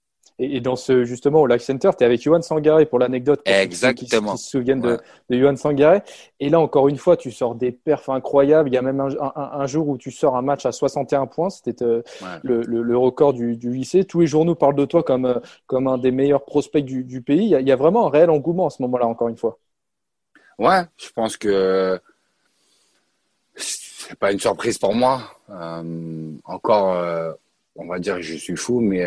Et, 0.44 0.60
dans 0.60 0.76
ce, 0.76 1.04
justement, 1.04 1.42
au 1.42 1.46
Life 1.48 1.62
Center, 1.62 1.92
tu 1.96 2.04
es 2.04 2.06
avec 2.06 2.20
Johan 2.20 2.42
Sangaré 2.42 2.88
pour 2.88 2.98
l'anecdote. 2.98 3.42
Exactement. 3.46 4.32
Qui, 4.32 4.38
se 4.40 4.50
souviennent 4.50 4.82
de, 4.82 4.98
de 5.30 5.38
Johan 5.38 5.56
Sangaré. 5.56 6.02
Et 6.40 6.50
là, 6.50 6.60
encore 6.60 6.88
une 6.88 6.98
fois, 6.98 7.16
tu 7.16 7.32
sors 7.32 7.54
des 7.54 7.72
perfs 7.72 8.10
incroyables. 8.10 8.70
Il 8.70 8.74
y 8.74 8.78
a 8.78 8.82
même 8.82 9.00
un, 9.00 9.68
jour 9.68 9.88
où 9.88 10.00
tu 10.00 10.10
sors 10.10 10.36
un 10.36 10.42
match 10.42 10.66
à 10.66 10.72
61 10.72 11.28
points. 11.28 11.52
C'était 11.52 11.86
euh, 11.86 12.02
le, 12.42 12.98
record 12.98 13.34
du, 13.34 13.56
lycée. 13.56 14.04
Tous 14.04 14.22
les 14.22 14.28
journaux 14.28 14.56
parlent 14.56 14.76
de 14.76 14.86
toi 14.86 15.04
comme, 15.04 15.26
euh, 15.26 15.40
comme 15.68 15.88
un 15.88 16.00
des 16.00 16.10
meilleurs 16.10 16.44
prospects 16.44 16.84
du, 16.84 17.22
pays. 17.22 17.56
Il 17.60 17.68
y, 17.68 17.72
a, 17.72 17.76
vraiment 17.76 18.08
un 18.08 18.10
réel 18.10 18.32
engouement 18.32 18.66
à 18.66 18.72
ce 18.72 18.82
moment-là, 18.82 19.06
encore 19.06 19.28
une 19.28 19.38
fois. 19.38 19.60
Ouais, 20.58 20.82
je 20.98 21.12
pense 21.12 21.38
que 21.38 22.00
c'est 23.56 24.18
pas 24.18 24.32
une 24.32 24.40
surprise 24.40 24.80
pour 24.80 24.96
moi. 24.96 25.22
Euh, 25.52 26.32
encore, 26.46 27.36
on 27.76 27.86
va 27.86 28.00
dire 28.00 28.16
que 28.16 28.24
je 28.24 28.36
suis 28.38 28.58
fou, 28.58 28.80
mais 28.80 29.06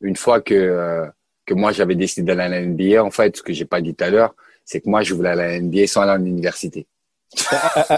une 0.00 0.16
fois 0.16 0.40
que, 0.40 0.54
euh, 0.54 1.06
que 1.44 1.54
moi 1.54 1.72
j'avais 1.72 1.94
décidé 1.94 2.26
d'aller 2.26 2.42
à 2.42 2.60
la 2.60 2.66
NBA, 2.66 3.02
en 3.02 3.10
fait, 3.10 3.36
ce 3.36 3.42
que 3.42 3.52
j'ai 3.52 3.64
pas 3.64 3.80
dit 3.80 3.94
tout 3.94 4.04
à 4.04 4.10
l'heure, 4.10 4.34
c'est 4.64 4.80
que 4.80 4.88
moi 4.88 5.02
je 5.02 5.14
voulais 5.14 5.30
aller 5.30 5.42
à 5.42 5.48
la 5.48 5.60
NBA 5.60 5.86
sans 5.86 6.02
aller 6.02 6.12
à 6.12 6.18
l'université. 6.18 6.86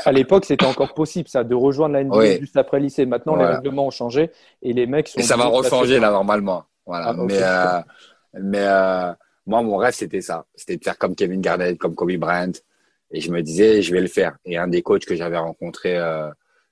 à, 0.05 0.13
l'époque, 0.13 0.45
c'était 0.45 0.65
encore 0.65 0.95
possible, 0.95 1.29
ça, 1.29 1.45
de 1.45 1.55
rejoindre 1.55 1.95
la 1.95 2.05
NBA 2.05 2.41
juste 2.41 2.57
après 2.57 2.79
le 2.79 2.85
lycée. 2.85 3.07
Maintenant, 3.07 3.37
les 3.37 3.45
règlements 3.45 3.87
ont 3.87 3.91
changé 3.91 4.31
et 4.63 4.73
les 4.73 4.87
mecs 4.87 5.09
sont. 5.09 5.21
Et 5.21 5.23
ça 5.23 5.37
va 5.37 5.47
rechanger 5.47 6.01
là 6.01 6.11
normalement. 6.11 6.65
Voilà. 6.87 7.09
Ah, 7.09 7.15
mais 7.15 7.39
euh, 7.43 7.81
mais 8.41 8.67
euh, 8.67 9.13
moi, 9.47 9.63
mon 9.63 9.77
rêve, 9.77 9.95
c'était 9.95 10.23
ça. 10.23 10.47
C'était 10.55 10.77
de 10.77 10.85
faire 10.85 10.99
comme 10.99 11.15
Kevin 11.15 11.41
Garnett, 11.41 11.79
comme 11.79 11.95
Kobe 11.95 12.17
Bryant. 12.17 12.53
Et 13.11 13.21
je 13.21 13.31
me 13.31 13.43
disais, 13.43 13.83
je 13.83 13.93
vais 13.93 14.01
le 14.01 14.09
faire. 14.09 14.37
Et 14.45 14.57
un 14.57 14.69
des 14.69 14.83
coachs 14.83 15.05
que 15.05 15.15
j'avais 15.15 15.39
rencontré 15.39 15.97
euh, 15.97 16.31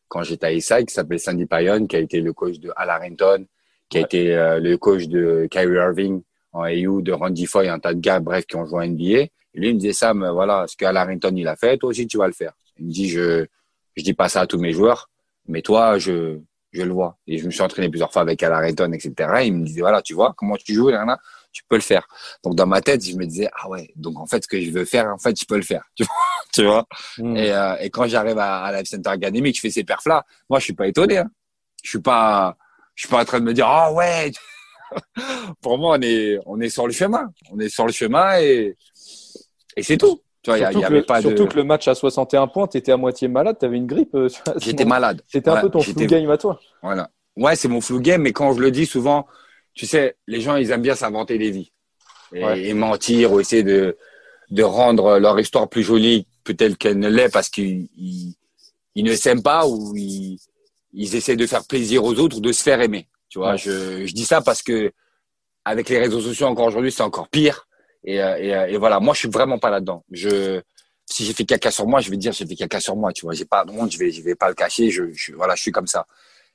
quand 0.08 0.22
j'étais 0.22 0.46
à 0.46 0.52
Issa, 0.52 0.82
qui 0.82 0.92
s'appelait 0.92 1.18
Sandy 1.18 1.46
Payon, 1.46 1.86
qui 1.86 1.96
a 1.96 1.98
été 1.98 2.20
le 2.20 2.32
coach 2.32 2.58
de 2.58 2.72
Al 2.76 2.90
Harrington, 2.90 3.46
qui 3.88 3.98
a 3.98 4.00
été 4.00 4.34
euh, 4.34 4.58
le 4.60 4.76
coach 4.76 5.06
de 5.06 5.46
Kyrie 5.50 5.76
Irving 5.76 6.22
en 6.52 6.64
AU, 6.64 7.02
de 7.02 7.12
Randy 7.12 7.46
Foy, 7.46 7.68
un 7.68 7.78
tas 7.78 7.94
de 7.94 8.00
gars, 8.00 8.20
bref, 8.20 8.46
qui 8.46 8.56
ont 8.56 8.66
joué 8.66 8.84
en 8.84 8.88
NBA. 8.88 9.04
Et 9.04 9.30
lui, 9.54 9.68
il 9.68 9.74
me 9.74 9.80
disait, 9.80 9.92
Sam, 9.92 10.28
voilà, 10.32 10.66
ce 10.66 10.76
qu'Al 10.76 10.96
Harrington, 10.96 11.32
il 11.36 11.46
a 11.48 11.56
fait, 11.56 11.76
toi 11.78 11.90
aussi, 11.90 12.06
tu 12.06 12.18
vas 12.18 12.26
le 12.26 12.32
faire. 12.32 12.52
Il 12.78 12.86
me 12.86 12.90
dit, 12.90 13.08
je, 13.08 13.46
je 13.96 14.02
dis 14.02 14.14
pas 14.14 14.28
ça 14.28 14.42
à 14.42 14.46
tous 14.46 14.58
mes 14.58 14.72
joueurs, 14.72 15.10
mais 15.48 15.62
toi, 15.62 15.98
je, 15.98 16.38
je 16.72 16.82
le 16.82 16.92
vois. 16.92 17.18
Et 17.26 17.38
je 17.38 17.46
me 17.46 17.50
suis 17.50 17.62
entraîné 17.62 17.88
plusieurs 17.88 18.12
fois 18.12 18.22
avec 18.22 18.42
Al 18.42 18.52
Harrington, 18.52 18.92
etc. 18.92 19.12
il 19.44 19.54
me 19.54 19.64
disait, 19.64 19.80
voilà, 19.80 20.02
tu 20.02 20.14
vois, 20.14 20.34
comment 20.36 20.56
tu 20.56 20.74
joues, 20.74 20.88
là, 20.88 21.18
tu 21.52 21.62
peux 21.68 21.76
le 21.76 21.82
faire. 21.82 22.06
Donc, 22.44 22.54
dans 22.54 22.66
ma 22.66 22.80
tête, 22.80 23.04
je 23.04 23.16
me 23.16 23.24
disais, 23.24 23.48
ah 23.58 23.68
ouais, 23.68 23.90
donc 23.96 24.18
en 24.18 24.26
fait, 24.26 24.42
ce 24.42 24.48
que 24.48 24.60
je 24.60 24.70
veux 24.70 24.84
faire, 24.84 25.06
en 25.06 25.18
fait, 25.18 25.38
je 25.38 25.44
peux 25.46 25.56
le 25.56 25.62
faire. 25.62 25.84
Tu 26.54 26.64
vois, 26.64 26.86
hmm. 27.18 27.36
et, 27.36 27.52
euh, 27.52 27.76
et, 27.80 27.90
quand 27.90 28.06
j'arrive 28.06 28.38
à, 28.38 28.62
à 28.62 28.72
Life 28.72 28.88
Center 28.88 29.10
Academy, 29.10 29.50
que 29.50 29.56
je 29.56 29.60
fais 29.60 29.68
ces 29.68 29.84
perfs-là, 29.84 30.24
moi, 30.48 30.58
je 30.58 30.64
suis 30.64 30.72
pas 30.72 30.86
étonné. 30.86 31.18
Hein. 31.18 31.28
Je 31.82 31.90
suis 31.90 32.00
pas, 32.00 32.56
je 32.96 33.02
suis 33.02 33.08
pas 33.08 33.20
en 33.20 33.24
train 33.24 33.38
de 33.38 33.44
me 33.44 33.54
dire 33.54 33.68
ah 33.68 33.92
ouais. 33.92 34.32
Pour 35.60 35.78
moi 35.78 35.96
on 35.98 36.02
est 36.02 36.38
on 36.46 36.60
est 36.60 36.70
sur 36.70 36.86
le 36.86 36.92
chemin. 36.92 37.30
On 37.52 37.60
est 37.60 37.68
sur 37.68 37.86
le 37.86 37.92
chemin 37.92 38.38
et 38.40 38.76
et 39.76 39.82
c'est 39.82 39.98
tout. 39.98 40.20
Tu 40.42 40.50
vois, 40.50 40.58
surtout, 40.58 40.80
y 40.80 40.84
avait 40.84 41.00
que, 41.02 41.06
pas 41.06 41.20
surtout 41.20 41.46
que 41.46 41.56
le 41.56 41.64
match 41.64 41.88
à 41.88 41.94
61 41.94 42.46
points 42.46 42.68
tu 42.68 42.78
étais 42.78 42.92
à 42.92 42.96
moitié 42.96 43.28
malade 43.28 43.56
tu 43.58 43.66
avais 43.66 43.76
une 43.76 43.86
grippe 43.86 44.14
euh, 44.14 44.28
j'étais 44.58 44.84
malade. 44.84 45.22
C'était 45.28 45.50
un 45.50 45.60
peu 45.60 45.68
ton 45.68 45.80
flou 45.80 45.94
game 45.94 46.30
à 46.30 46.38
toi. 46.38 46.58
Voilà. 46.82 47.10
Ouais 47.36 47.56
c'est 47.56 47.68
mon 47.68 47.80
flou 47.80 48.00
game 48.00 48.22
mais 48.22 48.32
quand 48.32 48.52
je 48.54 48.60
le 48.60 48.70
dis 48.70 48.86
souvent 48.86 49.26
tu 49.74 49.86
sais 49.86 50.16
les 50.26 50.40
gens 50.40 50.56
ils 50.56 50.70
aiment 50.70 50.82
bien 50.82 50.94
s'inventer 50.94 51.38
des 51.38 51.50
vies. 51.50 51.72
Et, 52.32 52.74
mentir 52.74 53.32
ou 53.32 53.40
essayer 53.40 53.62
de 53.62 53.96
de 54.50 54.62
rendre 54.62 55.18
leur 55.18 55.38
histoire 55.38 55.68
plus 55.68 55.82
jolie 55.82 56.26
peut-être 56.44 56.78
qu'elle 56.78 56.98
ne 56.98 57.08
l'est 57.08 57.28
parce 57.28 57.48
qu'ils 57.48 57.88
ils, 58.94 59.04
ne 59.04 59.14
s'aiment 59.14 59.42
pas 59.42 59.66
ou 59.66 59.94
ils 59.96 60.38
ils 60.96 61.14
essaient 61.14 61.36
de 61.36 61.46
faire 61.46 61.64
plaisir 61.64 62.02
aux 62.04 62.14
autres, 62.14 62.40
de 62.40 62.52
se 62.52 62.62
faire 62.62 62.80
aimer. 62.80 63.06
Tu 63.28 63.38
vois, 63.38 63.56
je, 63.56 64.06
je 64.06 64.12
dis 64.14 64.24
ça 64.24 64.40
parce 64.40 64.62
que 64.62 64.92
avec 65.64 65.88
les 65.88 65.98
réseaux 65.98 66.20
sociaux 66.20 66.46
encore 66.46 66.66
aujourd'hui, 66.66 66.90
c'est 66.90 67.02
encore 67.02 67.28
pire. 67.28 67.68
Et, 68.02 68.22
euh, 68.22 68.36
et, 68.38 68.54
euh, 68.54 68.66
et, 68.66 68.76
voilà, 68.78 68.98
moi, 68.98 69.14
je 69.14 69.20
suis 69.20 69.28
vraiment 69.28 69.58
pas 69.58 69.68
là-dedans. 69.68 70.04
Je, 70.10 70.60
si 71.04 71.24
j'ai 71.24 71.34
fait 71.34 71.44
caca 71.44 71.70
sur 71.70 71.86
moi, 71.86 72.00
je 72.00 72.10
vais 72.10 72.16
dire 72.16 72.32
j'ai 72.32 72.46
fait 72.46 72.54
caca 72.54 72.80
sur 72.80 72.96
moi. 72.96 73.12
Tu 73.12 73.26
vois, 73.26 73.34
j'ai 73.34 73.44
pas 73.44 73.64
de 73.64 73.72
honte, 73.72 73.92
je 73.92 73.98
vais, 73.98 74.10
je 74.10 74.22
vais 74.22 74.34
pas 74.34 74.48
le 74.48 74.54
cacher. 74.54 74.90
Je, 74.90 75.12
je 75.12 75.32
voilà, 75.34 75.54
je 75.54 75.62
suis 75.62 75.72
comme 75.72 75.86
ça. 75.86 76.06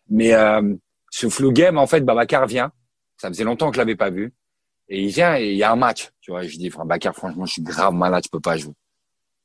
Mais 0.09 0.33
euh, 0.33 0.73
ce 1.11 1.29
flou 1.29 1.51
game, 1.51 1.77
en 1.77 1.87
fait, 1.87 2.01
Babacar 2.01 2.47
vient. 2.47 2.71
Ça 3.17 3.27
faisait 3.27 3.43
longtemps 3.43 3.69
que 3.69 3.75
je 3.75 3.81
l'avais 3.81 3.95
pas 3.95 4.09
vu. 4.09 4.33
Et 4.89 5.03
il 5.03 5.09
vient 5.09 5.37
et 5.37 5.51
il 5.51 5.57
y 5.57 5.63
a 5.63 5.71
un 5.71 5.75
match. 5.75 6.09
Tu 6.21 6.31
vois, 6.31 6.43
je 6.43 6.57
dis, 6.57 6.69
Babacar, 6.69 7.13
franchement, 7.13 7.45
je 7.45 7.53
suis 7.53 7.61
grave 7.61 7.93
malade, 7.93 8.23
je 8.25 8.29
peux 8.29 8.39
pas 8.39 8.57
jouer. 8.57 8.73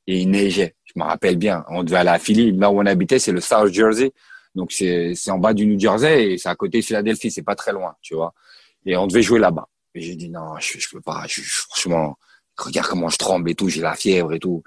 Et 0.06 0.20
il 0.20 0.30
neigeait. 0.30 0.74
Je 0.84 0.92
me 0.96 1.04
rappelle 1.04 1.36
bien. 1.36 1.64
On 1.68 1.82
devait 1.82 1.98
aller 1.98 2.10
à 2.10 2.18
Philly. 2.18 2.52
Là 2.52 2.70
où 2.70 2.80
on 2.80 2.86
habitait, 2.86 3.18
c'est 3.18 3.32
le 3.32 3.40
South 3.40 3.72
Jersey. 3.72 4.12
Donc 4.56 4.72
c'est 4.72 5.14
c'est 5.14 5.30
en 5.30 5.38
bas 5.38 5.52
du 5.52 5.66
New 5.66 5.78
Jersey 5.78 6.32
et 6.32 6.38
c'est 6.38 6.48
à 6.48 6.54
côté 6.56 6.80
de 6.80 6.84
Philadelphie, 6.84 7.30
c'est 7.30 7.42
pas 7.42 7.54
très 7.54 7.72
loin, 7.72 7.94
tu 8.00 8.14
vois. 8.14 8.34
Et 8.86 8.96
on 8.96 9.06
devait 9.06 9.22
jouer 9.22 9.38
là-bas. 9.38 9.68
Et 9.94 10.00
j'ai 10.00 10.16
dit 10.16 10.30
non, 10.30 10.58
je 10.58 10.78
je 10.78 10.88
peux 10.90 11.02
pas, 11.02 11.24
je, 11.28 11.42
franchement, 11.42 12.16
regarde 12.56 12.88
comment 12.88 13.10
je 13.10 13.18
tremble 13.18 13.50
et 13.50 13.54
tout, 13.54 13.68
j'ai 13.68 13.82
la 13.82 13.94
fièvre 13.94 14.32
et 14.32 14.40
tout. 14.40 14.62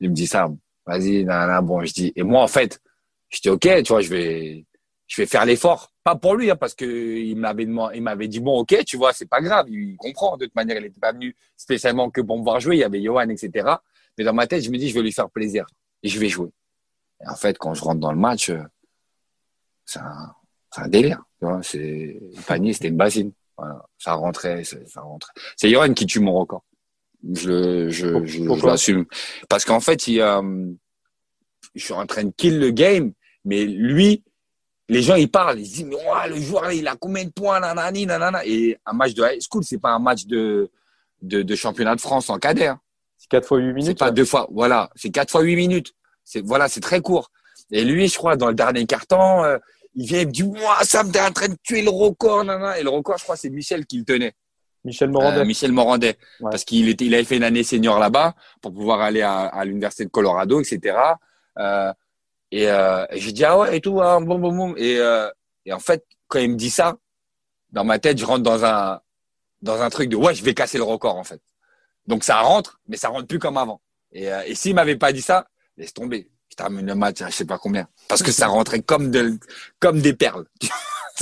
Il 0.00 0.10
me 0.10 0.14
dit 0.14 0.26
ça, 0.26 0.48
vas-y, 0.86 1.24
nan, 1.24 1.64
bon, 1.64 1.84
je 1.84 1.92
dis 1.92 2.12
et 2.16 2.22
moi 2.22 2.42
en 2.42 2.48
fait, 2.48 2.80
je 3.28 3.40
dis 3.40 3.50
OK, 3.50 3.68
tu 3.82 3.92
vois, 3.92 4.00
je 4.00 4.08
vais 4.08 4.66
je 5.06 5.20
vais 5.22 5.26
faire 5.26 5.44
l'effort, 5.44 5.92
pas 6.02 6.16
pour 6.16 6.34
lui 6.34 6.50
hein, 6.50 6.56
parce 6.56 6.74
que 6.74 6.86
il 6.86 7.36
m'avait 7.36 7.64
il 7.94 8.02
m'avait 8.02 8.28
dit 8.28 8.40
bon 8.40 8.60
OK, 8.60 8.74
tu 8.86 8.96
vois, 8.96 9.12
c'est 9.12 9.28
pas 9.28 9.42
grave, 9.42 9.66
il 9.68 9.96
comprend 9.98 10.38
de 10.38 10.46
toute 10.46 10.54
manière, 10.54 10.78
il 10.78 10.86
était 10.86 11.00
pas 11.00 11.12
venu 11.12 11.36
spécialement 11.58 12.10
que 12.10 12.22
pour 12.22 12.38
me 12.38 12.42
voir 12.42 12.58
jouer, 12.58 12.76
il 12.76 12.80
y 12.80 12.84
avait 12.84 13.02
Johan 13.02 13.28
etc. 13.28 13.68
Mais 14.16 14.24
dans 14.24 14.32
ma 14.32 14.46
tête, 14.46 14.62
je 14.62 14.70
me 14.70 14.78
dis 14.78 14.88
je 14.88 14.94
vais 14.94 15.02
lui 15.02 15.12
faire 15.12 15.28
plaisir 15.28 15.66
et 16.02 16.08
je 16.08 16.18
vais 16.18 16.30
jouer. 16.30 16.48
Et 17.22 17.28
en 17.28 17.36
fait, 17.36 17.58
quand 17.58 17.74
je 17.74 17.82
rentre 17.82 18.00
dans 18.00 18.12
le 18.12 18.18
match, 18.18 18.50
c'est 19.86 20.00
un, 20.00 20.34
un, 20.76 20.88
délire. 20.88 21.22
Tu 21.38 21.46
vois, 21.46 21.62
c'est 21.62 22.20
panier, 22.46 22.72
c'était 22.72 22.88
une 22.88 22.96
bassine. 22.96 23.32
Voilà, 23.56 23.82
ça 23.96 24.12
rentrait, 24.12 24.64
ça 24.64 25.00
rentrait. 25.00 25.32
C'est 25.56 25.70
Yoran 25.70 25.94
qui 25.94 26.04
tue 26.04 26.20
mon 26.20 26.34
record. 26.34 26.64
Je, 27.32 27.88
je, 27.88 28.24
je, 28.26 28.66
l'assume. 28.66 29.06
Parce 29.48 29.64
qu'en 29.64 29.80
fait, 29.80 30.06
il, 30.08 30.20
euh, 30.20 30.42
je 31.74 31.84
suis 31.84 31.94
en 31.94 32.06
train 32.06 32.24
de 32.24 32.32
kill 32.36 32.58
le 32.58 32.70
game, 32.70 33.12
mais 33.44 33.64
lui, 33.64 34.22
les 34.88 35.02
gens 35.02 35.14
ils 35.14 35.30
parlent, 35.30 35.58
ils 35.58 35.62
disent 35.68 35.84
mais 35.84 35.96
ouais, 35.96 36.28
le 36.28 36.36
joueur 36.40 36.70
il 36.70 36.86
a 36.86 36.96
combien 36.96 37.24
de 37.24 37.30
points, 37.30 37.60
nanani, 37.60 38.06
nanana. 38.06 38.44
Et 38.44 38.76
un 38.84 38.92
match 38.92 39.14
de 39.14 39.22
high 39.22 39.40
school, 39.40 39.64
c'est 39.64 39.78
pas 39.78 39.90
un 39.90 39.98
match 39.98 40.26
de, 40.26 40.70
de, 41.22 41.42
de 41.42 41.54
championnat 41.54 41.96
de 41.96 42.00
France 42.00 42.28
en 42.30 42.38
cadet. 42.38 42.66
Hein. 42.66 42.80
C'est 43.16 43.28
4 43.28 43.46
fois 43.46 43.58
8 43.58 43.72
minutes. 43.72 43.86
C'est 43.86 43.98
pas 43.98 44.10
deux 44.10 44.24
fois, 44.24 44.46
voilà, 44.52 44.90
c'est 44.94 45.10
4 45.10 45.30
fois 45.30 45.42
8 45.42 45.56
minutes. 45.56 45.94
C'est 46.24 46.44
voilà, 46.44 46.68
c'est 46.68 46.80
très 46.80 47.00
court. 47.00 47.30
Et 47.70 47.84
lui, 47.84 48.08
je 48.08 48.16
crois, 48.16 48.36
dans 48.36 48.48
le 48.48 48.54
dernier 48.54 48.86
carton, 48.86 49.42
euh, 49.44 49.58
il 49.96 50.06
vient, 50.06 50.20
il 50.20 50.26
me 50.26 50.32
dit, 50.32 50.42
moi, 50.44 50.76
ça 50.82 51.02
me 51.02 51.08
en 51.08 51.32
train 51.32 51.48
de 51.48 51.56
tuer 51.62 51.82
le 51.82 51.90
record, 51.90 52.44
Et 52.78 52.82
le 52.82 52.90
record, 52.90 53.16
je 53.18 53.24
crois, 53.24 53.36
c'est 53.36 53.48
Michel 53.50 53.86
qui 53.86 53.98
le 53.98 54.04
tenait. 54.04 54.34
Michel 54.84 55.10
Morandet. 55.10 55.40
Euh, 55.40 55.44
Michel 55.44 55.72
Morandet. 55.72 56.18
Parce 56.40 56.64
qu'il 56.64 56.88
était, 56.88 57.06
il 57.06 57.14
avait 57.14 57.24
fait 57.24 57.38
une 57.38 57.42
année 57.42 57.64
senior 57.64 57.98
là-bas 57.98 58.34
pour 58.60 58.72
pouvoir 58.72 59.00
aller 59.00 59.22
à, 59.22 59.46
à 59.46 59.64
l'université 59.64 60.04
de 60.04 60.10
Colorado, 60.10 60.60
etc. 60.60 60.96
Euh, 61.58 61.92
et, 62.52 62.68
euh, 62.68 63.06
et 63.10 63.20
j'ai 63.20 63.32
dit, 63.32 63.44
ah 63.44 63.58
ouais, 63.58 63.76
et 63.76 63.80
tout, 63.80 64.00
hein, 64.00 64.20
bon, 64.20 64.38
bon, 64.38 64.54
bon. 64.54 64.74
Et, 64.76 65.00
et 65.64 65.72
en 65.72 65.80
fait, 65.80 66.04
quand 66.28 66.38
il 66.38 66.50
me 66.50 66.56
dit 66.56 66.70
ça, 66.70 66.96
dans 67.72 67.84
ma 67.84 67.98
tête, 67.98 68.18
je 68.18 68.24
rentre 68.24 68.42
dans 68.42 68.64
un, 68.64 69.00
dans 69.62 69.80
un 69.80 69.90
truc 69.90 70.10
de, 70.10 70.16
ouais, 70.16 70.34
je 70.34 70.44
vais 70.44 70.54
casser 70.54 70.78
le 70.78 70.84
record, 70.84 71.16
en 71.16 71.24
fait. 71.24 71.40
Donc 72.06 72.22
ça 72.22 72.40
rentre, 72.40 72.80
mais 72.86 72.96
ça 72.96 73.08
rentre 73.08 73.26
plus 73.26 73.38
comme 73.38 73.56
avant. 73.56 73.80
Et, 74.12 74.28
et 74.46 74.54
s'il 74.54 74.74
m'avait 74.74 74.96
pas 74.96 75.12
dit 75.12 75.22
ça, 75.22 75.48
laisse 75.76 75.92
tomber 75.92 76.30
je 76.56 76.64
termine 76.64 76.86
le 76.86 76.94
match 76.94 77.22
je 77.24 77.30
sais 77.30 77.44
pas 77.44 77.58
combien. 77.58 77.86
Parce 78.08 78.22
que 78.22 78.32
ça 78.32 78.46
rentrait 78.46 78.80
comme 78.80 79.10
de, 79.10 79.38
comme 79.78 80.00
des 80.00 80.14
perles. 80.14 80.46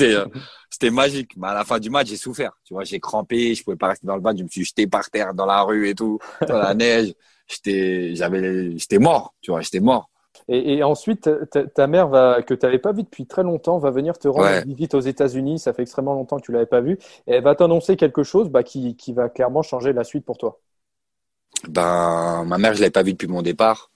Euh, 0.01 0.26
c'était 0.68 0.91
magique. 0.91 1.37
Mais 1.37 1.47
à 1.47 1.55
la 1.55 1.64
fin 1.64 1.78
du 1.78 1.89
match, 1.89 2.09
j'ai 2.09 2.16
souffert. 2.16 2.51
Tu 2.64 2.74
vois, 2.74 2.82
j'ai 2.82 2.99
crampé, 2.99 3.55
je 3.55 3.62
pouvais 3.62 3.76
pas 3.76 3.87
rester 3.87 4.09
dans 4.09 4.16
le 4.16 4.22
match, 4.22 4.39
je 4.39 4.43
me 4.43 4.49
suis 4.49 4.64
jeté 4.64 4.89
par 4.89 5.09
terre 5.09 5.35
dans 5.35 5.47
la 5.47 5.62
rue 5.62 5.89
et 5.89 5.95
tout, 5.95 6.18
dans 6.49 6.59
la 6.59 6.74
neige. 6.74 7.14
J'étais, 7.47 8.16
j'avais, 8.16 8.76
j'étais 8.76 8.99
mort. 8.99 9.37
Tu 9.41 9.53
vois, 9.53 9.61
j'étais 9.61 9.78
mort. 9.78 10.11
Et, 10.49 10.82
ensuite, 10.82 11.30
ta, 11.74 11.87
mère 11.87 12.09
va, 12.09 12.43
que 12.43 12.55
tu 12.55 12.66
n'avais 12.66 12.80
pas 12.80 12.91
vue 12.91 13.05
depuis 13.05 13.24
très 13.24 13.45
longtemps 13.45 13.78
va 13.78 13.93
venir 13.93 14.18
te 14.18 14.26
rendre 14.26 14.66
visite 14.66 14.95
aux 14.95 15.01
États-Unis. 15.01 15.61
Ça 15.61 15.72
fait 15.72 15.82
extrêmement 15.82 16.14
longtemps 16.14 16.39
que 16.39 16.45
tu 16.45 16.51
l'avais 16.51 16.66
pas 16.66 16.80
vue. 16.80 16.99
Et 17.28 17.35
elle 17.35 17.45
va 17.45 17.55
t'annoncer 17.55 17.97
quelque 17.97 18.24
chose 18.24 18.49
bah, 18.49 18.64
qui, 18.64 18.97
qui 18.97 19.12
va 19.12 19.28
clairement 19.28 19.62
changer 19.62 19.93
la 19.93 20.03
suite 20.03 20.24
pour 20.24 20.39
toi. 20.39 20.59
Ben, 21.68 22.45
ma 22.47 22.59
mère, 22.59 22.74
je 22.74 22.80
l'avais 22.80 22.91
pas 22.91 23.05
vue 23.05 23.12
depuis 23.12 23.28
mon 23.28 23.43
départ. 23.43 23.93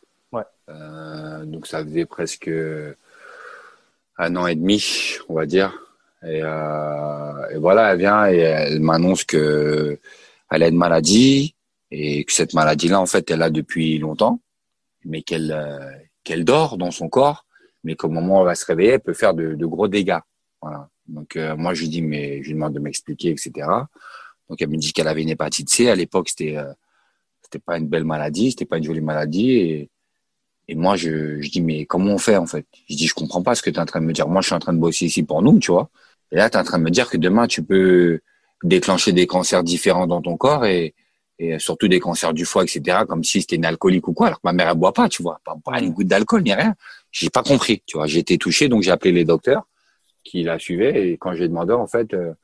Euh, 0.68 1.44
donc 1.44 1.66
ça 1.66 1.82
faisait 1.84 2.06
presque 2.06 2.50
un 4.18 4.36
an 4.36 4.46
et 4.46 4.54
demi, 4.54 5.16
on 5.28 5.34
va 5.34 5.46
dire. 5.46 5.78
Et, 6.22 6.40
euh, 6.42 7.48
et 7.50 7.58
voilà, 7.58 7.92
elle 7.92 7.98
vient 7.98 8.28
et 8.28 8.38
elle 8.38 8.80
m'annonce 8.80 9.24
que 9.24 9.98
elle 10.50 10.62
a 10.62 10.68
une 10.68 10.76
maladie 10.76 11.54
et 11.90 12.24
que 12.24 12.32
cette 12.32 12.54
maladie-là, 12.54 13.00
en 13.00 13.06
fait, 13.06 13.30
elle 13.30 13.42
a 13.42 13.50
depuis 13.50 13.98
longtemps, 13.98 14.40
mais 15.04 15.22
qu'elle 15.22 15.52
euh, 15.52 15.90
qu'elle 16.24 16.44
dort 16.44 16.76
dans 16.76 16.90
son 16.90 17.08
corps, 17.08 17.46
mais 17.84 17.94
qu'au 17.94 18.08
moment 18.08 18.38
où 18.38 18.40
elle 18.40 18.46
va 18.46 18.54
se 18.54 18.66
réveiller, 18.66 18.90
elle 18.90 19.00
peut 19.00 19.14
faire 19.14 19.34
de, 19.34 19.54
gros 19.64 19.88
dégâts. 19.88 20.18
Voilà. 20.60 20.88
Donc 21.06 21.36
euh, 21.36 21.56
moi, 21.56 21.74
je 21.74 21.82
lui 21.82 21.88
dis, 21.88 22.02
mais 22.02 22.42
je 22.42 22.48
lui 22.48 22.54
demande 22.54 22.74
de 22.74 22.80
m'expliquer, 22.80 23.30
etc. 23.30 23.66
Donc 24.48 24.60
elle 24.60 24.68
me 24.68 24.76
dit 24.76 24.92
qu'elle 24.92 25.08
avait 25.08 25.22
une 25.22 25.30
hépatite 25.30 25.70
C. 25.70 25.88
À 25.88 25.94
l'époque, 25.94 26.28
c'était 26.28 26.56
euh, 26.56 26.72
c'était 27.42 27.60
pas 27.60 27.78
une 27.78 27.88
belle 27.88 28.04
maladie, 28.04 28.50
c'était 28.50 28.66
pas 28.66 28.78
une 28.78 28.84
jolie 28.84 29.00
maladie 29.00 29.88
et 30.68 30.74
moi, 30.74 30.96
je, 30.96 31.40
je 31.40 31.50
dis, 31.50 31.62
mais 31.62 31.86
comment 31.86 32.12
on 32.12 32.18
fait, 32.18 32.36
en 32.36 32.46
fait? 32.46 32.66
Je 32.88 32.96
dis, 32.96 33.06
je 33.06 33.14
comprends 33.14 33.42
pas 33.42 33.54
ce 33.54 33.62
que 33.62 33.70
tu 33.70 33.76
es 33.76 33.80
en 33.80 33.86
train 33.86 34.00
de 34.00 34.06
me 34.06 34.12
dire. 34.12 34.28
Moi, 34.28 34.42
je 34.42 34.46
suis 34.48 34.54
en 34.54 34.58
train 34.58 34.74
de 34.74 34.78
bosser 34.78 35.06
ici 35.06 35.22
pour 35.22 35.42
nous, 35.42 35.58
tu 35.58 35.72
vois. 35.72 35.90
Et 36.30 36.36
là, 36.36 36.50
tu 36.50 36.56
es 36.56 36.60
en 36.60 36.64
train 36.64 36.78
de 36.78 36.84
me 36.84 36.90
dire 36.90 37.08
que 37.08 37.16
demain, 37.16 37.46
tu 37.46 37.62
peux 37.62 38.20
déclencher 38.62 39.12
des 39.12 39.26
cancers 39.26 39.62
différents 39.64 40.06
dans 40.06 40.20
ton 40.20 40.36
corps 40.36 40.66
et, 40.66 40.94
et 41.38 41.58
surtout 41.58 41.88
des 41.88 42.00
cancers 42.00 42.34
du 42.34 42.44
foie, 42.44 42.64
etc. 42.64 42.98
Comme 43.08 43.24
si 43.24 43.40
c'était 43.40 43.56
une 43.56 43.64
alcoolique 43.64 44.08
ou 44.08 44.12
quoi. 44.12 44.26
Alors 44.26 44.38
que 44.40 44.46
ma 44.46 44.52
mère 44.52 44.68
elle 44.68 44.76
boit 44.76 44.92
pas, 44.92 45.08
tu 45.08 45.22
vois, 45.22 45.40
pas, 45.44 45.56
pas 45.64 45.80
une 45.80 45.92
goutte 45.92 46.08
d'alcool 46.08 46.42
ni 46.42 46.52
rien. 46.52 46.74
J'ai 47.10 47.30
pas 47.30 47.42
compris, 47.42 47.82
tu 47.86 47.96
vois. 47.96 48.06
J'ai 48.06 48.18
été 48.18 48.36
touché, 48.36 48.68
donc 48.68 48.82
j'ai 48.82 48.90
appelé 48.90 49.12
les 49.12 49.24
docteurs 49.24 49.66
qui 50.24 50.42
la 50.42 50.58
suivaient 50.58 51.08
et 51.10 51.16
quand 51.16 51.34
j'ai 51.34 51.48
demandé 51.48 51.72
en 51.72 51.86
fait. 51.86 52.12
Euh, 52.14 52.34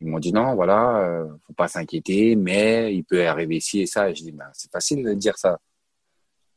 ils 0.00 0.08
m'ont 0.08 0.18
dit 0.18 0.32
non, 0.32 0.54
voilà, 0.54 0.98
euh, 0.98 1.26
faut 1.46 1.54
pas 1.54 1.68
s'inquiéter, 1.68 2.36
mais 2.36 2.94
il 2.94 3.04
peut 3.04 3.26
arriver 3.26 3.60
ci 3.60 3.80
et 3.80 3.86
ça. 3.86 4.10
Et 4.10 4.14
je 4.14 4.22
dis, 4.22 4.32
ben, 4.32 4.44
c'est 4.52 4.70
facile 4.70 5.02
de 5.02 5.14
dire 5.14 5.38
ça. 5.38 5.58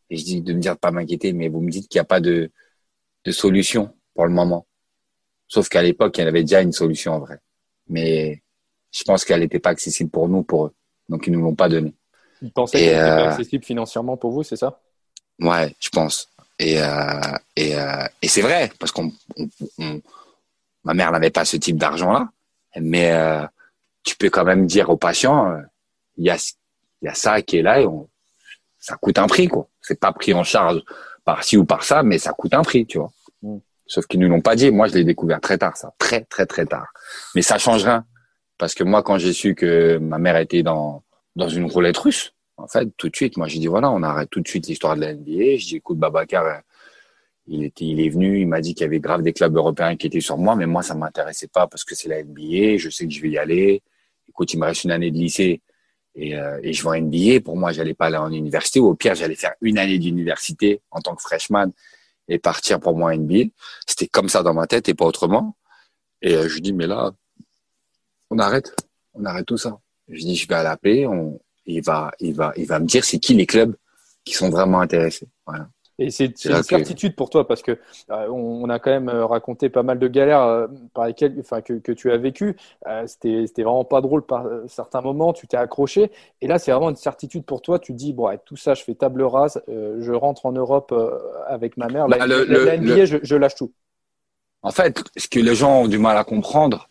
Et 0.10 0.18
je 0.18 0.24
dis 0.24 0.42
de 0.42 0.54
me 0.54 0.60
dire 0.60 0.74
de 0.74 0.80
pas 0.80 0.92
m'inquiéter, 0.92 1.34
mais 1.34 1.50
vous 1.50 1.62
me 1.62 1.70
dites 1.70 1.88
qu'il 1.88 2.00
n'y 2.00 2.02
a 2.02 2.06
pas 2.06 2.20
de, 2.20 2.52
de 3.26 3.32
solution 3.32 3.94
pour 4.14 4.26
le 4.26 4.32
moment. 4.32 4.66
Sauf 5.48 5.70
qu'à 5.70 5.82
l'époque, 5.82 6.18
il 6.18 6.24
y 6.24 6.28
avait 6.28 6.44
déjà 6.44 6.62
une 6.62 6.72
solution 6.72 7.14
en 7.14 7.20
vrai. 7.20 7.38
Mais 7.88 8.42
je 8.92 9.04
pense 9.04 9.24
qu'elle 9.24 9.42
n'était 9.42 9.60
pas 9.60 9.70
accessible 9.70 10.10
pour 10.10 10.28
nous, 10.28 10.44
pour 10.44 10.66
eux. 10.66 10.74
Donc 11.08 11.28
ils 11.28 11.34
nous 11.34 11.42
l'ont 11.42 11.56
pas 11.56 11.70
donnée. 11.70 11.94
Ils 12.42 12.52
pensaient 12.52 12.80
qu'elle 12.80 12.98
euh, 12.98 13.30
accessible 13.30 13.64
financièrement 13.64 14.18
pour 14.18 14.32
vous, 14.32 14.44
c'est 14.44 14.56
ça? 14.56 14.82
Ouais, 15.40 15.76
je 15.80 15.90
pense. 15.90 16.30
Et, 16.58 16.82
euh, 16.82 17.22
et, 17.56 17.76
euh, 17.76 18.06
et 18.22 18.28
c'est 18.28 18.42
vrai, 18.42 18.72
parce 18.80 18.92
qu'on, 18.92 19.12
ma 20.84 20.94
mère 20.94 21.12
n'avait 21.12 21.30
pas 21.30 21.46
ce 21.46 21.58
type 21.58 21.78
d'argent-là. 21.78 22.30
Mais 22.80 23.12
euh, 23.12 23.46
tu 24.04 24.16
peux 24.16 24.30
quand 24.30 24.44
même 24.44 24.66
dire 24.66 24.90
aux 24.90 24.98
patients, 24.98 25.56
il 26.18 26.26
y, 26.26 26.30
a, 26.30 26.38
y 27.02 27.08
a 27.08 27.14
ça 27.14 27.42
qui 27.42 27.58
est 27.58 27.62
là 27.62 27.80
et 27.80 27.86
on, 27.86 28.09
ça 28.80 28.96
coûte 28.96 29.20
un 29.20 29.28
prix, 29.28 29.48
quoi. 29.48 29.68
C'est 29.82 30.00
pas 30.00 30.12
pris 30.12 30.34
en 30.34 30.44
charge 30.44 30.82
par 31.26 31.44
ci 31.44 31.58
ou 31.58 31.66
par 31.66 31.84
ça, 31.84 32.04
mais 32.04 32.18
ça 32.18 32.32
coûte 32.34 32.54
un 32.54 32.62
prix, 32.62 32.86
tu 32.86 32.98
vois. 32.98 33.12
Mm. 33.42 33.58
Sauf 33.86 34.06
qu'ils 34.06 34.20
nous 34.20 34.30
l'ont 34.30 34.42
pas 34.42 34.56
dit. 34.56 34.72
Moi, 34.72 34.88
je 34.88 34.94
l'ai 34.94 35.04
découvert 35.04 35.42
très 35.42 35.58
tard, 35.58 35.76
ça. 35.76 35.94
Très, 35.98 36.22
très, 36.22 36.46
très 36.46 36.66
tard. 36.66 36.88
Mais 37.36 37.42
ça 37.42 37.58
change 37.58 37.84
rien. 37.84 38.06
Parce 38.58 38.76
que 38.76 38.84
moi, 38.84 39.04
quand 39.04 39.18
j'ai 39.18 39.34
su 39.34 39.56
que 39.56 39.98
ma 39.98 40.20
mère 40.20 40.38
était 40.38 40.64
dans, 40.64 41.04
dans 41.36 41.50
une 41.50 41.66
roulette 41.66 41.98
russe, 41.98 42.34
en 42.58 42.68
fait, 42.68 42.88
tout 42.98 43.10
de 43.10 43.16
suite, 43.16 43.38
moi, 43.38 43.48
j'ai 43.48 43.60
dit, 43.60 43.68
voilà, 43.68 43.90
on 43.90 44.04
arrête 44.04 44.30
tout 44.30 44.42
de 44.42 44.48
suite 44.48 44.68
l'histoire 44.68 44.96
de 44.96 45.02
la 45.02 45.14
NBA. 45.14 45.58
Je 45.58 45.66
dis, 45.66 45.76
écoute, 45.78 45.98
Babacar, 45.98 46.46
euh, 46.46 46.60
il 47.48 47.64
était, 47.64 47.86
il 47.86 48.00
est 48.00 48.10
venu, 48.10 48.42
il 48.42 48.48
m'a 48.48 48.62
dit 48.62 48.76
qu'il 48.76 48.84
y 48.84 48.86
avait 48.86 49.00
grave 49.00 49.24
des 49.24 49.34
clubs 49.34 49.56
européens 49.56 49.96
qui 49.96 50.08
étaient 50.08 50.22
sur 50.22 50.38
moi, 50.38 50.56
mais 50.56 50.68
moi 50.68 50.84
ça 50.84 50.94
m'intéressait 50.94 51.48
pas 51.48 51.66
parce 51.66 51.84
que 51.84 51.96
c'est 51.96 52.08
la 52.08 52.24
NBA, 52.24 52.78
je 52.78 52.90
sais 52.90 53.08
que 53.08 53.12
je 53.12 53.22
vais 53.22 53.30
y 53.30 53.38
aller. 53.40 53.82
Écoute, 54.28 54.54
il 54.54 54.60
me 54.60 54.66
reste 54.66 54.84
une 54.84 54.92
année 54.92 55.10
de 55.10 55.18
lycée 55.18 55.62
et, 56.16 56.36
euh, 56.38 56.60
et 56.64 56.74
je 56.74 56.84
vais 56.84 56.90
en 56.90 57.02
NBA. 57.02 57.42
Pour 57.42 57.58
moi, 57.58 57.72
j'allais 57.72 57.94
pas 57.94 58.08
aller 58.08 58.18
en 58.18 58.32
université 58.32 58.80
ou 58.80 58.88
au 58.88 58.96
pire, 58.96 59.16
j'allais 59.16 59.36
faire 59.36 59.54
une 59.62 59.78
année 59.78 60.00
d'université 60.00 60.82
en 60.92 61.02
tant 61.02 61.16
que 61.16 61.22
freshman 61.22 61.72
et 62.28 62.40
partir 62.40 62.80
pour 62.80 62.96
moi 62.96 63.12
en 63.12 63.18
NBA. 63.18 63.50
C'était 63.88 64.08
comme 64.08 64.30
ça 64.30 64.44
dans 64.44 64.54
ma 64.54 64.68
tête 64.68 64.90
et 64.90 64.94
pas 64.94 65.06
autrement. 65.06 65.56
Et 66.22 66.36
euh, 66.36 66.48
je 66.48 66.60
dis, 66.60 66.74
mais 66.74 66.88
là, 66.88 67.12
on 68.30 68.40
arrête, 68.40 68.76
on 69.14 69.26
arrête 69.26 69.46
tout 69.46 69.58
ça. 69.58 69.80
Je 70.08 70.20
dis, 70.20 70.36
je 70.36 70.48
vais 70.48 70.62
l'appeler, 70.64 71.08
on, 71.08 71.40
il 71.66 71.82
va, 71.82 72.12
il 72.20 72.34
va, 72.34 72.54
il 72.58 72.66
va 72.66 72.80
me 72.80 72.86
dire 72.86 73.04
c'est 73.06 73.20
qui 73.20 73.34
les 73.34 73.46
clubs 73.46 73.76
qui 74.24 74.34
sont 74.34 74.50
vraiment 74.50 74.82
intéressés. 74.82 75.28
Voilà. 75.46 75.70
Et 76.00 76.12
c'est 76.12 76.46
une 76.46 76.64
certitude 76.64 77.14
pour 77.14 77.30
toi 77.30 77.46
parce 77.46 77.62
que 77.62 77.78
euh, 78.10 78.30
on, 78.30 78.70
a 78.70 78.80
quand 78.80 78.90
même 78.90 79.10
euh, 79.10 79.26
raconté 79.26 79.68
pas 79.68 79.84
mal 79.84 80.00
de 80.00 80.08
galères 80.08 80.44
euh, 80.44 80.68
par 80.94 81.06
lesquelles, 81.06 81.36
enfin, 81.42 81.60
que, 81.60 81.74
que, 81.74 81.92
tu 81.92 82.10
as 82.10 82.18
vécu. 82.18 82.56
C'était 83.06 83.46
vraiment 83.58 83.84
pas 83.84 84.00
drôle 84.00 84.26
par 84.26 84.48
certains 84.68 85.02
moments. 85.02 85.34
Tu 85.34 85.46
t'es 85.46 85.58
accroché. 85.58 86.10
Et 86.42 86.48
là, 86.48 86.58
c'est 86.58 86.72
vraiment 86.72 86.90
une 86.90 86.96
certitude 86.96 87.44
pour 87.44 87.62
toi. 87.62 87.80
Tu 87.80 87.92
dis 87.92 88.14
bon, 88.14 88.28
avec 88.28 88.46
tout 88.46 88.56
ça, 88.56 88.76
je 88.76 88.84
fais 88.84 88.96
table 88.96 89.22
rase. 89.24 89.62
je 89.68 90.12
rentre 90.14 90.46
en 90.46 90.54
Europe 90.54 90.96
avec 91.48 91.76
ma 91.76 91.90
mère. 91.90 92.08
La, 92.08 92.26
bah, 92.26 92.78
NBA, 92.78 93.04
je, 93.04 93.18
je, 93.22 93.36
lâche 93.36 93.56
tout. 93.56 93.74
En 94.64 94.72
fait, 94.72 95.04
ce 95.18 95.28
que 95.28 95.40
les 95.40 95.56
gens 95.56 95.82
ont 95.82 95.88
du 95.90 95.98
mal 95.98 96.16
à 96.16 96.24
comprendre, 96.24 96.88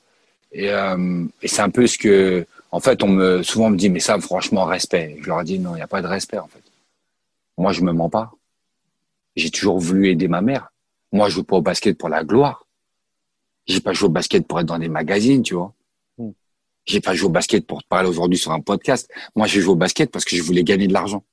et, 0.53 0.67
et 0.67 1.49
c'est 1.49 1.63
un 1.63 1.71
peu 1.71 1.87
ce 1.87 1.97
que, 1.97 2.47
en 2.73 2.81
fait, 2.81 3.03
on 3.03 3.09
me 3.09 3.43
souvent 3.43 3.71
me 3.71 3.77
dit 3.77 3.89
mais 3.89 4.01
ça, 4.01 4.19
franchement, 4.21 4.67
respect. 4.67 5.17
Je 5.23 5.29
leur 5.29 5.43
dis 5.45 5.59
non, 5.59 5.73
il 5.73 5.77
n'y 5.77 5.83
a 5.83 5.87
pas 5.87 6.03
de 6.03 6.07
respect 6.07 6.39
en 6.39 6.49
fait. 6.49 6.63
Moi, 7.57 7.73
je 7.73 7.81
me 7.81 7.93
mens 7.93 8.11
pas. 8.11 8.33
J'ai 9.39 9.51
toujours 9.51 9.79
voulu 9.79 10.09
aider 10.09 10.27
ma 10.27 10.41
mère. 10.41 10.73
Moi, 11.13 11.29
je 11.29 11.37
joue 11.37 11.45
pas 11.45 11.57
au 11.57 11.63
basket 11.63 11.97
pour 11.97 12.09
la 12.09 12.25
gloire. 12.25 12.67
J'ai 13.67 13.81
pas 13.81 13.93
joué 13.93 14.09
au 14.09 14.11
basket 14.11 14.45
pour 14.49 14.59
être 14.59 14.67
dans 14.67 14.81
des 14.81 14.89
magazines, 14.89 15.45
tu 15.45 15.55
vois. 15.55 15.73
Hmm. 16.17 16.33
J'ai 16.87 17.01
pas 17.01 17.15
joué 17.15 17.29
au 17.29 17.31
basket 17.31 17.65
pour 17.65 17.81
te 17.81 17.87
parler 17.87 18.09
aujourd'hui 18.09 18.37
sur 18.37 18.51
un 18.51 18.61
podcast. 18.61 19.09
Moi, 19.37 19.47
j'ai 19.47 19.61
joué 19.61 19.75
au 19.75 19.77
basket 19.77 20.11
parce 20.11 20.25
que 20.25 20.35
je 20.35 20.43
voulais 20.43 20.65
gagner 20.65 20.89
de 20.89 20.93
l'argent. 20.93 21.25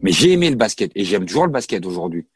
Mais 0.00 0.12
j'ai 0.12 0.32
aimé 0.32 0.50
le 0.50 0.56
basket 0.56 0.92
et 0.94 1.02
j'aime 1.06 1.24
toujours 1.24 1.46
le 1.46 1.50
basket 1.50 1.86
aujourd'hui. 1.86 2.26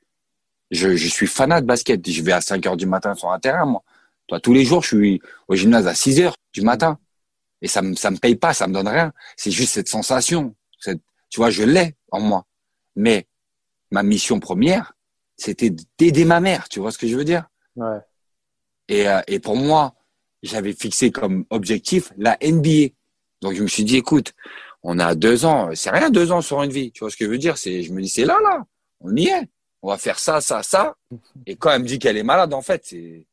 Je, 0.70 0.96
je, 0.96 1.08
suis 1.08 1.26
fanat 1.26 1.60
de 1.60 1.66
basket. 1.66 2.08
Je 2.08 2.22
vais 2.22 2.32
à 2.32 2.40
5 2.40 2.64
heures 2.66 2.78
du 2.78 2.86
matin 2.86 3.14
sur 3.14 3.30
un 3.30 3.38
terrain, 3.38 3.66
moi. 3.66 3.82
Toi, 4.26 4.40
tous 4.40 4.54
les 4.54 4.64
jours, 4.64 4.82
je 4.82 4.96
suis 4.96 5.22
au 5.48 5.54
gymnase 5.54 5.86
à 5.86 5.94
6 5.94 6.18
heures 6.20 6.36
du 6.54 6.62
matin. 6.62 6.98
Et 7.60 7.68
ça 7.68 7.82
me, 7.82 7.94
ça 7.94 8.10
me 8.10 8.16
paye 8.16 8.36
pas, 8.36 8.54
ça 8.54 8.66
me 8.66 8.72
donne 8.72 8.88
rien. 8.88 9.12
C'est 9.36 9.50
juste 9.50 9.74
cette 9.74 9.88
sensation. 9.88 10.54
Cette, 10.78 11.02
tu 11.28 11.40
vois, 11.40 11.50
je 11.50 11.62
l'ai 11.62 11.94
en 12.10 12.20
moi. 12.20 12.46
Mais 12.96 13.26
ma 13.90 14.02
mission 14.02 14.40
première, 14.40 14.92
c'était 15.36 15.70
d'aider 15.98 16.24
ma 16.24 16.40
mère. 16.40 16.68
Tu 16.68 16.80
vois 16.80 16.92
ce 16.92 16.98
que 16.98 17.08
je 17.08 17.16
veux 17.16 17.24
dire? 17.24 17.48
Ouais. 17.76 17.98
et, 18.88 19.08
euh, 19.08 19.20
et 19.28 19.38
pour 19.38 19.56
moi, 19.56 19.94
j'avais 20.42 20.72
fixé 20.72 21.10
comme 21.10 21.44
objectif 21.50 22.12
la 22.16 22.36
NBA. 22.42 22.94
Donc 23.40 23.54
je 23.54 23.62
me 23.62 23.68
suis 23.68 23.84
dit, 23.84 23.96
écoute, 23.96 24.34
on 24.82 24.98
a 24.98 25.14
deux 25.14 25.44
ans, 25.44 25.70
c'est 25.74 25.90
rien 25.90 26.10
deux 26.10 26.32
ans 26.32 26.40
sur 26.40 26.62
une 26.62 26.70
vie. 26.70 26.92
Tu 26.92 27.00
vois 27.00 27.10
ce 27.10 27.16
que 27.16 27.24
je 27.24 27.30
veux 27.30 27.38
dire? 27.38 27.58
C'est, 27.58 27.82
je 27.82 27.92
me 27.92 28.00
dis, 28.00 28.08
c'est 28.08 28.24
là, 28.24 28.38
là, 28.42 28.64
on 29.00 29.14
y 29.14 29.28
est. 29.28 29.48
On 29.82 29.88
va 29.88 29.98
faire 29.98 30.18
ça, 30.18 30.40
ça, 30.40 30.62
ça. 30.62 30.96
Et 31.46 31.56
quand 31.56 31.70
elle 31.70 31.82
me 31.82 31.86
dit 31.86 31.98
qu'elle 31.98 32.16
est 32.16 32.22
malade, 32.22 32.52
en 32.52 32.60
fait, 32.60 32.82
c'est, 32.84 33.26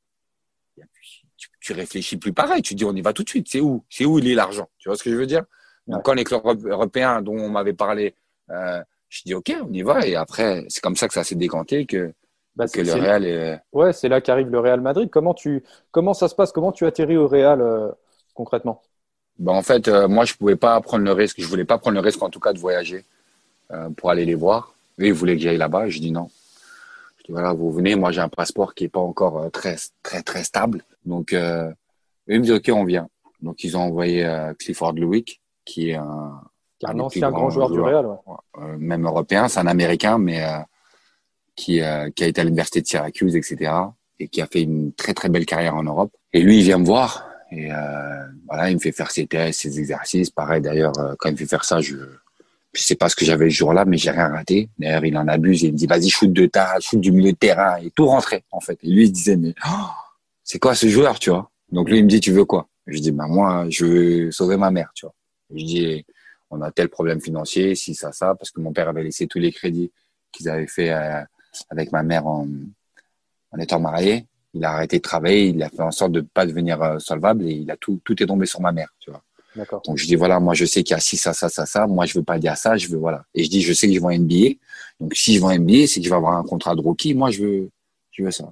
tu, 0.75 1.49
tu, 1.59 1.73
réfléchis 1.73 2.17
plus 2.17 2.33
pareil. 2.33 2.61
Tu 2.61 2.73
dis, 2.73 2.85
on 2.85 2.95
y 2.95 3.01
va 3.01 3.11
tout 3.11 3.23
de 3.23 3.29
suite. 3.29 3.47
C'est 3.49 3.59
où 3.59 3.83
C'est 3.89 4.05
où 4.05 4.19
il 4.19 4.27
est 4.27 4.35
l'argent 4.35 4.69
Tu 4.77 4.87
vois 4.87 4.97
ce 4.97 5.03
que 5.03 5.11
je 5.11 5.15
veux 5.15 5.25
dire? 5.25 5.43
Donc 5.87 6.03
quand 6.03 6.13
les 6.13 6.23
clubs 6.23 6.65
européens 6.65 7.21
dont 7.21 7.37
on 7.37 7.49
m'avait 7.49 7.73
parlé 7.73 8.13
euh, 8.49 8.83
je 9.09 9.21
dis 9.25 9.33
ok, 9.33 9.53
on 9.63 9.71
y 9.71 9.81
va. 9.81 10.05
Et 10.05 10.15
après, 10.15 10.65
c'est 10.69 10.81
comme 10.81 10.95
ça 10.95 11.07
que 11.07 11.13
ça 11.13 11.23
s'est 11.23 11.35
décanté 11.35 11.85
que, 11.85 12.13
bah, 12.55 12.67
que 12.67 12.81
le 12.81 12.93
Real 12.93 13.25
est. 13.25 13.59
Ouais, 13.71 13.93
c'est 13.93 14.09
là 14.09 14.21
qu'arrive 14.21 14.49
le 14.49 14.59
Real 14.59 14.81
Madrid. 14.81 15.09
Comment 15.09 15.33
tu, 15.33 15.63
comment 15.91 16.13
ça 16.13 16.27
se 16.27 16.35
passe? 16.35 16.51
Comment 16.51 16.71
tu 16.71 16.85
atterris 16.85 17.17
au 17.17 17.27
Real 17.27 17.61
euh, 17.61 17.89
concrètement? 18.33 18.81
Bah, 19.39 19.53
en 19.53 19.61
fait, 19.61 19.87
euh, 19.87 20.07
moi, 20.07 20.25
je 20.25 20.33
pouvais 20.33 20.55
pas 20.55 20.79
prendre 20.81 21.05
le 21.05 21.11
risque. 21.11 21.39
Je 21.39 21.47
voulais 21.47 21.65
pas 21.65 21.77
prendre 21.77 21.95
le 21.95 22.01
risque, 22.01 22.21
en 22.21 22.29
tout 22.29 22.39
cas, 22.39 22.53
de 22.53 22.59
voyager 22.59 23.05
euh, 23.71 23.89
pour 23.91 24.09
aller 24.09 24.25
les 24.25 24.35
voir. 24.35 24.73
Eux, 24.99 25.07
ils 25.07 25.13
voulaient 25.13 25.35
que 25.35 25.43
j'aille 25.43 25.57
là-bas. 25.57 25.87
Je 25.87 25.99
dis 25.99 26.11
non. 26.11 26.29
Je 27.19 27.25
dis 27.25 27.31
voilà, 27.31 27.53
vous 27.53 27.71
venez. 27.71 27.95
Moi, 27.95 28.11
j'ai 28.11 28.21
un 28.21 28.29
passeport 28.29 28.73
qui 28.73 28.85
est 28.85 28.89
pas 28.89 28.99
encore 28.99 29.49
très, 29.51 29.75
très, 30.03 30.21
très 30.23 30.43
stable. 30.43 30.83
Donc, 31.05 31.33
eux, 31.33 31.73
ils 32.27 32.39
me 32.39 32.43
disent 32.43 32.53
ok, 32.53 32.71
on 32.73 32.83
vient. 32.83 33.07
Donc, 33.41 33.63
ils 33.63 33.77
ont 33.77 33.81
envoyé 33.81 34.27
Clifford 34.57 34.93
Lewick, 34.93 35.39
qui 35.63 35.91
est 35.91 35.95
un, 35.95 36.41
un 36.83 36.99
ancien 36.99 37.31
grand 37.31 37.49
joueur, 37.49 37.71
du 37.71 37.79
Real. 37.79 38.05
Euh, 38.05 38.77
même 38.77 39.05
européen, 39.05 39.47
c'est 39.47 39.59
un 39.59 39.67
Américain, 39.67 40.17
mais 40.17 40.43
euh, 40.43 40.59
qui, 41.55 41.81
euh, 41.81 42.09
qui 42.11 42.23
a 42.23 42.27
été 42.27 42.41
à 42.41 42.43
l'université 42.43 42.81
de 42.81 42.87
Syracuse, 42.87 43.35
etc. 43.35 43.71
Et 44.19 44.27
qui 44.27 44.41
a 44.41 44.47
fait 44.47 44.61
une 44.61 44.93
très 44.93 45.13
très 45.13 45.29
belle 45.29 45.45
carrière 45.45 45.75
en 45.75 45.83
Europe. 45.83 46.11
Et 46.33 46.41
lui, 46.41 46.59
il 46.59 46.63
vient 46.63 46.79
me 46.79 46.85
voir. 46.85 47.25
Et 47.51 47.69
voilà, 48.47 48.69
il 48.69 48.75
me 48.75 48.79
fait 48.79 48.91
faire 48.91 49.09
ses 49.09 49.25
tests, 49.25 49.61
ses 49.61 49.79
exercices. 49.79 50.29
Pareil, 50.29 50.59
d'ailleurs, 50.59 50.91
quand 51.17 51.29
il 51.29 51.33
me 51.33 51.37
fait 51.37 51.45
faire 51.45 51.63
ça, 51.63 51.79
je 51.79 51.95
je 52.73 52.83
sais 52.83 52.95
pas 52.95 53.09
ce 53.09 53.15
que 53.15 53.25
j'avais 53.25 53.45
le 53.45 53.51
jour-là, 53.51 53.85
mais 53.85 53.97
j'ai 53.97 54.11
rien 54.11 54.27
raté. 54.27 54.69
D'ailleurs, 54.77 55.03
il 55.05 55.17
en 55.17 55.27
abuse 55.27 55.63
il 55.63 55.71
me 55.71 55.77
dit, 55.77 55.87
vas-y, 55.87 56.09
shoot 56.09 56.31
de 56.31 56.45
ta, 56.45 56.79
shoot 56.79 56.99
du 56.99 57.11
milieu 57.11 57.31
de 57.31 57.37
terrain 57.37 57.77
et 57.77 57.89
tout 57.91 58.05
rentrait, 58.05 58.43
en 58.51 58.59
fait. 58.59 58.77
Et 58.83 58.89
lui, 58.89 59.05
il 59.05 59.11
disait, 59.11 59.35
mais, 59.35 59.55
oh, 59.67 59.89
c'est 60.43 60.59
quoi 60.59 60.75
ce 60.75 60.87
joueur, 60.87 61.17
tu 61.17 61.29
vois? 61.31 61.49
Donc 61.71 61.89
lui, 61.89 61.99
il 61.99 62.03
me 62.03 62.09
dit, 62.09 62.19
tu 62.19 62.31
veux 62.31 62.45
quoi? 62.45 62.67
Je 62.85 62.99
dis, 62.99 63.11
bah, 63.11 63.25
moi, 63.27 63.65
je 63.69 63.85
veux 63.85 64.31
sauver 64.31 64.57
ma 64.57 64.69
mère, 64.69 64.91
tu 64.93 65.05
vois. 65.05 65.15
Je 65.55 65.65
dis, 65.65 66.05
on 66.49 66.61
a 66.61 66.71
tel 66.71 66.89
problème 66.89 67.21
financier, 67.21 67.75
si 67.75 67.93
ça, 67.93 68.11
ça, 68.11 68.35
parce 68.35 68.51
que 68.51 68.61
mon 68.61 68.73
père 68.73 68.89
avait 68.89 69.03
laissé 69.03 69.27
tous 69.27 69.39
les 69.39 69.51
crédits 69.51 69.91
qu'ils 70.31 70.49
avaient 70.49 70.67
fait 70.67 70.91
euh, 70.91 71.21
avec 71.69 71.91
ma 71.91 72.03
mère 72.03 72.27
en, 72.27 72.47
en 73.51 73.59
étant 73.59 73.79
marié. 73.79 74.25
Il 74.53 74.63
a 74.63 74.71
arrêté 74.71 74.97
de 74.97 75.01
travailler, 75.01 75.49
il 75.49 75.61
a 75.61 75.69
fait 75.69 75.81
en 75.81 75.91
sorte 75.91 76.13
de 76.13 76.21
ne 76.21 76.25
pas 76.25 76.45
devenir 76.45 76.81
euh, 76.81 76.99
solvable 76.99 77.47
et 77.47 77.53
il 77.53 77.69
a 77.69 77.77
tout, 77.77 77.99
tout 78.03 78.21
est 78.21 78.25
tombé 78.25 78.45
sur 78.45 78.61
ma 78.61 78.71
mère, 78.71 78.93
tu 78.99 79.11
vois. 79.11 79.21
Donc 79.85 79.97
je 79.97 80.05
dis 80.05 80.15
voilà, 80.15 80.39
moi 80.39 80.53
je 80.53 80.65
sais 80.65 80.83
qu'il 80.83 80.93
y 80.93 80.97
a 80.97 80.99
si 80.99 81.17
ça, 81.17 81.33
ça, 81.33 81.49
ça, 81.49 81.65
ça. 81.65 81.87
Moi 81.87 82.05
je 82.05 82.17
veux 82.17 82.23
pas 82.23 82.37
dire 82.37 82.55
ça, 82.55 82.77
je 82.77 82.87
veux 82.87 82.97
voilà. 82.97 83.25
Et 83.33 83.43
je 83.43 83.49
dis 83.49 83.61
je 83.61 83.73
sais 83.73 83.87
que 83.87 83.93
je 83.93 83.99
vais 83.99 84.05
en 84.05 84.17
NBA. 84.17 84.55
Donc 84.99 85.15
si 85.15 85.35
je 85.35 85.39
vais 85.39 85.45
en 85.45 85.57
NBA, 85.57 85.87
c'est 85.87 85.99
que 85.99 86.05
je 86.05 86.09
vais 86.09 86.15
avoir 86.15 86.37
un 86.37 86.43
contrat 86.43 86.75
de 86.75 86.81
rookie. 86.81 87.13
Moi 87.13 87.31
je 87.31 87.43
veux, 87.43 87.69
je 88.11 88.23
veux 88.23 88.31
ça. 88.31 88.51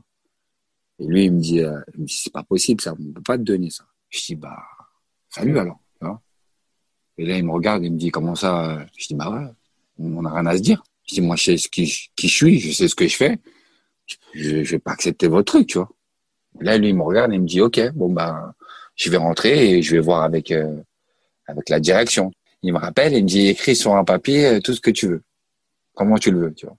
Et 1.00 1.06
lui 1.06 1.26
il 1.26 1.34
me 1.34 1.39
dit, 1.39 1.62
euh, 1.62 1.80
c'est 2.08 2.34
pas 2.34 2.43
possible 2.43 2.82
ça, 2.82 2.93
on 2.93 3.14
peut 3.14 3.22
pas 3.22 3.38
te 3.38 3.43
donner 3.43 3.70
ça. 3.70 3.86
Je 4.10 4.20
dis 4.26 4.36
bah 4.36 4.58
salut 5.30 5.60
alors. 5.60 5.80
Et 7.18 7.26
là, 7.26 7.38
il 7.38 7.45
me 7.45 7.51
regarde 7.51 7.84
il 7.84 7.91
me 7.93 7.97
dit, 7.97 8.11
comment 8.11 8.36
ça? 8.36 8.86
Je 8.97 9.07
dis, 9.07 9.16
bah 9.16 9.30
ouais, 9.30 9.45
on 9.99 10.22
n'a 10.22 10.34
rien 10.34 10.45
à 10.45 10.57
se 10.57 10.61
dire. 10.61 10.84
Je 11.07 11.16
dis, 11.16 11.22
moi, 11.22 11.36
je 11.36 11.43
sais 11.43 11.57
ce 11.57 11.70
qui, 11.70 12.09
qui 12.16 12.28
je 12.28 12.34
suis, 12.36 12.59
je 12.59 12.72
sais 12.72 12.88
ce 12.88 12.95
que 12.95 13.07
je 13.07 13.16
fais. 13.16 13.38
Je, 14.34 14.63
je 14.63 14.72
vais 14.72 14.80
pas 14.80 14.91
accepter 14.91 15.28
votre 15.28 15.51
truc, 15.53 15.68
tu 15.68 15.78
vois. 15.78 15.89
là, 16.59 16.78
lui, 16.78 16.89
il 16.89 16.95
me 16.95 17.03
regarde 17.03 17.32
et 17.32 17.36
il 17.36 17.41
me 17.41 17.47
dit, 17.47 17.61
OK, 17.61 17.80
bon, 17.93 18.11
bah, 18.11 18.53
je 18.95 19.09
vais 19.09 19.18
rentrer 19.18 19.72
et 19.72 19.82
je 19.82 19.95
vais 19.95 20.01
voir 20.01 20.24
avec, 20.24 20.51
euh, 20.51 20.78
avec 21.47 21.70
la 21.70 21.80
direction. 21.80 22.32
Il 22.61 22.74
me 22.74 22.80
rappelle 22.80 23.13
et 23.13 23.18
il 23.18 23.24
me 23.24 23.28
dit, 23.30 23.47
écris 23.47 23.76
sur 23.76 23.95
un 23.95 24.03
papier 24.03 24.45
euh, 24.45 24.59
tout 24.59 24.74
ce 24.74 24.82
que 24.82 24.91
tu 24.91 25.07
veux. 25.07 25.24
Comment 25.93 26.18
tu 26.18 26.32
le 26.32 26.39
veux, 26.39 26.53
tu 26.53 26.66
vois. 26.66 26.76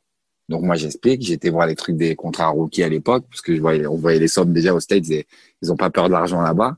Donc, 0.48 0.62
moi, 0.62 0.76
j'explique. 0.76 1.22
J'étais 1.22 1.48
voir 1.50 1.66
les 1.66 1.74
trucs 1.74 1.96
des 1.96 2.14
contrats 2.14 2.48
rookies 2.48 2.82
à 2.82 2.88
l'époque 2.88 3.24
parce 3.28 3.40
que 3.40 3.54
je 3.54 3.60
voyais, 3.60 3.86
on 3.86 3.96
voyait 3.96 4.20
les 4.20 4.28
sommes 4.28 4.52
déjà 4.52 4.74
aux 4.74 4.80
States 4.80 5.10
et 5.10 5.26
ils 5.62 5.72
ont 5.72 5.76
pas 5.76 5.90
peur 5.90 6.08
de 6.08 6.12
l'argent 6.12 6.40
là-bas. 6.40 6.76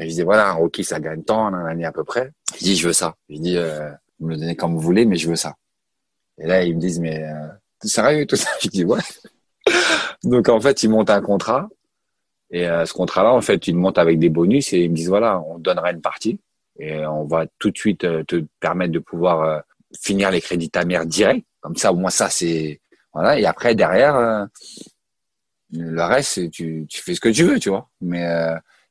Et 0.00 0.08
je 0.08 0.14
dis 0.14 0.22
voilà, 0.22 0.50
un 0.50 0.54
rookie 0.54 0.84
ça 0.84 1.00
gagne 1.00 1.22
tant, 1.22 1.46
un 1.46 1.66
année 1.66 1.84
à 1.84 1.92
peu 1.92 2.04
près. 2.04 2.30
Je 2.58 2.64
dis 2.64 2.76
je 2.76 2.86
veux 2.86 2.92
ça. 2.92 3.14
Je 3.28 3.38
dis 3.38 3.56
euh, 3.56 3.90
vous 4.18 4.28
me 4.28 4.34
le 4.34 4.40
donnez 4.40 4.56
comme 4.56 4.72
vous 4.74 4.80
voulez, 4.80 5.04
mais 5.04 5.16
je 5.16 5.28
veux 5.28 5.36
ça. 5.36 5.54
Et 6.38 6.46
là 6.46 6.62
ils 6.64 6.74
me 6.74 6.80
disent 6.80 7.00
mais 7.00 7.22
euh, 7.22 7.48
t'es 7.78 7.88
sérieux 7.88 8.26
tout 8.26 8.36
ça? 8.36 8.48
Je 8.62 8.68
dis 8.68 8.84
ouais. 8.84 9.00
Donc 10.24 10.48
en 10.48 10.60
fait 10.60 10.82
ils 10.82 10.88
montent 10.88 11.10
un 11.10 11.20
contrat 11.20 11.68
et 12.50 12.66
euh, 12.68 12.86
ce 12.86 12.92
contrat-là 12.92 13.32
en 13.32 13.40
fait 13.40 13.66
ils 13.66 13.76
montent 13.76 13.98
avec 13.98 14.18
des 14.18 14.28
bonus 14.28 14.72
et 14.72 14.80
ils 14.80 14.90
me 14.90 14.96
disent 14.96 15.08
voilà 15.08 15.40
on 15.40 15.58
donnera 15.58 15.90
une 15.92 16.00
partie 16.00 16.38
et 16.78 17.04
on 17.06 17.24
va 17.24 17.46
tout 17.58 17.70
de 17.70 17.78
suite 17.78 18.04
euh, 18.04 18.24
te 18.24 18.44
permettre 18.60 18.92
de 18.92 18.98
pouvoir 18.98 19.42
euh, 19.42 19.60
finir 20.00 20.30
les 20.30 20.40
crédits 20.40 20.70
ta 20.70 20.84
mère 20.84 21.04
direct. 21.06 21.46
Comme 21.60 21.76
ça 21.76 21.92
au 21.92 21.96
moins 21.96 22.10
ça 22.10 22.30
c'est 22.30 22.80
voilà 23.12 23.38
et 23.38 23.44
après 23.44 23.74
derrière 23.74 24.48
le 25.70 26.02
reste 26.02 26.50
tu, 26.50 26.86
tu 26.88 27.02
fais 27.02 27.14
ce 27.14 27.20
que 27.20 27.28
tu 27.28 27.44
veux 27.44 27.58
tu 27.58 27.68
vois 27.68 27.88
mais 28.00 28.26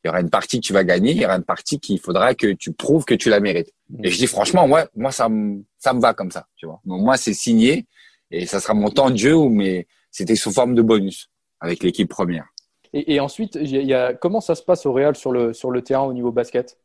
il 0.04 0.08
y 0.08 0.10
aura 0.10 0.22
une 0.22 0.30
partie 0.30 0.60
que 0.60 0.66
tu 0.66 0.74
vas 0.74 0.84
gagner, 0.84 1.12
il 1.12 1.22
y 1.22 1.26
aura 1.26 1.36
une 1.36 1.44
partie 1.44 1.80
qu'il 1.80 2.00
faudra 2.00 2.34
que 2.34 2.54
tu 2.54 2.72
prouves 2.72 3.06
que 3.06 3.14
tu 3.14 3.30
la 3.30 3.40
mérites. 3.40 3.72
Et 4.04 4.10
je 4.10 4.18
dis 4.18 4.28
franchement, 4.28 4.66
ouais, 4.68 4.86
moi 4.96 5.12
ça 5.12 5.30
me 5.30 5.64
ça 5.78 5.94
me 5.94 6.02
va 6.02 6.14
comme 6.14 6.32
ça, 6.32 6.48
tu 6.56 6.66
vois. 6.66 6.82
Donc 6.86 7.02
moi 7.02 7.18
c'est 7.18 7.34
signé 7.34 7.86
et 8.32 8.46
ça 8.46 8.60
sera 8.60 8.74
mon 8.74 8.90
temps 8.90 9.10
de 9.10 9.18
jeu 9.18 9.36
mais 9.50 9.88
c'était 10.10 10.36
sous 10.36 10.52
forme 10.52 10.74
de 10.76 10.82
bonus 10.82 11.30
avec 11.60 11.84
l'équipe 11.84 12.10
première. 12.10 12.48
Et, 12.94 13.14
et 13.14 13.20
ensuite, 13.20 13.56
il 13.56 13.70
y 13.70 13.94
a, 13.94 14.14
comment 14.14 14.42
ça 14.42 14.56
se 14.56 14.64
passe 14.64 14.86
au 14.86 14.92
Real 14.92 15.16
sur 15.16 15.32
le 15.32 15.54
sur 15.54 15.72
le 15.72 15.82
terrain 15.82 16.04
au 16.04 16.14
niveau 16.14 16.32
basket? 16.32 16.78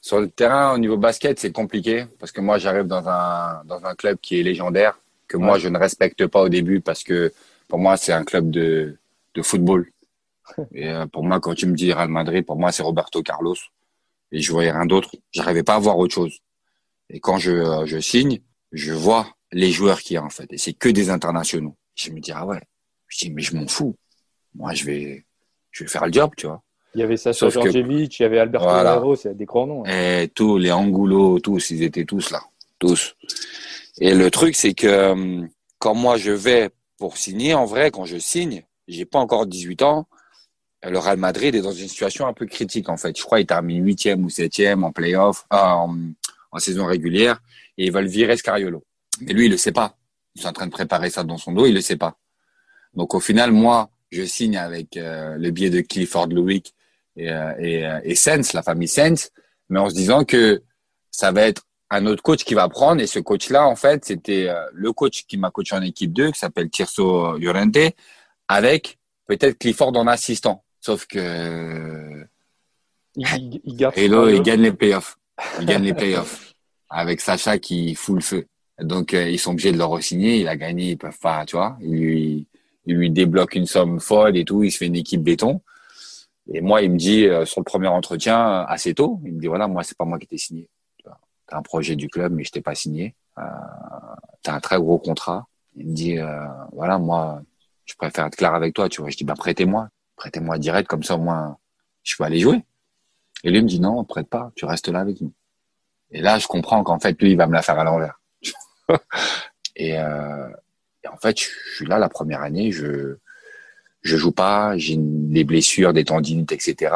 Sur 0.00 0.20
le 0.20 0.28
terrain 0.28 0.74
au 0.74 0.78
niveau 0.78 0.96
basket, 0.96 1.38
c'est 1.38 1.52
compliqué 1.52 2.06
parce 2.18 2.32
que 2.32 2.40
moi 2.40 2.58
j'arrive 2.58 2.86
dans 2.86 3.08
un 3.08 3.62
dans 3.64 3.84
un 3.84 3.94
club 3.94 4.18
qui 4.20 4.38
est 4.38 4.42
légendaire 4.42 4.98
que 5.26 5.36
moi 5.36 5.58
je 5.58 5.68
ne 5.68 5.78
respecte 5.78 6.26
pas 6.26 6.42
au 6.42 6.48
début 6.48 6.80
parce 6.80 7.02
que 7.02 7.32
pour 7.66 7.78
moi 7.78 7.96
c'est 7.96 8.12
un 8.12 8.24
club 8.24 8.50
de 8.50 8.96
de 9.34 9.42
football 9.42 9.86
et 10.72 10.88
euh, 10.88 11.06
pour 11.06 11.24
moi, 11.24 11.40
quand 11.40 11.54
tu 11.54 11.66
me 11.66 11.74
dis 11.74 11.92
Real 11.92 12.08
Madrid, 12.08 12.44
pour 12.44 12.56
moi, 12.56 12.72
c'est 12.72 12.82
Roberto 12.82 13.22
Carlos. 13.22 13.56
Et 14.30 14.40
je 14.40 14.50
voyais 14.52 14.72
rien 14.72 14.86
d'autre. 14.86 15.14
J'arrivais 15.30 15.62
pas 15.62 15.74
à 15.74 15.78
voir 15.78 15.98
autre 15.98 16.14
chose. 16.14 16.38
Et 17.10 17.20
quand 17.20 17.38
je, 17.38 17.52
euh, 17.52 17.86
je 17.86 17.98
signe, 17.98 18.40
je 18.72 18.92
vois 18.92 19.26
les 19.52 19.70
joueurs 19.70 20.00
qu'il 20.00 20.14
y 20.14 20.16
a 20.16 20.24
en 20.24 20.30
fait. 20.30 20.50
Et 20.52 20.58
c'est 20.58 20.72
que 20.72 20.88
des 20.88 21.10
internationaux. 21.10 21.76
Je 21.94 22.10
me 22.10 22.20
dis, 22.20 22.32
ah 22.32 22.46
ouais. 22.46 22.60
Je 23.08 23.18
dis, 23.18 23.30
mais 23.30 23.42
je 23.42 23.54
m'en 23.54 23.66
fous. 23.66 23.94
Moi, 24.54 24.72
je 24.72 24.84
vais, 24.84 25.26
je 25.70 25.84
vais 25.84 25.90
faire 25.90 26.06
le 26.06 26.12
job, 26.12 26.30
tu 26.36 26.46
vois. 26.46 26.62
Il 26.94 27.00
y 27.00 27.04
avait 27.04 27.16
Sasha 27.16 27.48
Djordjevic, 27.48 28.18
il 28.18 28.22
y 28.22 28.26
avait 28.26 28.38
Alberto 28.38 28.68
voilà. 28.68 29.02
c'est 29.16 29.34
des 29.36 29.46
grands 29.46 29.66
noms. 29.66 29.84
Hein. 29.86 30.22
Et 30.22 30.28
tous, 30.28 30.58
les 30.58 30.72
Angulo, 30.72 31.38
tous, 31.40 31.70
ils 31.70 31.82
étaient 31.82 32.04
tous 32.04 32.30
là. 32.30 32.42
Tous. 32.78 33.14
Et 33.98 34.14
le 34.14 34.30
truc, 34.30 34.56
c'est 34.56 34.74
que 34.74 34.86
euh, 34.86 35.42
quand 35.78 35.94
moi 35.94 36.16
je 36.18 36.32
vais 36.32 36.70
pour 36.98 37.16
signer, 37.16 37.54
en 37.54 37.64
vrai, 37.64 37.90
quand 37.90 38.04
je 38.04 38.18
signe, 38.18 38.64
j'ai 38.88 39.06
pas 39.06 39.18
encore 39.18 39.46
18 39.46 39.82
ans, 39.82 40.06
le 40.84 40.98
Real 40.98 41.16
Madrid 41.16 41.54
est 41.54 41.62
dans 41.62 41.72
une 41.72 41.88
situation 41.88 42.26
un 42.26 42.32
peu 42.32 42.46
critique 42.46 42.88
en 42.88 42.96
fait. 42.96 43.16
Je 43.16 43.22
crois 43.22 43.38
qu'il 43.38 43.46
termine 43.46 43.84
huitième 43.84 44.24
ou 44.24 44.30
septième 44.30 44.84
en 44.84 44.92
playoff, 44.92 45.46
euh, 45.52 45.56
en, 45.56 46.58
saison 46.58 46.86
régulière, 46.86 47.40
et 47.78 47.86
ils 47.86 47.92
veulent 47.92 48.06
virer 48.06 48.36
Scariolo. 48.36 48.84
Mais 49.20 49.32
lui, 49.32 49.46
il 49.46 49.50
le 49.50 49.56
sait 49.56 49.72
pas. 49.72 49.96
Ils 50.34 50.42
sont 50.42 50.48
en 50.48 50.52
train 50.52 50.66
de 50.66 50.72
préparer 50.72 51.10
ça 51.10 51.24
dans 51.24 51.38
son 51.38 51.52
dos, 51.52 51.66
il 51.66 51.74
le 51.74 51.80
sait 51.80 51.96
pas. 51.96 52.16
Donc 52.94 53.14
au 53.14 53.20
final, 53.20 53.52
moi, 53.52 53.90
je 54.10 54.22
signe 54.24 54.56
avec 54.56 54.96
euh, 54.96 55.36
le 55.38 55.50
biais 55.50 55.70
de 55.70 55.80
Clifford 55.80 56.26
Lewick 56.28 56.74
et, 57.16 57.30
euh, 57.30 57.52
euh, 57.58 58.00
et 58.04 58.14
Sens, 58.14 58.52
la 58.52 58.62
famille 58.62 58.88
Sens, 58.88 59.30
mais 59.68 59.80
en 59.80 59.88
se 59.88 59.94
disant 59.94 60.24
que 60.24 60.62
ça 61.10 61.32
va 61.32 61.42
être 61.42 61.62
un 61.90 62.06
autre 62.06 62.22
coach 62.22 62.44
qui 62.44 62.54
va 62.54 62.68
prendre. 62.68 63.00
Et 63.00 63.06
ce 63.06 63.18
coach-là, 63.18 63.66
en 63.66 63.76
fait, 63.76 64.04
c'était 64.04 64.48
le 64.72 64.92
coach 64.92 65.24
qui 65.26 65.36
m'a 65.36 65.50
coaché 65.50 65.76
en 65.76 65.82
équipe 65.82 66.12
2, 66.12 66.30
qui 66.30 66.38
s'appelle 66.38 66.70
Tirso 66.70 67.36
Llorente, 67.38 67.94
avec 68.48 68.98
peut-être 69.26 69.58
Clifford 69.58 69.94
en 69.96 70.06
assistant. 70.06 70.64
Sauf 70.82 71.06
que 71.06 72.26
il, 73.14 73.60
il, 73.64 73.76
garde 73.76 73.96
Hello, 73.96 74.28
il 74.28 74.42
gagne 74.42 74.62
les 74.62 74.72
playoffs. 74.72 75.16
Il 75.60 75.66
gagne 75.66 75.84
les 75.84 75.94
playoffs 76.02 76.54
avec 76.90 77.20
Sacha 77.20 77.58
qui 77.58 77.94
fout 77.94 78.16
le 78.16 78.20
feu. 78.20 78.46
Donc 78.80 79.14
euh, 79.14 79.28
ils 79.28 79.38
sont 79.38 79.52
obligés 79.52 79.70
de 79.70 79.78
le 79.78 79.84
re-signer. 79.84 80.40
Il 80.40 80.48
a 80.48 80.56
gagné, 80.56 80.90
ils 80.90 80.98
peuvent 80.98 81.18
pas, 81.20 81.46
tu 81.46 81.56
vois. 81.56 81.78
Il 81.80 81.92
lui, 81.92 82.46
il 82.86 82.96
lui 82.96 83.10
débloque 83.10 83.54
une 83.54 83.66
somme 83.66 84.00
folle 84.00 84.36
et 84.36 84.44
tout. 84.44 84.64
Il 84.64 84.72
se 84.72 84.78
fait 84.78 84.86
une 84.86 84.96
équipe 84.96 85.22
béton. 85.22 85.60
Et 86.52 86.60
moi, 86.60 86.82
il 86.82 86.90
me 86.90 86.96
dit 86.96 87.28
euh, 87.28 87.44
sur 87.44 87.60
le 87.60 87.64
premier 87.64 87.86
entretien 87.86 88.62
assez 88.62 88.92
tôt, 88.92 89.20
il 89.24 89.34
me 89.34 89.40
dit 89.40 89.46
voilà, 89.46 89.68
moi 89.68 89.84
c'est 89.84 89.96
pas 89.96 90.04
moi 90.04 90.18
qui 90.18 90.26
t'ai 90.26 90.38
signé. 90.38 90.68
T'as 91.46 91.58
un 91.58 91.62
projet 91.62 91.94
du 91.94 92.08
club, 92.08 92.32
mais 92.32 92.42
je 92.42 92.50
t'ai 92.50 92.60
pas 92.60 92.74
signé. 92.74 93.14
Euh, 93.38 93.42
T'as 94.42 94.54
un 94.54 94.60
très 94.60 94.78
gros 94.78 94.98
contrat. 94.98 95.46
Il 95.76 95.86
me 95.86 95.94
dit 95.94 96.18
euh, 96.18 96.44
voilà, 96.72 96.98
moi 96.98 97.40
je 97.84 97.94
préfère 97.94 98.26
être 98.26 98.36
clair 98.36 98.54
avec 98.54 98.74
toi, 98.74 98.88
tu 98.88 99.00
vois. 99.00 99.10
Je 99.10 99.16
dis 99.16 99.24
bah 99.24 99.34
prêtez-moi 99.36 99.88
prêtez-moi 100.22 100.56
direct, 100.58 100.88
comme 100.88 101.02
ça 101.02 101.16
au 101.16 101.18
moins 101.18 101.58
je 102.04 102.14
peux 102.16 102.22
aller 102.22 102.38
jouer. 102.38 102.62
Et 103.42 103.50
lui 103.50 103.60
me 103.60 103.66
dit 103.66 103.80
non, 103.80 104.04
prête 104.04 104.28
pas, 104.28 104.52
tu 104.54 104.64
restes 104.64 104.86
là 104.86 105.00
avec 105.00 105.20
nous. 105.20 105.32
Et 106.12 106.20
là, 106.20 106.38
je 106.38 106.46
comprends 106.46 106.84
qu'en 106.84 107.00
fait, 107.00 107.20
lui, 107.20 107.32
il 107.32 107.36
va 107.36 107.48
me 107.48 107.54
la 107.54 107.62
faire 107.62 107.78
à 107.78 107.84
l'envers. 107.84 108.20
et, 109.76 109.98
euh, 109.98 110.48
et, 111.02 111.08
en 111.08 111.16
fait, 111.16 111.40
je 111.40 111.74
suis 111.74 111.86
là 111.86 111.98
la 111.98 112.08
première 112.08 112.42
année, 112.42 112.70
je 112.70 113.16
je 114.02 114.16
joue 114.16 114.32
pas, 114.32 114.76
j'ai 114.76 114.96
des 114.98 115.44
blessures, 115.44 115.92
des 115.92 116.04
tendinites, 116.04 116.52
etc. 116.52 116.94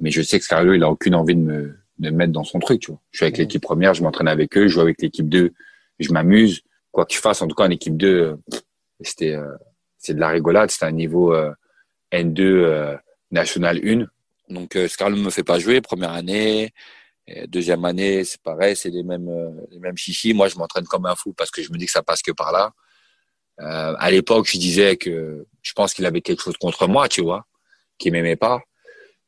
Mais 0.00 0.10
je 0.10 0.22
sais 0.22 0.38
que 0.38 0.44
Scarlett, 0.44 0.76
il 0.76 0.82
a 0.82 0.90
aucune 0.90 1.14
envie 1.14 1.36
de 1.36 1.40
me, 1.40 1.78
de 1.98 2.10
me 2.10 2.16
mettre 2.16 2.32
dans 2.32 2.44
son 2.44 2.58
truc. 2.58 2.80
Tu 2.80 2.90
vois. 2.90 3.00
Je 3.10 3.18
suis 3.18 3.24
avec 3.24 3.38
l'équipe 3.38 3.62
première, 3.62 3.94
je 3.94 4.02
m'entraîne 4.02 4.28
avec 4.28 4.56
eux, 4.56 4.66
je 4.66 4.74
joue 4.74 4.80
avec 4.80 5.00
l'équipe 5.00 5.28
2, 5.28 5.52
je 5.98 6.12
m'amuse. 6.12 6.62
Quoi 6.92 7.04
que 7.04 7.14
je 7.14 7.18
fasse, 7.18 7.40
en 7.42 7.46
tout 7.46 7.54
cas 7.54 7.64
en 7.64 7.70
équipe 7.70 7.96
2, 7.96 8.36
c'était 9.00 9.34
euh, 9.34 9.56
c'est 9.96 10.14
de 10.14 10.20
la 10.20 10.28
rigolade, 10.28 10.70
c'était 10.70 10.86
un 10.86 10.92
niveau 10.92 11.32
euh, 11.32 11.52
N2 12.12 12.40
euh, 12.40 12.96
National 13.30 13.80
1. 13.84 14.06
Donc 14.52 14.76
euh, 14.76 14.88
Scarlett 14.88 15.18
ne 15.18 15.24
me 15.24 15.30
fait 15.30 15.44
pas 15.44 15.58
jouer 15.58 15.80
première 15.80 16.12
année. 16.12 16.72
deuxième 17.48 17.84
année, 17.84 18.24
c'est 18.24 18.42
pareil, 18.42 18.76
c'est 18.76 18.90
les 18.90 19.02
mêmes 19.02 19.28
euh, 19.28 19.50
les 19.70 19.78
mêmes 19.78 19.96
chichis. 19.96 20.34
Moi, 20.34 20.48
je 20.48 20.56
m'entraîne 20.56 20.86
comme 20.86 21.06
un 21.06 21.14
fou 21.14 21.32
parce 21.32 21.50
que 21.50 21.62
je 21.62 21.72
me 21.72 21.78
dis 21.78 21.86
que 21.86 21.92
ça 21.92 22.02
passe 22.02 22.22
que 22.22 22.32
par 22.32 22.52
là. 22.52 22.72
Euh, 23.60 23.94
à 23.98 24.10
l'époque, 24.10 24.48
je 24.50 24.58
disais 24.58 24.96
que 24.96 25.46
je 25.62 25.72
pense 25.74 25.94
qu'il 25.94 26.06
avait 26.06 26.22
quelque 26.22 26.42
chose 26.42 26.56
contre 26.56 26.88
moi, 26.88 27.08
tu 27.08 27.22
vois, 27.22 27.46
qu'il 27.98 28.12
m'aimait 28.12 28.36
pas. 28.36 28.60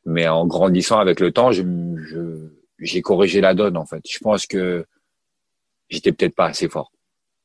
Mais 0.05 0.27
en 0.27 0.45
grandissant 0.45 0.99
avec 0.99 1.19
le 1.19 1.31
temps, 1.31 1.51
je, 1.51 1.61
je 1.61 2.49
j'ai 2.79 3.01
corrigé 3.01 3.39
la 3.41 3.53
donne 3.53 3.77
en 3.77 3.85
fait. 3.85 4.01
Je 4.09 4.19
pense 4.19 4.45
que 4.45 4.85
j'étais 5.89 6.11
peut-être 6.11 6.35
pas 6.35 6.47
assez 6.47 6.67
fort 6.67 6.91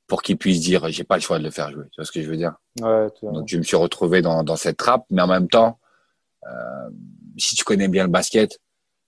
pour 0.09 0.23
qu'il 0.23 0.37
puisse 0.39 0.61
dire 0.61 0.89
j'ai 0.89 1.05
pas 1.05 1.17
le 1.17 1.21
choix 1.21 1.39
de 1.39 1.45
le 1.45 1.51
faire 1.51 1.71
jouer. 1.71 1.85
Tu 1.93 1.97
vois 2.01 2.05
ce 2.05 2.11
que 2.11 2.23
je 2.23 2.29
veux 2.29 2.37
dire? 2.37 2.55
Ouais, 2.81 3.07
Donc 3.23 3.47
je 3.47 3.59
me 3.59 3.63
suis 3.63 3.77
retrouvé 3.77 4.23
dans, 4.23 4.43
dans 4.43 4.57
cette 4.57 4.79
trappe, 4.79 5.05
mais 5.11 5.23
en 5.23 5.29
même 5.29 5.49
temps, 5.49 5.79
euh, 6.47 6.91
si 7.37 7.55
tu 7.55 7.63
connais 7.63 7.89
bien 7.89 8.05
le 8.05 8.11
basket, 8.11 8.59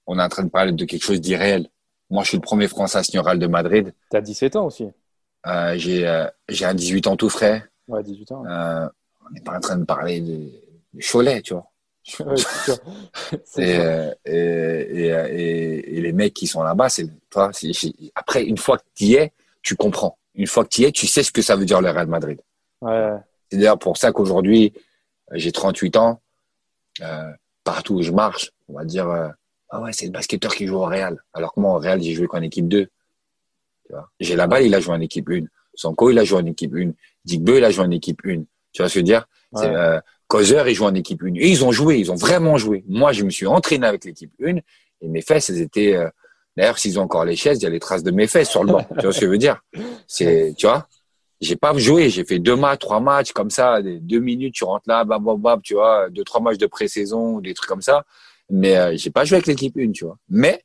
on 0.06 0.18
est 0.18 0.22
en 0.22 0.28
train 0.28 0.44
de 0.44 0.50
parler 0.50 0.72
de 0.72 0.84
quelque 0.84 1.02
chose 1.02 1.20
d'irréel. 1.20 1.68
Moi, 2.10 2.22
je 2.22 2.28
suis 2.28 2.36
le 2.36 2.42
premier 2.42 2.68
Français 2.68 2.98
à 2.98 3.02
signer 3.02 3.22
de 3.36 3.46
Madrid. 3.46 3.94
Tu 4.10 4.16
as 4.16 4.20
17 4.20 4.56
ans 4.56 4.66
aussi 4.66 4.88
euh, 5.46 5.74
J'ai 5.76 6.06
euh, 6.06 6.26
j'ai 6.48 6.66
un 6.66 6.74
18 6.74 7.06
ans 7.06 7.16
tout 7.16 7.30
frais. 7.30 7.64
Ouais, 7.88 8.02
18 8.02 8.32
ans. 8.32 8.44
Euh, 8.46 8.88
on 9.26 9.32
n'est 9.32 9.40
pas 9.40 9.56
en 9.56 9.60
train 9.60 9.76
de 9.76 9.84
parler 9.84 10.20
de, 10.20 10.50
de 10.94 11.00
Cholet, 11.00 11.40
tu 11.42 11.54
vois. 11.54 11.66
Ouais, 12.26 12.36
sûr. 12.36 12.76
et, 13.58 13.78
euh, 13.78 14.12
et, 14.24 14.32
et, 14.32 15.06
et, 15.06 15.96
et, 15.98 16.00
les 16.00 16.12
mecs 16.12 16.32
qui 16.32 16.46
sont 16.46 16.62
là-bas, 16.62 16.88
c'est 16.88 17.06
toi. 17.28 17.50
Après, 18.14 18.42
une 18.42 18.56
fois 18.56 18.78
que 18.78 18.84
tu 18.94 19.04
y 19.04 19.14
es, 19.14 19.32
tu 19.62 19.76
comprends 19.76 20.18
une 20.40 20.46
fois 20.46 20.64
que 20.64 20.70
tu 20.70 20.80
y 20.80 20.84
es, 20.84 20.92
tu 20.92 21.06
sais 21.06 21.22
ce 21.22 21.30
que 21.30 21.42
ça 21.42 21.54
veut 21.54 21.66
dire 21.66 21.82
le 21.82 21.90
Real 21.90 22.06
Madrid. 22.06 22.40
Ouais. 22.80 23.12
C'est 23.50 23.58
d'ailleurs 23.58 23.78
pour 23.78 23.98
ça 23.98 24.10
qu'aujourd'hui, 24.10 24.72
euh, 25.30 25.34
j'ai 25.36 25.52
38 25.52 25.96
ans. 25.96 26.22
Euh, 27.02 27.30
partout 27.62 27.96
où 27.96 28.02
je 28.02 28.10
marche, 28.10 28.52
on 28.68 28.74
va 28.74 28.84
dire 28.84 29.08
euh, 29.08 29.28
ah 29.68 29.82
ouais, 29.82 29.92
c'est 29.92 30.06
le 30.06 30.12
basketteur 30.12 30.54
qui 30.54 30.66
joue 30.66 30.76
au 30.76 30.86
Real. 30.86 31.22
Alors 31.34 31.52
que 31.52 31.60
moi, 31.60 31.74
au 31.74 31.78
Real, 31.78 32.00
j'ai 32.02 32.14
joué 32.14 32.26
qu'en 32.26 32.40
équipe 32.40 32.68
2. 32.68 32.88
J'ai 34.18 34.36
la 34.36 34.46
balle, 34.46 34.64
il 34.64 34.74
a 34.74 34.80
joué 34.80 34.94
en 34.94 35.00
équipe 35.00 35.28
1. 35.28 35.42
Sonko, 35.74 36.10
il 36.10 36.18
a 36.18 36.24
joué 36.24 36.40
en 36.40 36.46
équipe 36.46 36.74
1. 36.74 36.92
Digbe, 37.24 37.50
il 37.50 37.64
a 37.64 37.70
joué 37.70 37.84
en 37.84 37.90
équipe 37.90 38.20
1. 38.24 38.42
Tu 38.72 38.82
vois 38.82 38.88
ce 38.88 38.94
que 38.94 38.94
je 38.94 38.98
veux 39.00 39.02
dire? 39.02 39.26
Ouais. 39.52 39.66
euh, 39.66 40.00
Causeur, 40.26 40.68
il 40.68 40.74
joue 40.74 40.84
en 40.86 40.94
équipe 40.94 41.22
1. 41.22 41.34
Et 41.34 41.48
ils 41.50 41.64
ont 41.64 41.72
joué, 41.72 41.98
ils 41.98 42.10
ont 42.10 42.16
vraiment 42.16 42.56
joué. 42.56 42.84
Moi, 42.88 43.12
je 43.12 43.24
me 43.24 43.30
suis 43.30 43.46
entraîné 43.46 43.86
avec 43.86 44.04
l'équipe 44.04 44.32
1 44.42 44.56
et 45.02 45.08
mes 45.08 45.22
fesses, 45.22 45.50
elles 45.50 45.60
étaient 45.60 45.96
D'ailleurs, 46.60 46.78
s'ils 46.78 47.00
ont 47.00 47.04
encore 47.04 47.24
les 47.24 47.36
chaises, 47.36 47.56
il 47.60 47.62
y 47.62 47.66
a 47.66 47.70
les 47.70 47.80
traces 47.80 48.02
de 48.02 48.10
mes 48.10 48.26
fesses 48.26 48.50
sur 48.50 48.64
le 48.64 48.72
banc. 48.72 48.86
tu 48.98 49.04
vois 49.04 49.14
ce 49.14 49.20
que 49.20 49.24
je 49.24 49.30
veux 49.30 49.38
dire? 49.38 49.62
C'est, 50.06 50.52
tu 50.58 50.66
vois, 50.66 50.86
j'ai 51.40 51.56
pas 51.56 51.74
joué. 51.78 52.10
J'ai 52.10 52.22
fait 52.22 52.38
deux 52.38 52.54
matchs, 52.54 52.80
trois 52.80 53.00
matchs 53.00 53.32
comme 53.32 53.48
ça, 53.48 53.80
deux 53.80 54.18
minutes, 54.18 54.52
tu 54.52 54.64
rentres 54.64 54.84
là, 54.86 55.04
bam, 55.04 55.24
bam, 55.24 55.40
bam, 55.40 55.62
tu 55.62 55.72
vois, 55.72 56.10
deux, 56.10 56.22
trois 56.22 56.42
matchs 56.42 56.58
de 56.58 56.66
pré-saison, 56.66 57.40
des 57.40 57.54
trucs 57.54 57.66
comme 57.66 57.80
ça. 57.80 58.04
Mais 58.50 58.76
euh, 58.76 58.92
j'ai 58.94 59.08
pas 59.08 59.24
joué 59.24 59.36
avec 59.36 59.46
l'équipe 59.46 59.74
une, 59.76 59.92
tu 59.92 60.04
vois. 60.04 60.18
Mais 60.28 60.62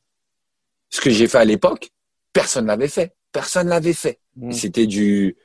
ce 0.90 1.00
que 1.00 1.10
j'ai 1.10 1.30
fait 1.30 1.38
à 1.38 1.46
l'époque, 1.46 1.92
personne 2.34 2.66
l'avait 2.66 2.90
fait. 2.90 3.16
Personne 3.32 3.70
l'avait 3.70 3.94
fait. 3.94 4.20
Mmh. 4.36 4.52
C'était 4.52 4.88
du, 4.88 5.38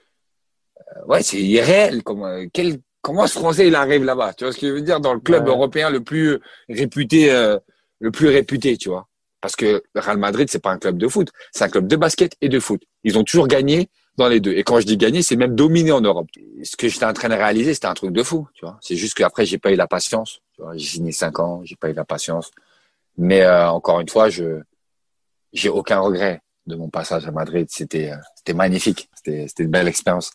euh, 0.80 1.06
ouais, 1.06 1.22
c'est 1.22 1.40
irréel. 1.40 2.02
Comment, 2.02 2.44
quel, 2.52 2.80
comment 3.02 3.28
ce 3.28 3.38
Français 3.38 3.68
il 3.68 3.76
arrive 3.76 4.02
là-bas? 4.02 4.34
Tu 4.34 4.42
vois 4.42 4.52
ce 4.52 4.58
que 4.58 4.66
je 4.66 4.72
veux 4.72 4.82
dire? 4.82 4.98
Dans 4.98 5.14
le 5.14 5.20
club 5.20 5.44
ouais. 5.44 5.50
européen 5.50 5.90
le 5.90 6.02
plus 6.02 6.40
réputé, 6.68 7.30
euh, 7.30 7.56
le 8.00 8.10
plus 8.10 8.26
réputé, 8.26 8.76
tu 8.76 8.88
vois. 8.88 9.06
Parce 9.40 9.56
que 9.56 9.82
Real 9.94 10.18
Madrid, 10.18 10.48
c'est 10.50 10.58
pas 10.58 10.70
un 10.70 10.78
club 10.78 10.98
de 10.98 11.08
foot, 11.08 11.30
c'est 11.52 11.64
un 11.64 11.68
club 11.68 11.86
de 11.86 11.96
basket 11.96 12.36
et 12.40 12.48
de 12.48 12.60
foot. 12.60 12.82
Ils 13.04 13.18
ont 13.18 13.24
toujours 13.24 13.48
gagné 13.48 13.88
dans 14.16 14.28
les 14.28 14.40
deux. 14.40 14.52
Et 14.52 14.62
quand 14.64 14.80
je 14.80 14.86
dis 14.86 14.96
gagner, 14.96 15.22
c'est 15.22 15.36
même 15.36 15.54
dominé 15.54 15.92
en 15.92 16.00
Europe. 16.00 16.28
Ce 16.62 16.76
que 16.76 16.88
j'étais 16.88 17.06
en 17.06 17.12
train 17.12 17.28
de 17.28 17.34
réaliser, 17.34 17.72
c'était 17.74 17.86
un 17.86 17.94
truc 17.94 18.12
de 18.12 18.22
fou, 18.22 18.48
tu 18.54 18.64
vois. 18.64 18.78
C'est 18.82 18.96
juste 18.96 19.14
qu'après, 19.14 19.46
j'ai 19.46 19.58
pas 19.58 19.72
eu 19.72 19.76
la 19.76 19.86
patience. 19.86 20.40
J'ai 20.74 20.86
signé 20.86 21.12
cinq 21.12 21.38
ans, 21.38 21.62
j'ai 21.64 21.76
pas 21.76 21.88
eu 21.90 21.94
la 21.94 22.04
patience. 22.04 22.50
Mais 23.16 23.48
encore 23.48 24.00
une 24.00 24.08
fois, 24.08 24.28
je 24.28 24.60
j'ai 25.52 25.68
aucun 25.68 26.00
regret 26.00 26.42
de 26.66 26.76
mon 26.76 26.90
passage 26.90 27.26
à 27.26 27.32
Madrid. 27.32 27.66
C'était 27.70 28.12
c'était 28.36 28.54
magnifique. 28.54 29.08
C'était 29.14 29.48
c'était 29.48 29.62
une 29.64 29.70
belle 29.70 29.88
expérience. 29.88 30.32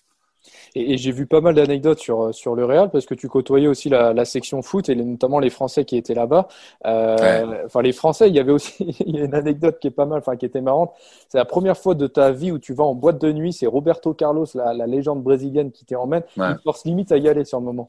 Et, 0.75 0.97
j'ai 0.97 1.11
vu 1.11 1.25
pas 1.25 1.41
mal 1.41 1.55
d'anecdotes 1.55 1.99
sur, 1.99 2.25
euh, 2.25 2.31
sur 2.31 2.55
le 2.55 2.65
Real 2.65 2.91
parce 2.91 3.05
que 3.05 3.13
tu 3.13 3.29
côtoyais 3.29 3.67
aussi 3.67 3.89
la, 3.89 4.13
la 4.13 4.25
section 4.25 4.61
foot 4.61 4.89
et 4.89 4.95
notamment 4.95 5.39
les 5.39 5.49
Français 5.49 5.85
qui 5.85 5.97
étaient 5.97 6.13
là-bas. 6.13 6.47
Euh, 6.85 7.63
Enfin, 7.65 7.81
les 7.81 7.93
Français, 7.93 8.27
il 8.27 8.35
y 8.35 8.39
avait 8.39 8.51
aussi 8.51 8.75
il 9.05 9.15
y 9.15 9.21
a 9.21 9.25
une 9.25 9.35
anecdote 9.35 9.79
qui 9.79 9.87
est 9.87 9.91
pas 9.91 10.05
mal, 10.05 10.19
enfin 10.19 10.35
qui 10.35 10.45
était 10.45 10.61
marrante. 10.61 10.93
C'est 11.29 11.37
la 11.37 11.45
première 11.45 11.77
fois 11.77 11.95
de 11.95 12.07
ta 12.07 12.31
vie 12.31 12.51
où 12.51 12.59
tu 12.59 12.73
vas 12.73 12.83
en 12.83 12.93
boîte 12.95 13.19
de 13.19 13.31
nuit. 13.31 13.53
C'est 13.53 13.67
Roberto 13.67 14.13
Carlos, 14.13 14.45
la, 14.53 14.73
la, 14.73 14.87
légende 14.87 15.23
brésilienne, 15.23 15.71
qui 15.71 15.85
t'emmène. 15.85 16.23
Ouais. 16.37 16.51
Il 16.51 16.61
force 16.63 16.85
limite 16.85 17.11
à 17.11 17.17
y 17.17 17.27
aller 17.29 17.45
sur 17.45 17.59
le 17.59 17.65
moment. 17.65 17.87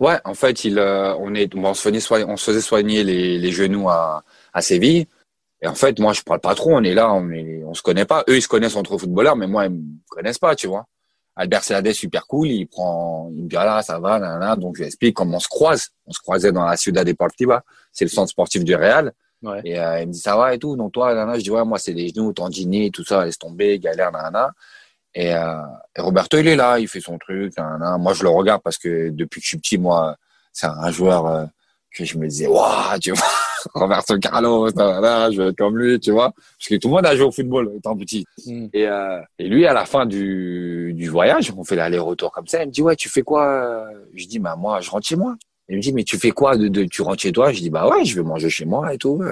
Ouais, 0.00 0.18
en 0.24 0.34
fait, 0.34 0.64
il, 0.64 0.78
euh, 0.78 1.14
on, 1.18 1.34
est, 1.34 1.54
on, 1.54 1.74
se 1.74 1.90
faisait 1.90 2.24
on 2.24 2.36
se 2.38 2.44
faisait 2.50 2.62
soigner 2.62 3.04
les, 3.04 3.38
les 3.38 3.52
genoux 3.52 3.90
à, 3.90 4.24
à 4.54 4.62
Séville. 4.62 5.06
Et 5.62 5.66
en 5.66 5.74
fait, 5.74 5.98
moi, 5.98 6.14
je 6.14 6.22
parle 6.22 6.40
pas 6.40 6.54
trop. 6.54 6.70
On 6.72 6.82
est 6.82 6.94
là, 6.94 7.12
on 7.12 7.30
est, 7.30 7.62
on 7.64 7.74
se 7.74 7.82
connaît 7.82 8.06
pas. 8.06 8.24
Eux, 8.28 8.36
ils 8.36 8.42
se 8.42 8.48
connaissent 8.48 8.76
entre 8.76 8.96
footballeurs, 8.96 9.36
mais 9.36 9.46
moi, 9.46 9.66
ils 9.66 9.72
me 9.72 9.82
connaissent 10.08 10.38
pas, 10.38 10.56
tu 10.56 10.68
vois. 10.68 10.86
Albert 11.40 11.64
Celades, 11.64 11.92
super 11.94 12.26
cool, 12.26 12.48
il 12.48 12.66
prend, 12.66 13.30
il 13.34 13.44
me 13.44 13.48
dit, 13.48 13.56
ah 13.56 13.64
là, 13.64 13.82
ça 13.82 13.98
va, 13.98 14.18
là, 14.18 14.56
donc 14.56 14.76
je 14.76 14.82
lui 14.82 14.86
explique 14.86 15.16
comment 15.16 15.38
on 15.38 15.40
se 15.40 15.48
croise. 15.48 15.88
On 16.06 16.12
se 16.12 16.20
croisait 16.20 16.52
dans 16.52 16.66
la 16.66 16.76
Ciudad 16.76 17.06
Deportiva, 17.06 17.64
c'est 17.92 18.04
le 18.04 18.10
centre 18.10 18.28
sportif 18.28 18.62
du 18.62 18.74
Real. 18.74 19.14
Ouais. 19.42 19.62
Et 19.64 19.80
euh, 19.80 20.02
il 20.02 20.08
me 20.08 20.12
dit, 20.12 20.18
ça 20.18 20.36
va 20.36 20.52
et 20.52 20.58
tout. 20.58 20.76
Donc 20.76 20.92
toi, 20.92 21.14
là, 21.14 21.38
je 21.38 21.42
dis, 21.42 21.50
ouais, 21.50 21.64
moi, 21.64 21.78
c'est 21.78 21.94
les 21.94 22.10
genoux, 22.10 22.34
tendinés, 22.34 22.90
tout 22.90 23.06
ça, 23.06 23.24
laisse 23.24 23.38
tomber, 23.38 23.78
galère, 23.78 24.10
là, 24.10 24.52
Et, 25.14 25.34
euh, 25.34 25.62
et, 25.96 26.02
Roberto, 26.02 26.36
il 26.36 26.46
est 26.46 26.56
là, 26.56 26.78
il 26.78 26.88
fait 26.88 27.00
son 27.00 27.16
truc, 27.16 27.54
là, 27.56 27.96
Moi, 27.96 28.12
je 28.12 28.22
le 28.22 28.28
regarde 28.28 28.60
parce 28.62 28.76
que 28.76 29.08
depuis 29.08 29.40
que 29.40 29.44
je 29.44 29.48
suis 29.48 29.58
petit, 29.58 29.78
moi, 29.78 30.16
c'est 30.52 30.66
un 30.66 30.90
joueur 30.90 31.24
euh, 31.24 31.46
que 31.96 32.04
je 32.04 32.18
me 32.18 32.28
disais, 32.28 32.48
waouh, 32.48 32.98
tu 33.00 33.12
vois. 33.12 33.24
Roberto 33.74 34.18
Carlos, 34.18 34.68
je 34.68 35.36
vais 35.36 35.48
être 35.48 35.56
comme 35.56 35.78
lui, 35.78 35.98
tu 36.00 36.10
vois. 36.10 36.32
Parce 36.58 36.68
que 36.68 36.76
tout 36.76 36.88
le 36.88 36.94
monde 36.94 37.06
a 37.06 37.16
joué 37.16 37.24
au 37.24 37.32
football 37.32 37.72
étant 37.76 37.96
petit. 37.96 38.24
Mm. 38.46 38.66
Et, 38.72 38.86
euh, 38.86 39.20
et 39.38 39.48
lui, 39.48 39.66
à 39.66 39.72
la 39.72 39.84
fin 39.84 40.06
du, 40.06 40.92
du 40.94 41.08
voyage, 41.08 41.52
on 41.56 41.64
fait 41.64 41.76
l'aller-retour 41.76 42.32
comme 42.32 42.46
ça. 42.46 42.62
Il 42.62 42.68
me 42.68 42.72
dit, 42.72 42.82
ouais, 42.82 42.96
tu 42.96 43.08
fais 43.08 43.22
quoi? 43.22 43.86
Je 44.14 44.26
dis, 44.26 44.38
bah 44.38 44.56
moi, 44.56 44.80
je 44.80 44.90
rentre 44.90 45.06
chez 45.06 45.16
moi. 45.16 45.36
Il 45.68 45.76
me 45.76 45.82
dit, 45.82 45.92
mais 45.92 46.04
tu 46.04 46.18
fais 46.18 46.30
quoi 46.30 46.56
de, 46.56 46.68
de 46.68 46.84
tu 46.84 47.02
rentres 47.02 47.22
chez 47.22 47.32
toi? 47.32 47.52
Je 47.52 47.60
dis, 47.60 47.70
bah 47.70 47.88
ouais, 47.88 48.04
je 48.04 48.16
vais 48.16 48.22
manger 48.22 48.50
chez 48.50 48.64
moi 48.64 48.92
et 48.92 48.98
tout. 48.98 49.22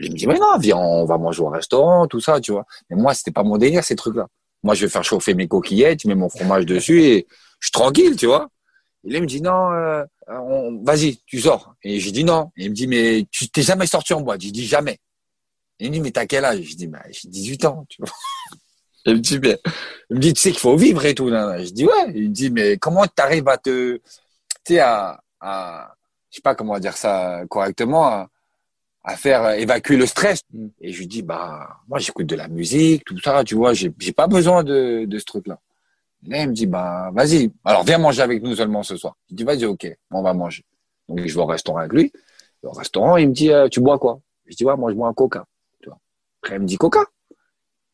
Il 0.00 0.12
me 0.12 0.16
dit, 0.16 0.26
mais 0.26 0.38
non, 0.38 0.58
viens, 0.58 0.76
on 0.76 1.04
va 1.04 1.18
manger 1.18 1.42
au 1.42 1.48
restaurant, 1.48 2.06
tout 2.06 2.20
ça, 2.20 2.40
tu 2.40 2.52
vois. 2.52 2.64
Mais 2.90 2.96
moi, 2.96 3.14
c'était 3.14 3.30
pas 3.30 3.42
mon 3.42 3.56
délire, 3.56 3.84
ces 3.84 3.96
trucs-là. 3.96 4.26
Moi, 4.62 4.74
je 4.74 4.86
vais 4.86 4.90
faire 4.90 5.04
chauffer 5.04 5.34
mes 5.34 5.48
coquillettes, 5.48 6.02
je 6.02 6.08
mets 6.08 6.14
mon 6.14 6.28
fromage 6.28 6.66
dessus 6.66 7.02
et 7.02 7.26
je 7.60 7.66
suis 7.66 7.72
tranquille, 7.72 8.16
tu 8.16 8.26
vois. 8.26 8.48
Et 9.04 9.10
là, 9.10 9.18
il 9.18 9.22
me 9.22 9.26
dit, 9.26 9.40
non, 9.40 9.72
euh, 9.72 10.04
vas-y, 10.82 11.18
tu 11.26 11.40
sors. 11.40 11.74
Et 11.82 12.00
j'ai 12.00 12.10
dit 12.10 12.24
non. 12.24 12.50
Et 12.56 12.64
il 12.64 12.70
me 12.70 12.74
dit, 12.74 12.86
mais 12.86 13.26
tu 13.30 13.48
t'es 13.48 13.62
jamais 13.62 13.86
sorti 13.86 14.12
en 14.12 14.20
boîte. 14.20 14.40
J'ai 14.40 14.50
dit 14.50 14.66
jamais. 14.66 14.98
Et 15.78 15.86
il 15.86 15.90
me 15.90 15.94
dit, 15.94 16.00
mais 16.00 16.10
t'as 16.10 16.26
quel 16.26 16.44
âge? 16.44 16.62
Je 16.62 16.74
dis, 16.74 16.88
bah, 16.88 17.02
j'ai 17.10 17.28
18 17.28 17.64
ans, 17.66 17.86
tu 17.88 18.02
vois. 18.02 18.10
il 19.06 19.14
me 19.14 19.20
dit, 19.20 19.38
mais, 19.38 19.58
il 20.10 20.16
me 20.16 20.20
dit, 20.20 20.34
tu 20.34 20.40
sais 20.40 20.50
qu'il 20.50 20.60
faut 20.60 20.76
vivre 20.76 21.04
et 21.04 21.14
tout. 21.14 21.28
Là. 21.28 21.62
Je 21.62 21.70
dis, 21.70 21.84
ouais. 21.86 22.12
Il 22.14 22.28
me 22.28 22.34
dit, 22.34 22.50
mais 22.50 22.76
comment 22.76 23.06
t'arrives 23.06 23.48
à 23.48 23.56
te, 23.56 23.96
tu 23.96 24.02
sais, 24.66 24.80
à, 24.80 25.20
à, 25.40 25.94
je 26.30 26.36
sais 26.36 26.42
pas 26.42 26.54
comment 26.54 26.78
dire 26.78 26.96
ça 26.96 27.42
correctement, 27.48 28.06
à, 28.06 28.28
à 29.04 29.16
faire 29.16 29.50
évacuer 29.50 29.96
le 29.96 30.06
stress. 30.06 30.40
Mm. 30.52 30.66
Et 30.80 30.92
je 30.92 30.98
lui 30.98 31.06
dis, 31.06 31.22
bah, 31.22 31.78
moi, 31.88 31.98
j'écoute 32.00 32.26
de 32.26 32.36
la 32.36 32.48
musique, 32.48 33.04
tout 33.04 33.18
ça, 33.20 33.44
tu 33.44 33.54
vois, 33.54 33.72
j'ai, 33.72 33.92
j'ai 33.98 34.12
pas 34.12 34.26
besoin 34.26 34.64
de, 34.64 35.04
de 35.06 35.18
ce 35.18 35.24
truc-là. 35.24 35.60
Là, 36.26 36.42
il 36.42 36.48
me 36.48 36.54
dit, 36.54 36.66
bah, 36.66 37.10
vas-y. 37.12 37.50
Alors, 37.64 37.84
viens 37.84 37.98
manger 37.98 38.22
avec 38.22 38.42
nous 38.42 38.56
seulement 38.56 38.82
ce 38.82 38.96
soir. 38.96 39.16
Je 39.30 39.36
dis, 39.36 39.44
vas-y, 39.44 39.64
ok, 39.64 39.86
on 40.10 40.22
va 40.22 40.34
manger. 40.34 40.64
Donc, 41.08 41.20
je 41.20 41.34
vais 41.34 41.40
au 41.40 41.46
restaurant 41.46 41.78
avec 41.78 41.92
lui. 41.92 42.12
Au 42.62 42.72
restaurant, 42.72 43.16
il 43.16 43.28
me 43.28 43.32
dit, 43.32 43.52
euh, 43.52 43.68
tu 43.68 43.80
bois 43.80 43.98
quoi? 43.98 44.20
Je 44.46 44.56
dis, 44.56 44.64
ouais, 44.64 44.76
moi, 44.76 44.90
je 44.90 44.96
bois 44.96 45.08
un 45.08 45.14
coca. 45.14 45.44
Tu 45.80 45.88
vois. 45.88 45.98
Après, 46.42 46.56
il 46.56 46.62
me 46.62 46.66
dit, 46.66 46.76
coca? 46.76 47.04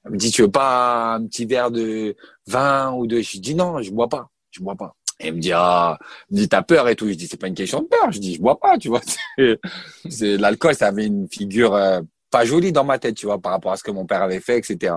Il 0.06 0.12
me 0.12 0.16
dit, 0.16 0.30
tu 0.30 0.42
veux 0.42 0.50
pas 0.50 1.14
un 1.14 1.26
petit 1.26 1.44
verre 1.44 1.70
de 1.70 2.16
vin 2.46 2.92
ou 2.92 3.06
de, 3.06 3.20
je 3.20 3.38
dis, 3.38 3.54
non, 3.54 3.82
je 3.82 3.90
bois 3.90 4.08
pas. 4.08 4.30
Je 4.50 4.62
bois 4.62 4.74
pas. 4.74 4.94
Et 5.20 5.28
il 5.28 5.34
me 5.34 5.40
dit, 5.40 5.52
ah, 5.52 5.98
il 6.30 6.36
me 6.36 6.40
dit, 6.40 6.48
t'as 6.48 6.62
peur 6.62 6.88
et 6.88 6.96
tout. 6.96 7.08
Je 7.08 7.14
dis, 7.14 7.26
c'est 7.26 7.36
pas 7.36 7.48
une 7.48 7.54
question 7.54 7.82
de 7.82 7.86
peur. 7.86 8.10
Je 8.10 8.18
dis, 8.18 8.34
je 8.34 8.40
bois 8.40 8.58
pas, 8.58 8.78
tu 8.78 8.88
vois. 8.88 9.00
c'est, 10.08 10.36
l'alcool, 10.36 10.74
ça 10.74 10.88
avait 10.88 11.06
une 11.06 11.28
figure 11.28 11.74
euh, 11.74 12.00
pas 12.30 12.44
jolie 12.44 12.72
dans 12.72 12.84
ma 12.84 12.98
tête, 12.98 13.14
tu 13.14 13.26
vois, 13.26 13.38
par 13.38 13.52
rapport 13.52 13.72
à 13.72 13.76
ce 13.76 13.84
que 13.84 13.90
mon 13.90 14.06
père 14.06 14.22
avait 14.22 14.40
fait, 14.40 14.58
etc. 14.58 14.96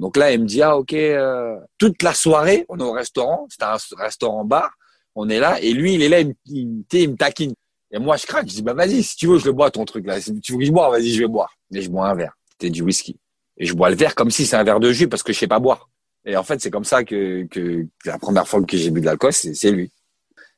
Donc 0.00 0.16
là, 0.16 0.32
il 0.32 0.40
me 0.40 0.46
dit, 0.46 0.62
ah 0.62 0.78
ok, 0.78 0.94
euh, 0.94 1.60
toute 1.76 2.02
la 2.02 2.14
soirée, 2.14 2.64
on 2.70 2.78
est 2.78 2.82
au 2.82 2.92
restaurant, 2.92 3.46
c'est 3.50 3.62
un 3.62 3.76
restaurant-bar, 3.98 4.72
on 5.14 5.28
est 5.28 5.38
là, 5.38 5.60
et 5.60 5.74
lui, 5.74 5.94
il 5.94 6.02
est 6.02 6.08
là, 6.08 6.20
il 6.46 6.68
me, 6.68 7.16
taquine. 7.16 7.52
Et 7.92 7.98
moi, 7.98 8.16
je 8.16 8.24
craque, 8.24 8.48
je 8.48 8.54
dis, 8.54 8.62
bah 8.62 8.72
vas-y, 8.72 9.02
si 9.02 9.16
tu 9.16 9.26
veux, 9.26 9.38
je 9.38 9.44
le 9.44 9.52
bois 9.52 9.70
ton 9.70 9.84
truc 9.84 10.06
là. 10.06 10.18
Si 10.18 10.40
tu 10.40 10.52
veux 10.52 10.58
que 10.58 10.64
je 10.64 10.72
bois, 10.72 10.88
vas-y, 10.88 11.10
je 11.10 11.20
vais 11.20 11.28
boire. 11.28 11.52
Et 11.74 11.82
je 11.82 11.90
bois 11.90 12.08
un 12.08 12.14
verre. 12.14 12.32
C'était 12.52 12.70
du 12.70 12.82
whisky. 12.82 13.18
Et 13.58 13.66
je 13.66 13.74
bois 13.74 13.90
le 13.90 13.96
verre 13.96 14.14
comme 14.14 14.30
si 14.30 14.46
c'est 14.46 14.56
un 14.56 14.64
verre 14.64 14.80
de 14.80 14.90
jus 14.90 15.08
parce 15.08 15.22
que 15.22 15.34
je 15.34 15.38
sais 15.38 15.48
pas 15.48 15.58
boire. 15.58 15.90
Et 16.24 16.34
en 16.34 16.44
fait, 16.44 16.62
c'est 16.62 16.70
comme 16.70 16.84
ça 16.84 17.04
que, 17.04 17.44
que, 17.50 17.86
la 18.06 18.18
première 18.18 18.48
fois 18.48 18.62
que 18.62 18.76
j'ai 18.78 18.90
bu 18.90 19.00
de 19.02 19.06
l'alcool, 19.06 19.34
c'est 19.34 19.70
lui. 19.70 19.92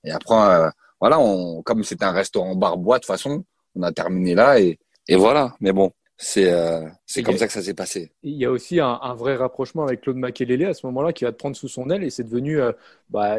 Et 0.04 0.12
après, 0.12 0.34
euh, 0.36 0.70
voilà, 1.00 1.18
on, 1.18 1.62
comme 1.62 1.82
c'était 1.82 2.04
un 2.04 2.12
restaurant 2.12 2.54
bar 2.54 2.76
bois 2.76 2.98
de 2.98 3.00
toute 3.00 3.08
façon, 3.08 3.44
on 3.74 3.82
a 3.82 3.90
terminé 3.90 4.36
là 4.36 4.60
et 4.60 4.78
voilà. 5.16 5.56
Mais 5.60 5.72
bon, 5.72 5.90
c'est 6.24 6.52
euh, 6.52 6.88
comme 7.24 7.36
ça 7.36 7.48
que 7.48 7.52
ça 7.52 7.62
s'est 7.62 7.74
passé. 7.74 8.12
Il 8.22 8.36
y 8.36 8.44
a 8.44 8.50
aussi 8.50 8.78
un, 8.78 8.96
un, 9.02 9.14
vrai 9.14 9.34
rapprochement 9.34 9.82
avec 9.82 10.02
Claude 10.02 10.16
Makelele 10.16 10.66
à 10.66 10.74
ce 10.74 10.86
moment-là 10.86 11.12
qui 11.12 11.24
va 11.24 11.32
te 11.32 11.36
prendre 11.36 11.56
sous 11.56 11.66
son 11.66 11.90
aile 11.90 12.04
et 12.04 12.10
c'est 12.10 12.22
devenu 12.22 12.60
euh, 12.60 12.70
bah, 13.10 13.38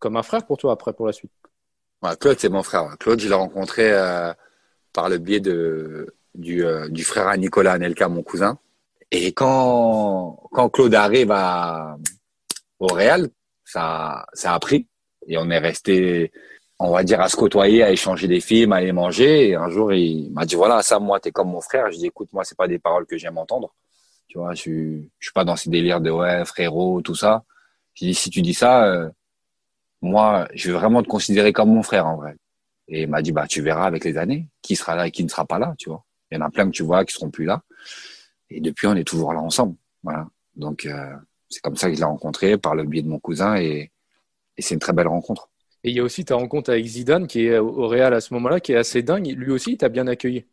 comme 0.00 0.16
un 0.16 0.24
frère 0.24 0.44
pour 0.44 0.58
toi 0.58 0.72
après 0.72 0.92
pour 0.92 1.06
la 1.06 1.12
suite. 1.12 1.30
Ouais, 2.02 2.10
Claude 2.18 2.36
c'est 2.40 2.48
mon 2.48 2.64
frère. 2.64 2.96
Claude 2.98 3.20
je 3.20 3.28
l'ai 3.28 3.34
rencontré 3.34 3.92
euh, 3.92 4.32
par 4.92 5.08
le 5.08 5.18
biais 5.18 5.38
de 5.38 6.12
du, 6.34 6.64
euh, 6.64 6.88
du 6.88 7.04
frère 7.04 7.28
à 7.28 7.36
Nicolas 7.36 7.72
Anelka 7.72 8.08
mon 8.08 8.24
cousin. 8.24 8.58
Et 9.12 9.32
quand 9.32 10.48
quand 10.50 10.68
Claude 10.70 10.94
arrive 10.96 11.30
à 11.30 11.96
au 12.80 12.88
Real 12.88 13.28
ça 13.64 14.26
ça 14.32 14.54
a 14.54 14.58
pris 14.58 14.88
et 15.28 15.38
on 15.38 15.48
est 15.50 15.58
resté 15.58 16.32
on 16.78 16.92
va 16.92 17.04
dire, 17.04 17.20
à 17.20 17.28
se 17.28 17.36
côtoyer, 17.36 17.82
à 17.82 17.90
échanger 17.90 18.28
des 18.28 18.40
films, 18.40 18.72
à 18.72 18.76
aller 18.76 18.92
manger. 18.92 19.50
Et 19.50 19.54
un 19.54 19.68
jour, 19.68 19.92
il 19.92 20.30
m'a 20.32 20.44
dit, 20.44 20.54
voilà, 20.56 20.82
ça, 20.82 20.98
moi, 20.98 21.20
t'es 21.20 21.30
comme 21.30 21.50
mon 21.50 21.60
frère. 21.60 21.90
Je 21.90 21.98
dis, 21.98 22.06
écoute, 22.06 22.28
moi, 22.32 22.44
c'est 22.44 22.56
pas 22.56 22.68
des 22.68 22.78
paroles 22.78 23.06
que 23.06 23.16
j'aime 23.16 23.38
entendre. 23.38 23.74
Tu 24.28 24.38
vois, 24.38 24.54
je 24.54 25.00
je 25.18 25.26
suis 25.26 25.32
pas 25.32 25.44
dans 25.44 25.56
ces 25.56 25.70
délires 25.70 26.00
de, 26.00 26.10
ouais, 26.10 26.44
frérot, 26.44 27.00
tout 27.02 27.14
ça. 27.14 27.44
Je 27.94 28.06
dis, 28.06 28.14
si 28.14 28.30
tu 28.30 28.42
dis 28.42 28.54
ça, 28.54 28.86
euh, 28.86 29.10
moi, 30.02 30.48
je 30.54 30.70
veux 30.70 30.76
vraiment 30.76 31.02
te 31.02 31.08
considérer 31.08 31.52
comme 31.52 31.72
mon 31.72 31.82
frère, 31.82 32.06
en 32.06 32.16
vrai. 32.16 32.36
Et 32.88 33.02
il 33.02 33.08
m'a 33.08 33.22
dit, 33.22 33.32
bah, 33.32 33.46
tu 33.46 33.62
verras 33.62 33.86
avec 33.86 34.04
les 34.04 34.18
années, 34.18 34.48
qui 34.62 34.76
sera 34.76 34.96
là 34.96 35.06
et 35.06 35.10
qui 35.10 35.24
ne 35.24 35.28
sera 35.28 35.44
pas 35.46 35.58
là, 35.58 35.74
tu 35.78 35.88
vois. 35.88 36.04
Il 36.30 36.38
y 36.38 36.42
en 36.42 36.44
a 36.44 36.50
plein 36.50 36.66
que 36.66 36.72
tu 36.72 36.82
vois 36.82 37.04
qui 37.04 37.14
seront 37.14 37.30
plus 37.30 37.44
là. 37.44 37.62
Et 38.50 38.60
depuis, 38.60 38.86
on 38.86 38.96
est 38.96 39.04
toujours 39.04 39.32
là 39.32 39.40
ensemble. 39.40 39.76
Voilà. 40.02 40.26
Donc, 40.56 40.86
euh, 40.86 41.14
c'est 41.48 41.60
comme 41.60 41.76
ça 41.76 41.88
que 41.88 41.94
je 41.94 42.00
l'ai 42.00 42.04
rencontré 42.04 42.58
par 42.58 42.74
le 42.74 42.84
biais 42.84 43.02
de 43.02 43.08
mon 43.08 43.20
cousin 43.20 43.56
et, 43.56 43.92
et 44.56 44.62
c'est 44.62 44.74
une 44.74 44.80
très 44.80 44.92
belle 44.92 45.08
rencontre. 45.08 45.48
Et 45.84 45.90
il 45.90 45.96
y 45.96 46.00
a 46.00 46.02
aussi 46.02 46.24
ta 46.24 46.34
rencontre 46.34 46.70
avec 46.70 46.84
Zidane 46.86 47.26
qui 47.26 47.46
est 47.46 47.58
au 47.58 47.86
Real 47.88 48.14
à 48.14 48.20
ce 48.20 48.32
moment-là, 48.34 48.58
qui 48.58 48.72
est 48.72 48.76
assez 48.76 49.02
dingue. 49.02 49.26
Lui 49.36 49.52
aussi, 49.52 49.72
il 49.72 49.76
t'a 49.76 49.88
bien 49.88 50.06
accueilli. 50.06 50.46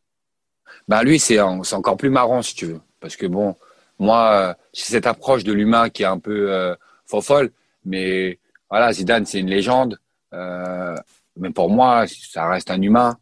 Bah 0.88 1.04
lui, 1.04 1.20
c'est 1.20 1.40
encore 1.40 1.98
plus 1.98 2.10
marrant 2.10 2.42
si 2.42 2.56
tu 2.56 2.66
veux, 2.66 2.82
parce 3.00 3.16
que 3.16 3.26
bon, 3.26 3.56
moi, 4.00 4.56
c'est 4.74 4.92
cette 4.92 5.08
approche 5.08 5.44
de 5.44 5.54
l'humain 5.54 5.90
qui 5.90 6.04
est 6.04 6.08
un 6.08 6.20
peu 6.20 6.52
euh, 6.52 6.76
folle, 7.22 7.52
mais 7.86 8.40
voilà, 8.70 8.94
Zidane, 8.94 9.26
c'est 9.26 9.40
une 9.40 9.50
légende. 9.50 10.00
Euh, 10.34 10.96
mais 11.38 11.50
pour 11.50 11.70
moi, 11.70 12.06
ça 12.08 12.48
reste 12.48 12.72
un 12.72 12.82
humain 12.82 13.18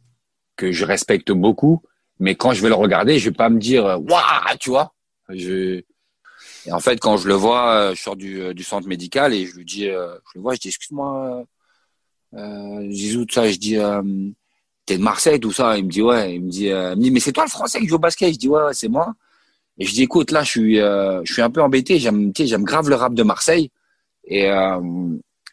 que 0.55 0.71
je 0.71 0.85
respecte 0.85 1.31
beaucoup. 1.31 1.81
Mais 2.19 2.35
quand 2.35 2.53
je 2.53 2.61
vais 2.61 2.69
le 2.69 2.75
regarder, 2.75 3.17
je 3.17 3.29
vais 3.29 3.35
pas 3.35 3.49
me 3.49 3.59
dire 3.59 3.83
waouh, 3.85 4.57
tu 4.59 4.69
vois. 4.69 4.93
Et 6.65 6.71
en 6.71 6.79
fait, 6.79 6.99
quand 6.99 7.17
je 7.17 7.27
le 7.27 7.33
vois, 7.33 7.73
euh, 7.73 7.95
je 7.95 8.01
sors 8.01 8.15
du, 8.15 8.53
du 8.53 8.63
centre 8.63 8.87
médical 8.87 9.33
et 9.33 9.45
je 9.45 9.55
lui 9.55 9.65
dis, 9.65 9.87
euh, 9.87 10.13
je 10.27 10.31
le 10.35 10.41
vois, 10.41 10.53
je 10.55 10.59
dis 10.59 10.67
excuse-moi, 10.67 11.39
euh, 11.39 11.43
Zizou, 12.33 13.25
tout 13.25 13.35
ça, 13.35 13.49
je 13.49 13.57
dis, 13.57 13.77
euh, 13.77 14.01
t'es 14.85 14.97
de 14.97 15.03
Marseille, 15.03 15.39
tout 15.39 15.51
ça. 15.51 15.77
Il 15.77 15.85
me 15.85 15.89
dit, 15.89 16.01
ouais. 16.01 16.35
Il 16.35 16.43
me 16.43 16.49
dit, 16.49 16.69
euh, 16.69 16.95
me 16.95 17.01
dit 17.01 17.11
mais 17.11 17.19
c'est 17.19 17.31
toi 17.31 17.45
le 17.45 17.49
français 17.49 17.79
qui 17.79 17.87
joue 17.87 17.95
au 17.95 17.99
basket? 17.99 18.33
Je 18.33 18.39
dis, 18.39 18.47
ouais, 18.49 18.63
ouais 18.63 18.73
c'est 18.73 18.89
moi. 18.89 19.13
Et 19.79 19.85
je 19.85 19.93
dis, 19.93 20.03
écoute, 20.03 20.31
là, 20.31 20.43
je 20.43 20.49
suis, 20.49 20.79
euh, 20.79 21.21
je 21.23 21.33
suis 21.33 21.41
un 21.41 21.49
peu 21.49 21.61
embêté. 21.61 21.99
J'aime, 21.99 22.31
j'aime 22.35 22.63
grave 22.63 22.89
le 22.89 22.95
rap 22.95 23.13
de 23.13 23.23
Marseille. 23.23 23.71
Et, 24.25 24.49
euh, 24.51 24.79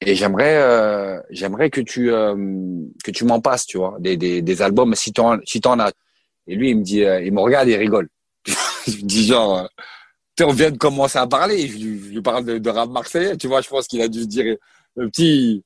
et 0.00 0.14
j'aimerais, 0.14 0.56
euh, 0.56 1.20
j'aimerais 1.30 1.70
que 1.70 1.80
tu, 1.80 2.06
que 2.08 3.10
tu 3.10 3.24
m'en 3.24 3.40
passes, 3.40 3.66
tu 3.66 3.78
vois, 3.78 3.96
des, 4.00 4.16
des, 4.16 4.42
des 4.42 4.62
albums 4.62 4.94
si 4.94 5.12
t'en, 5.12 5.38
si 5.44 5.60
t'en 5.60 5.78
as. 5.78 5.92
Et 6.48 6.56
lui, 6.56 6.70
il 6.70 6.78
me 6.78 6.82
dit, 6.82 7.00
il 7.00 7.32
me 7.32 7.40
regarde 7.40 7.68
et 7.68 7.72
il 7.72 7.76
rigole. 7.76 8.08
je 8.86 8.96
dis 9.02 9.26
genre, 9.26 9.68
on 10.42 10.52
vient 10.52 10.70
de 10.70 10.76
commencer 10.76 11.18
à 11.18 11.26
parler. 11.26 11.68
Je, 11.68 11.78
lui 11.78 12.22
parle 12.22 12.44
de, 12.44 12.58
de, 12.58 12.70
rap 12.70 12.90
marseillais, 12.90 13.36
tu 13.36 13.46
vois. 13.48 13.60
Je 13.60 13.68
pense 13.68 13.86
qu'il 13.86 14.02
a 14.02 14.08
dû 14.08 14.22
se 14.22 14.26
dire, 14.26 14.56
le 14.96 15.08
petit, 15.08 15.62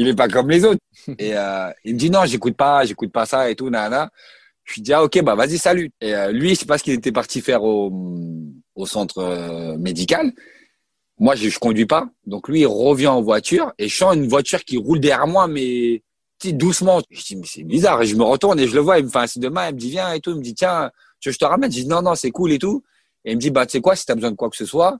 il 0.00 0.08
est 0.08 0.14
pas 0.14 0.28
comme 0.28 0.50
les 0.50 0.64
autres. 0.64 0.80
Et 1.18 1.36
euh, 1.36 1.70
il 1.84 1.94
me 1.94 1.98
dit 1.98 2.10
non, 2.10 2.24
j'écoute 2.24 2.56
pas, 2.56 2.84
j'écoute 2.84 3.12
pas 3.12 3.26
ça 3.26 3.50
et 3.50 3.56
tout, 3.56 3.70
nana. 3.70 4.10
Je 4.64 4.74
lui 4.74 4.82
dis 4.82 4.92
ah 4.92 5.02
ok 5.02 5.22
bah 5.22 5.34
vas-y 5.34 5.58
salut. 5.58 5.90
Et 6.00 6.14
euh, 6.14 6.32
lui, 6.32 6.50
je 6.50 6.54
sais 6.60 6.66
pas 6.66 6.78
ce 6.78 6.84
qu'il 6.84 6.94
était 6.94 7.12
parti 7.12 7.40
faire 7.40 7.62
au, 7.62 7.92
au 8.74 8.86
centre 8.86 9.18
euh, 9.18 9.76
médical. 9.76 10.32
Moi, 11.18 11.34
je, 11.34 11.48
je 11.48 11.58
conduis 11.58 11.86
pas, 11.86 12.08
donc 12.26 12.48
lui 12.48 12.60
il 12.60 12.66
revient 12.66 13.08
en 13.08 13.20
voiture 13.20 13.72
et 13.78 13.88
je 13.88 13.96
sens 13.96 14.14
une 14.14 14.26
voiture 14.26 14.64
qui 14.64 14.78
roule 14.78 15.00
derrière 15.00 15.26
moi, 15.26 15.48
mais 15.48 16.02
doucement. 16.48 17.02
Je 17.10 17.22
dis, 17.22 17.36
mais 17.36 17.46
c'est 17.46 17.62
bizarre. 17.62 18.02
Et 18.02 18.06
je 18.06 18.16
me 18.16 18.24
retourne 18.24 18.58
et 18.58 18.66
je 18.66 18.74
le 18.74 18.80
vois. 18.80 18.98
Il 18.98 19.04
me 19.04 19.10
fait 19.10 19.18
un 19.18 19.26
signe 19.26 19.42
de 19.42 19.48
main. 19.48 19.68
Il 19.68 19.74
me 19.74 19.78
dit, 19.78 19.90
viens 19.90 20.12
et 20.12 20.20
tout. 20.20 20.30
Il 20.30 20.38
me 20.38 20.42
dit, 20.42 20.54
tiens, 20.54 20.90
tu 21.20 21.32
je 21.32 21.38
te 21.38 21.44
ramène? 21.44 21.70
Je 21.70 21.80
dis, 21.82 21.86
non, 21.86 22.02
non, 22.02 22.14
c'est 22.14 22.30
cool 22.30 22.52
et 22.52 22.58
tout. 22.58 22.82
Et 23.24 23.32
il 23.32 23.36
me 23.36 23.40
dit, 23.40 23.50
bah, 23.50 23.66
tu 23.66 23.72
sais 23.72 23.80
quoi, 23.80 23.96
si 23.96 24.06
tu 24.06 24.12
as 24.12 24.14
besoin 24.14 24.30
de 24.30 24.36
quoi 24.36 24.48
que 24.48 24.56
ce 24.56 24.64
soit, 24.64 24.98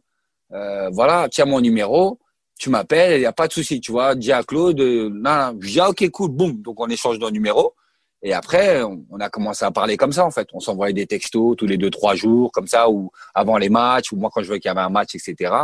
euh, 0.53 0.91
voilà, 0.91 1.29
tiens 1.31 1.47
mon 1.47 1.61
numéro, 1.61 2.19
tu 2.61 2.69
m'appelles, 2.69 3.17
il 3.17 3.21
n'y 3.21 3.27
a 3.27 3.33
pas 3.33 3.49
de 3.49 3.53
souci, 3.55 3.81
tu 3.81 3.91
vois. 3.91 4.15
Dis 4.15 4.33
à 4.33 4.43
Claude, 4.43 4.79
euh, 4.81 5.09
non, 5.09 5.35
non. 5.35 5.53
Dis, 5.55 5.81
ah, 5.81 5.89
ok, 5.89 6.09
cool, 6.11 6.31
boum. 6.31 6.61
Donc, 6.61 6.79
on 6.79 6.89
échange 6.89 7.19
nos 7.19 7.31
numéros. 7.31 7.75
Et 8.23 8.35
après, 8.35 8.83
on 8.83 9.19
a 9.19 9.31
commencé 9.31 9.65
à 9.65 9.71
parler 9.71 9.97
comme 9.97 10.13
ça, 10.13 10.27
en 10.27 10.31
fait. 10.31 10.47
On 10.53 10.61
s'envoyait 10.61 10.93
des 10.93 11.07
textos 11.07 11.57
tous 11.57 11.67
les 11.67 11.79
deux, 11.79 11.89
trois 11.89 12.15
jours, 12.15 12.53
comme 12.53 12.67
ça, 12.67 12.91
ou 12.91 13.11
avant 13.35 13.57
les 13.57 13.71
matchs, 13.71 14.13
ou 14.13 14.17
moi 14.17 14.29
quand 14.31 14.43
je 14.43 14.47
voyais 14.47 14.61
qu'il 14.61 14.69
y 14.69 14.73
avait 14.73 14.83
un 14.83 14.91
match, 14.91 15.15
etc. 15.15 15.55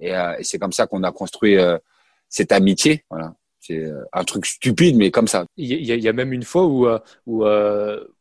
Et, 0.00 0.14
euh, 0.14 0.36
et 0.38 0.44
c'est 0.44 0.60
comme 0.60 0.70
ça 0.72 0.86
qu'on 0.86 1.02
a 1.02 1.10
construit 1.10 1.58
euh, 1.58 1.76
cette 2.28 2.52
amitié. 2.52 3.04
Voilà. 3.10 3.34
C'est 3.58 3.78
euh, 3.84 4.04
un 4.12 4.22
truc 4.22 4.46
stupide, 4.46 4.96
mais 4.96 5.10
comme 5.10 5.26
ça. 5.26 5.44
Il 5.56 5.66
y, 5.72 5.86
y 5.86 6.08
a 6.08 6.12
même 6.12 6.32
une 6.32 6.44
fois 6.44 6.66
où, 6.66 6.86
euh, 6.86 7.00
où, 7.26 7.44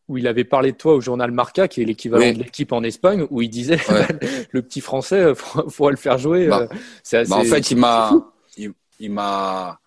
où 0.07 0.17
il 0.17 0.27
avait 0.27 0.43
parlé 0.43 0.71
de 0.71 0.77
toi 0.77 0.93
au 0.93 1.01
journal 1.01 1.31
Marca, 1.31 1.67
qui 1.67 1.81
est 1.81 1.85
l'équivalent 1.85 2.31
de 2.31 2.39
l'équipe 2.39 2.71
en 2.71 2.83
Espagne, 2.83 3.25
où 3.29 3.41
il 3.41 3.49
disait 3.49 3.79
ouais. 3.89 4.07
le 4.51 4.61
petit 4.61 4.81
français, 4.81 5.35
faut, 5.35 5.69
faut 5.69 5.89
le 5.89 5.97
faire 5.97 6.17
jouer. 6.17 6.47
Bah, 6.47 6.67
assez, 7.03 7.29
bah 7.29 7.37
en 7.37 7.43
fait, 7.43 7.71
il 7.71 7.77
m'a, 7.77 8.11
il, 8.57 8.71
il 8.99 9.11
m'a, 9.11 9.79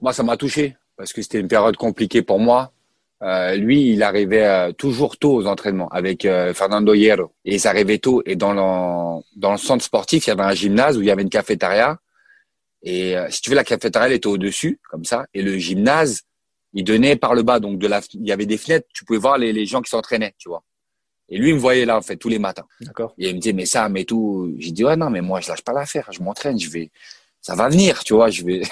moi, 0.00 0.12
ça 0.12 0.22
m'a 0.22 0.36
touché 0.36 0.76
parce 0.96 1.12
que 1.12 1.22
c'était 1.22 1.40
une 1.40 1.48
période 1.48 1.76
compliquée 1.76 2.22
pour 2.22 2.40
moi. 2.40 2.72
Euh, 3.22 3.56
lui, 3.56 3.92
il 3.92 4.02
arrivait 4.02 4.46
euh, 4.46 4.72
toujours 4.72 5.16
tôt 5.16 5.34
aux 5.34 5.46
entraînements 5.46 5.88
avec 5.88 6.24
euh, 6.24 6.54
Fernando 6.54 6.94
Hierro. 6.94 7.32
Et 7.44 7.56
il 7.56 7.66
arrivait 7.66 7.98
tôt. 7.98 8.22
Et 8.26 8.36
dans 8.36 8.52
le, 8.52 9.22
dans 9.36 9.52
le 9.52 9.58
centre 9.58 9.84
sportif, 9.84 10.26
il 10.26 10.30
y 10.30 10.32
avait 10.32 10.42
un 10.42 10.54
gymnase 10.54 10.96
où 10.96 11.00
il 11.00 11.06
y 11.06 11.10
avait 11.10 11.22
une 11.22 11.30
cafétéria. 11.30 11.98
Et 12.82 13.16
si 13.30 13.40
tu 13.40 13.50
veux, 13.50 13.56
la 13.56 13.64
cafétéria, 13.64 14.06
elle 14.06 14.14
était 14.14 14.28
au-dessus, 14.28 14.78
comme 14.88 15.04
ça. 15.04 15.26
Et 15.34 15.42
le 15.42 15.58
gymnase, 15.58 16.22
il 16.72 16.84
donnait 16.84 17.16
par 17.16 17.34
le 17.34 17.42
bas. 17.42 17.60
Donc, 17.60 17.78
de 17.78 17.86
la, 17.86 18.00
il 18.14 18.26
y 18.26 18.32
avait 18.32 18.46
des 18.46 18.58
fenêtres. 18.58 18.86
Tu 18.94 19.04
pouvais 19.04 19.18
voir 19.18 19.38
les, 19.38 19.52
les 19.52 19.66
gens 19.66 19.82
qui 19.82 19.90
s'entraînaient, 19.90 20.34
tu 20.38 20.48
vois. 20.48 20.64
Et 21.28 21.38
lui, 21.38 21.50
il 21.50 21.54
me 21.54 21.60
voyait 21.60 21.84
là, 21.84 21.96
en 21.96 22.02
fait, 22.02 22.16
tous 22.16 22.28
les 22.28 22.38
matins. 22.38 22.66
D'accord. 22.80 23.14
Et 23.18 23.28
il 23.28 23.34
me 23.34 23.40
disait, 23.40 23.52
mais 23.52 23.66
ça, 23.66 23.88
mais 23.88 24.04
tout. 24.04 24.54
J'ai 24.58 24.72
dit, 24.72 24.84
ouais, 24.84 24.96
non, 24.96 25.10
mais 25.10 25.20
moi, 25.20 25.40
je 25.40 25.48
lâche 25.48 25.62
pas 25.62 25.72
l'affaire. 25.72 26.08
Je 26.10 26.22
m'entraîne. 26.22 26.58
Je 26.58 26.70
vais, 26.70 26.90
ça 27.40 27.54
va 27.54 27.68
venir, 27.68 28.02
tu 28.04 28.14
vois. 28.14 28.30
Je 28.30 28.44
vais. 28.44 28.62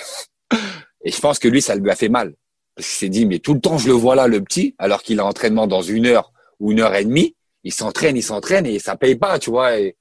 et 1.05 1.11
je 1.11 1.20
pense 1.20 1.38
que 1.38 1.49
lui, 1.49 1.61
ça 1.61 1.74
lui 1.74 1.90
a 1.90 1.97
fait 1.97 2.09
mal. 2.09 2.34
Parce 2.74 2.88
qu'il 2.88 2.97
s'est 2.97 3.09
dit, 3.09 3.26
mais 3.26 3.38
tout 3.38 3.55
le 3.55 3.61
temps, 3.61 3.78
je 3.78 3.88
le 3.88 3.94
vois 3.94 4.14
là, 4.14 4.26
le 4.26 4.42
petit, 4.42 4.74
alors 4.78 5.03
qu'il 5.03 5.20
a 5.20 5.24
entraînement 5.24 5.66
dans 5.66 5.82
une 5.82 6.07
heure 6.07 6.32
ou 6.61 6.72
une 6.72 6.80
heure 6.80 6.94
et 6.94 7.05
demie. 7.05 7.34
Il 7.64 7.72
s'entraîne, 7.72 8.16
il 8.16 8.22
s'entraîne 8.22 8.66
et 8.66 8.78
ça 8.78 8.97
paye 8.97 9.16
pas, 9.16 9.38
tu 9.38 9.51
vois. 9.51 9.78
Et, 9.78 9.97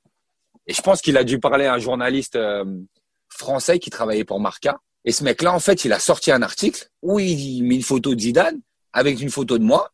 et 0.67 0.73
je 0.73 0.81
pense 0.81 1.01
qu'il 1.01 1.17
a 1.17 1.23
dû 1.23 1.39
parler 1.39 1.65
à 1.65 1.73
un 1.73 1.79
journaliste 1.79 2.35
euh, 2.35 2.65
français 3.29 3.79
qui 3.79 3.89
travaillait 3.89 4.25
pour 4.25 4.39
Marca. 4.39 4.79
Et 5.05 5.11
ce 5.11 5.23
mec-là, 5.23 5.53
en 5.53 5.59
fait, 5.59 5.85
il 5.85 5.93
a 5.93 5.99
sorti 5.99 6.31
un 6.31 6.41
article 6.41 6.89
où 7.01 7.19
il 7.19 7.63
met 7.63 7.75
une 7.75 7.83
photo 7.83 8.15
de 8.15 8.19
Zidane 8.19 8.59
avec 8.91 9.21
une 9.21 9.29
photo 9.29 9.57
de 9.57 9.63
moi. 9.63 9.91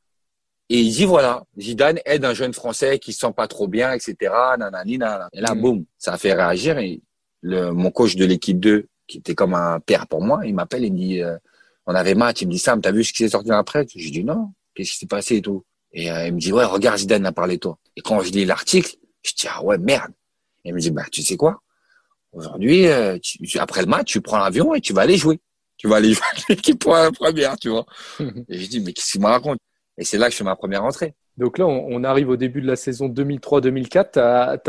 Et 0.69 0.79
il 0.79 0.91
dit, 0.91 1.05
voilà, 1.05 1.43
Zidane 1.59 1.99
aide 2.05 2.23
un 2.23 2.33
jeune 2.33 2.53
Français 2.53 2.97
qui 2.97 3.11
se 3.11 3.19
sent 3.19 3.33
pas 3.35 3.47
trop 3.47 3.67
bien, 3.67 3.91
etc. 3.91 4.15
Nanani, 4.57 4.97
nanana. 4.97 5.29
Et 5.33 5.41
là, 5.41 5.53
mmh. 5.53 5.61
boum, 5.61 5.85
ça 5.97 6.13
a 6.13 6.17
fait 6.17 6.33
réagir. 6.33 6.77
Et 6.79 7.01
le, 7.41 7.71
mon 7.71 7.91
coach 7.91 8.15
de 8.15 8.25
l'équipe 8.25 8.59
2, 8.59 8.87
qui 9.05 9.17
était 9.17 9.35
comme 9.35 9.53
un 9.53 9.81
père 9.81 10.07
pour 10.07 10.21
moi, 10.21 10.41
il 10.45 10.55
m'appelle 10.55 10.85
et 10.85 10.87
il 10.87 10.93
me 10.93 10.97
dit, 10.97 11.21
euh, 11.21 11.37
on 11.85 11.95
avait 11.95 12.15
match, 12.15 12.41
il 12.41 12.47
me 12.47 12.53
dit 12.53 12.59
Sam, 12.59 12.81
t'as 12.81 12.91
vu 12.91 13.03
ce 13.03 13.11
qui 13.11 13.23
s'est 13.23 13.29
sorti 13.29 13.51
après 13.51 13.85
Je 13.93 14.09
dis 14.09 14.23
non, 14.23 14.53
qu'est-ce 14.73 14.91
qui 14.91 14.97
s'est 14.97 15.07
passé 15.07 15.37
et 15.37 15.41
tout? 15.41 15.65
Et 15.91 16.11
euh, 16.11 16.27
il 16.27 16.33
me 16.33 16.39
dit 16.39 16.53
ouais, 16.53 16.63
regarde 16.63 16.97
Zidane 16.97 17.25
a 17.25 17.31
parlé 17.31 17.55
de 17.55 17.59
toi. 17.59 17.77
Et 17.95 18.01
quand 18.01 18.21
je 18.21 18.31
lis 18.31 18.45
l'article, 18.45 18.95
je 19.23 19.33
dis 19.33 19.47
ah 19.49 19.63
ouais 19.63 19.77
merde. 19.77 20.11
Et 20.63 20.69
il 20.69 20.75
me 20.75 20.79
dit 20.79 20.91
bah 20.91 21.05
tu 21.11 21.21
sais 21.21 21.35
quoi? 21.35 21.61
Aujourd'hui, 22.33 22.87
euh, 22.87 23.17
après 23.59 23.81
le 23.81 23.87
match, 23.87 24.11
tu 24.11 24.21
prends 24.21 24.39
l'avion 24.39 24.73
et 24.73 24.81
tu 24.81 24.93
vas 24.93 25.01
aller 25.01 25.17
jouer. 25.17 25.39
Tu 25.77 25.87
vas 25.87 25.97
aller 25.97 26.13
jouer 26.13 26.23
l'équipe 26.49 26.79
pour 26.79 26.93
la 26.93 27.11
première, 27.11 27.57
tu 27.57 27.69
vois. 27.69 27.85
et 28.19 28.57
je 28.57 28.69
dis 28.69 28.79
mais 28.79 28.93
qu'est-ce 28.93 29.13
qu'il 29.13 29.21
me 29.21 29.27
raconte 29.27 29.59
Et 29.97 30.03
c'est 30.03 30.17
là 30.17 30.27
que 30.27 30.31
je 30.31 30.37
fais 30.37 30.43
ma 30.43 30.55
première 30.55 30.83
entrée. 30.83 31.13
Donc 31.37 31.57
là, 31.57 31.65
on, 31.65 32.03
arrive 32.03 32.29
au 32.29 32.35
début 32.35 32.61
de 32.61 32.67
la 32.67 32.75
saison 32.75 33.07
2003-2004. 33.07 34.11
Tu 34.11 34.19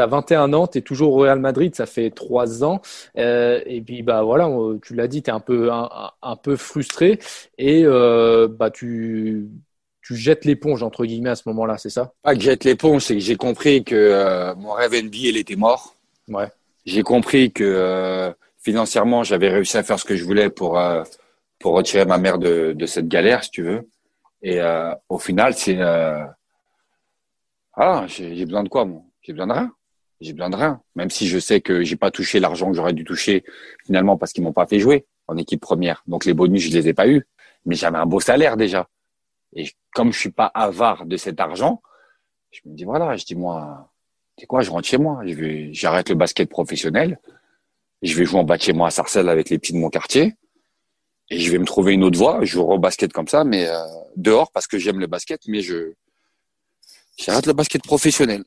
as, 0.01 0.07
21 0.07 0.53
ans, 0.53 0.67
tu 0.67 0.79
es 0.79 0.81
toujours 0.81 1.15
au 1.15 1.19
Real 1.19 1.41
Madrid, 1.41 1.75
ça 1.75 1.87
fait 1.87 2.11
trois 2.11 2.63
ans. 2.65 2.81
Euh, 3.19 3.61
et 3.67 3.83
puis, 3.83 4.03
bah 4.03 4.23
voilà, 4.23 4.49
tu 4.83 4.95
l'as 4.95 5.09
dit, 5.09 5.23
tu 5.23 5.31
es 5.31 5.33
un 5.33 5.41
peu, 5.41 5.73
un, 5.73 5.91
un, 6.23 6.37
peu 6.37 6.57
frustré 6.57 7.19
et 7.59 7.83
euh, 7.85 8.49
bah, 8.49 8.71
tu, 8.71 9.49
tu 10.03 10.17
jettes 10.17 10.45
l'éponge, 10.45 10.83
entre 10.83 11.05
guillemets, 11.05 11.31
à 11.31 11.37
ce 11.37 11.43
moment-là, 11.47 11.79
c'est 11.79 11.91
ça? 11.91 12.13
Pas 12.23 12.35
que 12.35 12.41
jette 12.41 12.65
l'éponge, 12.65 13.03
c'est 13.03 13.15
que 13.15 13.21
j'ai 13.21 13.37
compris 13.37 13.85
que 13.85 13.95
euh, 13.95 14.55
mon 14.55 14.73
rêve 14.73 14.93
NBA, 14.93 15.19
il 15.19 15.37
était 15.37 15.57
mort. 15.57 15.95
Ouais. 16.29 16.49
J'ai 16.85 17.03
compris 17.03 17.53
que 17.53 17.65
euh, 17.65 18.33
financièrement, 18.59 19.23
j'avais 19.23 19.49
réussi 19.49 19.77
à 19.77 19.83
faire 19.83 19.99
ce 19.99 20.05
que 20.05 20.17
je 20.17 20.25
voulais 20.25 20.51
pour, 20.51 20.79
euh, 20.79 21.05
pour 21.59 21.75
retirer 21.75 22.05
ma 22.05 22.19
mère 22.19 22.39
de, 22.39 22.73
de 22.73 22.87
cette 22.87 23.09
galère, 23.09 23.45
si 23.45 23.51
tu 23.51 23.63
veux. 23.63 23.89
Et 24.43 24.59
au 25.09 25.19
final, 25.21 25.55
c'est 25.55 25.79
ah, 27.75 28.05
j'ai 28.07 28.45
besoin 28.45 28.65
de 28.65 28.69
quoi, 28.69 28.85
moi? 28.85 29.03
J'ai 29.23 29.33
besoin 29.33 29.47
de 29.47 29.53
rien. 29.53 29.73
J'ai 30.21 30.33
besoin 30.33 30.51
de 30.51 30.57
rien. 30.57 30.81
Même 30.95 31.11
si 31.11 31.27
je 31.27 31.39
sais 31.39 31.61
que 31.61 31.83
j'ai 31.83 31.97
pas 31.97 32.11
touché 32.11 32.39
l'argent 32.39 32.71
que 32.71 32.77
j'aurais 32.77 32.93
dû 32.93 33.05
toucher 33.05 33.45
finalement 33.85 34.19
parce 34.19 34.33
qu'ils 34.33 34.45
m'ont 34.45 34.53
pas 34.53 34.67
fait 34.67 34.79
jouer 34.79 35.07
en 35.27 35.37
équipe 35.37 35.61
première. 35.61 36.03
Donc 36.07 36.25
les 36.25 36.35
bonus, 36.35 36.63
je 36.63 36.71
les 36.71 36.89
ai 36.89 36.93
pas 36.95 37.09
eus. 37.09 37.27
Mais 37.65 37.75
j'avais 37.75 37.99
un 37.99 38.07
beau 38.07 38.21
salaire 38.21 38.57
déjà. 38.57 38.89
Et 39.55 39.71
comme 39.95 40.13
je 40.13 40.19
suis 40.19 40.31
pas 40.31 40.47
avare 40.47 41.07
de 41.07 41.17
cet 41.17 41.41
argent, 41.41 41.83
je 42.51 42.61
me 42.67 42.75
dis 42.75 42.85
voilà, 42.85 43.17
je 43.17 43.25
dis 43.25 43.37
moi, 43.37 43.91
c'est 44.39 44.47
quoi, 44.47 44.63
je 44.63 44.71
rentre 44.71 44.89
chez 44.89 44.99
moi. 44.99 45.21
Je 45.27 45.35
vais, 45.35 45.73
j'arrête 45.73 46.09
le 46.09 46.15
basket 46.15 46.49
professionnel. 46.49 47.19
Je 48.03 48.17
vais 48.17 48.25
jouer 48.25 48.41
en 48.41 48.45
bas 48.45 48.57
de 48.57 48.63
chez 48.63 48.73
moi 48.73 48.89
à 48.89 48.91
Sarcelles 48.91 49.29
avec 49.29 49.51
les 49.51 49.59
petits 49.59 49.73
de 49.73 49.79
mon 49.79 49.91
quartier. 49.91 50.35
Et 51.31 51.39
je 51.39 51.51
vais 51.51 51.59
me 51.59 51.65
trouver 51.65 51.95
une 51.95 52.05
autre 52.05 52.19
voie. 52.19 52.39
Je 52.43 52.53
joue 52.53 52.63
au 52.63 52.79
basket 52.79 53.13
comme 53.13 53.29
ça, 53.29 53.45
mais 53.45 53.69
euh, 53.69 53.79
dehors 54.17 54.51
parce 54.53 54.67
que 54.67 54.79
j'aime 54.79 54.99
le 54.99 55.07
basket, 55.07 55.43
mais 55.47 55.61
je 55.61 55.93
j'arrête 57.17 57.47
le 57.47 57.53
basket 57.53 57.83
professionnel. 57.83 58.45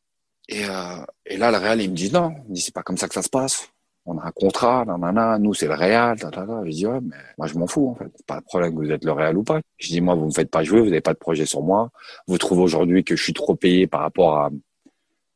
Et, 0.50 0.66
euh, 0.66 0.98
et 1.26 1.38
là, 1.38 1.52
le 1.52 1.58
Real, 1.58 1.82
il 1.82 1.90
me 1.90 1.96
dit 1.96 2.12
non, 2.12 2.36
il 2.46 2.50
me 2.50 2.56
dit 2.56 2.62
c'est 2.62 2.74
pas 2.74 2.84
comme 2.84 2.98
ça 2.98 3.08
que 3.08 3.14
ça 3.14 3.22
se 3.22 3.30
passe. 3.30 3.70
On 4.08 4.20
a 4.20 4.26
un 4.26 4.32
contrat, 4.32 4.86
nanana, 4.86 5.40
nous 5.40 5.56
c'est 5.56 5.68
le 5.68 5.74
Real, 5.74 6.20
tatata. 6.20 6.62
Je 6.66 6.70
dis 6.70 6.86
ouais, 6.86 7.00
mais 7.02 7.16
moi 7.38 7.48
je 7.48 7.58
m'en 7.58 7.66
fous 7.66 7.90
en 7.90 7.96
fait. 7.96 8.12
Pas 8.28 8.36
le 8.36 8.42
problème 8.42 8.76
que 8.76 8.80
vous 8.86 8.92
êtes 8.92 9.04
le 9.04 9.12
Real 9.12 9.38
ou 9.38 9.44
pas. 9.44 9.62
Je 9.78 9.88
dis 9.88 10.02
moi 10.02 10.14
vous 10.14 10.26
me 10.26 10.32
faites 10.32 10.52
pas 10.52 10.64
jouer, 10.64 10.82
vous 10.82 10.88
n'avez 10.88 11.02
pas 11.02 11.14
de 11.14 11.18
projet 11.20 11.46
sur 11.48 11.64
moi. 11.64 11.90
Vous 12.28 12.38
trouvez 12.38 12.62
aujourd'hui 12.62 13.04
que 13.04 13.16
je 13.16 13.24
suis 13.24 13.34
trop 13.34 13.56
payé 13.56 13.88
par 13.88 14.02
rapport 14.02 14.38
à, 14.38 14.50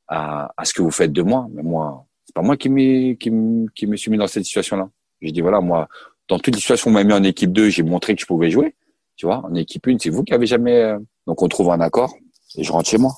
à, 0.10 0.52
à 0.58 0.66
ce 0.66 0.74
que 0.74 0.82
vous 0.82 0.92
faites 0.92 1.14
de 1.14 1.22
moi. 1.22 1.48
Mais 1.54 1.64
moi, 1.64 2.06
c'est 2.26 2.36
pas 2.36 2.42
moi 2.42 2.58
qui 2.58 2.70
me 2.70 3.14
qui 3.14 3.32
qui 3.76 3.88
me 3.88 3.96
suis 3.96 4.12
mis 4.12 4.18
dans 4.18 4.28
cette 4.28 4.44
situation-là. 4.44 4.90
Je 5.22 5.32
dis 5.32 5.42
voilà 5.42 5.62
moi 5.62 5.88
dans 6.28 6.40
toutes 6.40 6.56
les 6.56 6.62
situations 6.62 6.92
on 6.92 6.94
m'a 6.94 7.04
mis 7.04 7.14
en 7.14 7.24
équipe 7.24 7.52
2, 7.52 7.70
j'ai 7.70 7.84
montré 7.84 8.16
que 8.16 8.22
je 8.22 8.26
pouvais 8.26 8.50
jouer. 8.50 8.76
Tu 9.16 9.26
vois, 9.26 9.44
en 9.46 9.54
équipe 9.56 9.86
1, 9.88 9.98
c'est 10.00 10.10
vous 10.10 10.24
qui 10.24 10.34
avez 10.34 10.46
jamais. 10.46 10.76
Euh, 10.76 11.00
donc 11.28 11.42
on 11.42 11.48
trouve 11.48 11.72
un 11.72 11.82
accord 11.82 12.16
et 12.56 12.64
je 12.64 12.72
rentre 12.72 12.90
chez 12.90 12.98
moi. 12.98 13.14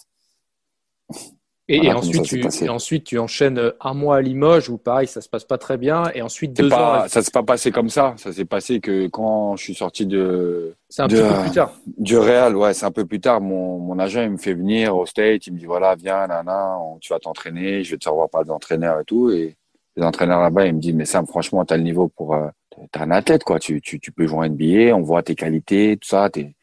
Et, 1.72 1.78
voilà, 1.78 1.92
et 1.92 1.96
ensuite, 1.96 2.24
tu, 2.24 2.66
et 2.66 2.70
ensuite, 2.70 3.04
tu 3.06 3.18
enchaînes 3.18 3.72
un 3.80 3.94
mois 3.94 4.18
à 4.18 4.22
Limoges 4.22 4.68
où 4.68 4.78
pareil, 4.78 5.08
ça 5.08 5.22
se 5.22 5.30
passe 5.30 5.46
pas 5.46 5.58
très 5.58 5.78
bien. 5.78 6.04
Et 6.14 6.22
ensuite, 6.22 6.52
deux 6.52 6.68
pas, 6.68 7.06
ans. 7.06 7.08
Ça 7.08 7.22
s'est 7.22 7.32
pas 7.32 7.44
passé 7.44 7.72
comme 7.72 7.88
ça. 7.88 8.14
Ça 8.18 8.34
s'est 8.34 8.44
passé 8.44 8.82
que 8.82 9.08
quand 9.08 9.56
je 9.56 9.64
suis 9.64 9.76
sorti 9.76 10.06
de. 10.06 10.76
C'est 10.90 11.04
un 11.04 11.08
de, 11.08 11.22
peu 11.22 11.42
plus 11.44 11.52
tard. 11.52 11.74
Du 11.98 12.18
Real, 12.18 12.58
ouais, 12.58 12.74
c'est 12.74 12.86
un 12.86 12.92
peu 12.92 13.06
plus 13.06 13.22
tard. 13.22 13.40
Mon, 13.40 13.80
mon 13.80 14.00
agent, 14.00 14.22
il 14.22 14.32
me 14.32 14.38
fait 14.38 14.54
venir 14.54 14.98
au 14.98 15.06
State. 15.06 15.48
Il 15.48 15.54
me 15.54 15.60
dit 15.60 15.66
voilà, 15.66 15.96
viens, 15.96 16.28
nana, 16.28 16.78
on, 16.78 16.98
tu 16.98 17.14
vas 17.14 17.20
t'entraîner. 17.20 17.86
Je 17.86 17.92
vais 17.92 17.98
te 17.98 18.04
faire 18.04 18.16
voir 18.16 18.30
par 18.30 18.44
des 18.44 18.52
entraîneurs 18.52 19.00
et 19.00 19.06
tout. 19.06 19.32
Et 19.32 19.56
les 19.96 20.04
entraîneurs 20.04 20.42
là-bas, 20.42 20.66
ils 20.66 20.76
me 20.76 20.82
disent 20.82 20.94
mais 20.94 21.06
Sam, 21.06 21.26
franchement, 21.26 21.64
t'as 21.64 21.78
le 21.78 21.84
niveau 21.84 22.10
pour. 22.10 22.36
Euh, 22.36 22.50
t'as 22.92 23.04
un 23.04 23.12
athlète, 23.12 23.46
quoi. 23.46 23.60
Tu, 23.60 23.80
tu, 23.80 23.98
tu 24.02 24.12
peux 24.12 24.28
jouer 24.28 24.40
en 24.40 24.50
NBA. 24.50 24.94
On 24.94 25.04
voit 25.04 25.24
tes 25.24 25.36
qualités, 25.36 25.96
tout 25.96 26.10
ça. 26.10 26.30
T'es, 26.30 26.54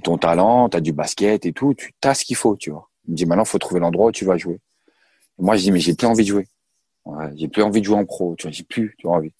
ton 0.00 0.18
talent, 0.18 0.68
t'as 0.68 0.80
du 0.80 0.92
basket 0.92 1.46
et 1.46 1.54
tout. 1.54 1.72
Tu 1.72 1.94
as 2.02 2.12
ce 2.12 2.26
qu'il 2.26 2.36
faut, 2.36 2.54
tu 2.54 2.70
vois. 2.70 2.90
Il 3.06 3.12
me 3.12 3.16
dit 3.16 3.26
maintenant, 3.26 3.44
faut 3.44 3.58
trouver 3.58 3.80
l'endroit 3.80 4.06
où 4.06 4.12
tu 4.12 4.24
vas 4.24 4.36
jouer. 4.36 4.60
Et 5.38 5.42
moi, 5.42 5.56
je 5.56 5.62
dis 5.62 5.72
mais 5.72 5.80
j'ai 5.80 5.94
plus 5.94 6.06
envie 6.06 6.24
de 6.24 6.28
jouer. 6.28 6.48
Ouais, 7.04 7.30
j'ai 7.36 7.48
plus 7.48 7.62
envie 7.62 7.80
de 7.80 7.86
jouer 7.86 7.96
en 7.96 8.04
pro. 8.04 8.34
Tu 8.36 8.46
vois, 8.46 8.52
j'ai 8.52 8.64
plus, 8.64 8.94
tu 8.98 9.06
vois 9.06 9.16
envie. 9.16 9.32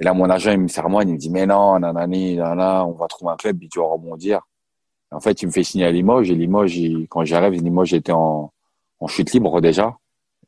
Et 0.00 0.04
là, 0.04 0.14
mon 0.14 0.28
agent, 0.28 0.52
il 0.52 0.58
me 0.58 0.68
sermonne, 0.68 1.08
il 1.08 1.12
me 1.14 1.18
dit 1.18 1.30
mais 1.30 1.46
non, 1.46 1.78
nanani, 1.78 2.36
nanana, 2.36 2.84
on 2.86 2.92
va 2.92 3.06
trouver 3.06 3.32
un 3.32 3.36
club, 3.36 3.58
puis 3.58 3.68
tu 3.68 3.78
vas 3.78 3.86
rebondir. 3.86 4.40
Et 5.12 5.14
en 5.14 5.20
fait, 5.20 5.42
il 5.42 5.46
me 5.46 5.52
fait 5.52 5.62
signer 5.62 5.84
à 5.84 5.92
Limoges. 5.92 6.30
Et 6.30 6.34
Limoges, 6.34 6.80
quand 7.08 7.24
j'arrive, 7.24 7.62
Limoges 7.62 7.88
j'étais 7.88 8.12
en, 8.12 8.52
chute 9.06 9.32
libre 9.32 9.60
déjà. 9.60 9.96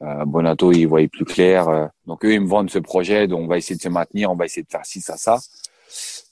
Euh, 0.02 0.24
Bonato, 0.24 0.72
il 0.72 0.86
voyait 0.86 1.08
plus 1.08 1.24
clair. 1.24 1.68
Euh, 1.68 1.86
donc 2.06 2.24
eux, 2.24 2.34
ils 2.34 2.40
me 2.40 2.46
vendent 2.46 2.70
ce 2.70 2.78
projet. 2.78 3.30
On 3.32 3.46
va 3.46 3.58
essayer 3.58 3.76
de 3.76 3.82
se 3.82 3.88
maintenir, 3.88 4.30
on 4.30 4.34
va 4.34 4.46
essayer 4.46 4.62
de 4.62 4.70
faire 4.70 4.84
ci, 4.84 5.00
ça, 5.00 5.16
ça. 5.16 5.38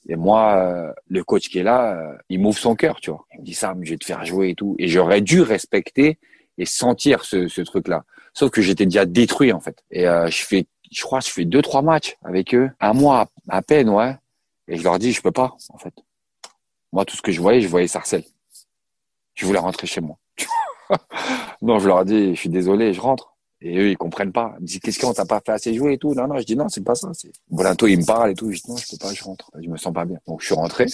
Et 0.09 0.17
moi, 0.17 0.57
euh, 0.57 0.93
le 1.09 1.23
coach 1.23 1.49
qui 1.49 1.59
est 1.59 1.63
là, 1.63 1.95
euh, 1.95 2.17
il 2.29 2.41
m'ouvre 2.41 2.59
son 2.59 2.75
cœur, 2.75 3.01
tu 3.01 3.11
vois. 3.11 3.25
Il 3.35 3.41
me 3.41 3.45
dit 3.45 3.55
ça, 3.55 3.75
je 3.83 3.91
vais 3.91 3.97
te 3.97 4.05
faire 4.05 4.25
jouer 4.25 4.51
et 4.51 4.55
tout. 4.55 4.75
Et 4.79 4.89
j'aurais 4.89 5.21
dû 5.21 5.43
respecter 5.43 6.19
et 6.59 6.67
sentir 6.67 7.25
ce, 7.25 7.61
truc-là. 7.63 8.05
Sauf 8.35 8.51
que 8.51 8.63
j'étais 8.63 8.85
déjà 8.85 9.05
détruit 9.05 9.53
en 9.53 9.61
fait. 9.61 9.85
Et 9.91 10.09
euh, 10.09 10.29
je 10.29 10.43
fais, 10.45 10.67
je 10.91 11.03
crois, 11.03 11.21
je 11.21 11.31
fais 11.31 11.45
deux 11.45 11.63
trois 11.63 11.83
matchs 11.83 12.17
avec 12.25 12.55
eux, 12.55 12.71
un 12.81 12.93
mois 12.93 13.31
à 13.49 13.63
peine, 13.63 13.89
ouais. 13.89 14.17
Et 14.69 14.77
je 14.77 14.83
leur 14.83 14.99
dis, 14.99 15.13
je 15.13 15.23
peux 15.23 15.33
pas 15.33 15.57
en 15.69 15.79
fait. 15.79 15.95
Moi, 16.93 17.05
tout 17.05 17.17
ce 17.17 17.23
que 17.23 17.33
je 17.33 17.41
voyais, 17.41 17.61
je 17.61 17.69
voyais 17.69 17.89
Sarcelles. 17.89 18.25
Je 19.35 19.47
voulais 19.47 19.59
rentrer 19.59 19.87
chez 19.87 20.01
moi. 20.01 20.19
non, 21.63 21.79
je 21.79 21.89
leur 21.89 22.05
dis, 22.05 22.35
je 22.35 22.41
suis 22.41 22.51
désolé, 22.51 22.93
je 22.93 23.01
rentre. 23.01 23.32
Et 23.65 23.79
eux, 23.79 23.91
ils 23.91 23.97
comprennent 23.97 24.33
pas. 24.33 24.55
Ils 24.59 24.63
me 24.63 24.67
disent, 24.67 24.81
qu'est-ce 24.81 24.99
qu'on 24.99 25.13
t'a 25.13 25.25
pas 25.25 25.41
fait 25.45 25.53
assez 25.53 25.75
jouer 25.75 25.95
et 25.95 25.99
tout? 25.99 26.15
Non, 26.15 26.27
non, 26.27 26.39
je 26.39 26.45
dis, 26.45 26.57
non, 26.57 26.69
c'est 26.69 26.85
pas 26.85 26.95
ça. 26.95 27.11
Bientôt, 27.51 27.87
il 27.87 27.99
me 27.99 28.05
parle 28.05 28.33
et 28.33 28.35
tout. 28.35 28.51
Je 28.51 28.61
dis, 28.61 28.71
non, 28.71 28.77
je 28.77 28.87
peux 28.91 28.97
pas, 28.97 29.13
je 29.13 29.23
rentre. 29.23 29.51
Je 29.61 29.69
me 29.69 29.77
sens 29.77 29.93
pas 29.93 30.05
bien. 30.05 30.19
Donc, 30.27 30.41
je 30.41 30.47
suis 30.47 30.55
rentré. 30.55 30.87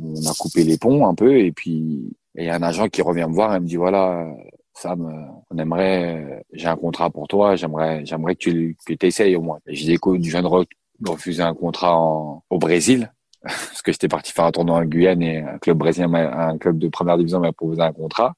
On 0.00 0.26
a 0.26 0.34
coupé 0.34 0.62
les 0.62 0.78
ponts 0.78 1.06
un 1.06 1.14
peu 1.14 1.38
et 1.38 1.52
puis, 1.52 2.16
il 2.36 2.44
y 2.44 2.48
a 2.48 2.54
un 2.54 2.62
agent 2.62 2.88
qui 2.88 3.02
revient 3.02 3.26
me 3.28 3.34
voir 3.34 3.54
et 3.54 3.60
me 3.60 3.66
dit, 3.66 3.76
voilà, 3.76 4.26
Sam, 4.74 5.42
on 5.50 5.58
aimerait, 5.58 6.44
j'ai 6.52 6.66
un 6.66 6.76
contrat 6.76 7.10
pour 7.10 7.28
toi, 7.28 7.56
j'aimerais, 7.56 8.04
j'aimerais 8.04 8.34
que 8.34 8.40
tu, 8.40 8.76
que 8.86 9.06
essayes 9.06 9.36
au 9.36 9.42
moins. 9.42 9.58
Et 9.66 9.74
je 9.74 9.84
dis, 9.84 9.92
écoute, 9.92 10.22
je 10.22 10.30
viens 10.30 10.42
de 10.42 11.08
refuser 11.08 11.42
un 11.42 11.54
contrat 11.54 11.96
au 11.98 12.58
Brésil 12.58 13.12
parce 13.42 13.82
que 13.82 13.92
j'étais 13.92 14.08
parti 14.08 14.32
faire 14.32 14.46
un 14.46 14.52
tournoi 14.52 14.78
en 14.78 14.84
Guyane 14.84 15.22
et 15.22 15.40
un 15.40 15.58
club 15.58 15.78
brésilien, 15.78 16.12
un 16.14 16.58
club 16.58 16.78
de 16.78 16.88
première 16.88 17.18
division 17.18 17.40
m'a 17.40 17.52
proposé 17.52 17.82
un 17.82 17.92
contrat. 17.92 18.34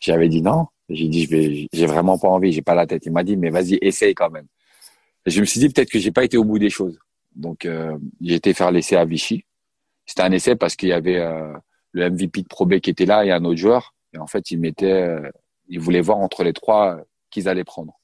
J'avais 0.00 0.28
dit 0.28 0.42
non. 0.42 0.66
J'ai 0.88 1.08
dit, 1.08 1.24
je 1.24 1.30
vais, 1.30 1.68
j'ai 1.72 1.86
vraiment 1.86 2.18
pas 2.18 2.28
envie, 2.28 2.52
j'ai 2.52 2.62
pas 2.62 2.74
la 2.74 2.86
tête. 2.86 3.04
Il 3.06 3.12
m'a 3.12 3.24
dit, 3.24 3.36
mais 3.36 3.50
vas-y, 3.50 3.78
essaye 3.82 4.14
quand 4.14 4.30
même. 4.30 4.46
Je 5.26 5.40
me 5.40 5.44
suis 5.44 5.60
dit 5.60 5.68
peut-être 5.68 5.90
que 5.90 5.98
j'ai 5.98 6.12
pas 6.12 6.24
été 6.24 6.36
au 6.36 6.44
bout 6.44 6.58
des 6.58 6.70
choses. 6.70 6.98
Donc, 7.34 7.66
euh, 7.66 7.96
j'ai 8.20 8.34
été 8.34 8.54
faire 8.54 8.70
l'essai 8.70 8.96
à 8.96 9.04
Vichy. 9.04 9.44
C'était 10.06 10.22
un 10.22 10.32
essai 10.32 10.56
parce 10.56 10.74
qu'il 10.74 10.88
y 10.88 10.92
avait 10.92 11.18
euh, 11.18 11.52
le 11.92 12.10
MVP 12.10 12.42
de 12.42 12.48
Pro 12.48 12.64
B 12.64 12.78
qui 12.78 12.90
était 12.90 13.04
là 13.04 13.24
et 13.24 13.30
un 13.30 13.44
autre 13.44 13.58
joueur. 13.58 13.94
Et 14.14 14.18
en 14.18 14.26
fait, 14.26 14.50
ils 14.50 14.58
mettaient, 14.58 14.90
euh, 14.90 15.30
ils 15.68 15.78
voulaient 15.78 16.00
voir 16.00 16.18
entre 16.18 16.42
les 16.44 16.54
trois 16.54 16.96
euh, 16.96 17.02
qu'ils 17.30 17.48
allaient 17.48 17.64
prendre. 17.64 18.00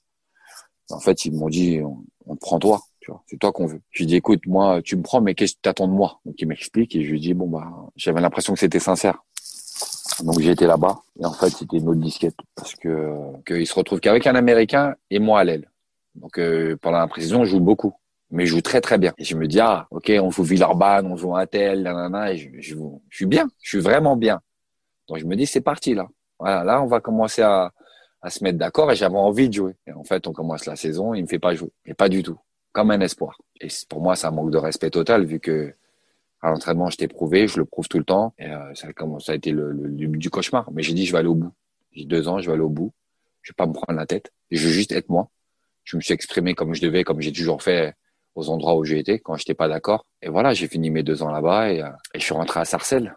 En 0.91 1.01
fait, 1.01 1.24
ils 1.24 1.32
m'ont 1.32 1.49
dit, 1.49 1.80
on, 1.82 2.05
on 2.26 2.37
prend 2.37 2.59
toi. 2.59 2.80
C'est 3.26 3.39
toi 3.39 3.53
qu'on 3.53 3.66
veut. 3.66 3.80
Je 3.91 4.03
lui 4.03 4.07
dis, 4.07 4.16
écoute, 4.16 4.47
moi, 4.47 4.80
tu 4.82 4.97
me 4.97 5.03
prends, 5.03 5.20
mais 5.20 5.35
qu'est-ce 5.35 5.55
que 5.55 5.61
tu 5.62 5.68
attends 5.68 5.89
de 5.89 5.93
moi? 5.93 6.20
Donc, 6.24 6.37
il 6.39 6.49
m'explique 6.49 6.95
et 6.97 7.05
je 7.05 7.11
lui 7.11 7.20
dis, 7.20 7.35
bon, 7.35 7.49
bah, 7.49 7.70
j'avais 7.97 8.20
l'impression 8.20 8.55
que 8.55 8.59
c'était 8.59 8.78
sincère. 8.78 9.24
Donc, 10.23 10.41
j'étais 10.41 10.67
là-bas. 10.67 11.03
Et 11.21 11.25
en 11.25 11.33
fait, 11.33 11.51
c'était 11.51 11.79
une 11.79 11.89
autre 11.89 12.01
disquette 12.01 12.37
parce 12.55 12.75
que, 12.75 13.15
qu'il 13.47 13.67
se 13.67 13.75
retrouve 13.75 14.01
qu'avec 14.01 14.27
un 14.27 14.35
Américain 14.35 14.95
et 15.11 15.19
moi 15.19 15.41
à 15.41 15.45
l'aile. 15.45 15.71
Donc, 16.15 16.39
euh, 16.39 16.77
pendant 16.81 16.99
la 16.99 17.07
précision, 17.07 17.41
on 17.41 17.45
joue 17.45 17.61
beaucoup. 17.61 17.95
Mais 18.31 18.47
je 18.47 18.53
joue 18.53 18.63
très, 18.63 18.81
très 18.81 18.99
bien. 18.99 19.13
Et 19.19 19.25
je 19.25 19.37
me 19.37 19.47
dis, 19.47 19.61
ah, 19.61 19.87
ok, 19.91 20.13
on 20.21 20.31
joue 20.31 20.43
Villeurbanne, 20.43 21.07
on 21.07 21.17
joue 21.17 21.37
un 21.37 21.47
tel, 21.47 21.83
nanana, 21.83 22.33
et 22.33 22.37
je, 22.37 22.49
je, 22.61 22.75
je 23.09 23.17
suis 23.17 23.27
bien. 23.27 23.49
Je 23.63 23.71
suis 23.71 23.81
vraiment 23.81 24.17
bien. 24.17 24.41
Donc, 25.09 25.19
je 25.19 25.25
me 25.25 25.37
dis, 25.37 25.47
c'est 25.47 25.61
parti, 25.61 25.95
là. 25.95 26.09
Voilà, 26.39 26.65
là, 26.65 26.83
on 26.83 26.87
va 26.87 27.01
commencer 27.01 27.43
à, 27.43 27.73
à 28.25 28.31
se 28.31 28.43
mettre 28.43 28.59
d'accord 28.59 28.91
et 28.91 28.97
j'avais 28.97 29.17
envie 29.17 29.49
de 29.49 29.55
jouer. 29.55 29.77
Et 29.87 29.93
en 29.93 30.03
fait, 30.03 30.27
on 30.27 30.33
commence 30.33 30.67
la 30.67 30.77
saison, 30.77 31.15
il 31.15 31.23
me 31.23 31.29
fait 31.29 31.39
pas 31.39 31.55
jouer. 31.55 31.71
Et 31.85 31.95
pas 31.95 32.09
du 32.09 32.23
tout 32.23 32.39
comme 32.73 32.91
un 32.91 33.01
espoir. 33.01 33.39
Et 33.61 33.69
pour 33.89 34.03
moi, 34.03 34.17
c'est 34.17 34.27
un 34.27 34.33
manque 34.33 34.51
de 34.51 34.59
respect 34.59 34.91
total 34.91 35.25
vu 35.25 35.39
que 35.39 35.73
à 36.45 36.51
l'entraînement, 36.51 36.91
je 36.91 36.97
t'ai 36.97 37.09
prouvé, 37.09 37.49
je 37.49 37.59
le 37.59 37.65
prouve 37.65 37.89
tout 37.89 37.99
le 37.99 38.05
temps. 38.05 38.35
Et 38.39 38.47
euh, 38.47 38.75
ça, 38.75 38.89
a 38.89 39.21
ça 39.21 39.33
a 39.33 39.35
été 39.35 39.51
le, 39.51 39.73
le, 39.73 39.89
du 39.89 40.31
cauchemar. 40.31 40.71
Mais 40.73 40.83
j'ai 40.83 40.93
dit, 40.93 41.07
je 41.07 41.13
vais 41.13 41.19
aller 41.19 41.29
au 41.29 41.35
bout. 41.35 41.53
J'ai 41.93 42.05
deux 42.05 42.29
ans, 42.29 42.39
je 42.39 42.47
vais 42.47 42.53
aller 42.53 42.63
au 42.63 42.69
bout. 42.69 42.93
Je 43.43 43.53
vais 43.53 43.57
pas 43.57 43.67
me 43.67 43.73
prendre 43.73 43.99
la 43.99 44.07
tête. 44.07 44.31
Je 44.51 44.67
veux 44.67 44.73
juste 44.73 44.93
être 44.93 45.09
moi. 45.09 45.29
Je 45.85 45.97
me 45.97 46.03
suis 46.03 46.13
exprimé 46.15 46.55
comme 46.55 46.75
je 46.75 46.83
devais, 46.83 47.03
comme 47.03 47.21
j'ai 47.21 47.33
toujours 47.33 47.63
fait 47.63 47.95
aux 48.35 48.51
endroits 48.51 48.77
où 48.77 48.85
j'ai 48.85 48.99
été 48.99 49.19
quand 49.19 49.37
j'étais 49.37 49.55
pas 49.55 49.69
d'accord. 49.69 50.07
Et 50.21 50.29
voilà, 50.29 50.53
j'ai 50.55 50.69
fini 50.69 50.91
mes 50.91 51.03
deux 51.03 51.23
ans 51.23 51.31
là-bas 51.31 51.73
et, 51.73 51.83
euh, 51.83 51.89
et, 52.15 52.21
je 52.21 52.25
suis 52.25 52.35
rentré 52.35 52.61
à 52.61 52.65
Sarcelles. 52.65 53.17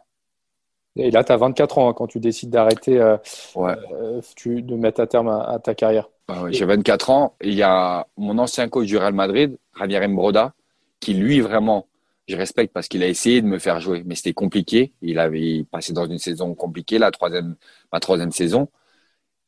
Et 0.96 1.12
là, 1.12 1.24
tu 1.24 1.32
as 1.32 1.38
24 1.38 1.78
ans 1.78 1.90
hein, 1.90 1.94
quand 1.94 2.08
tu 2.08 2.20
décides 2.20 2.50
d'arrêter, 2.50 3.00
euh, 3.00 3.18
ouais. 3.56 3.76
euh, 3.94 4.22
de 4.46 4.76
mettre 4.76 5.02
à 5.02 5.08
terme 5.08 5.28
à, 5.28 5.42
à 5.44 5.60
ta 5.60 5.76
carrière. 5.76 6.10
Euh, 6.32 6.50
j'ai 6.52 6.66
24 6.66 7.10
ans. 7.10 7.36
il 7.42 7.54
y 7.54 7.64
a 7.64 8.08
mon 8.18 8.38
ancien 8.38 8.68
coach 8.68 8.88
du 8.88 8.98
Real 8.98 9.14
Madrid, 9.14 9.58
Javier 9.78 10.08
Mbroda, 10.08 10.54
qui 11.00 11.14
lui 11.14 11.40
vraiment, 11.40 11.88
je 12.28 12.36
respecte 12.36 12.74
parce 12.74 12.88
qu'il 12.88 13.04
a 13.04 13.08
essayé 13.08 13.42
de 13.42 13.48
me 13.48 13.60
faire 13.60 13.80
jouer, 13.80 14.04
mais 14.06 14.16
c'était 14.16 14.34
compliqué. 14.34 14.94
Il 15.02 15.20
avait 15.20 15.66
passé 15.72 15.94
dans 15.94 16.06
une 16.06 16.18
saison 16.18 16.54
compliquée, 16.56 17.00
la 17.00 17.12
troisième, 17.12 17.56
ma 17.92 18.00
troisième 18.00 18.32
saison. 18.32 18.70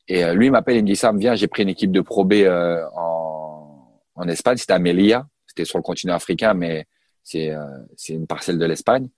Et 0.07 0.23
euh, 0.23 0.33
lui 0.33 0.49
m'appelle, 0.49 0.77
il 0.77 0.83
me 0.83 0.87
dit 0.87 0.95
ça, 0.95 1.11
viens, 1.13 1.35
j'ai 1.35 1.47
pris 1.47 1.63
une 1.63 1.69
équipe 1.69 1.91
de 1.91 2.01
Pro 2.01 2.25
B 2.25 2.33
euh, 2.33 2.83
en, 2.95 4.01
en 4.15 4.27
Espagne, 4.27 4.57
c'était 4.57 4.73
à 4.73 4.79
Melilla, 4.79 5.27
c'était 5.45 5.65
sur 5.65 5.77
le 5.77 5.83
continent 5.83 6.15
africain, 6.15 6.53
mais 6.53 6.87
c'est 7.23 7.51
euh, 7.51 7.65
une 8.09 8.27
parcelle 8.27 8.57
de 8.57 8.65
l'Espagne. 8.65 9.09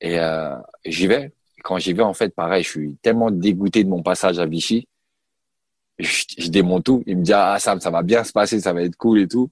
Et 0.00 0.18
euh, 0.18 0.56
j'y 0.84 1.06
vais. 1.06 1.32
quand 1.62 1.78
j'y 1.78 1.92
vais, 1.92 2.02
en 2.02 2.14
fait, 2.14 2.34
pareil, 2.34 2.62
je 2.62 2.68
suis 2.68 2.96
tellement 3.02 3.30
dégoûté 3.30 3.84
de 3.84 3.88
mon 3.88 4.02
passage 4.02 4.38
à 4.38 4.46
Vichy 4.46 4.86
je, 5.98 6.24
je, 6.38 6.48
démonte 6.48 6.84
tout. 6.84 7.02
Il 7.06 7.18
me 7.18 7.22
dit 7.22 7.32
ah 7.32 7.58
Sam, 7.58 7.80
ça 7.80 7.90
va 7.90 8.02
bien 8.02 8.24
se 8.24 8.32
passer, 8.32 8.60
ça 8.60 8.72
va 8.72 8.82
être 8.82 8.96
cool 8.96 9.20
et 9.20 9.28
tout. 9.28 9.50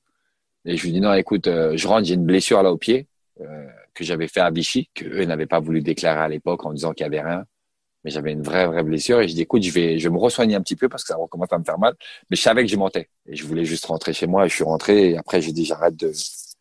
Et 0.64 0.76
je 0.76 0.84
lui 0.84 0.92
dis 0.92 1.00
non, 1.00 1.12
écoute, 1.14 1.46
euh, 1.48 1.76
je 1.76 1.88
rentre, 1.88 2.06
j'ai 2.06 2.14
une 2.14 2.24
blessure 2.24 2.62
là 2.62 2.72
au 2.72 2.78
pied 2.78 3.07
que 3.94 4.04
j'avais 4.04 4.28
fait 4.28 4.40
à 4.40 4.50
Vichy, 4.50 4.90
que 4.94 5.04
eux 5.04 5.24
n'avaient 5.24 5.46
pas 5.46 5.60
voulu 5.60 5.82
déclarer 5.82 6.20
à 6.20 6.28
l'époque 6.28 6.64
en 6.64 6.72
disant 6.72 6.92
qu'il 6.92 7.04
y 7.04 7.06
avait 7.06 7.20
rien. 7.20 7.44
Mais 8.04 8.10
j'avais 8.10 8.32
une 8.32 8.42
vraie 8.42 8.66
vraie 8.66 8.84
blessure 8.84 9.20
et 9.20 9.28
je 9.28 9.34
dis 9.34 9.42
écoute, 9.42 9.62
je 9.62 9.72
vais 9.72 9.98
je 9.98 10.08
vais 10.08 10.14
me 10.14 10.20
resoigner 10.20 10.54
un 10.54 10.60
petit 10.60 10.76
peu 10.76 10.88
parce 10.88 11.02
que 11.02 11.08
ça 11.08 11.16
recommence 11.16 11.52
à 11.52 11.58
me 11.58 11.64
faire 11.64 11.78
mal. 11.78 11.94
Mais 12.30 12.36
je 12.36 12.42
savais 12.42 12.64
que 12.64 12.70
je 12.70 12.76
mentais 12.76 13.08
et 13.26 13.34
je 13.34 13.44
voulais 13.44 13.64
juste 13.64 13.86
rentrer 13.86 14.12
chez 14.12 14.26
moi 14.26 14.46
et 14.46 14.48
je 14.48 14.54
suis 14.54 14.64
rentré 14.64 15.10
et 15.10 15.18
après 15.18 15.40
j'ai 15.40 15.52
dit 15.52 15.64
j'arrête 15.64 15.96
de 15.96 16.12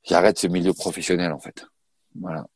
j'arrête 0.04 0.40
ce 0.40 0.48
milieu 0.48 0.74
professionnel 0.74 1.32
en 1.32 1.40
fait. 1.40 1.66
Voilà. 2.20 2.48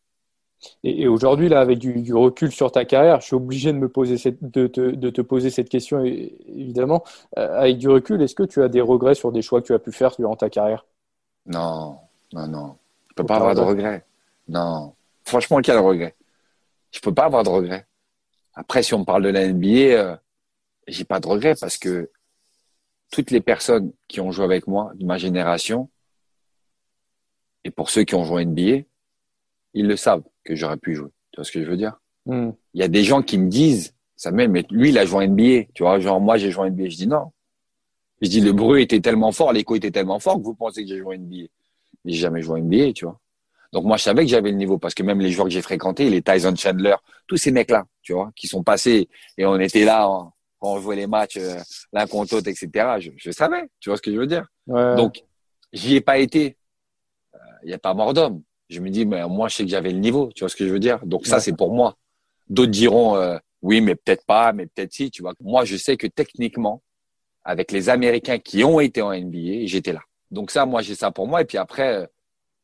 Et, 0.83 1.07
aujourd'hui, 1.07 1.49
là, 1.49 1.59
avec 1.59 1.79
du, 1.79 2.01
du, 2.01 2.13
recul 2.13 2.51
sur 2.51 2.71
ta 2.71 2.85
carrière, 2.85 3.19
je 3.21 3.25
suis 3.25 3.35
obligé 3.35 3.73
de 3.73 3.77
me 3.77 3.89
poser 3.89 4.17
cette, 4.17 4.43
de, 4.43 4.67
te, 4.67 4.91
de 4.91 5.09
te 5.09 5.21
poser 5.21 5.49
cette 5.49 5.69
question, 5.69 6.03
évidemment. 6.03 7.03
Euh, 7.37 7.59
avec 7.61 7.77
du 7.77 7.89
recul, 7.89 8.21
est-ce 8.21 8.35
que 8.35 8.43
tu 8.43 8.61
as 8.61 8.67
des 8.67 8.81
regrets 8.81 9.15
sur 9.15 9.31
des 9.31 9.41
choix 9.41 9.61
que 9.61 9.67
tu 9.67 9.73
as 9.73 9.79
pu 9.79 9.91
faire 9.91 10.15
durant 10.17 10.35
ta 10.35 10.49
carrière? 10.49 10.85
Non, 11.47 11.97
non, 12.33 12.47
non. 12.47 12.75
Je 13.09 13.15
peux 13.15 13.25
pas 13.25 13.37
avoir 13.37 13.55
de 13.55 13.61
regrets. 13.61 14.05
Non. 14.47 14.95
Franchement, 15.23 15.61
quel 15.61 15.77
regret 15.77 16.15
Je 16.91 16.99
peux 16.99 17.13
pas 17.13 17.25
avoir 17.25 17.43
de 17.43 17.49
regrets. 17.49 17.87
Après, 18.53 18.83
si 18.83 18.93
on 18.93 18.99
me 18.99 19.05
parle 19.05 19.23
de 19.23 19.29
la 19.29 19.47
NBA, 19.47 19.67
euh, 19.67 20.17
j'ai 20.87 21.05
pas 21.05 21.19
de 21.19 21.27
regrets 21.27 21.55
parce 21.55 21.77
que 21.77 22.11
toutes 23.11 23.31
les 23.31 23.41
personnes 23.41 23.91
qui 24.07 24.19
ont 24.19 24.31
joué 24.31 24.45
avec 24.45 24.67
moi 24.67 24.91
de 24.95 25.05
ma 25.05 25.17
génération, 25.17 25.89
et 27.63 27.71
pour 27.71 27.89
ceux 27.89 28.03
qui 28.03 28.15
ont 28.15 28.23
joué 28.23 28.45
NBA, 28.45 28.85
ils 29.73 29.87
le 29.87 29.95
savent 29.95 30.23
que 30.43 30.55
j'aurais 30.55 30.77
pu 30.77 30.95
jouer. 30.95 31.09
Tu 31.31 31.37
vois 31.37 31.45
ce 31.45 31.51
que 31.51 31.63
je 31.63 31.69
veux 31.69 31.77
dire? 31.77 31.99
Mm. 32.25 32.49
Il 32.73 32.81
y 32.81 32.83
a 32.83 32.87
des 32.87 33.03
gens 33.03 33.21
qui 33.21 33.37
me 33.37 33.49
disent, 33.49 33.93
Samuel, 34.15 34.49
mais 34.49 34.65
lui, 34.69 34.89
il 34.89 34.97
a 34.97 35.05
joué 35.05 35.25
en 35.25 35.27
NBA. 35.27 35.69
Tu 35.73 35.83
vois, 35.83 35.99
genre 35.99 36.19
moi, 36.19 36.37
j'ai 36.37 36.51
joué 36.51 36.63
en 36.63 36.69
NBA. 36.69 36.89
Je 36.89 36.97
dis 36.97 37.07
non. 37.07 37.31
Je 38.21 38.29
dis 38.29 38.41
le 38.41 38.53
bruit 38.53 38.83
était 38.83 38.99
tellement 38.99 39.31
fort, 39.31 39.51
l'écho 39.51 39.75
était 39.75 39.91
tellement 39.91 40.19
fort 40.19 40.37
que 40.37 40.43
vous 40.43 40.53
pensez 40.53 40.83
que 40.83 40.89
j'ai 40.89 40.99
joué 40.99 41.15
en 41.15 41.19
NBA. 41.19 41.47
Mais 42.03 42.11
j'ai 42.11 42.19
jamais 42.19 42.41
joué 42.41 42.59
en 42.59 42.63
NBA, 42.63 42.93
tu 42.93 43.05
vois. 43.05 43.19
Donc 43.71 43.85
moi, 43.85 43.97
je 43.97 44.03
savais 44.03 44.23
que 44.23 44.29
j'avais 44.29 44.51
le 44.51 44.57
niveau 44.57 44.77
parce 44.77 44.93
que 44.93 45.03
même 45.03 45.19
les 45.19 45.31
joueurs 45.31 45.47
que 45.47 45.53
j'ai 45.53 45.61
fréquentés, 45.61 46.09
les 46.09 46.21
Tyson 46.21 46.55
Chandler, 46.55 46.95
tous 47.27 47.37
ces 47.37 47.51
mecs-là, 47.51 47.85
tu 48.01 48.13
vois, 48.13 48.31
qui 48.35 48.47
sont 48.47 48.63
passés 48.63 49.07
et 49.37 49.45
on 49.45 49.59
était 49.59 49.85
là 49.85 50.05
quand 50.59 50.75
on 50.75 50.79
jouait 50.79 50.97
les 50.97 51.07
matchs 51.07 51.37
euh, 51.37 51.55
l'un 51.93 52.05
contre 52.05 52.35
l'autre, 52.35 52.49
etc. 52.49 52.69
Je, 52.99 53.11
je, 53.15 53.31
savais, 53.31 53.69
tu 53.79 53.89
vois 53.89 53.97
ce 53.97 54.01
que 54.01 54.11
je 54.11 54.17
veux 54.17 54.27
dire. 54.27 54.45
Ouais. 54.67 54.95
Donc, 54.95 55.23
j'y 55.71 55.95
ai 55.95 56.01
pas 56.01 56.17
été. 56.17 56.57
Il 57.33 57.37
euh, 57.37 57.67
n'y 57.67 57.73
a 57.73 57.79
pas 57.79 57.93
mort 57.93 58.13
d'homme 58.13 58.43
je 58.71 58.79
me 58.79 58.89
dis, 58.89 59.05
mais 59.05 59.27
moi, 59.27 59.49
je 59.49 59.55
sais 59.57 59.63
que 59.63 59.69
j'avais 59.69 59.91
le 59.91 59.99
niveau, 59.99 60.31
tu 60.33 60.39
vois 60.39 60.49
ce 60.49 60.55
que 60.55 60.65
je 60.65 60.71
veux 60.71 60.79
dire 60.79 61.05
Donc 61.05 61.27
ça, 61.27 61.39
c'est 61.39 61.55
pour 61.55 61.73
moi. 61.73 61.97
D'autres 62.49 62.71
diront, 62.71 63.15
euh, 63.17 63.37
oui, 63.61 63.81
mais 63.81 63.95
peut-être 63.95 64.25
pas, 64.25 64.53
mais 64.53 64.65
peut-être 64.65 64.93
si, 64.93 65.11
tu 65.11 65.21
vois. 65.21 65.33
Moi, 65.41 65.65
je 65.65 65.75
sais 65.75 65.97
que 65.97 66.07
techniquement, 66.07 66.81
avec 67.43 67.71
les 67.71 67.89
Américains 67.89 68.39
qui 68.39 68.63
ont 68.63 68.79
été 68.79 69.01
en 69.01 69.13
NBA, 69.13 69.65
j'étais 69.65 69.93
là. 69.93 70.01
Donc 70.31 70.51
ça, 70.51 70.65
moi, 70.65 70.81
j'ai 70.81 70.95
ça 70.95 71.11
pour 71.11 71.27
moi. 71.27 71.41
Et 71.41 71.45
puis 71.45 71.57
après, 71.57 71.95
euh, 71.95 72.07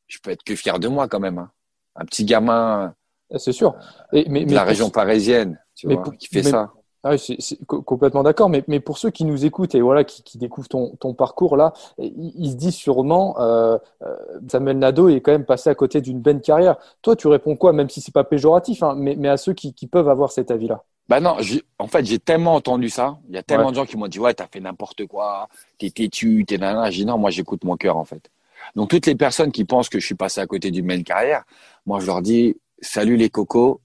je 0.07 0.19
peux 0.19 0.31
être 0.31 0.43
que 0.43 0.55
fier 0.55 0.79
de 0.79 0.87
moi 0.87 1.07
quand 1.07 1.19
même. 1.19 1.37
Hein. 1.37 1.51
Un 1.95 2.05
petit 2.05 2.25
gamin. 2.25 2.93
C'est 3.35 3.51
sûr. 3.51 3.75
Et, 4.13 4.27
mais, 4.29 4.45
de 4.45 4.53
la 4.53 4.63
région 4.63 4.89
parisienne, 4.89 5.59
tu 5.75 5.87
vois, 5.87 6.03
qui 6.17 6.27
fait 6.27 6.43
ça. 6.43 6.71
Ah 7.03 7.11
oui, 7.11 7.35
c'est 7.39 7.65
complètement 7.65 8.23
d'accord. 8.23 8.49
Mais, 8.49 8.63
mais, 8.67 8.79
pour 8.79 8.97
ceux 8.97 9.11
qui 9.11 9.23
nous 9.23 9.45
écoutent 9.45 9.75
et 9.75 9.81
voilà 9.81 10.03
qui, 10.03 10.23
qui 10.23 10.37
découvrent 10.37 10.67
ton, 10.67 10.95
ton, 10.99 11.13
parcours 11.13 11.55
là, 11.55 11.73
ils, 11.99 12.33
ils, 12.35 12.51
se 12.51 12.55
disent 12.55 12.75
sûrement 12.75 13.39
euh, 13.39 13.77
euh, 14.03 14.15
Samuel 14.49 14.79
Nadeau 14.79 15.07
est 15.07 15.21
quand 15.21 15.31
même 15.31 15.45
passé 15.45 15.69
à 15.69 15.75
côté 15.75 16.01
d'une 16.01 16.19
belle 16.19 16.41
carrière. 16.41 16.75
Toi, 17.01 17.15
tu 17.15 17.27
réponds 17.27 17.55
quoi, 17.55 17.71
même 17.71 17.89
si 17.89 18.01
c'est 18.01 18.13
pas 18.13 18.23
péjoratif, 18.23 18.83
hein, 18.83 18.95
mais, 18.97 19.15
mais, 19.15 19.29
à 19.29 19.37
ceux 19.37 19.53
qui, 19.53 19.73
qui, 19.73 19.87
peuvent 19.87 20.09
avoir 20.09 20.31
cet 20.31 20.51
avis-là? 20.51 20.83
Bah 21.07 21.21
non, 21.21 21.37
en 21.79 21.87
fait, 21.87 22.05
j'ai 22.05 22.19
tellement 22.19 22.55
entendu 22.55 22.89
ça. 22.89 23.17
Il 23.29 23.35
y 23.35 23.37
a 23.37 23.43
tellement 23.43 23.67
ouais. 23.67 23.71
de 23.71 23.77
gens 23.77 23.85
qui 23.85 23.95
m'ont 23.95 24.07
dit 24.07 24.19
ouais, 24.19 24.33
t'as 24.33 24.47
fait 24.47 24.59
n'importe 24.59 25.05
quoi, 25.05 25.47
t'es 25.77 25.89
têtu, 25.89 26.43
t'es 26.45 26.57
nana. 26.57 26.89
J'ai 26.89 27.03
dit 27.03 27.05
non, 27.05 27.17
moi 27.17 27.29
j'écoute 27.29 27.63
mon 27.63 27.77
cœur 27.77 27.95
en 27.95 28.05
fait. 28.05 28.29
Donc 28.75 28.89
toutes 28.89 29.05
les 29.05 29.15
personnes 29.15 29.51
qui 29.51 29.65
pensent 29.65 29.89
que 29.89 29.99
je 29.99 30.05
suis 30.05 30.15
passé 30.15 30.41
à 30.41 30.47
côté 30.47 30.71
d'une 30.71 30.87
belle 30.87 31.03
carrière, 31.03 31.43
moi 31.85 31.99
je 31.99 32.05
leur 32.05 32.21
dis 32.21 32.57
salut 32.81 33.17
les 33.17 33.29
cocos, 33.29 33.81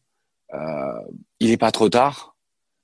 euh, 0.55 0.93
il 1.41 1.51
est 1.51 1.57
pas 1.57 1.71
trop 1.71 1.89
tard 1.89 2.33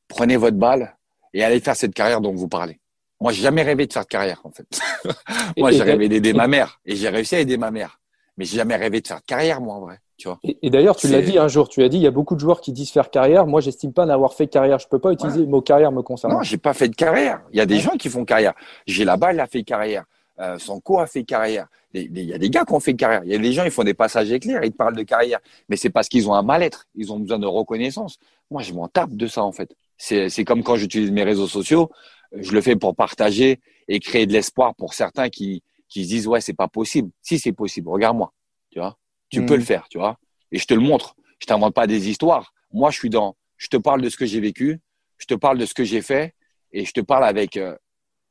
prenez 0.08 0.36
votre 0.36 0.56
balle 0.56 0.96
et 1.32 1.44
allez 1.44 1.60
faire 1.60 1.76
cette 1.76 1.94
carrière 1.94 2.20
dont 2.20 2.34
vous 2.34 2.48
parlez. 2.48 2.80
Moi, 3.20 3.32
j'ai 3.32 3.42
jamais 3.42 3.62
rêvé 3.62 3.86
de 3.86 3.92
faire 3.92 4.04
de 4.04 4.08
carrière, 4.08 4.40
en 4.44 4.50
fait. 4.50 4.66
moi, 5.56 5.70
j'ai 5.70 5.82
rêvé 5.82 6.08
d'aider 6.08 6.32
ma 6.32 6.48
mère 6.48 6.80
et 6.84 6.96
j'ai 6.96 7.08
réussi 7.08 7.36
à 7.36 7.40
aider 7.40 7.56
ma 7.56 7.70
mère. 7.70 8.00
Mais 8.36 8.44
j'ai 8.44 8.56
jamais 8.56 8.76
rêvé 8.76 9.00
de 9.00 9.06
faire 9.06 9.18
de 9.18 9.26
carrière, 9.26 9.60
moi, 9.60 9.74
en 9.74 9.80
vrai. 9.80 9.98
Tu 10.16 10.28
vois. 10.28 10.38
Et, 10.44 10.56
et 10.62 10.70
d'ailleurs, 10.70 10.96
tu 10.96 11.08
l'as 11.08 11.22
dit 11.22 11.38
un 11.38 11.48
jour, 11.48 11.68
tu 11.68 11.82
as 11.82 11.88
dit, 11.88 11.96
il 11.96 12.02
y 12.02 12.06
a 12.06 12.12
beaucoup 12.12 12.34
de 12.34 12.40
joueurs 12.40 12.60
qui 12.60 12.72
disent 12.72 12.90
faire 12.90 13.10
carrière. 13.10 13.46
Moi, 13.46 13.60
j'estime 13.60 13.92
pas 13.92 14.06
n'avoir 14.06 14.34
fait 14.34 14.46
carrière. 14.46 14.78
Je 14.78 14.86
peux 14.88 15.00
pas 15.00 15.12
utiliser 15.12 15.40
ouais. 15.40 15.44
le 15.44 15.50
mot 15.50 15.60
carrière 15.60 15.90
me 15.90 16.02
concernant. 16.02 16.36
Non, 16.36 16.42
j'ai 16.42 16.58
pas 16.58 16.74
fait 16.74 16.88
de 16.88 16.94
carrière. 16.94 17.40
Il 17.52 17.58
y 17.58 17.60
a 17.60 17.66
des 17.66 17.74
ouais. 17.74 17.80
gens 17.80 17.96
qui 17.96 18.08
font 18.08 18.24
carrière. 18.24 18.54
J'ai 18.86 19.04
la 19.04 19.16
balle, 19.16 19.40
a 19.40 19.46
fait 19.48 19.64
carrière. 19.64 20.04
Euh, 20.40 20.58
son 20.58 20.80
co 20.80 20.98
a 21.00 21.06
fait 21.06 21.24
carrière. 21.24 21.66
Il 21.94 22.20
y 22.20 22.32
a 22.32 22.38
des 22.38 22.50
gars 22.50 22.64
qui 22.64 22.72
ont 22.72 22.80
fait 22.80 22.94
carrière. 22.94 23.22
Il 23.24 23.30
y 23.30 23.34
a 23.34 23.38
des 23.38 23.52
gens, 23.52 23.64
ils 23.64 23.70
font 23.70 23.82
des 23.82 23.94
passages 23.94 24.30
éclairs, 24.30 24.62
ils 24.62 24.70
te 24.70 24.76
parlent 24.76 24.96
de 24.96 25.02
carrière. 25.02 25.40
Mais 25.68 25.76
c'est 25.76 25.90
parce 25.90 26.08
qu'ils 26.08 26.28
ont 26.28 26.34
un 26.34 26.42
mal-être. 26.42 26.86
Ils 26.94 27.12
ont 27.12 27.18
besoin 27.18 27.38
de 27.38 27.46
reconnaissance. 27.46 28.18
Moi, 28.50 28.62
je 28.62 28.72
m'en 28.72 28.88
tape 28.88 29.14
de 29.14 29.26
ça, 29.26 29.42
en 29.42 29.52
fait. 29.52 29.74
C'est 29.96 30.44
comme 30.44 30.62
quand 30.62 30.76
j'utilise 30.76 31.10
mes 31.10 31.24
réseaux 31.24 31.48
sociaux, 31.48 31.90
je 32.32 32.52
le 32.52 32.60
fais 32.60 32.76
pour 32.76 32.94
partager 32.94 33.60
et 33.88 34.00
créer 34.00 34.26
de 34.26 34.32
l'espoir 34.32 34.74
pour 34.74 34.94
certains 34.94 35.28
qui, 35.28 35.62
qui 35.88 36.04
se 36.04 36.08
disent 36.08 36.26
ouais 36.26 36.40
c'est 36.40 36.54
pas 36.54 36.68
possible. 36.68 37.10
Si 37.22 37.38
c'est 37.38 37.52
possible, 37.52 37.88
regarde-moi, 37.88 38.32
tu 38.70 38.78
vois, 38.78 38.98
tu 39.30 39.44
peux 39.44 39.54
hmm. 39.54 39.58
le 39.58 39.64
faire, 39.64 39.88
tu 39.88 39.98
vois, 39.98 40.18
et 40.52 40.58
je 40.58 40.66
te 40.66 40.74
le 40.74 40.80
montre. 40.80 41.16
Je 41.40 41.46
t'invente 41.46 41.74
pas 41.74 41.86
des 41.86 42.08
histoires. 42.08 42.52
Moi, 42.72 42.90
je 42.90 42.98
suis 42.98 43.10
dans, 43.10 43.36
je 43.56 43.68
te 43.68 43.76
parle 43.76 44.02
de 44.02 44.08
ce 44.08 44.16
que 44.16 44.26
j'ai 44.26 44.40
vécu, 44.40 44.80
je 45.18 45.26
te 45.26 45.34
parle 45.34 45.58
de 45.58 45.66
ce 45.66 45.74
que 45.74 45.84
j'ai 45.84 46.02
fait, 46.02 46.34
et 46.72 46.84
je 46.84 46.92
te 46.92 47.00
parle 47.00 47.24
avec 47.24 47.56
euh, 47.56 47.76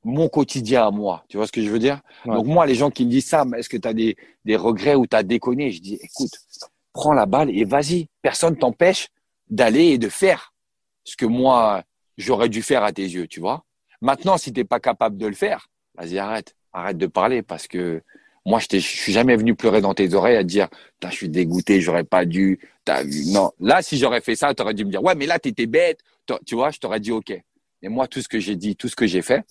mon 0.04 0.30
quotidien 0.30 0.88
à 0.88 0.92
moi. 0.92 1.26
Tu 1.28 1.38
vois 1.38 1.48
ce 1.48 1.52
que 1.52 1.62
je 1.62 1.70
veux 1.70 1.80
dire? 1.80 2.02
Donc 2.26 2.46
moi, 2.46 2.66
les 2.66 2.76
gens 2.76 2.90
qui 2.90 3.06
me 3.06 3.12
disent 3.12 3.28
ça, 3.28 3.46
est-ce 3.58 3.70
que 3.70 3.78
tu 3.78 3.88
as 3.88 3.94
des, 3.94 4.16
des 4.46 4.56
regrets 4.56 4.96
ou 4.96 5.06
tu 5.06 5.16
as 5.16 5.24
déconné? 5.24 5.72
Je 5.72 5.82
dis, 5.82 6.00
écoute, 6.02 6.32
prends 6.94 7.14
la 7.14 7.26
balle 7.26 7.50
et 7.50 7.66
vas-y. 7.66 8.08
Personne 8.22 8.58
t'empêche 8.58 9.10
d'aller 9.50 9.86
et 9.86 9.98
de 9.98 10.10
faire 10.10 10.54
ce 11.04 11.16
que 11.16 11.26
moi, 11.26 11.84
j'aurais 12.18 12.50
dû 12.50 12.62
faire 12.62 12.84
à 12.84 12.92
tes 12.92 13.04
yeux, 13.04 13.28
tu 13.28 13.40
vois? 13.40 13.64
Maintenant, 14.02 14.38
si 14.38 14.54
tu 14.54 14.60
n'es 14.60 14.66
pas 14.66 14.80
capable 14.80 15.18
de 15.18 15.28
le 15.28 15.34
faire, 15.34 15.70
vas-y, 15.96 16.18
arrête. 16.20 16.56
Arrête 16.74 16.98
de 16.98 17.08
parler 17.08 17.42
parce 17.42 17.68
que 17.68 18.02
moi, 18.46 18.60
je, 18.60 18.76
ne 18.76 18.80
suis 18.80 19.12
jamais 19.12 19.36
venu 19.36 19.56
pleurer 19.56 19.82
dans 19.82 19.94
tes 19.94 20.14
oreilles 20.14 20.38
à 20.38 20.42
te 20.42 20.48
dire, 20.48 20.70
je 21.04 21.10
suis 21.10 21.30
dégoûté, 21.30 21.82
j'aurais 21.82 22.04
pas 22.04 22.26
dû. 22.26 22.60
As 22.88 23.04
vu. 23.04 23.26
Non, 23.28 23.52
là, 23.60 23.82
si 23.82 23.98
j'aurais 23.98 24.22
fait 24.22 24.36
ça, 24.36 24.54
tu 24.54 24.62
aurais 24.62 24.74
dû 24.74 24.86
me 24.86 24.92
dire, 24.92 25.04
ouais, 25.04 25.16
mais 25.16 25.26
là, 25.26 25.38
tu 25.40 25.50
étais 25.50 25.66
bête. 25.66 26.00
Tu 26.46 26.56
vois, 26.56 26.72
je 26.72 26.80
t'aurais 26.80 27.02
dit, 27.02 27.12
OK. 27.12 27.32
Et 27.82 27.90
moi, 27.90 28.08
tout 28.08 28.22
ce 28.22 28.28
que 28.28 28.40
j'ai 28.40 28.56
dit, 28.56 28.76
tout 28.76 28.88
ce 28.88 28.96
que 28.96 29.06
j'ai 29.06 29.22
fait, 29.22 29.44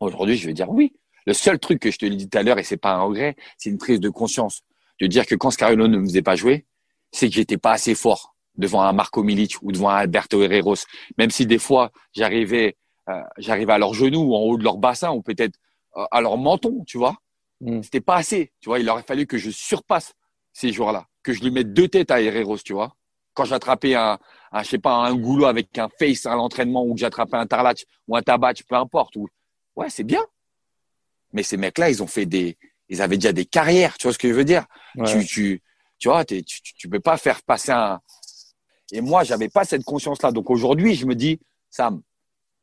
aujourd'hui, 0.00 0.36
je 0.36 0.46
vais 0.46 0.52
dire 0.52 0.70
oui. 0.70 0.92
Le 1.26 1.34
seul 1.34 1.58
truc 1.58 1.80
que 1.80 1.90
je 1.90 1.98
te 1.98 2.06
l'ai 2.06 2.16
dit 2.16 2.28
tout 2.28 2.38
à 2.38 2.42
l'heure, 2.42 2.58
et 2.58 2.62
c'est 2.62 2.78
pas 2.78 2.94
un 2.94 3.02
regret, 3.02 3.36
c'est 3.58 3.68
une 3.70 3.78
prise 3.78 4.00
de 4.00 4.08
conscience. 4.08 4.62
De 5.00 5.06
dire 5.06 5.26
que 5.26 5.34
quand 5.34 5.50
Scarino 5.50 5.86
ne 5.86 5.98
me 5.98 6.04
faisait 6.04 6.22
pas 6.22 6.36
jouer, 6.36 6.66
c'est 7.12 7.28
que 7.28 7.34
j'étais 7.34 7.58
pas 7.58 7.72
assez 7.72 7.94
fort 7.94 8.34
devant 8.56 8.82
un 8.82 8.92
Marco 8.92 9.22
Milic 9.22 9.56
ou 9.62 9.72
devant 9.72 9.90
un 9.90 9.96
Alberto 9.96 10.42
Herreros. 10.42 10.76
Même 11.16 11.30
si 11.30 11.46
des 11.46 11.58
fois, 11.58 11.92
j'arrivais, 12.12 12.76
euh, 13.08 13.22
j'arrivais 13.38 13.72
à 13.72 13.78
leurs 13.78 13.94
genoux 13.94 14.22
ou 14.22 14.34
en 14.34 14.40
haut 14.40 14.58
de 14.58 14.64
leur 14.64 14.78
bassin 14.78 15.10
ou 15.12 15.22
peut-être 15.22 15.58
euh, 15.96 16.04
à 16.10 16.20
leur 16.20 16.36
menton, 16.36 16.84
tu 16.86 16.98
vois. 16.98 17.16
Mm. 17.60 17.82
C'était 17.82 18.00
pas 18.00 18.16
assez, 18.16 18.52
tu 18.60 18.68
vois. 18.68 18.80
Il 18.80 18.88
aurait 18.90 19.02
fallu 19.02 19.26
que 19.26 19.38
je 19.38 19.50
surpasse 19.50 20.14
ces 20.52 20.72
joueurs-là, 20.72 21.06
que 21.22 21.32
je 21.32 21.42
lui 21.42 21.50
mette 21.50 21.72
deux 21.72 21.88
têtes 21.88 22.10
à 22.10 22.20
Herreros, 22.20 22.58
tu 22.58 22.72
vois. 22.72 22.94
Quand 23.34 23.44
j'attrapais 23.44 23.94
un, 23.94 24.18
un, 24.50 24.62
je 24.62 24.68
sais 24.68 24.78
pas, 24.78 24.94
un 24.94 25.14
goulot 25.14 25.46
avec 25.46 25.78
un 25.78 25.88
face 25.98 26.26
à 26.26 26.34
l'entraînement 26.34 26.84
ou 26.84 26.94
que 26.94 27.00
j'attrapais 27.00 27.36
un 27.36 27.46
tarlatch 27.46 27.84
ou 28.08 28.16
un 28.16 28.22
tabatch, 28.22 28.64
peu 28.64 28.74
importe. 28.74 29.14
Ou... 29.16 29.28
Ouais, 29.78 29.90
c'est 29.90 30.02
bien. 30.02 30.24
Mais 31.32 31.44
ces 31.44 31.56
mecs-là, 31.56 31.88
ils 31.88 32.02
ont 32.02 32.08
fait 32.08 32.26
des, 32.26 32.58
ils 32.88 33.00
avaient 33.00 33.16
déjà 33.16 33.32
des 33.32 33.44
carrières, 33.44 33.96
tu 33.96 34.08
vois 34.08 34.12
ce 34.12 34.18
que 34.18 34.28
je 34.28 34.34
veux 34.34 34.44
dire? 34.44 34.64
Tu, 35.06 35.24
tu, 35.24 35.62
tu 36.00 36.08
vois, 36.08 36.24
tu, 36.24 36.42
tu 36.42 36.88
peux 36.88 36.98
pas 36.98 37.16
faire 37.16 37.42
passer 37.42 37.70
un, 37.70 38.00
et 38.90 39.00
moi, 39.00 39.22
j'avais 39.22 39.48
pas 39.48 39.64
cette 39.64 39.84
conscience-là. 39.84 40.32
Donc 40.32 40.50
aujourd'hui, 40.50 40.96
je 40.96 41.06
me 41.06 41.14
dis, 41.14 41.38
Sam, 41.70 42.02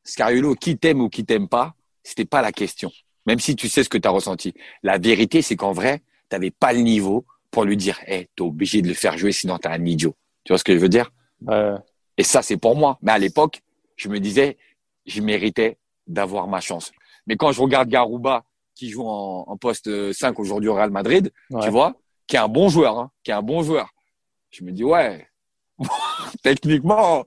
Scariolo, 0.04 0.56
qui 0.56 0.78
t'aime 0.78 1.00
ou 1.00 1.08
qui 1.08 1.24
t'aime 1.24 1.48
pas, 1.48 1.74
c'était 2.04 2.26
pas 2.26 2.42
la 2.42 2.52
question. 2.52 2.92
Même 3.26 3.40
si 3.40 3.56
tu 3.56 3.70
sais 3.70 3.84
ce 3.84 3.90
que 3.90 3.98
tu 3.98 4.08
as 4.10 4.12
ressenti. 4.12 4.54
La 4.84 4.98
vérité, 4.98 5.42
c'est 5.42 5.56
qu'en 5.56 5.72
vrai, 5.72 6.00
tu 6.30 6.36
n'avais 6.36 6.52
pas 6.52 6.74
le 6.74 6.80
niveau 6.80 7.26
pour 7.50 7.64
lui 7.64 7.78
dire, 7.78 7.98
hey, 8.08 8.24
es 8.24 8.42
obligé 8.42 8.82
de 8.82 8.90
le 8.90 8.94
faire 8.94 9.18
jouer, 9.18 9.32
sinon 9.32 9.58
tu 9.58 9.70
es 9.70 9.72
un 9.72 9.86
idiot. 9.86 10.16
Tu 10.44 10.52
vois 10.52 10.58
ce 10.58 10.66
que 10.66 10.74
je 10.74 10.80
veux 10.80 10.90
dire? 10.90 11.12
Et 12.18 12.24
ça, 12.24 12.42
c'est 12.42 12.58
pour 12.58 12.76
moi. 12.76 13.00
Mais 13.02 13.14
à 13.14 13.20
l'époque, 13.20 13.62
je 13.96 14.10
me 14.10 14.20
disais, 14.20 14.58
je 15.06 15.22
méritais 15.22 15.78
d'avoir 16.08 16.48
ma 16.48 16.60
chance. 16.60 16.92
Mais 17.27 17.35
quand 17.38 17.52
je 17.52 17.61
regarde 17.61 17.89
Garouba, 17.89 18.43
qui 18.76 18.89
joue 18.89 19.07
en, 19.07 19.57
poste 19.57 20.11
5 20.11 20.38
aujourd'hui 20.39 20.69
au 20.69 20.76
Real 20.76 20.91
Madrid, 20.91 21.31
tu 21.61 21.69
vois, 21.69 21.95
qui 22.27 22.35
est 22.35 22.39
un 22.39 22.47
bon 22.47 22.69
joueur, 22.69 22.99
hein, 22.99 23.11
qui 23.23 23.31
est 23.31 23.34
un 23.34 23.41
bon 23.41 23.64
joueur. 23.64 23.89
Je 24.52 24.64
me 24.64 24.72
dis, 24.72 24.84
ouais, 24.84 25.27
techniquement, 26.43 27.26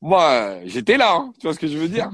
moi, 0.00 0.60
j'étais 0.64 0.96
là, 0.96 1.14
hein, 1.14 1.32
tu 1.38 1.46
vois 1.46 1.54
ce 1.54 1.58
que 1.58 1.66
je 1.66 1.78
veux 1.78 1.88
dire? 1.88 2.10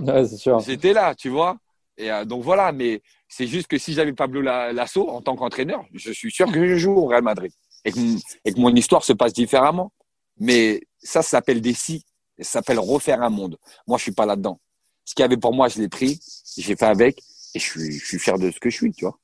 J'étais 0.61 0.93
là, 0.93 1.15
tu 1.15 1.29
vois. 1.29 1.59
Et 1.99 2.11
euh, 2.11 2.25
donc 2.25 2.43
voilà, 2.43 2.73
mais 2.73 3.03
c'est 3.29 3.47
juste 3.47 3.67
que 3.67 3.79
si 3.79 3.93
j'avais 3.93 4.13
Pablo 4.13 4.41
Lasso 4.41 5.09
en 5.09 5.21
tant 5.21 5.37
qu'entraîneur, 5.37 5.85
je 5.93 6.13
suis 6.13 6.31
sûr 6.31 6.51
que 6.51 6.67
je 6.67 6.77
joue 6.77 6.95
au 6.95 7.07
Real 7.07 7.23
Madrid 7.23 7.53
et 7.85 7.93
que, 7.93 8.61
mon 8.61 8.75
histoire 8.75 9.05
se 9.05 9.13
passe 9.13 9.33
différemment. 9.33 9.93
Mais 10.39 10.81
ça, 11.03 11.23
ça 11.23 11.31
s'appelle 11.31 11.61
des 11.61 11.75
si, 11.75 12.05
ça 12.39 12.45
s'appelle 12.45 12.79
refaire 12.79 13.23
un 13.23 13.31
monde. 13.31 13.59
Moi, 13.87 13.99
je 13.99 14.05
suis 14.05 14.13
pas 14.13 14.27
là-dedans. 14.27 14.59
Ce 15.05 15.15
qu'il 15.15 15.23
y 15.23 15.27
avait 15.27 15.37
pour 15.37 15.53
moi, 15.53 15.69
je 15.69 15.81
l'ai 15.81 15.89
pris, 15.89 16.21
j'ai 16.57 16.77
fait 16.77 16.87
avec 16.87 17.19
et 17.55 17.59
je 17.59 17.65
suis, 17.65 17.93
je 17.93 18.05
suis 18.05 18.19
fier 18.19 18.39
de 18.39 18.51
ce 18.51 18.61
que 18.61 18.71
je 18.71 18.77
suis, 18.77 18.93
tu 18.93 19.05
vois. 19.05 19.19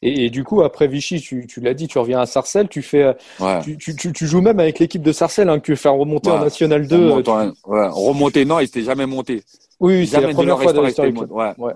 Et, 0.00 0.30
du 0.30 0.44
coup, 0.44 0.62
après 0.62 0.86
Vichy, 0.86 1.20
tu, 1.20 1.46
tu 1.48 1.60
l'as 1.60 1.74
dit, 1.74 1.88
tu 1.88 1.98
reviens 1.98 2.20
à 2.20 2.26
Sarcelles, 2.26 2.68
tu 2.68 2.82
fais, 2.82 3.16
tu, 3.62 3.76
tu, 3.76 4.12
tu, 4.12 4.26
joues 4.26 4.40
même 4.40 4.60
avec 4.60 4.78
l'équipe 4.78 5.02
de 5.02 5.12
Sarcelles, 5.12 5.48
hein, 5.48 5.58
que 5.58 5.66
tu 5.66 5.76
fais 5.76 5.88
remonter 5.88 6.30
en 6.30 6.38
National 6.38 6.86
2. 6.86 6.96
Remonter, 6.96 7.52
ouais, 7.66 7.88
remonter, 7.88 8.44
non, 8.44 8.60
il 8.60 8.66
s'était 8.66 8.82
jamais 8.82 9.06
monté. 9.06 9.42
Oui, 9.80 10.06
c'est 10.06 10.20
la 10.20 10.28
première 10.32 10.60
fois 10.60 10.72
de 10.72 10.80
l'histoire. 10.80 11.08
Ouais, 11.30 11.52
ouais. 11.58 11.72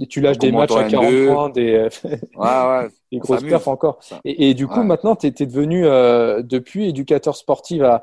Et 0.00 0.06
tu 0.06 0.20
lâches 0.20 0.38
des 0.38 0.50
matchs 0.50 0.72
à 0.72 0.84
40 0.84 1.26
points, 1.26 1.50
des, 1.50 1.88
ouais, 2.04 2.18
ouais, 2.36 2.88
des 3.14 3.20
grosses 3.20 3.42
perfs 3.42 3.68
encore. 3.68 3.98
Et, 4.24 4.50
et, 4.50 4.54
du 4.54 4.66
coup, 4.66 4.82
maintenant, 4.82 5.16
tu 5.16 5.26
es, 5.26 5.30
devenu, 5.30 5.86
euh, 5.86 6.42
depuis, 6.42 6.88
éducateur 6.88 7.36
sportif 7.36 7.82
à, 7.82 8.02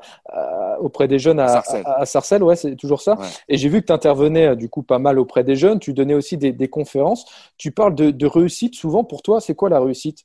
auprès 0.80 1.08
des 1.08 1.18
jeunes 1.18 1.40
à, 1.40 1.62
à, 1.84 2.06
Sarcelles. 2.06 2.42
Ouais, 2.42 2.56
c'est 2.56 2.76
toujours 2.76 3.00
ça. 3.00 3.18
Et 3.48 3.56
j'ai 3.56 3.68
vu 3.68 3.80
que 3.80 3.86
tu 3.86 3.92
intervenais, 3.92 4.48
euh, 4.48 4.54
du 4.54 4.68
coup, 4.68 4.82
pas 4.82 4.98
mal 4.98 5.18
auprès 5.18 5.44
des 5.44 5.56
jeunes. 5.56 5.78
Tu 5.78 5.92
donnais 5.92 6.14
aussi 6.14 6.36
des, 6.36 6.52
des 6.52 6.68
conférences. 6.68 7.26
Tu 7.58 7.70
parles 7.70 7.94
de, 7.94 8.10
de, 8.10 8.26
réussite 8.26 8.74
souvent. 8.74 9.04
Pour 9.04 9.22
toi, 9.22 9.40
c'est 9.40 9.54
quoi 9.54 9.68
la 9.68 9.80
réussite? 9.80 10.24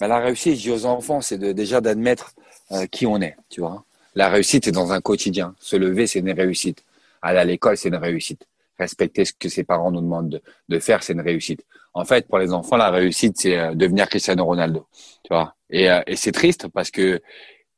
Ben, 0.00 0.08
La 0.08 0.18
réussite, 0.18 0.56
je 0.56 0.60
dis 0.62 0.70
aux 0.70 0.86
enfants, 0.86 1.20
c'est 1.20 1.38
déjà 1.38 1.80
d'admettre 1.80 2.32
euh, 2.72 2.86
qui 2.86 3.06
on 3.06 3.20
est, 3.20 3.36
tu 3.48 3.60
vois. 3.60 3.84
La 4.14 4.28
réussite, 4.28 4.64
c'est 4.64 4.72
dans 4.72 4.92
un 4.92 5.00
quotidien. 5.00 5.54
Se 5.60 5.76
lever, 5.76 6.06
c'est 6.06 6.18
une 6.18 6.32
réussite. 6.32 6.84
Aller 7.22 7.38
à 7.38 7.44
l'école, 7.44 7.76
c'est 7.76 7.88
une 7.88 7.96
réussite 7.96 8.46
respecter 8.82 9.24
ce 9.24 9.32
que 9.32 9.48
ses 9.48 9.64
parents 9.64 9.90
nous 9.90 10.00
demandent 10.00 10.40
de, 10.68 10.78
faire, 10.78 11.02
c'est 11.02 11.12
une 11.14 11.20
réussite. 11.20 11.64
En 11.94 12.04
fait, 12.04 12.28
pour 12.28 12.38
les 12.38 12.52
enfants, 12.52 12.76
la 12.76 12.90
réussite, 12.90 13.38
c'est 13.38 13.58
euh, 13.58 13.74
devenir 13.74 14.08
Cristiano 14.08 14.44
Ronaldo. 14.44 14.86
Tu 15.24 15.34
vois 15.34 15.54
euh, 15.74 16.02
et, 16.06 16.16
c'est 16.16 16.32
triste 16.32 16.68
parce 16.68 16.90
que 16.90 17.20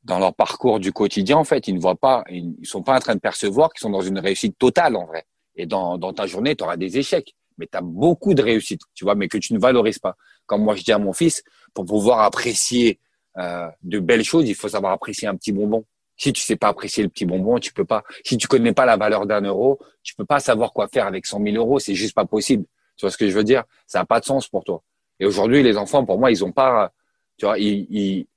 dans 0.03 0.19
leur 0.19 0.33
parcours 0.35 0.79
du 0.79 0.91
quotidien, 0.91 1.37
en 1.37 1.43
fait, 1.43 1.67
ils 1.67 1.75
ne 1.75 1.79
voient 1.79 1.95
pas, 1.95 2.23
ils 2.29 2.53
sont 2.63 2.83
pas 2.83 2.95
en 2.95 2.99
train 2.99 3.15
de 3.15 3.19
percevoir 3.19 3.71
qu'ils 3.73 3.81
sont 3.81 3.89
dans 3.89 4.01
une 4.01 4.19
réussite 4.19 4.57
totale, 4.57 4.95
en 4.95 5.05
vrai. 5.05 5.25
Et 5.55 5.65
dans, 5.65 5.97
ta 6.13 6.27
journée, 6.27 6.55
tu 6.55 6.63
auras 6.63 6.77
des 6.77 6.97
échecs, 6.97 7.33
mais 7.57 7.67
tu 7.71 7.77
as 7.77 7.81
beaucoup 7.81 8.33
de 8.33 8.41
réussites, 8.41 8.81
tu 8.93 9.05
vois, 9.05 9.15
mais 9.15 9.27
que 9.27 9.37
tu 9.37 9.53
ne 9.53 9.59
valorises 9.59 9.99
pas. 9.99 10.15
Comme 10.45 10.63
moi, 10.63 10.75
je 10.75 10.83
dis 10.83 10.91
à 10.91 10.99
mon 10.99 11.13
fils, 11.13 11.43
pour 11.73 11.85
pouvoir 11.85 12.19
apprécier 12.19 12.99
euh, 13.37 13.67
de 13.83 13.99
belles 13.99 14.23
choses, 14.23 14.47
il 14.47 14.55
faut 14.55 14.69
savoir 14.69 14.91
apprécier 14.91 15.27
un 15.27 15.35
petit 15.35 15.51
bonbon. 15.51 15.85
Si 16.17 16.31
tu 16.31 16.41
sais 16.41 16.55
pas 16.55 16.69
apprécier 16.69 17.03
le 17.03 17.09
petit 17.09 17.25
bonbon, 17.25 17.59
tu 17.59 17.73
peux 17.73 17.85
pas. 17.85 18.03
Si 18.23 18.37
tu 18.37 18.47
connais 18.47 18.73
pas 18.73 18.85
la 18.85 18.97
valeur 18.97 19.25
d'un 19.25 19.41
euro, 19.41 19.79
tu 20.03 20.15
peux 20.15 20.25
pas 20.25 20.39
savoir 20.39 20.71
quoi 20.71 20.87
faire 20.87 21.07
avec 21.07 21.25
100 21.25 21.41
000 21.43 21.55
euros. 21.57 21.79
C'est 21.79 21.95
juste 21.95 22.15
pas 22.15 22.25
possible. 22.25 22.65
Tu 22.95 23.05
vois 23.05 23.11
ce 23.11 23.17
que 23.17 23.27
je 23.27 23.33
veux 23.33 23.43
dire? 23.43 23.63
Ça 23.85 23.99
n'a 23.99 24.05
pas 24.05 24.19
de 24.19 24.25
sens 24.25 24.47
pour 24.47 24.63
toi. 24.63 24.81
Et 25.19 25.25
aujourd'hui, 25.25 25.61
les 25.63 25.77
enfants, 25.77 26.05
pour 26.05 26.17
moi, 26.19 26.31
ils 26.31 26.43
ont 26.45 26.51
pas. 26.51 26.93
Tu 27.37 27.45
vois, 27.45 27.59
ils, 27.59 27.85
ils, 27.89 28.27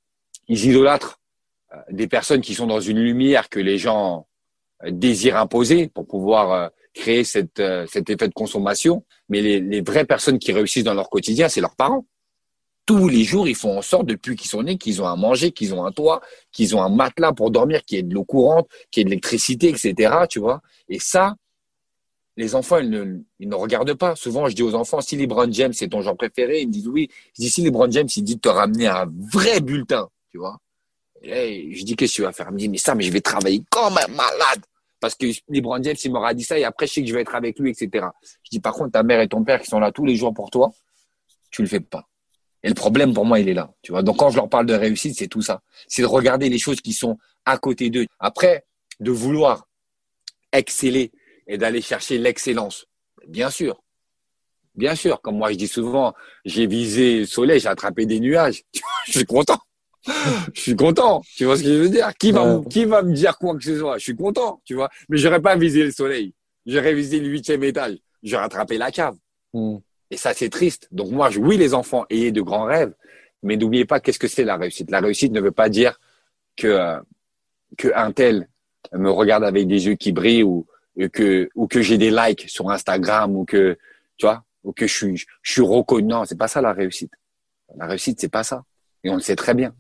ils 0.49 0.67
idolâtrent 0.67 1.21
euh, 1.73 1.77
des 1.91 2.09
personnes 2.09 2.41
qui 2.41 2.55
sont 2.55 2.67
dans 2.67 2.81
une 2.81 2.99
lumière 2.99 3.49
que 3.49 3.61
les 3.61 3.79
gens 3.79 4.27
euh, 4.85 4.91
désirent 4.91 5.37
imposer 5.37 5.89
pour 5.89 6.07
pouvoir 6.07 6.53
euh, 6.53 6.69
créer 6.95 7.23
cet 7.23 7.61
effet 7.61 8.29
de 8.29 8.35
consommation. 8.35 9.05
Mais 9.29 9.41
les, 9.41 9.61
les 9.61 9.83
vraies 9.83 10.05
personnes 10.05 10.41
qui 10.41 10.53
réussissent 10.53 10.85
dans 10.85 10.95
leur 10.95 11.11
quotidien, 11.11 11.49
c'est 11.49 11.61
leurs 11.61 11.77
parents 11.77 12.05
tous 12.89 13.07
les 13.07 13.23
jours, 13.23 13.47
ils 13.47 13.55
font 13.55 13.77
en 13.77 13.83
sorte, 13.83 14.07
depuis 14.07 14.35
qu'ils 14.35 14.49
sont 14.49 14.63
nés, 14.63 14.79
qu'ils 14.79 15.03
ont 15.03 15.07
à 15.07 15.15
manger, 15.15 15.53
qu'ils 15.53 15.75
ont 15.75 15.85
un 15.85 15.93
toit, 15.93 16.23
qu'ils 16.53 16.75
ont 16.75 16.83
un 16.83 16.89
matelas 16.89 17.35
pour 17.35 17.51
dormir, 17.51 17.85
qu'il 17.85 17.97
y 17.97 18.01
ait 18.01 18.03
de 18.03 18.15
l'eau 18.15 18.25
courante, 18.25 18.67
qu'il 18.91 19.01
y 19.01 19.03
ait 19.03 19.05
de 19.05 19.11
l'électricité, 19.11 19.69
etc. 19.69 20.21
Tu 20.31 20.39
vois 20.39 20.63
Et 20.89 20.99
ça, 20.99 21.37
les 22.39 22.55
enfants, 22.55 22.79
ils 22.79 22.89
ne, 23.41 23.55
regardent 23.55 23.93
pas. 23.93 24.17
Souvent, 24.17 24.49
je 24.49 24.55
dis 24.55 24.63
aux 24.63 24.75
enfants, 24.75 25.03
si 25.03 25.19
LeBron 25.19 25.53
James 25.53 25.75
c'est 25.75 25.89
ton 25.89 26.01
genre 26.01 26.17
préféré, 26.17 26.63
ils 26.63 26.69
me 26.69 26.73
disent 26.73 26.89
oui. 26.89 27.11
Je 27.37 27.43
dis, 27.43 27.51
si 27.51 27.63
LeBron 27.63 27.91
James, 27.91 28.09
il 28.17 28.23
dit 28.23 28.37
de 28.37 28.41
te 28.41 28.49
ramener 28.49 28.87
un 28.87 29.05
vrai 29.35 29.61
bulletin, 29.61 30.09
tu 30.31 30.39
vois 30.39 30.57
et 31.23 31.75
Je 31.75 31.85
dis, 31.85 31.95
qu'est-ce 31.95 32.13
que 32.13 32.17
tu 32.17 32.23
vas 32.23 32.33
faire? 32.33 32.47
Il 32.49 32.55
me 32.55 32.59
dit, 32.59 32.69
mais 32.71 32.79
ça, 32.79 32.95
mais 32.95 33.05
je 33.05 33.13
vais 33.13 33.21
travailler 33.21 33.63
comme 33.69 33.99
un 33.99 34.09
malade. 34.09 34.65
Parce 34.99 35.15
que 35.15 35.27
LeBron 35.51 35.83
James, 35.83 35.97
il 36.03 36.11
m'aura 36.11 36.33
dit 36.33 36.45
ça 36.45 36.59
et 36.59 36.65
après, 36.65 36.87
je 36.87 36.95
sais 36.95 37.03
que 37.03 37.09
je 37.09 37.13
vais 37.13 37.21
être 37.21 37.35
avec 37.35 37.59
lui, 37.59 37.71
etc. 37.71 38.07
Je 38.45 38.51
dis, 38.51 38.61
par 38.61 38.73
contre, 38.73 38.93
ta 38.93 39.03
mère 39.03 39.21
et 39.21 39.29
ton 39.29 39.45
père 39.45 39.61
qui 39.61 39.67
sont 39.67 39.79
là 39.79 39.93
tous 39.93 40.07
les 40.07 40.17
jours 40.17 40.33
pour 40.33 40.49
toi, 40.49 40.73
tu 41.51 41.61
le 41.61 41.69
fais 41.69 41.81
pas. 41.81 42.09
Et 42.63 42.69
le 42.69 42.75
problème, 42.75 43.15
pour 43.15 43.25
moi, 43.25 43.39
il 43.39 43.49
est 43.49 43.55
là. 43.55 43.73
Tu 43.83 43.93
vois. 43.93 44.03
Donc, 44.03 44.19
quand 44.19 44.31
je 44.31 44.37
leur 44.37 44.49
parle 44.49 44.67
de 44.67 44.75
réussite, 44.75 45.17
c'est 45.17 45.29
tout 45.29 45.43
ça. 45.43 45.63
C'est 45.87 46.03
de 46.03 46.07
regarder 46.07 46.49
les 46.49 46.59
choses 46.59 46.81
qui 46.81 46.93
sont 46.93 47.19
à 47.45 47.57
côté 47.59 47.91
d'eux. 47.91 48.07
Après, 48.19 48.65
de 49.01 49.11
vouloir 49.11 49.69
exceller 50.53 51.13
et 51.47 51.57
d'aller 51.57 51.81
chercher 51.81 52.19
l'excellence. 52.19 52.87
Bien 53.27 53.51
sûr. 53.51 53.83
Bien 54.75 54.95
sûr. 54.95 55.21
Comme 55.21 55.39
moi, 55.39 55.53
je 55.53 55.57
dis 55.57 55.69
souvent, 55.69 56.15
j'ai 56.45 56.67
visé 56.67 57.21
le 57.21 57.27
soleil, 57.27 57.61
j'ai 57.61 57.69
attrapé 57.69 58.07
des 58.07 58.21
nuages. 58.21 58.63
je 59.07 59.13
suis 59.13 59.25
content. 59.25 59.59
je 60.55 60.61
suis 60.61 60.77
content. 60.77 61.23
Tu 61.37 61.45
vois 61.45 61.57
ce 61.57 61.63
que 61.63 61.69
je 61.69 61.75
veux 61.75 61.89
dire? 61.89 62.13
Qui 62.19 62.33
va, 62.33 62.61
qui 62.69 62.85
va 62.85 63.03
me 63.03 63.13
dire 63.13 63.39
quoi 63.39 63.57
que 63.57 63.63
ce 63.63 63.79
soit? 63.79 63.99
Je 63.99 64.05
suis 64.05 64.17
content, 64.17 64.61
tu 64.65 64.75
vois. 64.75 64.89
Mais 65.09 65.19
j'aurais 65.19 65.41
pas 65.43 65.57
visé 65.57 65.85
le 65.85 65.93
soleil. 65.93 66.35
J'aurais 66.67 66.95
visé 66.95 67.21
le 67.21 67.29
huitième 67.29 67.63
étage. 67.65 67.99
J'aurais 68.23 68.45
attrapé 68.45 68.79
la 68.79 68.91
cave. 68.91 69.17
Hmm. 69.53 69.79
Et 70.11 70.17
ça, 70.17 70.35
c'est 70.35 70.49
triste. 70.49 70.89
Donc 70.91 71.11
moi, 71.11 71.31
oui, 71.39 71.57
les 71.57 71.75
enfants, 71.75 72.07
ayez 72.11 72.33
de 72.33 72.41
grands 72.41 72.65
rêves, 72.65 72.95
mais 73.43 73.57
n'oubliez 73.57 73.85
pas 73.85 74.01
qu'est-ce 74.01 74.19
que 74.19 74.29
c'est 74.29 74.45
la 74.45 74.57
réussite. 74.57 74.91
La 74.91 75.01
réussite 75.01 75.33
ne 75.33 75.41
veut 75.41 75.53
pas 75.53 75.69
dire 75.69 76.01
que 76.57 76.67
euh, 76.67 77.01
un 77.95 78.13
tel 78.13 78.49
me 78.93 79.11
regarde 79.11 79.45
avec 79.45 79.67
des 79.67 79.87
yeux 79.87 79.95
qui 79.95 80.13
brillent 80.13 80.45
ou 80.45 80.67
que 81.13 81.49
ou 81.55 81.69
que 81.69 81.81
j'ai 81.81 81.99
des 81.99 82.11
likes 82.11 82.49
sur 82.49 82.71
Instagram 82.71 83.37
ou 83.37 83.45
que 83.45 83.79
tu 84.17 84.27
vois 84.27 84.45
ou 84.65 84.73
que 84.73 84.87
je 84.87 84.95
suis, 84.95 85.17
je 85.43 85.53
suis 85.53 85.63
reconnu. 85.63 86.09
Non, 86.09 86.25
c'est 86.25 86.39
pas 86.39 86.49
ça 86.49 86.61
la 86.61 86.73
réussite. 86.73 87.13
La 87.77 87.87
réussite, 87.87 88.21
c'est 88.21 88.29
pas 88.29 88.43
ça. 88.43 88.65
Et 89.05 89.11
on 89.11 89.15
le 89.15 89.21
sait 89.21 89.37
très 89.37 89.55
bien. 89.55 89.75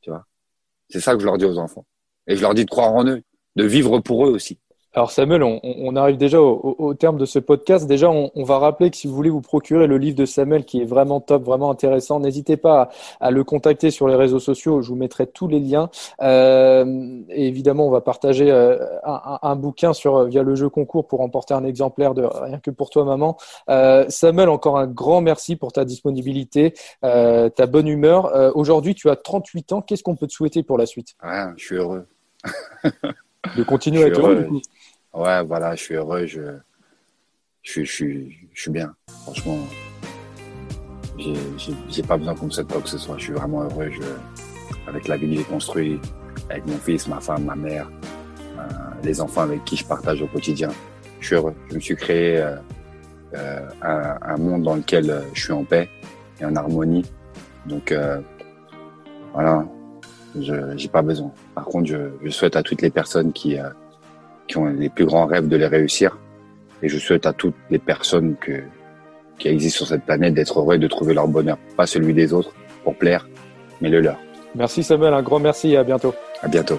Tu 0.00 0.10
vois. 0.10 0.26
C'est 0.88 1.00
ça 1.00 1.14
que 1.14 1.20
je 1.20 1.24
leur 1.24 1.38
dis 1.38 1.44
aux 1.44 1.58
enfants. 1.58 1.86
Et 2.26 2.36
je 2.36 2.42
leur 2.42 2.54
dis 2.54 2.64
de 2.64 2.70
croire 2.70 2.92
en 2.92 3.06
eux, 3.06 3.22
de 3.56 3.64
vivre 3.64 4.00
pour 4.00 4.26
eux 4.26 4.30
aussi. 4.30 4.58
Alors 4.94 5.10
Samuel, 5.10 5.42
on, 5.42 5.96
arrive 5.96 6.18
déjà 6.18 6.38
au, 6.38 6.92
terme 6.92 7.16
de 7.16 7.24
ce 7.24 7.38
podcast. 7.38 7.86
Déjà, 7.86 8.10
on, 8.10 8.44
va 8.44 8.58
rappeler 8.58 8.90
que 8.90 8.96
si 8.98 9.06
vous 9.06 9.14
voulez 9.14 9.30
vous 9.30 9.40
procurer 9.40 9.86
le 9.86 9.96
livre 9.96 10.16
de 10.16 10.26
Samuel 10.26 10.66
qui 10.66 10.82
est 10.82 10.84
vraiment 10.84 11.18
top, 11.18 11.44
vraiment 11.44 11.70
intéressant, 11.70 12.20
n'hésitez 12.20 12.58
pas 12.58 12.90
à, 13.18 13.30
le 13.30 13.42
contacter 13.42 13.90
sur 13.90 14.06
les 14.06 14.16
réseaux 14.16 14.38
sociaux. 14.38 14.82
Je 14.82 14.90
vous 14.90 14.96
mettrai 14.96 15.26
tous 15.26 15.48
les 15.48 15.60
liens. 15.60 15.88
Euh, 16.20 17.22
et 17.30 17.48
évidemment, 17.48 17.86
on 17.86 17.90
va 17.90 18.02
partager 18.02 18.50
euh, 18.50 18.84
un, 19.04 19.56
bouquin 19.56 19.94
sur 19.94 20.24
via 20.26 20.42
le 20.42 20.54
jeu 20.56 20.68
concours 20.68 21.06
pour 21.06 21.20
remporter 21.20 21.54
un 21.54 21.64
exemplaire 21.64 22.12
de 22.12 22.24
rien 22.24 22.58
que 22.58 22.70
pour 22.70 22.90
toi, 22.90 23.06
maman. 23.06 23.38
Euh, 23.70 24.04
Samuel, 24.10 24.50
encore 24.50 24.76
un 24.76 24.86
grand 24.86 25.22
merci 25.22 25.56
pour 25.56 25.72
ta 25.72 25.86
disponibilité, 25.86 26.74
ta 27.00 27.66
bonne 27.66 27.88
humeur. 27.88 28.30
Aujourd'hui, 28.54 28.94
tu 28.94 29.08
as 29.08 29.16
38 29.16 29.72
ans. 29.72 29.80
Qu'est-ce 29.80 30.02
qu'on 30.02 30.16
peut 30.16 30.26
te 30.26 30.34
souhaiter 30.34 30.62
pour 30.62 30.76
la 30.76 30.84
suite? 30.84 31.14
Je 31.56 31.64
suis 31.64 31.76
heureux. 31.76 32.06
de 33.56 33.62
continuer 33.62 34.04
à 34.04 34.06
être 34.08 34.20
heureux. 34.20 34.48
Ouais, 35.14 35.44
voilà, 35.44 35.74
je 35.74 35.82
suis 35.82 35.94
heureux, 35.94 36.26
je, 36.26 36.40
je, 37.62 37.84
je, 37.84 38.06
je 38.52 38.60
suis 38.60 38.70
bien. 38.70 38.94
Franchement, 39.24 39.58
j'ai 41.18 42.02
pas 42.02 42.16
besoin 42.16 42.34
qu'on 42.34 42.46
me 42.46 42.50
souhaite 42.50 42.68
quoi 42.68 42.80
que 42.80 42.88
ce 42.88 42.98
soit. 42.98 43.18
Je 43.18 43.24
suis 43.24 43.32
vraiment 43.32 43.62
heureux 43.62 43.90
je, 43.90 44.88
avec 44.88 45.08
la 45.08 45.16
vie 45.16 45.30
que 45.30 45.36
j'ai 45.36 45.44
construite, 45.44 46.02
avec 46.48 46.66
mon 46.66 46.78
fils, 46.78 47.06
ma 47.08 47.20
femme, 47.20 47.44
ma 47.44 47.54
mère, 47.54 47.90
euh, 48.58 48.62
les 49.02 49.20
enfants 49.20 49.42
avec 49.42 49.64
qui 49.64 49.76
je 49.76 49.84
partage 49.84 50.22
au 50.22 50.26
quotidien. 50.26 50.70
Je 51.20 51.26
suis 51.26 51.36
heureux. 51.36 51.54
Je 51.68 51.74
me 51.74 51.80
suis 51.80 51.96
créé 51.96 52.38
euh, 52.38 52.56
euh, 53.34 53.68
un, 53.82 54.18
un, 54.22 54.36
monde 54.38 54.62
dans 54.62 54.76
lequel 54.76 55.10
euh, 55.10 55.20
je 55.34 55.42
suis 55.42 55.52
en 55.52 55.64
paix 55.64 55.88
et 56.40 56.44
en 56.44 56.56
harmonie. 56.56 57.04
Donc 57.66 57.94
voilà, 59.32 59.64
je 60.38 60.76
j'ai 60.76 60.88
pas 60.88 61.02
besoin. 61.02 61.30
Par 61.54 61.64
contre, 61.64 61.86
je, 61.86 62.10
je, 62.24 62.30
souhaite 62.30 62.56
à 62.56 62.62
toutes 62.64 62.82
les 62.82 62.90
personnes 62.90 63.32
qui 63.32 63.56
qui 64.52 64.58
ont 64.58 64.66
les 64.66 64.90
plus 64.90 65.06
grands 65.06 65.24
rêves 65.24 65.48
de 65.48 65.56
les 65.56 65.66
réussir. 65.66 66.18
Et 66.82 66.88
je 66.88 66.98
souhaite 66.98 67.26
à 67.26 67.32
toutes 67.32 67.54
les 67.70 67.78
personnes 67.78 68.36
que, 68.38 68.62
qui 69.38 69.48
existent 69.48 69.78
sur 69.78 69.86
cette 69.86 70.04
planète 70.04 70.34
d'être 70.34 70.60
heureux 70.60 70.74
et 70.74 70.78
de 70.78 70.88
trouver 70.88 71.14
leur 71.14 71.26
bonheur. 71.26 71.56
Pas 71.76 71.86
celui 71.86 72.12
des 72.12 72.34
autres 72.34 72.52
pour 72.84 72.94
plaire, 72.94 73.26
mais 73.80 73.88
le 73.88 74.00
leur. 74.00 74.18
Merci 74.54 74.82
Samuel, 74.82 75.14
un 75.14 75.22
grand 75.22 75.38
merci 75.38 75.72
et 75.72 75.78
à 75.78 75.84
bientôt. 75.84 76.14
À 76.42 76.48
bientôt. 76.48 76.78